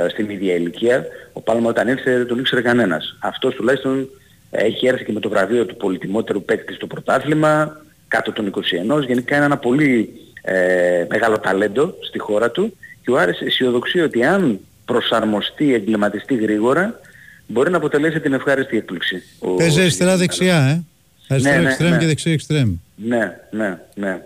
στην 0.09 0.29
ίδια 0.29 0.53
ηλικία. 0.55 1.05
Ο 1.33 1.41
Πάλμα 1.41 1.69
όταν 1.69 1.87
ήρθε 1.87 2.17
δεν 2.17 2.27
τον 2.27 2.39
ήξερε 2.39 2.61
κανένας. 2.61 3.17
Αυτός 3.19 3.55
τουλάχιστον 3.55 4.09
έχει 4.51 4.87
έρθει 4.87 5.05
και 5.05 5.11
με 5.11 5.19
το 5.19 5.29
βραβείο 5.29 5.65
του 5.65 5.75
πολυτιμότερου 5.77 6.43
παίκτη 6.43 6.73
στο 6.73 6.87
πρωτάθλημα, 6.87 7.81
κάτω 8.07 8.31
των 8.31 8.53
21. 8.99 9.05
Γενικά 9.07 9.35
είναι 9.35 9.45
ένα 9.45 9.57
πολύ 9.57 10.09
ε, 10.41 11.05
μεγάλο 11.09 11.39
ταλέντο 11.39 11.95
στη 12.01 12.19
χώρα 12.19 12.51
του 12.51 12.77
και 13.03 13.11
ο 13.11 13.17
Άρης 13.19 13.39
αισιοδοξεί 13.41 13.99
ότι 13.99 14.23
αν 14.23 14.59
προσαρμοστεί, 14.85 15.73
εγκληματιστεί 15.73 16.35
γρήγορα, 16.35 16.99
μπορεί 17.47 17.71
να 17.71 17.77
αποτελέσει 17.77 18.19
την 18.19 18.33
ευχάριστη 18.33 18.77
έκπληξη. 18.77 19.23
Ο- 19.39 19.55
Παίζει 19.55 19.81
αριστερά-δεξιά, 19.81 20.55
ε. 20.55 20.83
Αριστερά 21.27 21.57
ναι, 21.61 21.67
εξτρέμ 21.67 21.91
ναι. 21.91 21.97
και 21.97 22.05
δεξιά 22.05 22.31
εξτρέμ. 22.31 22.75
Ναι, 22.95 23.39
ναι, 23.51 23.79
ναι. 23.95 24.21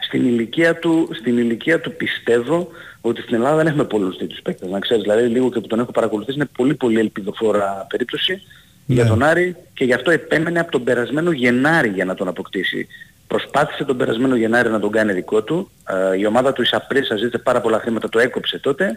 Στην 0.00 0.26
ηλικία 0.26 0.74
του, 0.76 1.08
στην 1.20 1.38
ηλικία 1.38 1.80
του 1.80 1.92
πιστεύω 1.92 2.68
ότι 3.04 3.20
στην 3.22 3.34
Ελλάδα 3.34 3.56
δεν 3.56 3.66
έχουμε 3.66 3.84
πολλούς 3.84 4.16
τέτοιους 4.16 4.40
παίκτες. 4.42 4.70
Να 4.70 4.78
ξέρεις, 4.78 5.02
δηλαδή 5.02 5.26
λίγο 5.26 5.50
και 5.50 5.60
που 5.60 5.66
τον 5.66 5.78
έχω 5.80 5.90
παρακολουθήσει 5.92 6.36
είναι 6.36 6.48
πολύ 6.56 6.74
πολύ 6.74 6.98
ελπιδοφόρα 6.98 7.86
περίπτωση 7.88 8.42
για 8.86 9.06
τον 9.06 9.22
Άρη 9.22 9.56
και 9.74 9.84
γι' 9.84 9.92
αυτό 9.92 10.10
επέμενε 10.10 10.60
από 10.60 10.70
τον 10.70 10.84
περασμένο 10.84 11.30
Γενάρη 11.30 11.88
για 11.88 12.04
να 12.04 12.14
τον 12.14 12.28
αποκτήσει. 12.28 12.86
Προσπάθησε 13.26 13.84
τον 13.84 13.96
περασμένο 13.96 14.36
Γενάρη 14.36 14.68
να 14.70 14.80
τον 14.80 14.90
κάνει 14.90 15.12
δικό 15.12 15.42
του. 15.42 15.70
Ε, 16.12 16.18
η 16.18 16.26
ομάδα 16.26 16.52
του 16.52 16.62
Ισαπρίσα 16.62 17.16
ζήτησε 17.16 17.38
πάρα 17.38 17.60
πολλά 17.60 17.78
χρήματα, 17.78 18.08
το 18.08 18.18
έκοψε 18.18 18.58
τότε. 18.58 18.96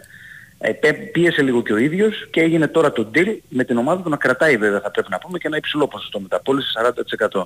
Ε, 0.58 0.72
πέ- 0.72 1.10
πίεσε 1.12 1.42
λίγο 1.42 1.62
και 1.62 1.72
ο 1.72 1.76
ίδιος 1.76 2.28
και 2.30 2.40
έγινε 2.40 2.66
τώρα 2.68 2.92
το 2.92 3.10
deal 3.14 3.36
με 3.48 3.64
την 3.64 3.76
ομάδα 3.76 4.02
του 4.02 4.08
να 4.08 4.16
κρατάει 4.16 4.56
βέβαια 4.56 4.80
θα 4.80 4.90
πρέπει 4.90 5.10
να 5.10 5.18
πούμε 5.18 5.38
και 5.38 5.46
ένα 5.46 5.56
υψηλό 5.56 5.86
ποσοστό 5.88 6.20
μεταπώλησης 6.20 6.68
40% 7.38 7.42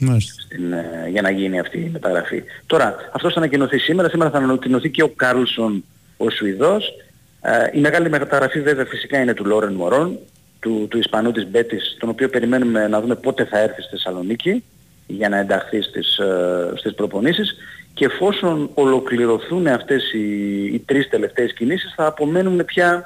Μάλιστα. 0.00 0.32
στην, 0.42 0.72
ε, 0.72 1.08
για 1.10 1.22
να 1.22 1.30
γίνει 1.30 1.58
αυτή 1.58 1.78
η 1.78 1.90
μεταγραφή. 1.92 2.42
Τώρα, 2.66 2.94
αυτός 3.12 3.32
θα 3.32 3.38
ανακοινωθεί 3.38 3.78
σήμερα. 3.78 4.08
Σήμερα 4.08 4.30
θα 4.30 4.38
ανακοινωθεί 4.38 4.90
και 4.90 5.02
ο 5.02 5.08
Κάρλσον, 5.08 5.84
ο 6.18 6.30
Σουηδός. 6.30 6.94
Ε, 7.40 7.68
η 7.72 7.80
μεγάλη 7.80 8.08
μεταγραφή 8.08 8.60
βέβαια 8.60 8.84
φυσικά 8.84 9.20
είναι 9.20 9.34
του 9.34 9.44
Λόρεν 9.44 9.72
Μωρόν, 9.72 10.18
του, 10.60 10.86
του 10.90 10.98
Ισπανού 10.98 11.32
της 11.32 11.46
Μπέτης, 11.50 11.96
τον 12.00 12.08
οποίο 12.08 12.28
περιμένουμε 12.28 12.88
να 12.88 13.00
δούμε 13.00 13.14
πότε 13.14 13.44
θα 13.44 13.58
έρθει 13.58 13.82
στη 13.82 13.90
Θεσσαλονίκη 13.90 14.64
για 15.06 15.28
να 15.28 15.38
ενταχθεί 15.38 15.82
στις, 15.82 16.18
ε, 16.18 16.72
στις 16.74 16.94
προπονήσεις 16.94 17.56
και 17.94 18.04
εφόσον 18.04 18.70
ολοκληρωθούν 18.74 19.66
αυτές 19.66 20.12
οι, 20.12 20.64
οι 20.64 20.82
τρεις 20.86 21.08
τελευταίες 21.08 21.52
κινήσεις 21.52 21.92
θα 21.96 22.06
απομένουν 22.06 22.64
πια 22.64 23.04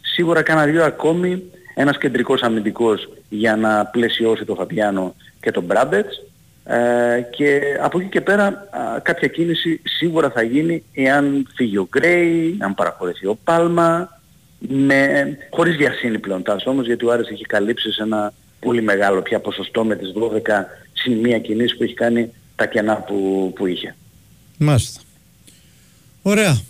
σίγουρα 0.00 0.42
κάνα 0.42 0.64
δύο 0.64 0.84
ακόμη 0.84 1.42
ένας 1.74 1.98
κεντρικός 1.98 2.42
αμυντικός 2.42 3.08
για 3.28 3.56
να 3.56 3.86
πλαισιώσει 3.86 4.44
τον 4.44 4.56
Φαπιάνο 4.56 5.14
και 5.40 5.50
τον 5.50 5.64
Μπράμπετς 5.64 6.22
ε, 6.68 7.20
και 7.30 7.60
από 7.82 8.00
εκεί 8.00 8.08
και 8.08 8.20
πέρα 8.20 8.46
α, 8.46 9.00
κάποια 9.02 9.28
κίνηση 9.28 9.80
σίγουρα 9.84 10.30
θα 10.30 10.42
γίνει 10.42 10.82
εάν 10.92 11.46
φύγει 11.54 11.76
ο 11.76 11.88
Γκρέι, 11.90 12.56
αν 12.58 12.74
παραχωρηθεί 12.74 13.26
ο 13.26 13.38
Πάλμα 13.44 14.20
με, 14.58 15.26
χωρίς 15.50 15.76
διασύνη 15.76 16.18
πλέον 16.18 16.42
τάσο 16.42 16.70
όμως 16.70 16.86
γιατί 16.86 17.04
ο 17.04 17.12
Άρης 17.12 17.28
έχει 17.28 17.44
καλύψει 17.44 17.92
σε 17.92 18.02
ένα 18.02 18.32
πολύ 18.60 18.82
μεγάλο 18.82 19.22
πια 19.22 19.40
ποσοστό 19.40 19.84
με 19.84 19.96
τις 19.96 20.12
12 20.14 20.18
συν 20.92 21.12
μία 21.18 21.38
κινήσεις 21.38 21.76
που 21.76 21.82
έχει 21.82 21.94
κάνει 21.94 22.30
τα 22.56 22.66
κενά 22.66 22.96
που, 22.96 23.52
που 23.54 23.66
είχε. 23.66 23.94
Μάλιστα. 24.58 25.00
Ωραία. 26.22 26.60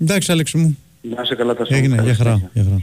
Εντάξει, 0.00 0.32
Άλεξη 0.32 0.56
μου. 0.56 0.78
Να 1.00 1.22
είσαι 1.22 1.34
καλά 1.34 1.54
τα 1.54 1.66
Έγινε, 1.68 2.02
για 2.02 2.14
χαρά. 2.14 2.50
Για 2.52 2.64
χαρά. 2.64 2.82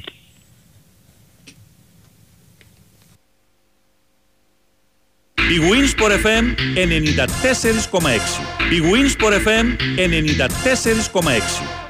Η 5.49 5.57
Winsport 5.59 6.11
FM 6.11 6.45
94,6. 6.75 8.09
Η 8.71 8.81
Winsport 8.91 9.33
FM 9.33 9.65
94,6. 9.97 11.85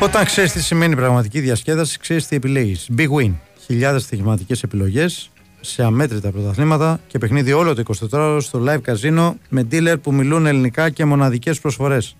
Όταν 0.00 0.24
ξέρεις 0.24 0.52
τι 0.52 0.62
σημαίνει 0.62 0.96
πραγματική 0.96 1.40
διασκέδαση, 1.40 1.98
ξέρεις 1.98 2.26
τι 2.26 2.36
επιλέγεις. 2.36 2.88
Big 2.96 3.08
win. 3.08 3.32
Χιλιάδες 3.66 4.02
στοιχηματικέ 4.02 4.54
επιλογές 4.64 5.30
σε 5.64 5.82
αμέτρητα 5.82 6.30
πρωταθλήματα 6.30 7.00
και 7.06 7.18
παιχνίδι 7.18 7.52
όλο 7.52 7.74
το 7.74 7.82
24ωρο 8.10 8.38
στο 8.40 8.64
live 8.66 8.80
casino 8.92 9.32
με 9.48 9.66
dealer 9.70 9.96
που 10.02 10.12
μιλούν 10.12 10.46
ελληνικά 10.46 10.90
και 10.90 11.04
μοναδικές 11.04 11.60
προσφορές. 11.60 12.16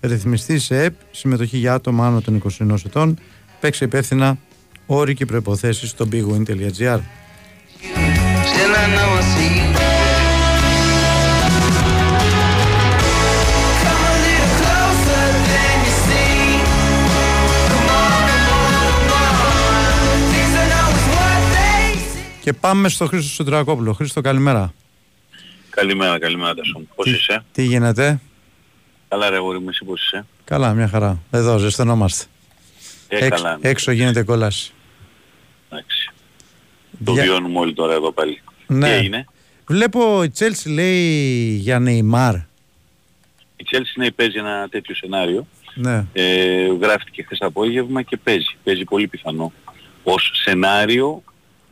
Ρυθμιστή 0.00 0.58
σε 0.58 0.82
ΕΠ, 0.82 0.94
συμμετοχή 1.10 1.56
για 1.56 1.74
άτομα 1.74 2.06
άνω 2.06 2.20
των 2.20 2.42
21 2.60 2.76
ετών. 2.86 3.18
Παίξε 3.60 3.84
υπεύθυνα 3.84 4.38
όροι 4.86 5.14
και 5.14 5.26
προποθέσει 5.26 5.86
στο 5.86 6.08
bigwin.gr. 6.12 7.00
Και 22.50 22.56
πάμε 22.60 22.88
στο 22.88 23.06
Χρήστο 23.06 23.28
Σωτρακόπουλο. 23.28 23.92
Χρήστο, 23.92 24.20
καλημέρα. 24.20 24.72
Καλημέρα, 25.70 26.18
καλημέρα 26.18 26.54
Τασόν. 26.54 26.88
Πώς 26.94 27.06
είσαι; 27.06 27.44
Τι 27.52 27.62
γίνεται, 27.62 28.20
Καλά 29.08 29.30
ρε 29.30 29.36
αγόρι 29.36 29.58
μου, 29.58 29.68
εσύ 29.68 29.84
πώς 29.84 30.02
είσαι; 30.04 30.24
Καλά, 30.44 30.72
μια 30.72 30.88
χαρά. 30.88 31.22
Εδώ 31.30 31.58
ζεσθενόμαστε. 31.58 32.24
Ε, 33.08 33.16
Έξ- 33.24 33.42
καλά. 33.42 33.58
έξω 33.60 33.90
γίνεται 33.90 34.22
κόλαση. 34.22 34.72
Εντάξει. 35.70 36.10
Το 37.04 37.12
Για- 37.12 37.22
βιώνουμε 37.22 37.58
όλοι 37.58 37.72
τώρα 37.74 37.92
εδώ 37.92 38.12
πάλι. 38.12 38.42
Ναι. 38.66 38.86
Τι 38.88 38.92
έγινε; 38.94 39.24
Βλέπω 39.66 40.22
η 40.22 40.30
Τσέλσι 40.30 40.68
λέει 40.68 41.46
για 41.54 41.78
Νεϊμάρ. 41.78 42.34
Η 43.56 43.64
Chelsea 43.70 43.92
ναι, 43.94 44.10
παίζει 44.10 44.38
ένα 44.38 44.68
τέτοιο 44.70 44.94
σενάριο. 44.94 45.46
Ναι. 45.74 46.04
Ε, 46.12 46.66
γράφτηκε 46.80 47.22
χθες 47.22 47.38
απόγευμα 47.40 48.02
και 48.02 48.16
παίζει. 48.16 48.56
Παίζει 48.64 48.84
πολύ 48.84 49.06
πιθανό. 49.08 49.52
Ως 50.02 50.30
σενάριο 50.44 51.22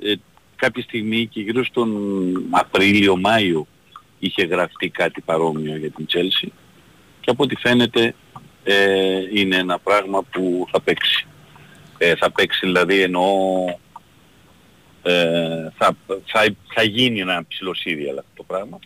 ε, 0.03 0.15
κάποια 0.59 0.83
στιγμή 0.83 1.27
και 1.27 1.41
γύρω 1.41 1.65
στον 1.65 1.91
Απρίλιο-Μάιο 2.51 3.67
είχε 4.19 4.45
γραφτεί 4.45 4.89
κάτι 4.89 5.21
παρόμοιο 5.21 5.77
για 5.77 5.91
την 5.91 6.07
Chelsea 6.13 6.49
και 7.21 7.31
από 7.31 7.43
ό,τι 7.43 7.57
φαίνεται 7.57 8.15
ε, 8.65 9.21
είναι 9.35 9.57
ένα 9.57 9.79
πράγμα 9.79 10.23
που 10.23 10.67
θα 10.71 10.81
παίξει. 10.81 11.27
Ε, 11.99 12.17
θα 12.17 12.31
παίξει 12.31 12.67
δηλαδή 12.67 13.01
εννοώ 13.01 13.27
ε, 15.03 15.71
θα, 15.77 15.97
θα, 16.25 16.55
θα 16.75 16.83
γίνει 16.83 17.21
ένα 17.21 17.45
ψηλοσύριαλ 17.49 18.19
αυτό 18.19 18.31
το 18.35 18.43
πράγμα. 18.43 18.79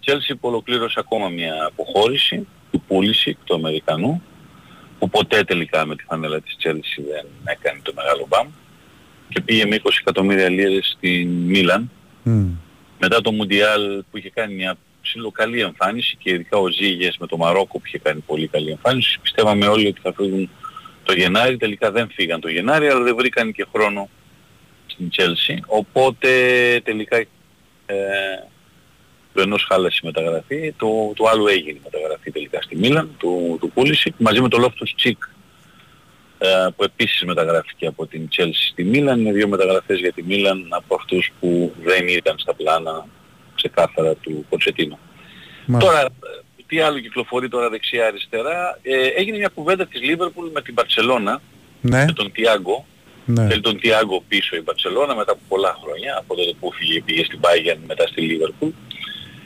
Η 0.00 0.04
Chelsea 0.04 0.34
που 0.40 0.48
ολοκλήρωσε 0.48 1.00
ακόμα 1.00 1.28
μια 1.28 1.54
αποχώρηση, 1.66 2.46
η 2.70 2.78
πούληση 2.78 3.36
του 3.44 3.54
Αμερικανού, 3.54 4.22
που 4.98 5.08
ποτέ 5.08 5.44
τελικά 5.44 5.86
με 5.86 5.96
τη 5.96 6.04
φανέλα 6.04 6.40
της 6.40 6.56
Chelsea 6.62 7.04
δεν 7.10 7.26
έκανε 7.44 7.80
το 7.82 7.92
μεγάλο 7.94 8.26
μπαμ 8.28 8.48
και 9.28 9.40
πήγε 9.40 9.66
με 9.66 9.80
20 9.82 9.88
εκατομμύρια 10.00 10.48
λίρες 10.48 10.94
στην 10.96 11.28
Μίλαν. 11.28 11.90
Μετά 12.98 13.20
το 13.20 13.32
Μουντιάλ 13.32 14.02
που 14.10 14.18
είχε 14.18 14.30
κάνει 14.30 14.54
μια 14.54 14.76
ψηλοκαλή 15.02 15.60
εμφάνιση 15.60 16.16
και 16.16 16.30
ειδικά 16.30 16.56
ο 16.56 16.68
Ζήγες 16.68 17.16
με 17.18 17.26
το 17.26 17.36
Μαρόκο 17.36 17.78
που 17.78 17.86
είχε 17.86 17.98
κάνει 17.98 18.20
πολύ 18.26 18.46
καλή 18.46 18.70
εμφάνιση 18.70 19.18
πιστεύαμε 19.22 19.66
όλοι 19.66 19.86
ότι 19.86 20.00
θα 20.02 20.12
φύγουν 20.16 20.50
το 21.02 21.12
Γενάρη. 21.12 21.56
Τελικά 21.56 21.90
δεν 21.90 22.08
φύγαν 22.10 22.40
το 22.40 22.48
Γενάρη 22.48 22.88
αλλά 22.88 23.02
δεν 23.02 23.14
βρήκαν 23.16 23.52
και 23.52 23.66
χρόνο 23.72 24.08
στην 24.86 25.08
Chelsea. 25.16 25.58
Οπότε 25.66 26.28
τελικά 26.84 27.16
ε, 27.16 27.96
το 29.34 29.40
ενός 29.40 29.64
χάλασε 29.68 30.00
η 30.02 30.06
μεταγραφή 30.06 30.74
το, 30.76 31.12
το 31.16 31.28
άλλο 31.28 31.48
έγινε 31.48 31.78
η 31.78 31.80
μεταγραφή 31.84 32.30
τελικά 32.30 32.62
στη 32.62 32.76
Μίλαν 32.76 33.10
του, 33.18 33.56
του 33.60 33.70
Πούληση 33.74 34.14
μαζί 34.18 34.40
με 34.40 34.48
το 34.48 34.58
Λόφτος 34.58 34.94
Τσίκ 34.96 35.22
ε, 35.22 35.37
που 36.76 36.84
επίσης 36.84 37.22
μεταγράφηκε 37.24 37.86
από 37.86 38.06
την 38.06 38.28
Chelsea 38.36 38.70
στη 38.70 38.84
Μίλαν. 38.84 39.20
Είναι 39.20 39.32
δύο 39.32 39.48
μεταγραφές 39.48 39.98
για 39.98 40.12
τη 40.12 40.22
Μίλαν 40.22 40.66
από 40.70 40.94
αυτούς 40.94 41.30
που 41.40 41.72
δεν 41.84 42.08
ήταν 42.08 42.38
στα 42.38 42.54
πλάνα 42.54 43.06
ξεκάθαρα 43.54 44.14
του 44.14 44.46
Ποτσετίνο. 44.48 44.98
Τώρα, 45.78 46.00
ε, 46.00 46.08
τι 46.66 46.80
άλλο 46.80 46.98
κυκλοφορεί 46.98 47.48
τώρα 47.48 47.68
δεξιά-αριστερά; 47.68 48.78
Ε, 48.82 49.06
έγινε 49.06 49.36
μια 49.36 49.48
κουβέντα 49.54 49.86
της 49.86 50.00
Λίβερπουλ 50.02 50.48
με 50.52 50.62
την 50.62 50.72
Μπαρτσελώνα, 50.74 51.40
Ναι. 51.80 52.04
με 52.04 52.12
τον 52.12 52.32
Τιάγκο. 52.32 52.86
ναι. 53.24 53.46
Θέλει 53.48 53.60
τον 53.60 53.78
Τιάγκο 53.80 54.22
πίσω 54.28 54.56
η 54.56 54.60
Μπαρτσελώνα 54.60 55.14
μετά 55.14 55.32
από 55.32 55.40
πολλά 55.48 55.76
χρόνια, 55.82 56.16
από 56.18 56.34
τότε 56.34 56.52
που 56.60 56.72
φύγε, 56.72 57.00
πήγε 57.00 57.24
στην 57.24 57.40
Bayern 57.42 57.78
μετά 57.86 58.06
στη 58.06 58.20
Λίβερπουλ. 58.20 58.68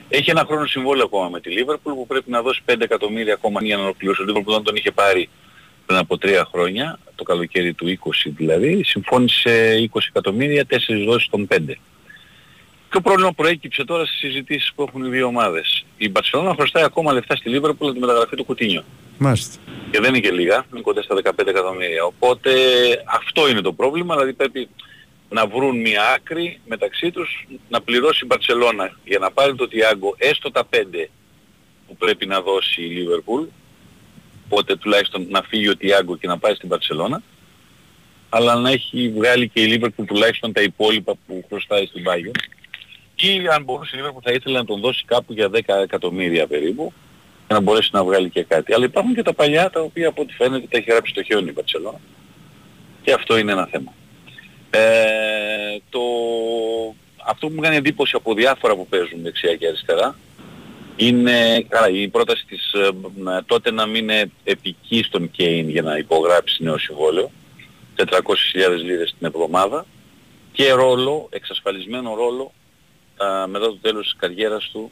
Έχει 0.09 0.29
ένα 0.29 0.43
χρόνο 0.45 0.65
συμβόλαιο 0.65 1.05
ακόμα 1.05 1.29
με 1.29 1.39
τη 1.39 1.49
Λίβερπουλ 1.49 1.93
που 1.93 2.07
πρέπει 2.07 2.31
να 2.31 2.41
δώσει 2.41 2.61
5 2.65 2.75
εκατομμύρια 2.83 3.33
ακόμα 3.33 3.59
για 3.63 3.77
να 3.77 3.83
ολοκληρώσει. 3.83 4.21
Ο 4.21 4.25
Λίβερπουλ 4.25 4.51
όταν 4.51 4.63
τον 4.63 4.75
είχε 4.75 4.91
πάρει 4.91 5.29
πριν 5.85 5.97
από 5.97 6.17
τρία 6.17 6.47
χρόνια, 6.51 6.99
το 7.15 7.23
καλοκαίρι 7.23 7.73
του 7.73 7.99
20 8.03 8.09
δηλαδή, 8.25 8.83
συμφώνησε 8.83 9.89
20 9.93 9.99
εκατομμύρια, 10.09 10.65
4 10.69 10.75
δόσεις 11.05 11.29
των 11.29 11.47
5. 11.51 11.77
Ποιο 12.89 13.01
πρόβλημα 13.01 13.31
προέκυψε 13.31 13.83
τώρα 13.83 14.05
στις 14.05 14.19
συζητήσεις 14.19 14.73
που 14.75 14.83
έχουν 14.87 15.05
οι 15.05 15.09
δύο 15.09 15.27
ομάδες. 15.27 15.85
Η 15.97 16.09
Μπαρσελόνα 16.09 16.53
χρωστάει 16.53 16.83
ακόμα 16.83 17.13
λεφτά 17.13 17.35
στη 17.35 17.49
Λίβερπουλ 17.49 17.85
για 17.85 17.93
τη 17.93 17.99
μεταγραφή 17.99 18.35
του 18.35 18.45
Κουτίνιο. 18.45 18.83
Μάλιστα. 19.17 19.57
Και 19.91 19.99
δεν 19.99 20.09
είναι 20.09 20.19
και 20.19 20.31
λίγα, 20.31 20.65
είναι 20.71 20.81
κοντά 20.81 21.01
στα 21.01 21.15
15 21.23 21.47
εκατομμύρια. 21.47 22.03
Οπότε 22.03 22.51
αυτό 23.05 23.49
είναι 23.49 23.61
το 23.61 23.73
πρόβλημα, 23.73 24.13
δηλαδή 24.13 24.33
πρέπει 24.33 24.69
να 25.29 25.47
βρουν 25.47 25.79
μια 25.79 26.03
άκρη 26.15 26.59
μεταξύ 26.65 27.11
τους, 27.11 27.47
να 27.69 27.81
πληρώσει 27.81 28.19
η 28.23 28.25
Μπαρσελόνα 28.25 28.97
για 29.03 29.19
να 29.19 29.31
πάρει 29.31 29.55
το 29.55 29.67
Τιάγκο 29.67 30.15
έστω 30.17 30.51
τα 30.51 30.67
5 30.69 31.09
που 31.87 31.95
πρέπει 31.95 32.25
να 32.25 32.41
δώσει 32.41 32.81
η 32.81 32.87
Λίβερπουλ, 32.87 33.43
οπότε 34.53 34.75
τουλάχιστον 34.75 35.27
να 35.29 35.41
φύγει 35.41 35.69
ο 35.69 35.77
Τιάγκο 35.77 36.17
και 36.17 36.27
να 36.27 36.37
πάει 36.37 36.53
στην 36.53 36.67
Μπαρσελόνα, 36.67 37.21
αλλά 38.29 38.55
να 38.55 38.69
έχει 38.69 39.13
βγάλει 39.15 39.47
και 39.49 39.61
η 39.61 39.65
Λίβερπουλ 39.65 40.05
τουλάχιστον 40.05 40.53
τα 40.53 40.61
υπόλοιπα 40.61 41.13
που 41.27 41.43
χρωστάει 41.49 41.85
στην 41.85 42.03
Bayern. 42.07 42.39
Ή 43.15 43.47
αν 43.47 43.63
μπορούσε 43.63 43.91
η 43.93 43.97
Λίβερπουλ 43.97 44.21
θα 44.23 44.31
ήθελε 44.31 44.57
να 44.57 44.65
τον 44.65 44.79
δώσει 44.79 45.03
κάπου 45.05 45.33
για 45.33 45.49
10 45.51 45.59
εκατομμύρια 45.83 46.47
περίπου, 46.47 46.93
για 47.47 47.55
να 47.55 47.61
μπορέσει 47.61 47.89
να 47.91 48.03
βγάλει 48.03 48.29
και 48.29 48.43
κάτι. 48.43 48.73
Αλλά 48.73 48.85
υπάρχουν 48.85 49.13
και 49.13 49.21
τα 49.21 49.33
παλιά 49.33 49.69
τα 49.69 49.81
οποία 49.81 50.07
από 50.07 50.21
ό,τι 50.21 50.33
φαίνεται 50.33 50.67
τα 50.69 50.77
έχει 50.77 50.89
γράψει 50.91 51.11
στο 51.11 51.23
χιόνι 51.23 51.49
η 51.49 51.53
Μπαρσελόνα. 51.55 51.99
Και 53.01 53.13
αυτό 53.13 53.37
είναι 53.37 53.51
ένα 53.51 53.67
θέμα. 53.71 53.93
Ε, 54.69 54.81
το... 55.89 55.99
Αυτό 57.25 57.47
που 57.47 57.53
μου 57.53 57.61
κάνει 57.61 57.75
εντύπωση 57.75 58.15
από 58.15 58.33
διάφορα 58.33 58.75
που 58.75 58.87
παίζουν 58.87 59.21
δεξιά 59.21 59.55
και 59.55 59.67
αριστερά 59.67 60.15
είναι 60.95 61.61
καλά, 61.69 61.89
η 61.89 62.07
πρόταση 62.07 62.45
της 62.45 62.73
ε, 62.73 62.87
ε, 63.37 63.41
τότε 63.45 63.71
να 63.71 63.85
μην 63.85 64.03
είναι 64.03 64.31
επική 64.43 65.03
στον 65.03 65.31
Κέιν 65.31 65.69
για 65.69 65.81
να 65.81 65.97
υπογράψει 65.97 66.63
νέο 66.63 66.77
συμβόλαιο. 66.77 67.31
400.000 67.97 68.03
λίρες 68.83 69.15
την 69.17 69.27
εβδομάδα 69.27 69.85
και 70.51 70.71
ρόλο, 70.71 71.27
εξασφαλισμένο 71.29 72.15
ρόλο 72.15 72.51
α, 73.17 73.47
μετά 73.47 73.65
το 73.65 73.77
τέλος 73.81 74.03
της 74.03 74.15
καριέρας 74.15 74.69
του 74.71 74.91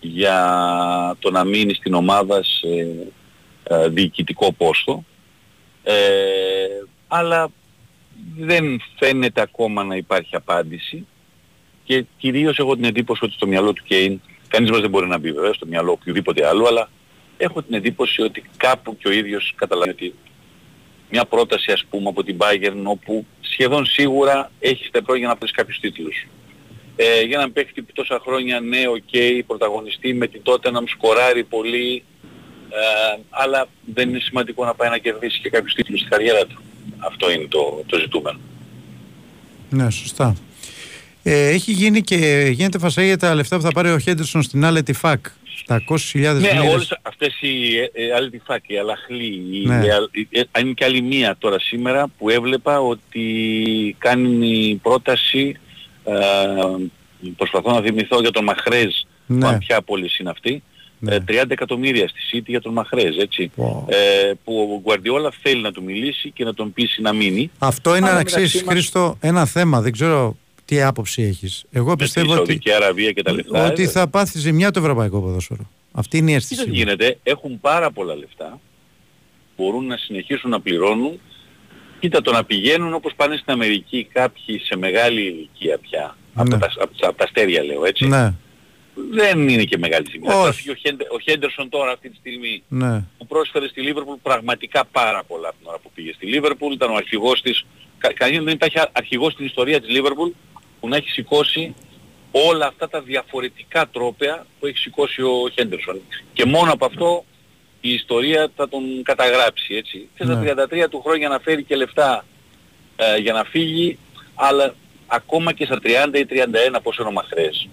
για 0.00 1.16
το 1.18 1.30
να 1.30 1.44
μείνει 1.44 1.74
στην 1.74 1.94
ομάδα 1.94 2.42
σε 2.42 2.68
ε, 3.62 3.88
διοικητικό 3.88 4.52
πόστο. 4.52 5.04
Ε, 5.82 5.94
αλλά 7.08 7.50
δεν 8.36 8.80
φαίνεται 8.98 9.40
ακόμα 9.40 9.84
να 9.84 9.96
υπάρχει 9.96 10.36
απάντηση 10.36 11.06
και 11.84 12.04
κυρίως 12.18 12.58
έχω 12.58 12.74
την 12.74 12.84
εντύπωση 12.84 13.24
ότι 13.24 13.34
στο 13.34 13.46
μυαλό 13.46 13.72
του 13.72 13.82
Κέιν, 13.84 14.20
κανείς 14.50 14.70
μας 14.70 14.80
δεν 14.80 14.90
μπορεί 14.90 15.06
να 15.06 15.18
μπει 15.18 15.32
βέβαια 15.32 15.52
στο 15.52 15.66
μυαλό 15.66 15.92
οποιοδήποτε 15.92 16.46
άλλο, 16.46 16.66
αλλά 16.66 16.90
έχω 17.36 17.62
την 17.62 17.74
εντύπωση 17.74 18.22
ότι 18.22 18.44
κάπου 18.56 18.96
και 18.96 19.08
ο 19.08 19.12
ίδιος 19.12 19.52
καταλαβαίνει 19.56 19.96
ότι 19.98 20.14
μια 21.10 21.24
πρόταση 21.24 21.72
ας 21.72 21.84
πούμε 21.90 22.08
από 22.08 22.22
την 22.24 22.36
Bayern 22.38 22.82
όπου 22.82 23.26
σχεδόν 23.40 23.86
σίγουρα 23.86 24.50
έχεις 24.60 24.86
στεπρό 24.86 25.14
για 25.14 25.28
να 25.28 25.36
πάρεις 25.36 25.54
κάποιους 25.54 25.78
τίτλους. 25.80 26.26
Ε, 26.96 27.20
για 27.20 27.38
έναν 27.38 27.50
παίχτη 27.50 27.82
που 27.82 27.92
τόσα 27.92 28.20
χρόνια 28.24 28.60
ναι, 28.60 28.88
οκ, 28.88 29.44
πρωταγωνιστεί 29.46 30.14
με 30.14 30.26
την 30.26 30.42
Τότεναμ, 30.42 30.86
σκοράρει 30.86 31.44
πολύ, 31.44 32.04
ε, 32.68 33.20
αλλά 33.30 33.68
δεν 33.94 34.08
είναι 34.08 34.18
σημαντικό 34.18 34.64
να 34.64 34.74
πάει 34.74 34.90
να 34.90 34.98
κερδίσει 34.98 35.40
και 35.40 35.50
κάποιους 35.50 35.74
τίτλους 35.74 35.98
στην 35.98 36.10
καριέρα 36.10 36.46
του. 36.46 36.60
Αυτό 36.98 37.30
είναι 37.30 37.46
το, 37.48 37.82
το 37.86 37.98
ζητούμενο. 37.98 38.38
Ναι, 39.70 39.90
σωστά. 39.90 40.36
Ε, 41.22 41.48
έχει 41.48 41.72
γίνει 41.72 42.00
και 42.02 42.50
γίνεται 42.52 42.78
φασά 42.78 43.02
για 43.02 43.16
τα 43.16 43.34
λεφτά 43.34 43.56
που 43.56 43.62
θα 43.62 43.72
πάρει 43.72 43.90
ο 43.90 43.98
Χέντερσον 43.98 44.42
στην 44.42 44.64
άλλη 44.64 44.82
τη 44.82 44.92
ΦΑΚ. 44.92 45.26
700.000 45.66 45.78
Ναι, 46.14 46.30
λίρες. 46.30 46.72
όλες 46.72 46.98
αυτές 47.02 47.36
οι 47.40 47.76
ε, 47.78 48.04
ε, 48.04 48.14
άλλοι 48.14 48.30
τυφάκοι, 48.30 48.72
η 48.74 48.78
Αλαχλή, 48.78 49.24
η- 49.52 49.66
Ναι. 49.66 49.84
η 49.86 49.90
Αλ- 49.90 50.08
η- 50.16 50.28
ε, 50.30 50.60
είναι 50.60 50.72
και 50.72 50.84
άλλη 50.84 51.02
μία 51.02 51.36
τώρα 51.38 51.58
σήμερα 51.58 52.06
που 52.18 52.30
έβλεπα 52.30 52.80
ότι 52.80 53.24
κάνει 53.98 54.80
πρόταση, 54.82 55.54
ε, 56.04 56.14
προσπαθώ 57.36 57.70
να 57.72 57.80
θυμηθώ 57.80 58.20
για 58.20 58.30
τον 58.30 58.44
Μαχρέζ, 58.44 58.94
Ναι. 59.26 59.50
ναι. 59.50 59.58
ποια 59.58 59.82
πόλη 59.82 60.10
είναι 60.20 60.30
αυτή, 60.30 60.62
Ναι. 60.98 61.14
Ε, 61.14 61.20
30 61.20 61.52
εκατομμύρια 61.52 62.08
στη 62.08 62.18
City 62.32 62.46
για 62.46 62.60
τον 62.60 62.72
Μαχρέζ, 62.72 63.16
έτσι. 63.18 63.50
Ε, 63.86 64.32
που 64.44 64.70
ο 64.76 64.80
Γκουαρδιόλα 64.80 65.32
θέλει 65.42 65.60
να 65.62 65.72
του 65.72 65.82
μιλήσει 65.82 66.30
και 66.30 66.44
να 66.44 66.54
τον 66.54 66.72
πείσει 66.72 67.02
να 67.02 67.12
μείνει. 67.12 67.50
Αυτό 67.58 67.90
είναι 67.96 68.06
Αλλά 68.06 68.16
να 68.16 68.22
μεταξύ 68.22 68.44
ξέρει, 68.46 68.64
μας- 68.64 68.74
Χρήστο, 68.74 69.16
ένα 69.20 69.46
θέμα. 69.46 69.80
Δεν 69.80 69.92
ξέρω 69.92 70.36
τι 70.70 70.82
άποψη 70.82 71.22
έχεις; 71.22 71.64
Εγώ 71.70 71.88
με 71.88 71.96
τη 71.96 72.02
πιστεύω 72.02 72.26
ότι, 72.28 72.36
Σαουδική 72.36 72.72
Αραβία 72.72 73.12
και 73.12 73.22
τα 73.22 73.32
λεφτά. 73.32 73.66
ότι 73.66 73.82
ε, 73.82 73.88
θα 73.88 74.08
πάθει 74.08 74.38
ζημιά 74.38 74.70
το 74.70 74.80
ευρωπαϊκό 74.80 75.20
ποδόσφαιρο. 75.20 75.70
Αυτή 75.92 76.18
είναι 76.18 76.30
η 76.30 76.32
Τι 76.32 76.36
αίσθηση. 76.38 76.60
δεν 76.60 76.68
μου. 76.70 76.76
γίνεται, 76.76 77.18
έχουν 77.22 77.60
πάρα 77.60 77.90
πολλά 77.90 78.14
λεφτά, 78.16 78.60
μπορούν 79.56 79.86
να 79.86 79.96
συνεχίσουν 79.96 80.50
να 80.50 80.60
πληρώνουν. 80.60 81.20
Κοίτα 82.00 82.20
το 82.22 82.32
να 82.32 82.44
πηγαίνουν 82.44 82.94
όπως 82.94 83.12
πάνε 83.16 83.36
στην 83.36 83.52
Αμερική 83.52 84.08
κάποιοι 84.12 84.58
σε 84.58 84.76
μεγάλη 84.76 85.20
ηλικία 85.20 85.78
πια, 85.78 86.16
από, 86.34 86.48
τα, 86.50 86.56
από, 86.56 86.96
τα, 86.98 87.08
από 87.08 87.16
τα 87.18 87.24
αστέρια 87.24 87.62
λέω 87.64 87.84
έτσι, 87.84 88.06
Ναι, 88.06 88.34
δεν 89.10 89.48
είναι 89.48 89.64
και 89.64 89.78
μεγάλη 89.78 90.06
ζημιά. 90.10 90.34
Όχι. 90.34 90.46
Θα 90.46 90.52
φύγει 90.52 90.70
Ο, 90.70 90.74
Χέντε, 90.74 91.04
ο 91.10 91.18
Χέντερσον 91.20 91.68
τώρα 91.68 91.92
αυτή 91.92 92.08
τη 92.10 92.16
στιγμή 92.16 92.62
ναι. 92.68 93.04
που 93.18 93.26
πρόσφερε 93.26 93.68
στη 93.68 93.80
Λίβερπουλ 93.80 94.14
πραγματικά 94.22 94.84
πάρα 94.92 95.22
πολλά 95.24 95.48
από 95.48 95.56
την 95.58 95.66
ώρα 95.68 95.78
που 95.78 95.90
πήγε 95.94 96.12
στη 96.12 96.26
Λίβερπουλ, 96.26 96.72
ήταν 96.72 96.90
ο 96.90 96.94
αρχηγός 96.94 97.42
της, 97.42 97.64
κα, 97.98 98.12
κανείς 98.12 98.38
δεν 98.42 98.54
υπάρχει 98.54 98.76
αρχηγός 98.92 99.32
στην 99.32 99.44
ιστορία 99.46 99.80
της 99.80 99.90
Λίβερπουλ 99.90 100.30
που 100.80 100.88
να 100.88 100.96
έχει 100.96 101.08
σηκώσει 101.10 101.74
όλα 102.30 102.66
αυτά 102.66 102.88
τα 102.88 103.00
διαφορετικά 103.00 103.88
τρόπια 103.88 104.46
που 104.60 104.66
έχει 104.66 104.78
σηκώσει 104.78 105.22
ο 105.22 105.48
Χέντερσον. 105.52 106.00
Και 106.32 106.44
μόνο 106.44 106.72
από 106.72 106.84
αυτό 106.84 107.24
η 107.80 107.92
ιστορία 107.92 108.50
θα 108.56 108.68
τον 108.68 108.82
καταγράψει 109.02 109.74
έτσι. 109.74 110.08
Και 110.16 110.24
στα 110.24 110.34
Ναι. 110.34 110.52
33 110.84 110.88
του 110.90 111.00
χρόνια 111.00 111.28
να 111.28 111.38
φέρει 111.38 111.62
και 111.62 111.76
λεφτά 111.76 112.24
ε, 112.96 113.16
για 113.16 113.32
να 113.32 113.44
φύγει, 113.44 113.98
αλλά 114.34 114.74
ακόμα 115.06 115.52
και 115.52 115.64
στα 115.64 115.78
30 115.82 116.14
ή 116.14 116.26
31 116.74 116.78
πώς 116.82 116.96
είναι 116.96 117.08
ο 117.08 117.12
Μαχρές, 117.12 117.68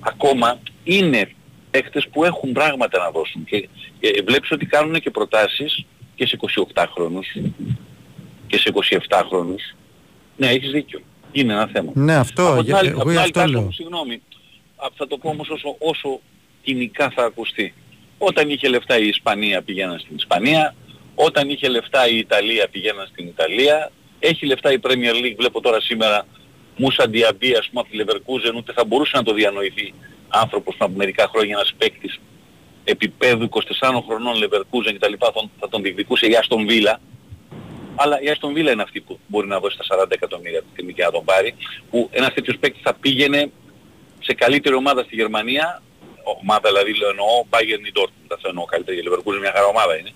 ακόμα 0.00 0.58
είναι 0.84 1.30
παίκτες 1.70 2.08
που 2.12 2.24
έχουν 2.24 2.52
πράγματα 2.52 2.98
να 2.98 3.10
δώσουν. 3.10 3.44
Και 3.44 3.68
ε, 4.00 4.22
βλέπεις 4.22 4.50
ότι 4.50 4.66
κάνουν 4.66 5.00
και 5.00 5.10
προτάσεις 5.10 5.84
και 6.14 6.26
σε 6.26 6.38
28 6.74 6.84
χρόνους 6.94 7.36
και 8.46 8.58
σε 8.58 8.72
27 9.08 9.22
χρόνους. 9.28 9.74
Ναι, 10.36 10.46
έχεις 10.48 10.70
δίκιο. 10.70 11.00
Είναι 11.32 11.52
ένα 11.52 11.66
θέμα. 11.72 11.92
Ναι, 11.94 12.14
αυτό, 12.14 12.46
Από 12.46 12.54
την 12.56 12.64
για- 12.64 12.76
άλλη- 12.78 12.88
εγώ 12.88 12.96
από 13.00 13.04
την 13.08 13.12
γι' 13.12 13.18
άλλη, 13.22 13.26
αυτό 13.28 13.40
Τάσο 13.40 13.52
λέω. 13.52 13.62
μου, 13.62 13.72
Συγγνώμη, 13.72 14.22
Α, 14.76 14.86
θα 14.96 15.06
το 15.06 15.18
πω 15.18 15.28
όμως 15.28 15.48
όσο, 15.48 15.76
όσο 15.78 16.20
κοινικά 16.62 17.10
θα 17.10 17.24
ακουστεί. 17.24 17.74
Όταν 18.18 18.50
είχε 18.50 18.68
λεφτά 18.68 18.98
η 18.98 19.08
Ισπανία 19.08 19.62
πήγαιναν 19.62 19.98
στην 19.98 20.16
Ισπανία, 20.16 20.74
όταν 21.14 21.50
είχε 21.50 21.68
λεφτά 21.68 22.08
η 22.08 22.18
Ιταλία 22.18 22.68
πήγαιναν 22.68 23.06
στην 23.12 23.26
Ιταλία, 23.26 23.90
έχει 24.18 24.46
λεφτά 24.46 24.72
η 24.72 24.78
Premier 24.82 25.14
League, 25.24 25.34
βλέπω 25.36 25.60
τώρα 25.60 25.80
σήμερα 25.80 26.26
Μούσα 26.76 27.06
Διαμπή, 27.06 27.54
ας 27.54 27.68
πούμε, 27.68 27.80
από 27.80 27.90
τη 27.90 27.98
Leverkusen, 28.00 28.54
ούτε 28.56 28.72
θα 28.72 28.84
μπορούσε 28.84 29.16
να 29.16 29.22
το 29.22 29.32
διανοηθεί 29.34 29.94
άνθρωπος 30.28 30.74
πριν 30.76 30.88
από 30.88 30.98
μερικά 30.98 31.28
χρόνια 31.28 31.54
ένας 31.54 31.72
παίκτης 31.78 32.20
επίπεδου 32.84 33.42
24 33.44 34.02
χρονών 34.06 34.34
Leverkusen 34.36 34.94
κτλ. 34.98 35.12
Θα, 35.18 35.32
τον- 35.32 35.50
θα 35.60 35.68
τον 35.68 35.82
διεκδικούσε 35.82 36.26
η 36.26 36.30
Aston 36.42 36.70
Villa. 36.70 36.94
Αλλά 38.00 38.20
η 38.20 38.24
Aston 38.34 38.50
Villa 38.56 38.72
είναι 38.72 38.82
αυτή 38.82 39.00
που 39.00 39.18
μπορεί 39.26 39.46
να 39.46 39.58
δώσει 39.60 39.76
τα 39.78 40.04
40 40.04 40.10
εκατομμύρια 40.10 40.60
τη 40.60 40.66
στιγμή 40.72 40.92
και 40.92 41.04
να 41.04 41.10
τον 41.10 41.24
πάρει. 41.24 41.54
Που 41.90 42.08
ένας 42.12 42.34
τέτοιος 42.34 42.56
παίκτης 42.58 42.82
θα 42.82 42.94
πήγαινε 42.94 43.50
σε 44.20 44.34
καλύτερη 44.34 44.74
ομάδα 44.74 45.02
στη 45.02 45.14
Γερμανία, 45.14 45.82
ομάδα 46.42 46.68
δηλαδή 46.68 46.98
λέω 46.98 47.08
εννοώ 47.08 47.26
Bayern 47.50 47.86
ή 47.88 47.92
Dortmund, 47.94 48.26
δεν 48.28 48.38
θα 48.42 48.48
εννοώ 48.48 48.64
καλύτερη 48.64 48.98
η 48.98 49.02
Leverkusen 49.06 49.40
μια 49.40 49.52
χαρά 49.54 49.66
ομάδα 49.66 49.98
είναι, 49.98 50.12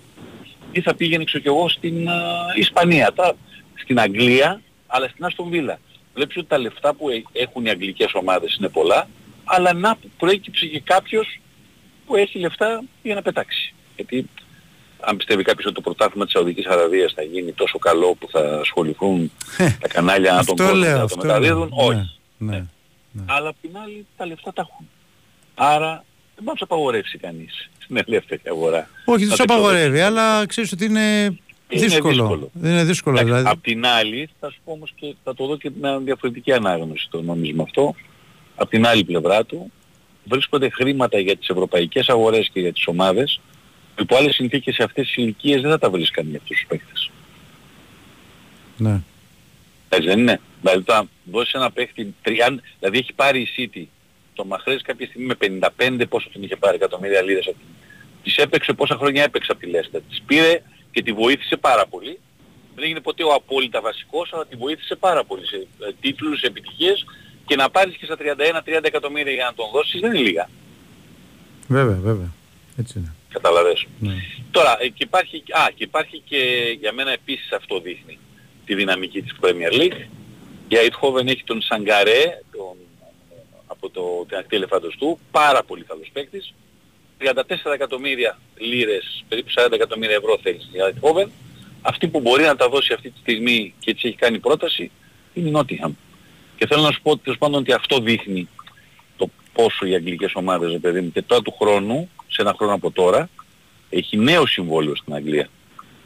ή 0.73 0.81
θα 0.81 0.95
πήγαινε 0.95 1.25
ξέρω 1.25 1.43
κι 1.43 1.49
εγώ 1.49 1.69
στην 1.69 2.09
α, 2.09 2.15
Ισπανία, 2.57 3.13
τα, 3.13 3.37
στην 3.75 4.01
Αγγλία, 4.01 4.63
αλλά 4.87 5.09
στην 5.09 5.27
Aston 5.29 5.55
Villa. 5.55 5.77
Βλέπεις 6.15 6.37
ότι 6.37 6.47
τα 6.47 6.59
λεφτά 6.59 6.95
που 6.95 7.11
έ- 7.11 7.25
έχουν 7.33 7.65
οι 7.65 7.71
αγγλικές 7.71 8.15
ομάδες 8.15 8.57
είναι 8.59 8.69
πολλά, 8.69 9.09
αλλά 9.45 9.73
να 9.73 9.97
που 9.97 10.11
προέκυψε 10.19 10.67
και 10.67 10.81
κάποιος 10.81 11.41
που 12.07 12.17
έχει 12.17 12.39
λεφτά 12.39 12.83
για 13.03 13.15
να 13.15 13.23
πετάξει. 13.23 13.75
Γιατί 13.97 14.29
αν 15.05 15.17
πιστεύει 15.17 15.43
κάποιος 15.43 15.67
ότι 15.67 15.75
το 15.75 15.81
πρωτάθλημα 15.81 16.25
της 16.25 16.33
Σαουδικής 16.35 16.67
Αραβίας 16.67 17.13
θα 17.13 17.23
γίνει 17.23 17.53
τόσο 17.53 17.79
καλό 17.79 18.15
που 18.19 18.29
θα 18.31 18.59
ασχοληθούν 18.61 19.33
τα 19.57 19.89
κανάλια 19.89 20.33
να 20.33 20.45
τον 20.45 20.55
Αυτό 20.55 20.55
κόσμο 20.55 20.73
και 20.73 20.79
λέω, 20.79 20.93
να 20.93 20.99
το 20.99 21.05
αυτό 21.05 21.17
μεταδίδουν, 21.27 21.73
λέω. 21.77 21.87
όχι. 21.87 22.11
Ναι, 22.39 22.57
ναι. 23.13 23.23
Αλλά 23.27 23.49
απ' 23.49 23.57
την 23.61 23.71
άλλη 23.85 24.07
τα 24.17 24.27
λεφτά 24.27 24.53
τα 24.53 24.69
έχουν. 24.71 24.89
Άρα 25.55 26.05
δεν 26.35 26.45
μπορεί 26.45 26.47
να 26.47 26.53
τους 26.53 26.63
απαγορεύσει 26.63 27.19
κανείς 27.19 27.71
στην 27.79 27.97
ελεύθερη 28.07 28.41
αγορά. 28.49 28.89
Όχι, 29.05 29.23
Να 29.25 29.29
τους 29.29 29.37
το 29.39 29.43
απαγορεύει, 29.55 30.01
αλλά 30.01 30.47
ξέρεις 30.47 30.73
ότι 30.73 30.85
είναι, 30.85 31.37
δύσκολο. 31.69 32.09
δύσκολο. 32.13 32.51
Δεν 32.53 32.71
είναι 32.71 32.85
δύσκολο. 32.85 33.15
Εντάξει, 33.19 33.33
Δηλαδή. 33.35 33.49
Απ' 33.57 33.63
την 33.63 33.87
άλλη 33.87 34.29
θα 34.41 34.51
σου 34.51 34.59
πω 34.65 34.73
όμως 34.73 34.93
και 34.97 35.15
θα 35.25 35.35
το 35.35 35.47
δω 35.47 35.57
και 35.57 35.71
μια 35.81 35.99
διαφορετική 35.99 36.53
ανάγνωση 36.53 37.07
το 37.11 37.23
νόμισμα 37.23 37.63
αυτό. 37.63 37.95
Απ' 38.57 38.69
την 38.69 38.87
άλλη 38.87 39.05
πλευρά 39.05 39.45
του 39.45 39.73
βρίσκονται 40.25 40.69
χρήματα 40.69 41.19
για 41.19 41.37
τις 41.37 41.49
ευρωπαϊκές 41.49 42.09
αγορές 42.09 42.51
και 42.53 42.61
για 42.61 42.73
τις 42.73 42.87
ομάδες 42.87 43.41
που 43.52 43.52
υπό 43.99 44.17
άλλες 44.17 44.35
συνθήκες 44.35 44.75
σε 44.75 44.83
αυτές 44.83 45.07
τις 45.07 45.17
ηλικίες 45.17 45.61
δεν 45.61 45.71
θα 45.71 45.79
τα 45.79 45.91
βρίσκαν 45.91 46.29
για 46.29 46.39
αυτούς 46.43 46.57
τους 46.57 46.67
παίκτες. 46.69 47.11
Ναι. 48.77 49.01
Έτσι 49.89 50.09
δεν 50.09 50.19
είναι. 50.19 50.41
Δηλαδή 50.61 50.83
θα 50.87 51.09
δώσεις 51.25 51.53
ένα 51.53 51.71
παίχτη 51.71 52.15
30, 52.25 52.31
δηλαδή 52.79 52.99
έχει 52.99 53.13
πάρει 53.13 53.41
η 53.41 53.49
City 53.57 53.85
το 54.35 54.45
Μαχρές 54.45 54.83
κάποια 54.83 55.07
στιγμή 55.07 55.27
με 55.27 55.69
55 55.79 56.05
πόσο 56.09 56.29
την 56.29 56.43
είχε 56.43 56.57
πάρει 56.57 56.77
εκατομμύρια 56.77 57.23
λίρες 57.23 57.47
από 57.47 57.57
την. 57.57 57.67
Της 58.23 58.37
έπαιξε 58.37 58.73
πόσα 58.73 58.97
χρόνια 58.97 59.23
έπαιξε 59.23 59.53
από 59.53 59.61
τη 59.61 59.67
Λέστερ. 59.67 60.01
Της 60.09 60.23
πήρε 60.27 60.63
και 60.91 61.03
τη 61.03 61.13
βοήθησε 61.13 61.57
πάρα 61.57 61.87
πολύ. 61.87 62.19
Δεν 62.75 62.85
έγινε 62.85 63.01
ποτέ 63.01 63.25
ο 63.25 63.33
απόλυτα 63.35 63.81
βασικός, 63.81 64.33
αλλά 64.33 64.47
τη 64.47 64.57
βοήθησε 64.57 64.95
πάρα 64.95 65.25
πολύ 65.25 65.47
σε 65.47 65.57
ε, 65.57 65.93
τίτλους, 66.01 66.39
σε 66.39 66.47
επιτυχίες 66.47 67.05
και 67.47 67.57
να 67.57 67.71
πάρεις 67.71 67.97
και 67.97 68.05
στα 68.05 68.17
31-30 68.19 68.81
εκατομμύρια 68.83 69.33
για 69.33 69.45
να 69.45 69.55
τον 69.55 69.67
δώσεις 69.73 70.01
δεν 70.01 70.15
είναι 70.15 70.23
λίγα. 70.23 70.49
Βέβαια, 71.69 71.97
βέβαια. 71.97 72.33
Έτσι 72.79 72.99
είναι. 72.99 73.15
Καταλαβες. 73.33 73.87
Ναι. 73.99 74.15
Τώρα, 74.51 74.77
ε, 74.81 74.89
και 74.89 75.05
υπάρχει, 75.05 75.43
α, 75.51 75.67
και 75.75 75.85
υπάρχει 75.85 76.23
και 76.25 76.39
για 76.81 76.93
μένα 76.93 77.11
επίσης 77.13 77.53
αυτό 77.53 77.81
δείχνει 77.81 78.19
τη 78.67 78.75
δυναμική 78.75 79.23
της 79.23 79.33
Premier 79.41 79.81
League. 79.81 80.07
Η 80.69 80.75
Eindhoven 80.77 81.27
έχει 81.27 81.45
τον 81.45 81.63
Σαγκαρέ, 81.63 82.41
τον, 82.53 82.77
από 83.67 83.91
το, 83.91 84.25
την 84.29 84.37
ακτή 84.37 84.57
ελεφαντοστού, 84.57 85.19
πάρα 85.31 85.63
πολύ 85.63 85.83
καλός 85.83 86.11
παίκτης. 86.13 86.55
34 87.19 87.73
εκατομμύρια 87.75 88.39
λίρες, 88.57 89.25
περίπου 89.29 89.51
40 89.57 89.73
εκατομμύρια 89.73 90.17
ευρώ 90.17 90.39
θέλεις 90.43 90.63
στην 90.63 90.81
Eindhoven. 90.81 91.29
Αυτή 91.83 92.09
που 92.09 92.21
μπορεί 92.21 92.43
να 92.43 92.57
τα 92.57 92.69
δώσει 92.69 92.93
αυτή 92.93 93.11
τη 93.11 93.19
στιγμή 93.19 93.75
και 93.79 93.95
της 93.95 94.05
έχει 94.05 94.17
κάνει 94.17 94.39
πρόταση 94.39 94.91
είναι 95.35 95.49
η 95.49 95.53
Nottingham. 95.55 95.91
Και 96.57 96.67
θέλω 96.67 96.83
να 96.83 96.91
σου 96.91 97.03
πω 97.03 97.17
τέλος 97.17 97.39
πάντων 97.39 97.61
ότι 97.61 97.73
αυτό 97.73 98.01
δείχνει 98.01 98.49
το 99.17 99.31
πόσο 99.53 99.87
οι 99.87 99.95
αγγλικές 99.95 100.33
ομάδες, 100.35 100.71
ρε 100.73 100.79
παιδί 100.79 101.01
μου, 101.01 101.13
και 101.13 101.23
τώρα 101.23 101.43
του 101.43 101.55
χρόνου, 101.61 102.11
σε 102.33 102.43
ένα 102.43 102.55
χρόνο 102.57 102.75
από 102.75 102.91
τώρα, 102.91 103.29
έχει 103.91 104.17
νέο 104.17 104.47
συμβόλαιο 104.47 104.97
στην 104.97 105.15
Αγγλία 105.15 105.49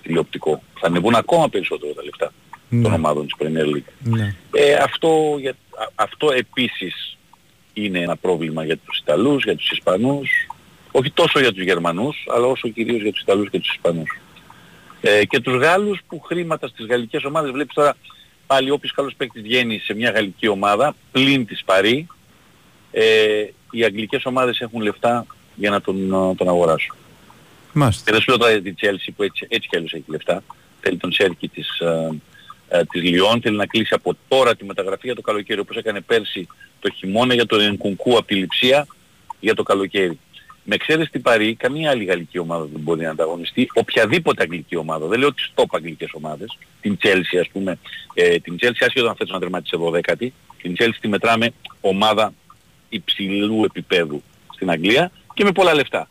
τηλεοπτικό. 0.02 0.62
Θα 0.80 0.86
ανεβούν 0.86 1.14
ακόμα 1.14 1.48
περισσότερο 1.48 1.92
τα 1.92 2.02
λεφτά 2.02 2.32
των 2.82 2.92
ομάδων 2.92 3.26
της 3.26 3.34
Premier 3.38 3.74
League. 3.76 3.92
Ναι. 4.02 4.34
Ε, 4.50 4.74
αυτό, 4.74 5.36
για, 5.40 5.50
α- 5.50 5.92
αυτό 5.94 6.30
επίσης 6.30 7.16
είναι 7.72 7.98
ένα 7.98 8.16
πρόβλημα 8.16 8.64
για 8.64 8.76
τους 8.76 8.98
Ιταλούς, 8.98 9.44
για 9.44 9.56
τους 9.56 9.70
Ισπανούς, 9.70 10.30
όχι 10.92 11.10
τόσο 11.10 11.40
για 11.40 11.52
τους 11.52 11.62
Γερμανούς, 11.62 12.26
αλλά 12.34 12.46
όσο 12.46 12.68
κυρίως 12.68 13.02
για 13.02 13.12
τους 13.12 13.20
Ιταλούς 13.20 13.50
και 13.50 13.58
τους 13.58 13.74
Ισπανούς. 13.74 14.20
Ε, 15.00 15.24
και 15.24 15.40
τους 15.40 15.54
Γάλλους 15.54 16.00
που 16.08 16.20
χρήματα 16.20 16.68
στις 16.68 16.86
γαλλικές 16.86 17.24
ομάδες, 17.24 17.50
βλέπεις 17.50 17.74
τώρα 17.74 17.96
πάλι 18.46 18.70
όποιος 18.70 18.92
καλός 18.92 19.14
παίκτης 19.16 19.42
βγαίνει 19.42 19.78
σε 19.78 19.94
μια 19.94 20.10
γαλλική 20.10 20.48
ομάδα, 20.48 20.96
πλην 21.12 21.46
της 21.46 21.64
Παρή, 21.64 22.06
ε, 22.90 23.46
οι 23.70 23.84
αγγλικές 23.84 24.24
ομάδες 24.24 24.60
έχουν 24.60 24.82
λεφτά 24.82 25.26
για 25.56 25.70
να 25.70 25.80
τον, 25.80 26.12
ε, 26.12 26.34
τον 26.34 26.48
αγοράσουν. 26.48 26.96
Μάλιστα. 27.72 28.02
Και 28.04 28.12
δεν 28.12 28.20
σου 28.20 28.28
λέω 28.28 28.38
τώρα 28.38 28.52
για 28.52 28.62
τη 28.62 28.74
Chelsea 28.80 29.12
που 29.16 29.22
έτσι, 29.22 29.46
έτσι 29.48 29.68
κι 29.68 29.76
αλλιώς 29.76 29.92
έχει 29.92 30.04
λεφτά. 30.06 30.42
Θέλει 30.80 30.96
τον 30.96 31.12
Σέρκι 31.12 31.48
της, 31.48 31.78
ε, 31.78 32.10
ε, 32.68 32.84
της 32.84 33.02
Λιόν, 33.02 33.40
θέλει 33.40 33.56
να 33.56 33.66
κλείσει 33.66 33.94
από 33.94 34.16
τώρα 34.28 34.56
τη 34.56 34.64
μεταγραφή 34.64 35.06
για 35.06 35.14
το 35.14 35.20
καλοκαίρι, 35.20 35.60
όπως 35.60 35.76
έκανε 35.76 36.00
πέρσι 36.00 36.46
το 36.80 36.90
χειμώνα 36.90 37.34
για 37.34 37.46
τον 37.46 37.60
Ενκουνκού 37.60 38.16
από 38.16 38.26
τη 38.26 38.34
Λιψία 38.34 38.86
για 39.40 39.54
το 39.54 39.62
καλοκαίρι. 39.62 40.18
Με 40.68 40.74
εξαίρεση 40.74 41.10
την 41.10 41.22
Παρή, 41.22 41.54
καμία 41.54 41.90
άλλη 41.90 42.04
γαλλική 42.04 42.38
ομάδα 42.38 42.64
δεν 42.64 42.80
μπορεί 42.80 43.02
να 43.02 43.10
ανταγωνιστεί. 43.10 43.68
Οποιαδήποτε 43.74 44.42
αγγλική 44.42 44.76
ομάδα, 44.76 45.06
δεν 45.06 45.18
λέω 45.18 45.34
τις 45.34 45.52
top 45.54 45.64
αγγλικές 45.70 46.08
ομάδες, 46.12 46.58
την 46.80 46.98
Chelsea 47.02 47.38
ας 47.40 47.48
πούμε, 47.48 47.78
ε, 48.14 48.38
την 48.38 48.56
Chelsea 48.60 48.84
άσχετο 48.86 49.08
αν 49.08 49.16
φέτος 49.16 49.32
να 49.32 49.38
τερματίσει 49.38 49.76
12η, 49.76 50.32
την 50.62 50.74
Chelsea 50.78 50.98
τη 51.00 51.08
μετράμε 51.08 51.52
ομάδα 51.80 52.32
υψηλού 52.88 53.64
επίπεδου 53.64 54.22
στην 54.54 54.70
Αγγλία 54.70 55.10
και 55.36 55.44
με 55.44 55.52
πολλά 55.52 55.74
λεφτά 55.74 56.06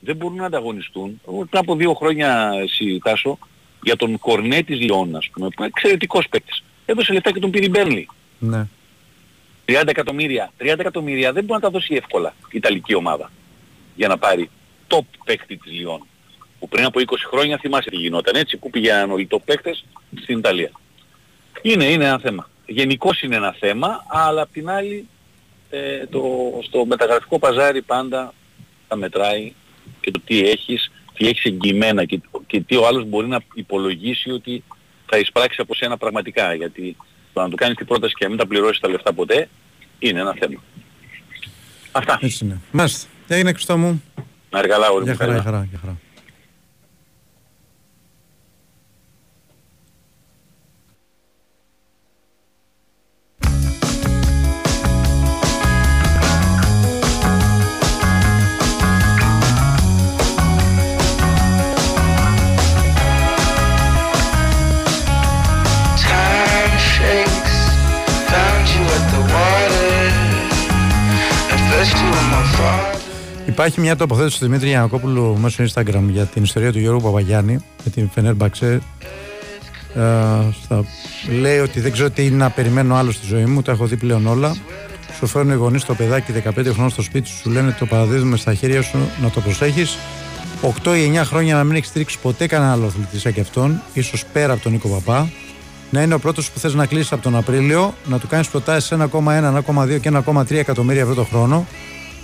δεν 0.00 0.16
μπορούν 0.16 0.36
να 0.36 0.46
ανταγωνιστούν. 0.46 1.20
Εγώ 1.28 1.44
Πριν 1.44 1.60
από 1.60 1.76
δύο 1.76 1.94
χρόνια 1.94 2.50
εσύ 2.62 3.00
Τάσο, 3.04 3.38
για 3.82 3.96
τον 3.96 4.18
Κορνέ 4.18 4.62
της 4.62 4.80
Λιόν, 4.80 5.16
ας 5.16 5.28
πούμε, 5.32 5.46
που 5.46 5.54
είναι 5.58 5.66
εξαιρετικός 5.74 6.28
παίκτης. 6.28 6.64
Έδωσε 6.86 7.12
λεφτά 7.12 7.32
και 7.32 7.40
τον 7.40 7.50
πήρε 7.50 7.64
η 7.64 7.68
Μπέρνλι. 7.70 8.08
Ναι. 8.38 8.66
30 9.64 9.82
εκατομμύρια. 9.86 10.52
30 10.58 10.78
εκατομμύρια 10.78 11.32
δεν 11.32 11.44
μπορεί 11.44 11.60
να 11.60 11.66
τα 11.66 11.70
δώσει 11.70 11.94
εύκολα 11.94 12.34
η 12.50 12.56
Ιταλική 12.56 12.94
ομάδα 12.94 13.30
για 13.94 14.08
να 14.08 14.18
πάρει 14.18 14.50
top 14.88 15.04
παίκτη 15.24 15.56
της 15.56 15.72
Λιόν. 15.72 16.06
Που 16.58 16.68
πριν 16.68 16.84
από 16.84 17.00
20 17.00 17.14
χρόνια 17.30 17.58
θυμάσαι 17.58 17.90
τι 17.90 17.96
γινόταν 17.96 18.34
έτσι, 18.34 18.56
που 18.56 18.70
πήγαιναν 18.70 19.10
όλοι 19.10 19.22
οι 19.22 19.28
top 19.30 19.42
παίκτες 19.44 19.84
στην 20.22 20.38
Ιταλία. 20.38 20.70
Είναι, 21.62 21.84
είναι 21.84 22.04
ένα 22.04 22.18
θέμα. 22.18 22.50
Γενικώς 22.66 23.22
είναι 23.22 23.36
ένα 23.36 23.52
θέμα, 23.58 24.04
αλλά 24.08 24.42
απ' 24.42 24.52
την 24.52 24.70
άλλη 24.70 25.08
ε, 25.70 26.06
το, 26.06 26.22
στο 26.62 26.86
μεταγραφικό 26.86 27.38
παζάρι 27.38 27.82
πάντα 27.82 28.32
θα 28.88 28.96
μετράει 28.96 29.52
και 30.00 30.10
το 30.10 30.20
τι 30.24 30.48
έχεις, 30.48 30.90
τι 31.14 31.28
έχεις 31.28 31.44
εγγυημένα 31.44 32.04
και, 32.04 32.20
και 32.46 32.60
τι 32.60 32.76
ο 32.76 32.86
άλλος 32.86 33.04
μπορεί 33.04 33.26
να 33.28 33.40
υπολογίσει 33.54 34.30
ότι 34.30 34.64
θα 35.06 35.18
εισπράξει 35.18 35.60
από 35.60 35.74
σένα 35.74 35.96
πραγματικά. 35.96 36.54
Γιατί 36.54 36.96
το 37.32 37.40
να 37.40 37.48
του 37.48 37.56
κάνεις 37.56 37.76
την 37.76 37.86
πρόταση 37.86 38.14
και 38.14 38.24
να 38.24 38.30
μην 38.30 38.38
τα 38.38 38.46
πληρώσεις 38.46 38.80
τα 38.80 38.88
λεφτά 38.88 39.12
ποτέ 39.12 39.48
είναι 39.98 40.20
ένα 40.20 40.34
θέμα. 40.38 40.62
Αυτά. 41.92 42.18
Έτσι 42.22 42.44
είναι. 42.44 42.60
Μάλιστα. 42.70 43.08
Έγινε 43.28 43.52
Χριστό 43.52 43.76
μου. 43.78 44.02
Να 44.50 44.58
εργαλά 44.58 44.90
όλοι 44.90 45.02
Για 45.04 45.12
μου. 45.12 45.18
χαρά, 45.18 45.30
καλά. 45.32 45.42
για 45.42 45.50
χαρά, 45.50 45.66
για 45.70 45.78
χαρά. 45.78 45.96
Υπάρχει 73.46 73.80
μια 73.80 73.96
τοποθέτηση 73.96 74.38
του 74.38 74.44
Δημήτρη 74.44 74.68
Γιανακόπουλου 74.68 75.38
μέσω 75.38 75.64
Instagram 75.64 76.02
για 76.10 76.24
την 76.24 76.42
ιστορία 76.42 76.72
του 76.72 76.78
Γιώργου 76.78 77.02
Παπαγιάννη 77.02 77.58
με 77.84 77.90
την 77.90 78.10
Φενέρ 78.10 78.34
Μπαξέ. 78.34 78.80
Ε, 79.94 80.00
στα... 80.62 80.84
Λέει 81.40 81.58
ότι 81.58 81.80
δεν 81.80 81.92
ξέρω 81.92 82.10
τι 82.10 82.26
είναι 82.26 82.36
να 82.36 82.50
περιμένω 82.50 82.94
άλλο 82.94 83.10
στη 83.10 83.26
ζωή 83.26 83.44
μου, 83.44 83.62
τα 83.62 83.72
έχω 83.72 83.86
δει 83.86 83.96
πλέον 83.96 84.26
όλα. 84.26 84.56
Σου 85.18 85.26
φέρνουν 85.26 85.52
οι 85.52 85.56
γονείς 85.56 85.84
το 85.84 85.94
παιδάκι 85.94 86.32
15 86.44 86.52
χρονών 86.72 86.90
στο 86.90 87.02
σπίτι 87.02 87.28
σου, 87.28 87.36
σου 87.36 87.50
λένε 87.50 87.76
το 87.78 87.86
παραδίδουμε 87.86 88.36
στα 88.36 88.54
χέρια 88.54 88.82
σου 88.82 88.98
να 89.22 89.30
το 89.30 89.40
προσέχεις. 89.40 89.96
8 90.84 90.96
ή 90.96 91.12
9 91.14 91.22
χρόνια 91.24 91.54
να 91.54 91.64
μην 91.64 91.76
έχεις 91.76 91.88
στρίξει 91.88 92.18
ποτέ 92.18 92.46
κανένα 92.46 92.72
άλλο 92.72 92.86
αθλητή 92.86 93.18
σαν 93.18 93.32
και 93.32 93.40
αυτόν, 93.40 93.82
ίσως 93.92 94.24
πέρα 94.32 94.52
από 94.52 94.62
τον 94.62 94.72
Νίκο 94.72 94.88
Παπά. 94.88 95.30
Να 95.90 96.02
είναι 96.02 96.14
ο 96.14 96.18
πρώτος 96.18 96.50
που 96.50 96.58
θες 96.58 96.74
να 96.74 96.86
κλείσεις 96.86 97.12
από 97.12 97.22
τον 97.22 97.36
Απρίλιο, 97.36 97.94
να 98.04 98.18
του 98.18 98.26
κάνεις 98.26 98.48
προτάσεις 98.48 98.92
1,1, 98.92 99.48
1,2 99.48 99.98
και 100.00 100.08
1,3 100.08 100.50
εκατομμύρια 100.50 101.02
ευρώ 101.02 101.14
το 101.14 101.24
χρόνο, 101.24 101.66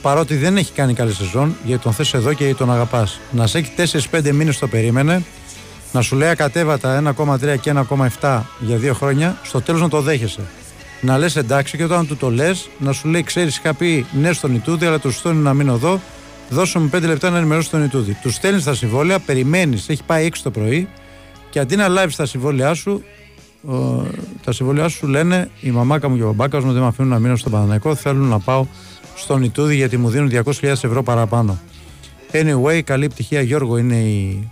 παρότι 0.03 0.36
δεν 0.36 0.57
έχει 0.57 0.73
κάνει 0.73 0.95
καλή 0.95 1.12
σεζόν, 1.12 1.57
γιατί 1.65 1.82
τον 1.82 1.93
θες 1.93 2.15
εδώ 2.15 2.32
και 2.32 2.45
γιατί 2.45 2.59
τον 2.59 2.73
αγαπάς. 2.73 3.20
Να 3.31 3.47
σε 3.47 3.59
έχει 3.59 3.70
4-5 4.11 4.32
μήνες 4.32 4.59
το 4.59 4.69
περίμενε, 4.69 5.23
να 5.93 6.01
σου 6.01 6.16
λέει 6.16 6.28
ακατέβατα 6.28 7.15
1,3 7.16 7.57
και 7.61 7.73
1,7 8.20 8.43
για 8.59 8.77
δύο 8.77 8.95
χρόνια, 8.95 9.39
στο 9.43 9.61
τέλος 9.61 9.81
να 9.81 9.89
το 9.89 10.01
δέχεσαι. 10.01 10.41
Να 11.01 11.19
λες 11.19 11.36
εντάξει 11.36 11.77
και 11.77 11.85
όταν 11.85 12.07
του 12.07 12.16
το 12.16 12.31
λες, 12.31 12.69
να 12.78 12.93
σου 12.93 13.09
λέει: 13.09 13.23
Ξέρεις, 13.23 13.57
είχα 13.57 13.74
πει 13.74 14.07
ναι 14.12 14.32
στον 14.32 14.55
Ιτούδη, 14.55 14.86
αλλά 14.86 14.99
το 14.99 15.11
σωστό 15.11 15.31
είναι 15.31 15.41
να 15.41 15.55
μείνω 15.55 15.73
εδώ. 15.73 16.01
Δώσε 16.49 16.78
μου 16.78 16.91
5 16.95 17.01
λεπτά 17.03 17.31
να 17.31 17.39
ενημερώσω 17.39 17.70
τον 17.70 17.85
Ιτούδη. 17.85 18.16
Τους 18.23 18.35
στέλνεις 18.35 18.65
τα 18.65 18.74
συμβόλαια, 18.74 19.19
περιμένεις, 19.19 19.89
έχει 19.89 20.03
πάει 20.03 20.27
6 20.27 20.43
το 20.43 20.51
πρωί 20.51 20.89
και 21.51 21.59
αντί 21.59 21.77
να 21.77 21.89
λάβεις 21.89 22.16
τα 22.16 22.27
συμβόλαιά 22.27 22.74
σου, 22.74 22.91
ο, 22.93 23.05
τα 24.45 24.53
συμβόλαιά 24.53 24.89
σου 24.89 25.07
λένε 25.07 25.51
η 25.61 25.70
μαμάκα 25.70 26.09
μου 26.09 26.16
και 26.16 26.23
ο 26.23 26.27
μπαμπάκας 26.27 26.65
μου 26.65 26.73
δεν 26.73 26.82
με 26.82 26.89
αφήνουν 26.89 27.11
να 27.11 27.19
μείνω 27.19 27.36
στον 27.36 27.53
Παναναϊκό. 27.53 27.95
Θέλουν 27.95 28.28
να 28.28 28.39
πάω 28.39 28.66
στον 29.15 29.43
Ιτούδη 29.43 29.77
γιατί 29.77 29.97
μου 29.97 30.09
δίνουν 30.09 30.31
200.000 30.32 30.62
ευρώ 30.62 31.03
παραπάνω. 31.03 31.59
Anyway, 32.32 32.81
καλή 32.85 33.09
πτυχία 33.09 33.41
Γιώργο 33.41 33.77
είναι 33.77 33.97
η, 33.97 34.49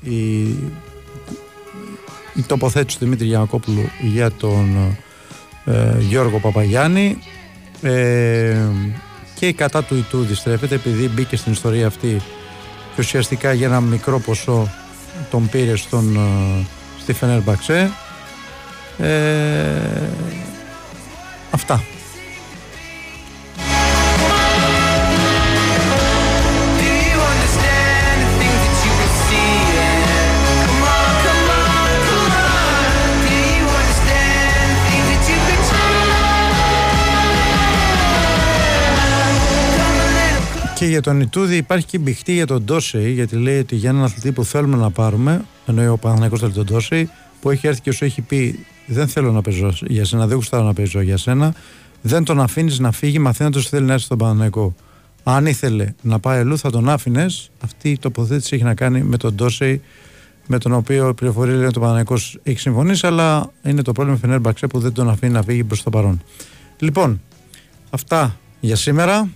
η, 0.00 0.40
η 2.34 2.42
τοποθέτηση 2.46 2.98
του 2.98 3.04
Δημήτρη 3.04 3.26
Γιανακόπουλου 3.26 3.82
για 4.00 4.30
τον 4.30 4.96
ε, 5.64 5.96
Γιώργο 5.98 6.38
Παπαγιάννη 6.38 7.18
ε, 7.82 8.56
και 9.34 9.46
η 9.46 9.52
κατά 9.52 9.84
του 9.84 9.96
Ιτούδη 9.96 10.34
στρέφεται 10.34 10.74
επειδή 10.74 11.08
μπήκε 11.08 11.36
στην 11.36 11.52
ιστορία 11.52 11.86
αυτή 11.86 12.20
και 12.94 13.00
ουσιαστικά 13.00 13.52
για 13.52 13.66
ένα 13.66 13.80
μικρό 13.80 14.18
ποσό 14.20 14.70
τον 15.30 15.48
πήρε 15.48 15.76
στον, 15.76 16.16
ε, 16.16 16.66
στη 17.00 17.12
Φενέρ 17.12 17.42
Μπαξέ 17.42 17.90
ε, 18.98 20.08
αυτά 21.50 21.82
Do 26.78 26.90
you 27.10 27.18
understand 27.32 28.16
the 28.22 28.28
things 28.38 28.60
that 28.64 28.76
you 28.84 28.92
can 29.00 29.12
see? 29.26 29.52
Come 30.66 30.82
on, 30.96 31.12
come 31.24 31.50
on, 31.64 31.88
come 32.08 32.34
on. 32.44 32.88
Do 33.24 33.36
you 33.58 33.66
understand 33.80 34.68
the 34.72 34.86
things 34.88 35.06
that 35.08 35.28
you 35.28 35.38
can 35.48 35.86
Και 40.78 40.86
για 40.86 41.00
τον 41.00 41.20
Ιτούδη 41.20 41.56
υπάρχει 41.56 41.86
και 41.86 41.98
μπηχτή 41.98 42.32
για 42.32 42.46
τον 42.46 42.64
Ντόσεϊ, 42.64 43.12
γιατί 43.12 43.36
λέει 43.36 43.58
ότι 43.58 43.76
για 43.76 43.90
έναν 43.90 44.02
αθλητή 44.04 44.32
που 44.32 44.44
θέλουμε 44.44 44.76
να 44.76 44.90
πάρουμε, 44.90 45.44
εννοεί 45.66 45.86
ο 45.86 45.96
Παναθηναϊκός 45.96 46.40
θέλει 46.40 46.52
τον 46.52 46.64
Ντόσεϊ, 46.64 47.10
που 47.40 47.50
έχει 47.50 47.66
έρθει 47.66 47.80
και 47.80 47.90
σου 47.90 48.04
έχει 48.04 48.20
πει: 48.20 48.66
Δεν 48.86 49.08
θέλω 49.08 49.32
να 49.32 49.40
παίζω 49.40 49.72
για 49.80 50.04
σένα, 50.04 50.26
δεν 50.26 50.36
γουστάρω 50.36 50.64
να 50.64 50.72
παίζω 50.72 51.00
για 51.00 51.16
σένα. 51.16 51.54
Δεν 52.02 52.24
τον 52.24 52.40
αφήνεις 52.40 52.78
να 52.78 52.92
φύγει, 52.92 53.18
μαθαίνοντας 53.18 53.60
ότι 53.60 53.70
θέλει 53.70 53.86
να 53.86 53.92
έρθει 53.92 54.04
στον 54.04 54.18
Παναθηναϊκό. 54.18 54.74
Αν 55.22 55.46
ήθελε 55.46 55.94
να 56.02 56.18
πάει 56.20 56.38
αλλού, 56.38 56.58
θα 56.58 56.70
τον 56.70 56.88
άφηνες. 56.88 57.50
Αυτή 57.60 57.90
η 57.90 57.98
τοποθέτηση 57.98 58.54
έχει 58.54 58.64
να 58.64 58.74
κάνει 58.74 59.02
με 59.02 59.16
τον 59.16 59.34
Ντόσεϊ, 59.34 59.82
με 60.46 60.58
τον 60.58 60.72
οποίο 60.72 61.08
η 61.08 61.14
πληροφορία 61.14 61.54
λέει 61.54 61.66
ότι 61.66 61.78
ο 61.78 61.80
Παναθηναϊκός 61.80 62.38
έχει 62.42 62.58
συμφωνήσει, 62.58 63.06
αλλά 63.06 63.52
είναι 63.62 63.82
το 63.82 63.92
πρόβλημα 63.92 64.18
Φενέρ 64.18 64.40
Μπαξέ 64.40 64.66
που 64.66 64.78
δεν 64.78 64.92
τον 64.92 65.08
αφήνει 65.08 65.32
να 65.32 65.42
φύγει 65.42 65.64
προς 65.64 65.82
το 65.82 65.90
παρόν. 65.90 66.22
Λοιπόν, 66.78 67.20
αυτά 67.90 68.36
για 68.60 68.76
σήμερα 68.76 69.28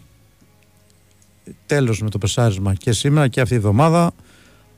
τέλος 1.66 2.02
με 2.02 2.10
το 2.10 2.18
πεσάρισμα 2.18 2.74
και 2.74 2.92
σήμερα 2.92 3.28
και 3.28 3.40
αυτή 3.40 3.54
η 3.54 3.56
εβδομάδα. 3.56 4.12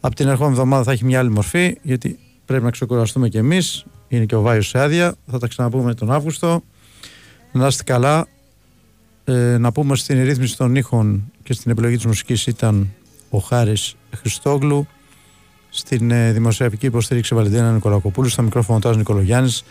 Από 0.00 0.14
την 0.14 0.28
ερχόμενη 0.28 0.54
εβδομάδα 0.54 0.82
θα 0.82 0.92
έχει 0.92 1.04
μια 1.04 1.18
άλλη 1.18 1.30
μορφή, 1.30 1.76
γιατί 1.82 2.18
πρέπει 2.44 2.64
να 2.64 2.70
ξεκουραστούμε 2.70 3.28
κι 3.28 3.36
εμείς. 3.36 3.86
Είναι 4.12 4.24
και 4.24 4.34
ο 4.34 4.40
Βάιος 4.40 4.68
σε 4.68 4.78
άδεια. 4.78 5.14
Θα 5.30 5.38
τα 5.38 5.46
ξαναπούμε 5.46 5.94
τον 5.94 6.12
Αύγουστο. 6.12 6.62
Να 7.52 7.66
είστε 7.66 7.82
καλά. 7.82 8.26
Ε, 9.24 9.56
να 9.58 9.72
πούμε 9.72 9.96
στην 9.96 10.24
ρύθμιση 10.24 10.56
των 10.56 10.76
ήχων 10.76 11.32
και 11.42 11.52
στην 11.52 11.70
επιλογή 11.70 11.96
της 11.96 12.04
μουσικής 12.06 12.46
ήταν 12.46 12.90
ο 13.30 13.38
Χάρης 13.38 13.96
Χριστόγλου. 14.16 14.86
Στην 15.70 16.10
ε, 16.10 16.32
δημοσιογραφική 16.32 16.86
υποστήριξη 16.86 17.34
Βαλεντίνα 17.34 17.72
Νικολακοπούλου. 17.72 18.28
Στο 18.28 18.42
μικρόφωνο 18.42 18.78
Τάζο 18.78 18.98
Νικολογιάννης. 18.98 19.64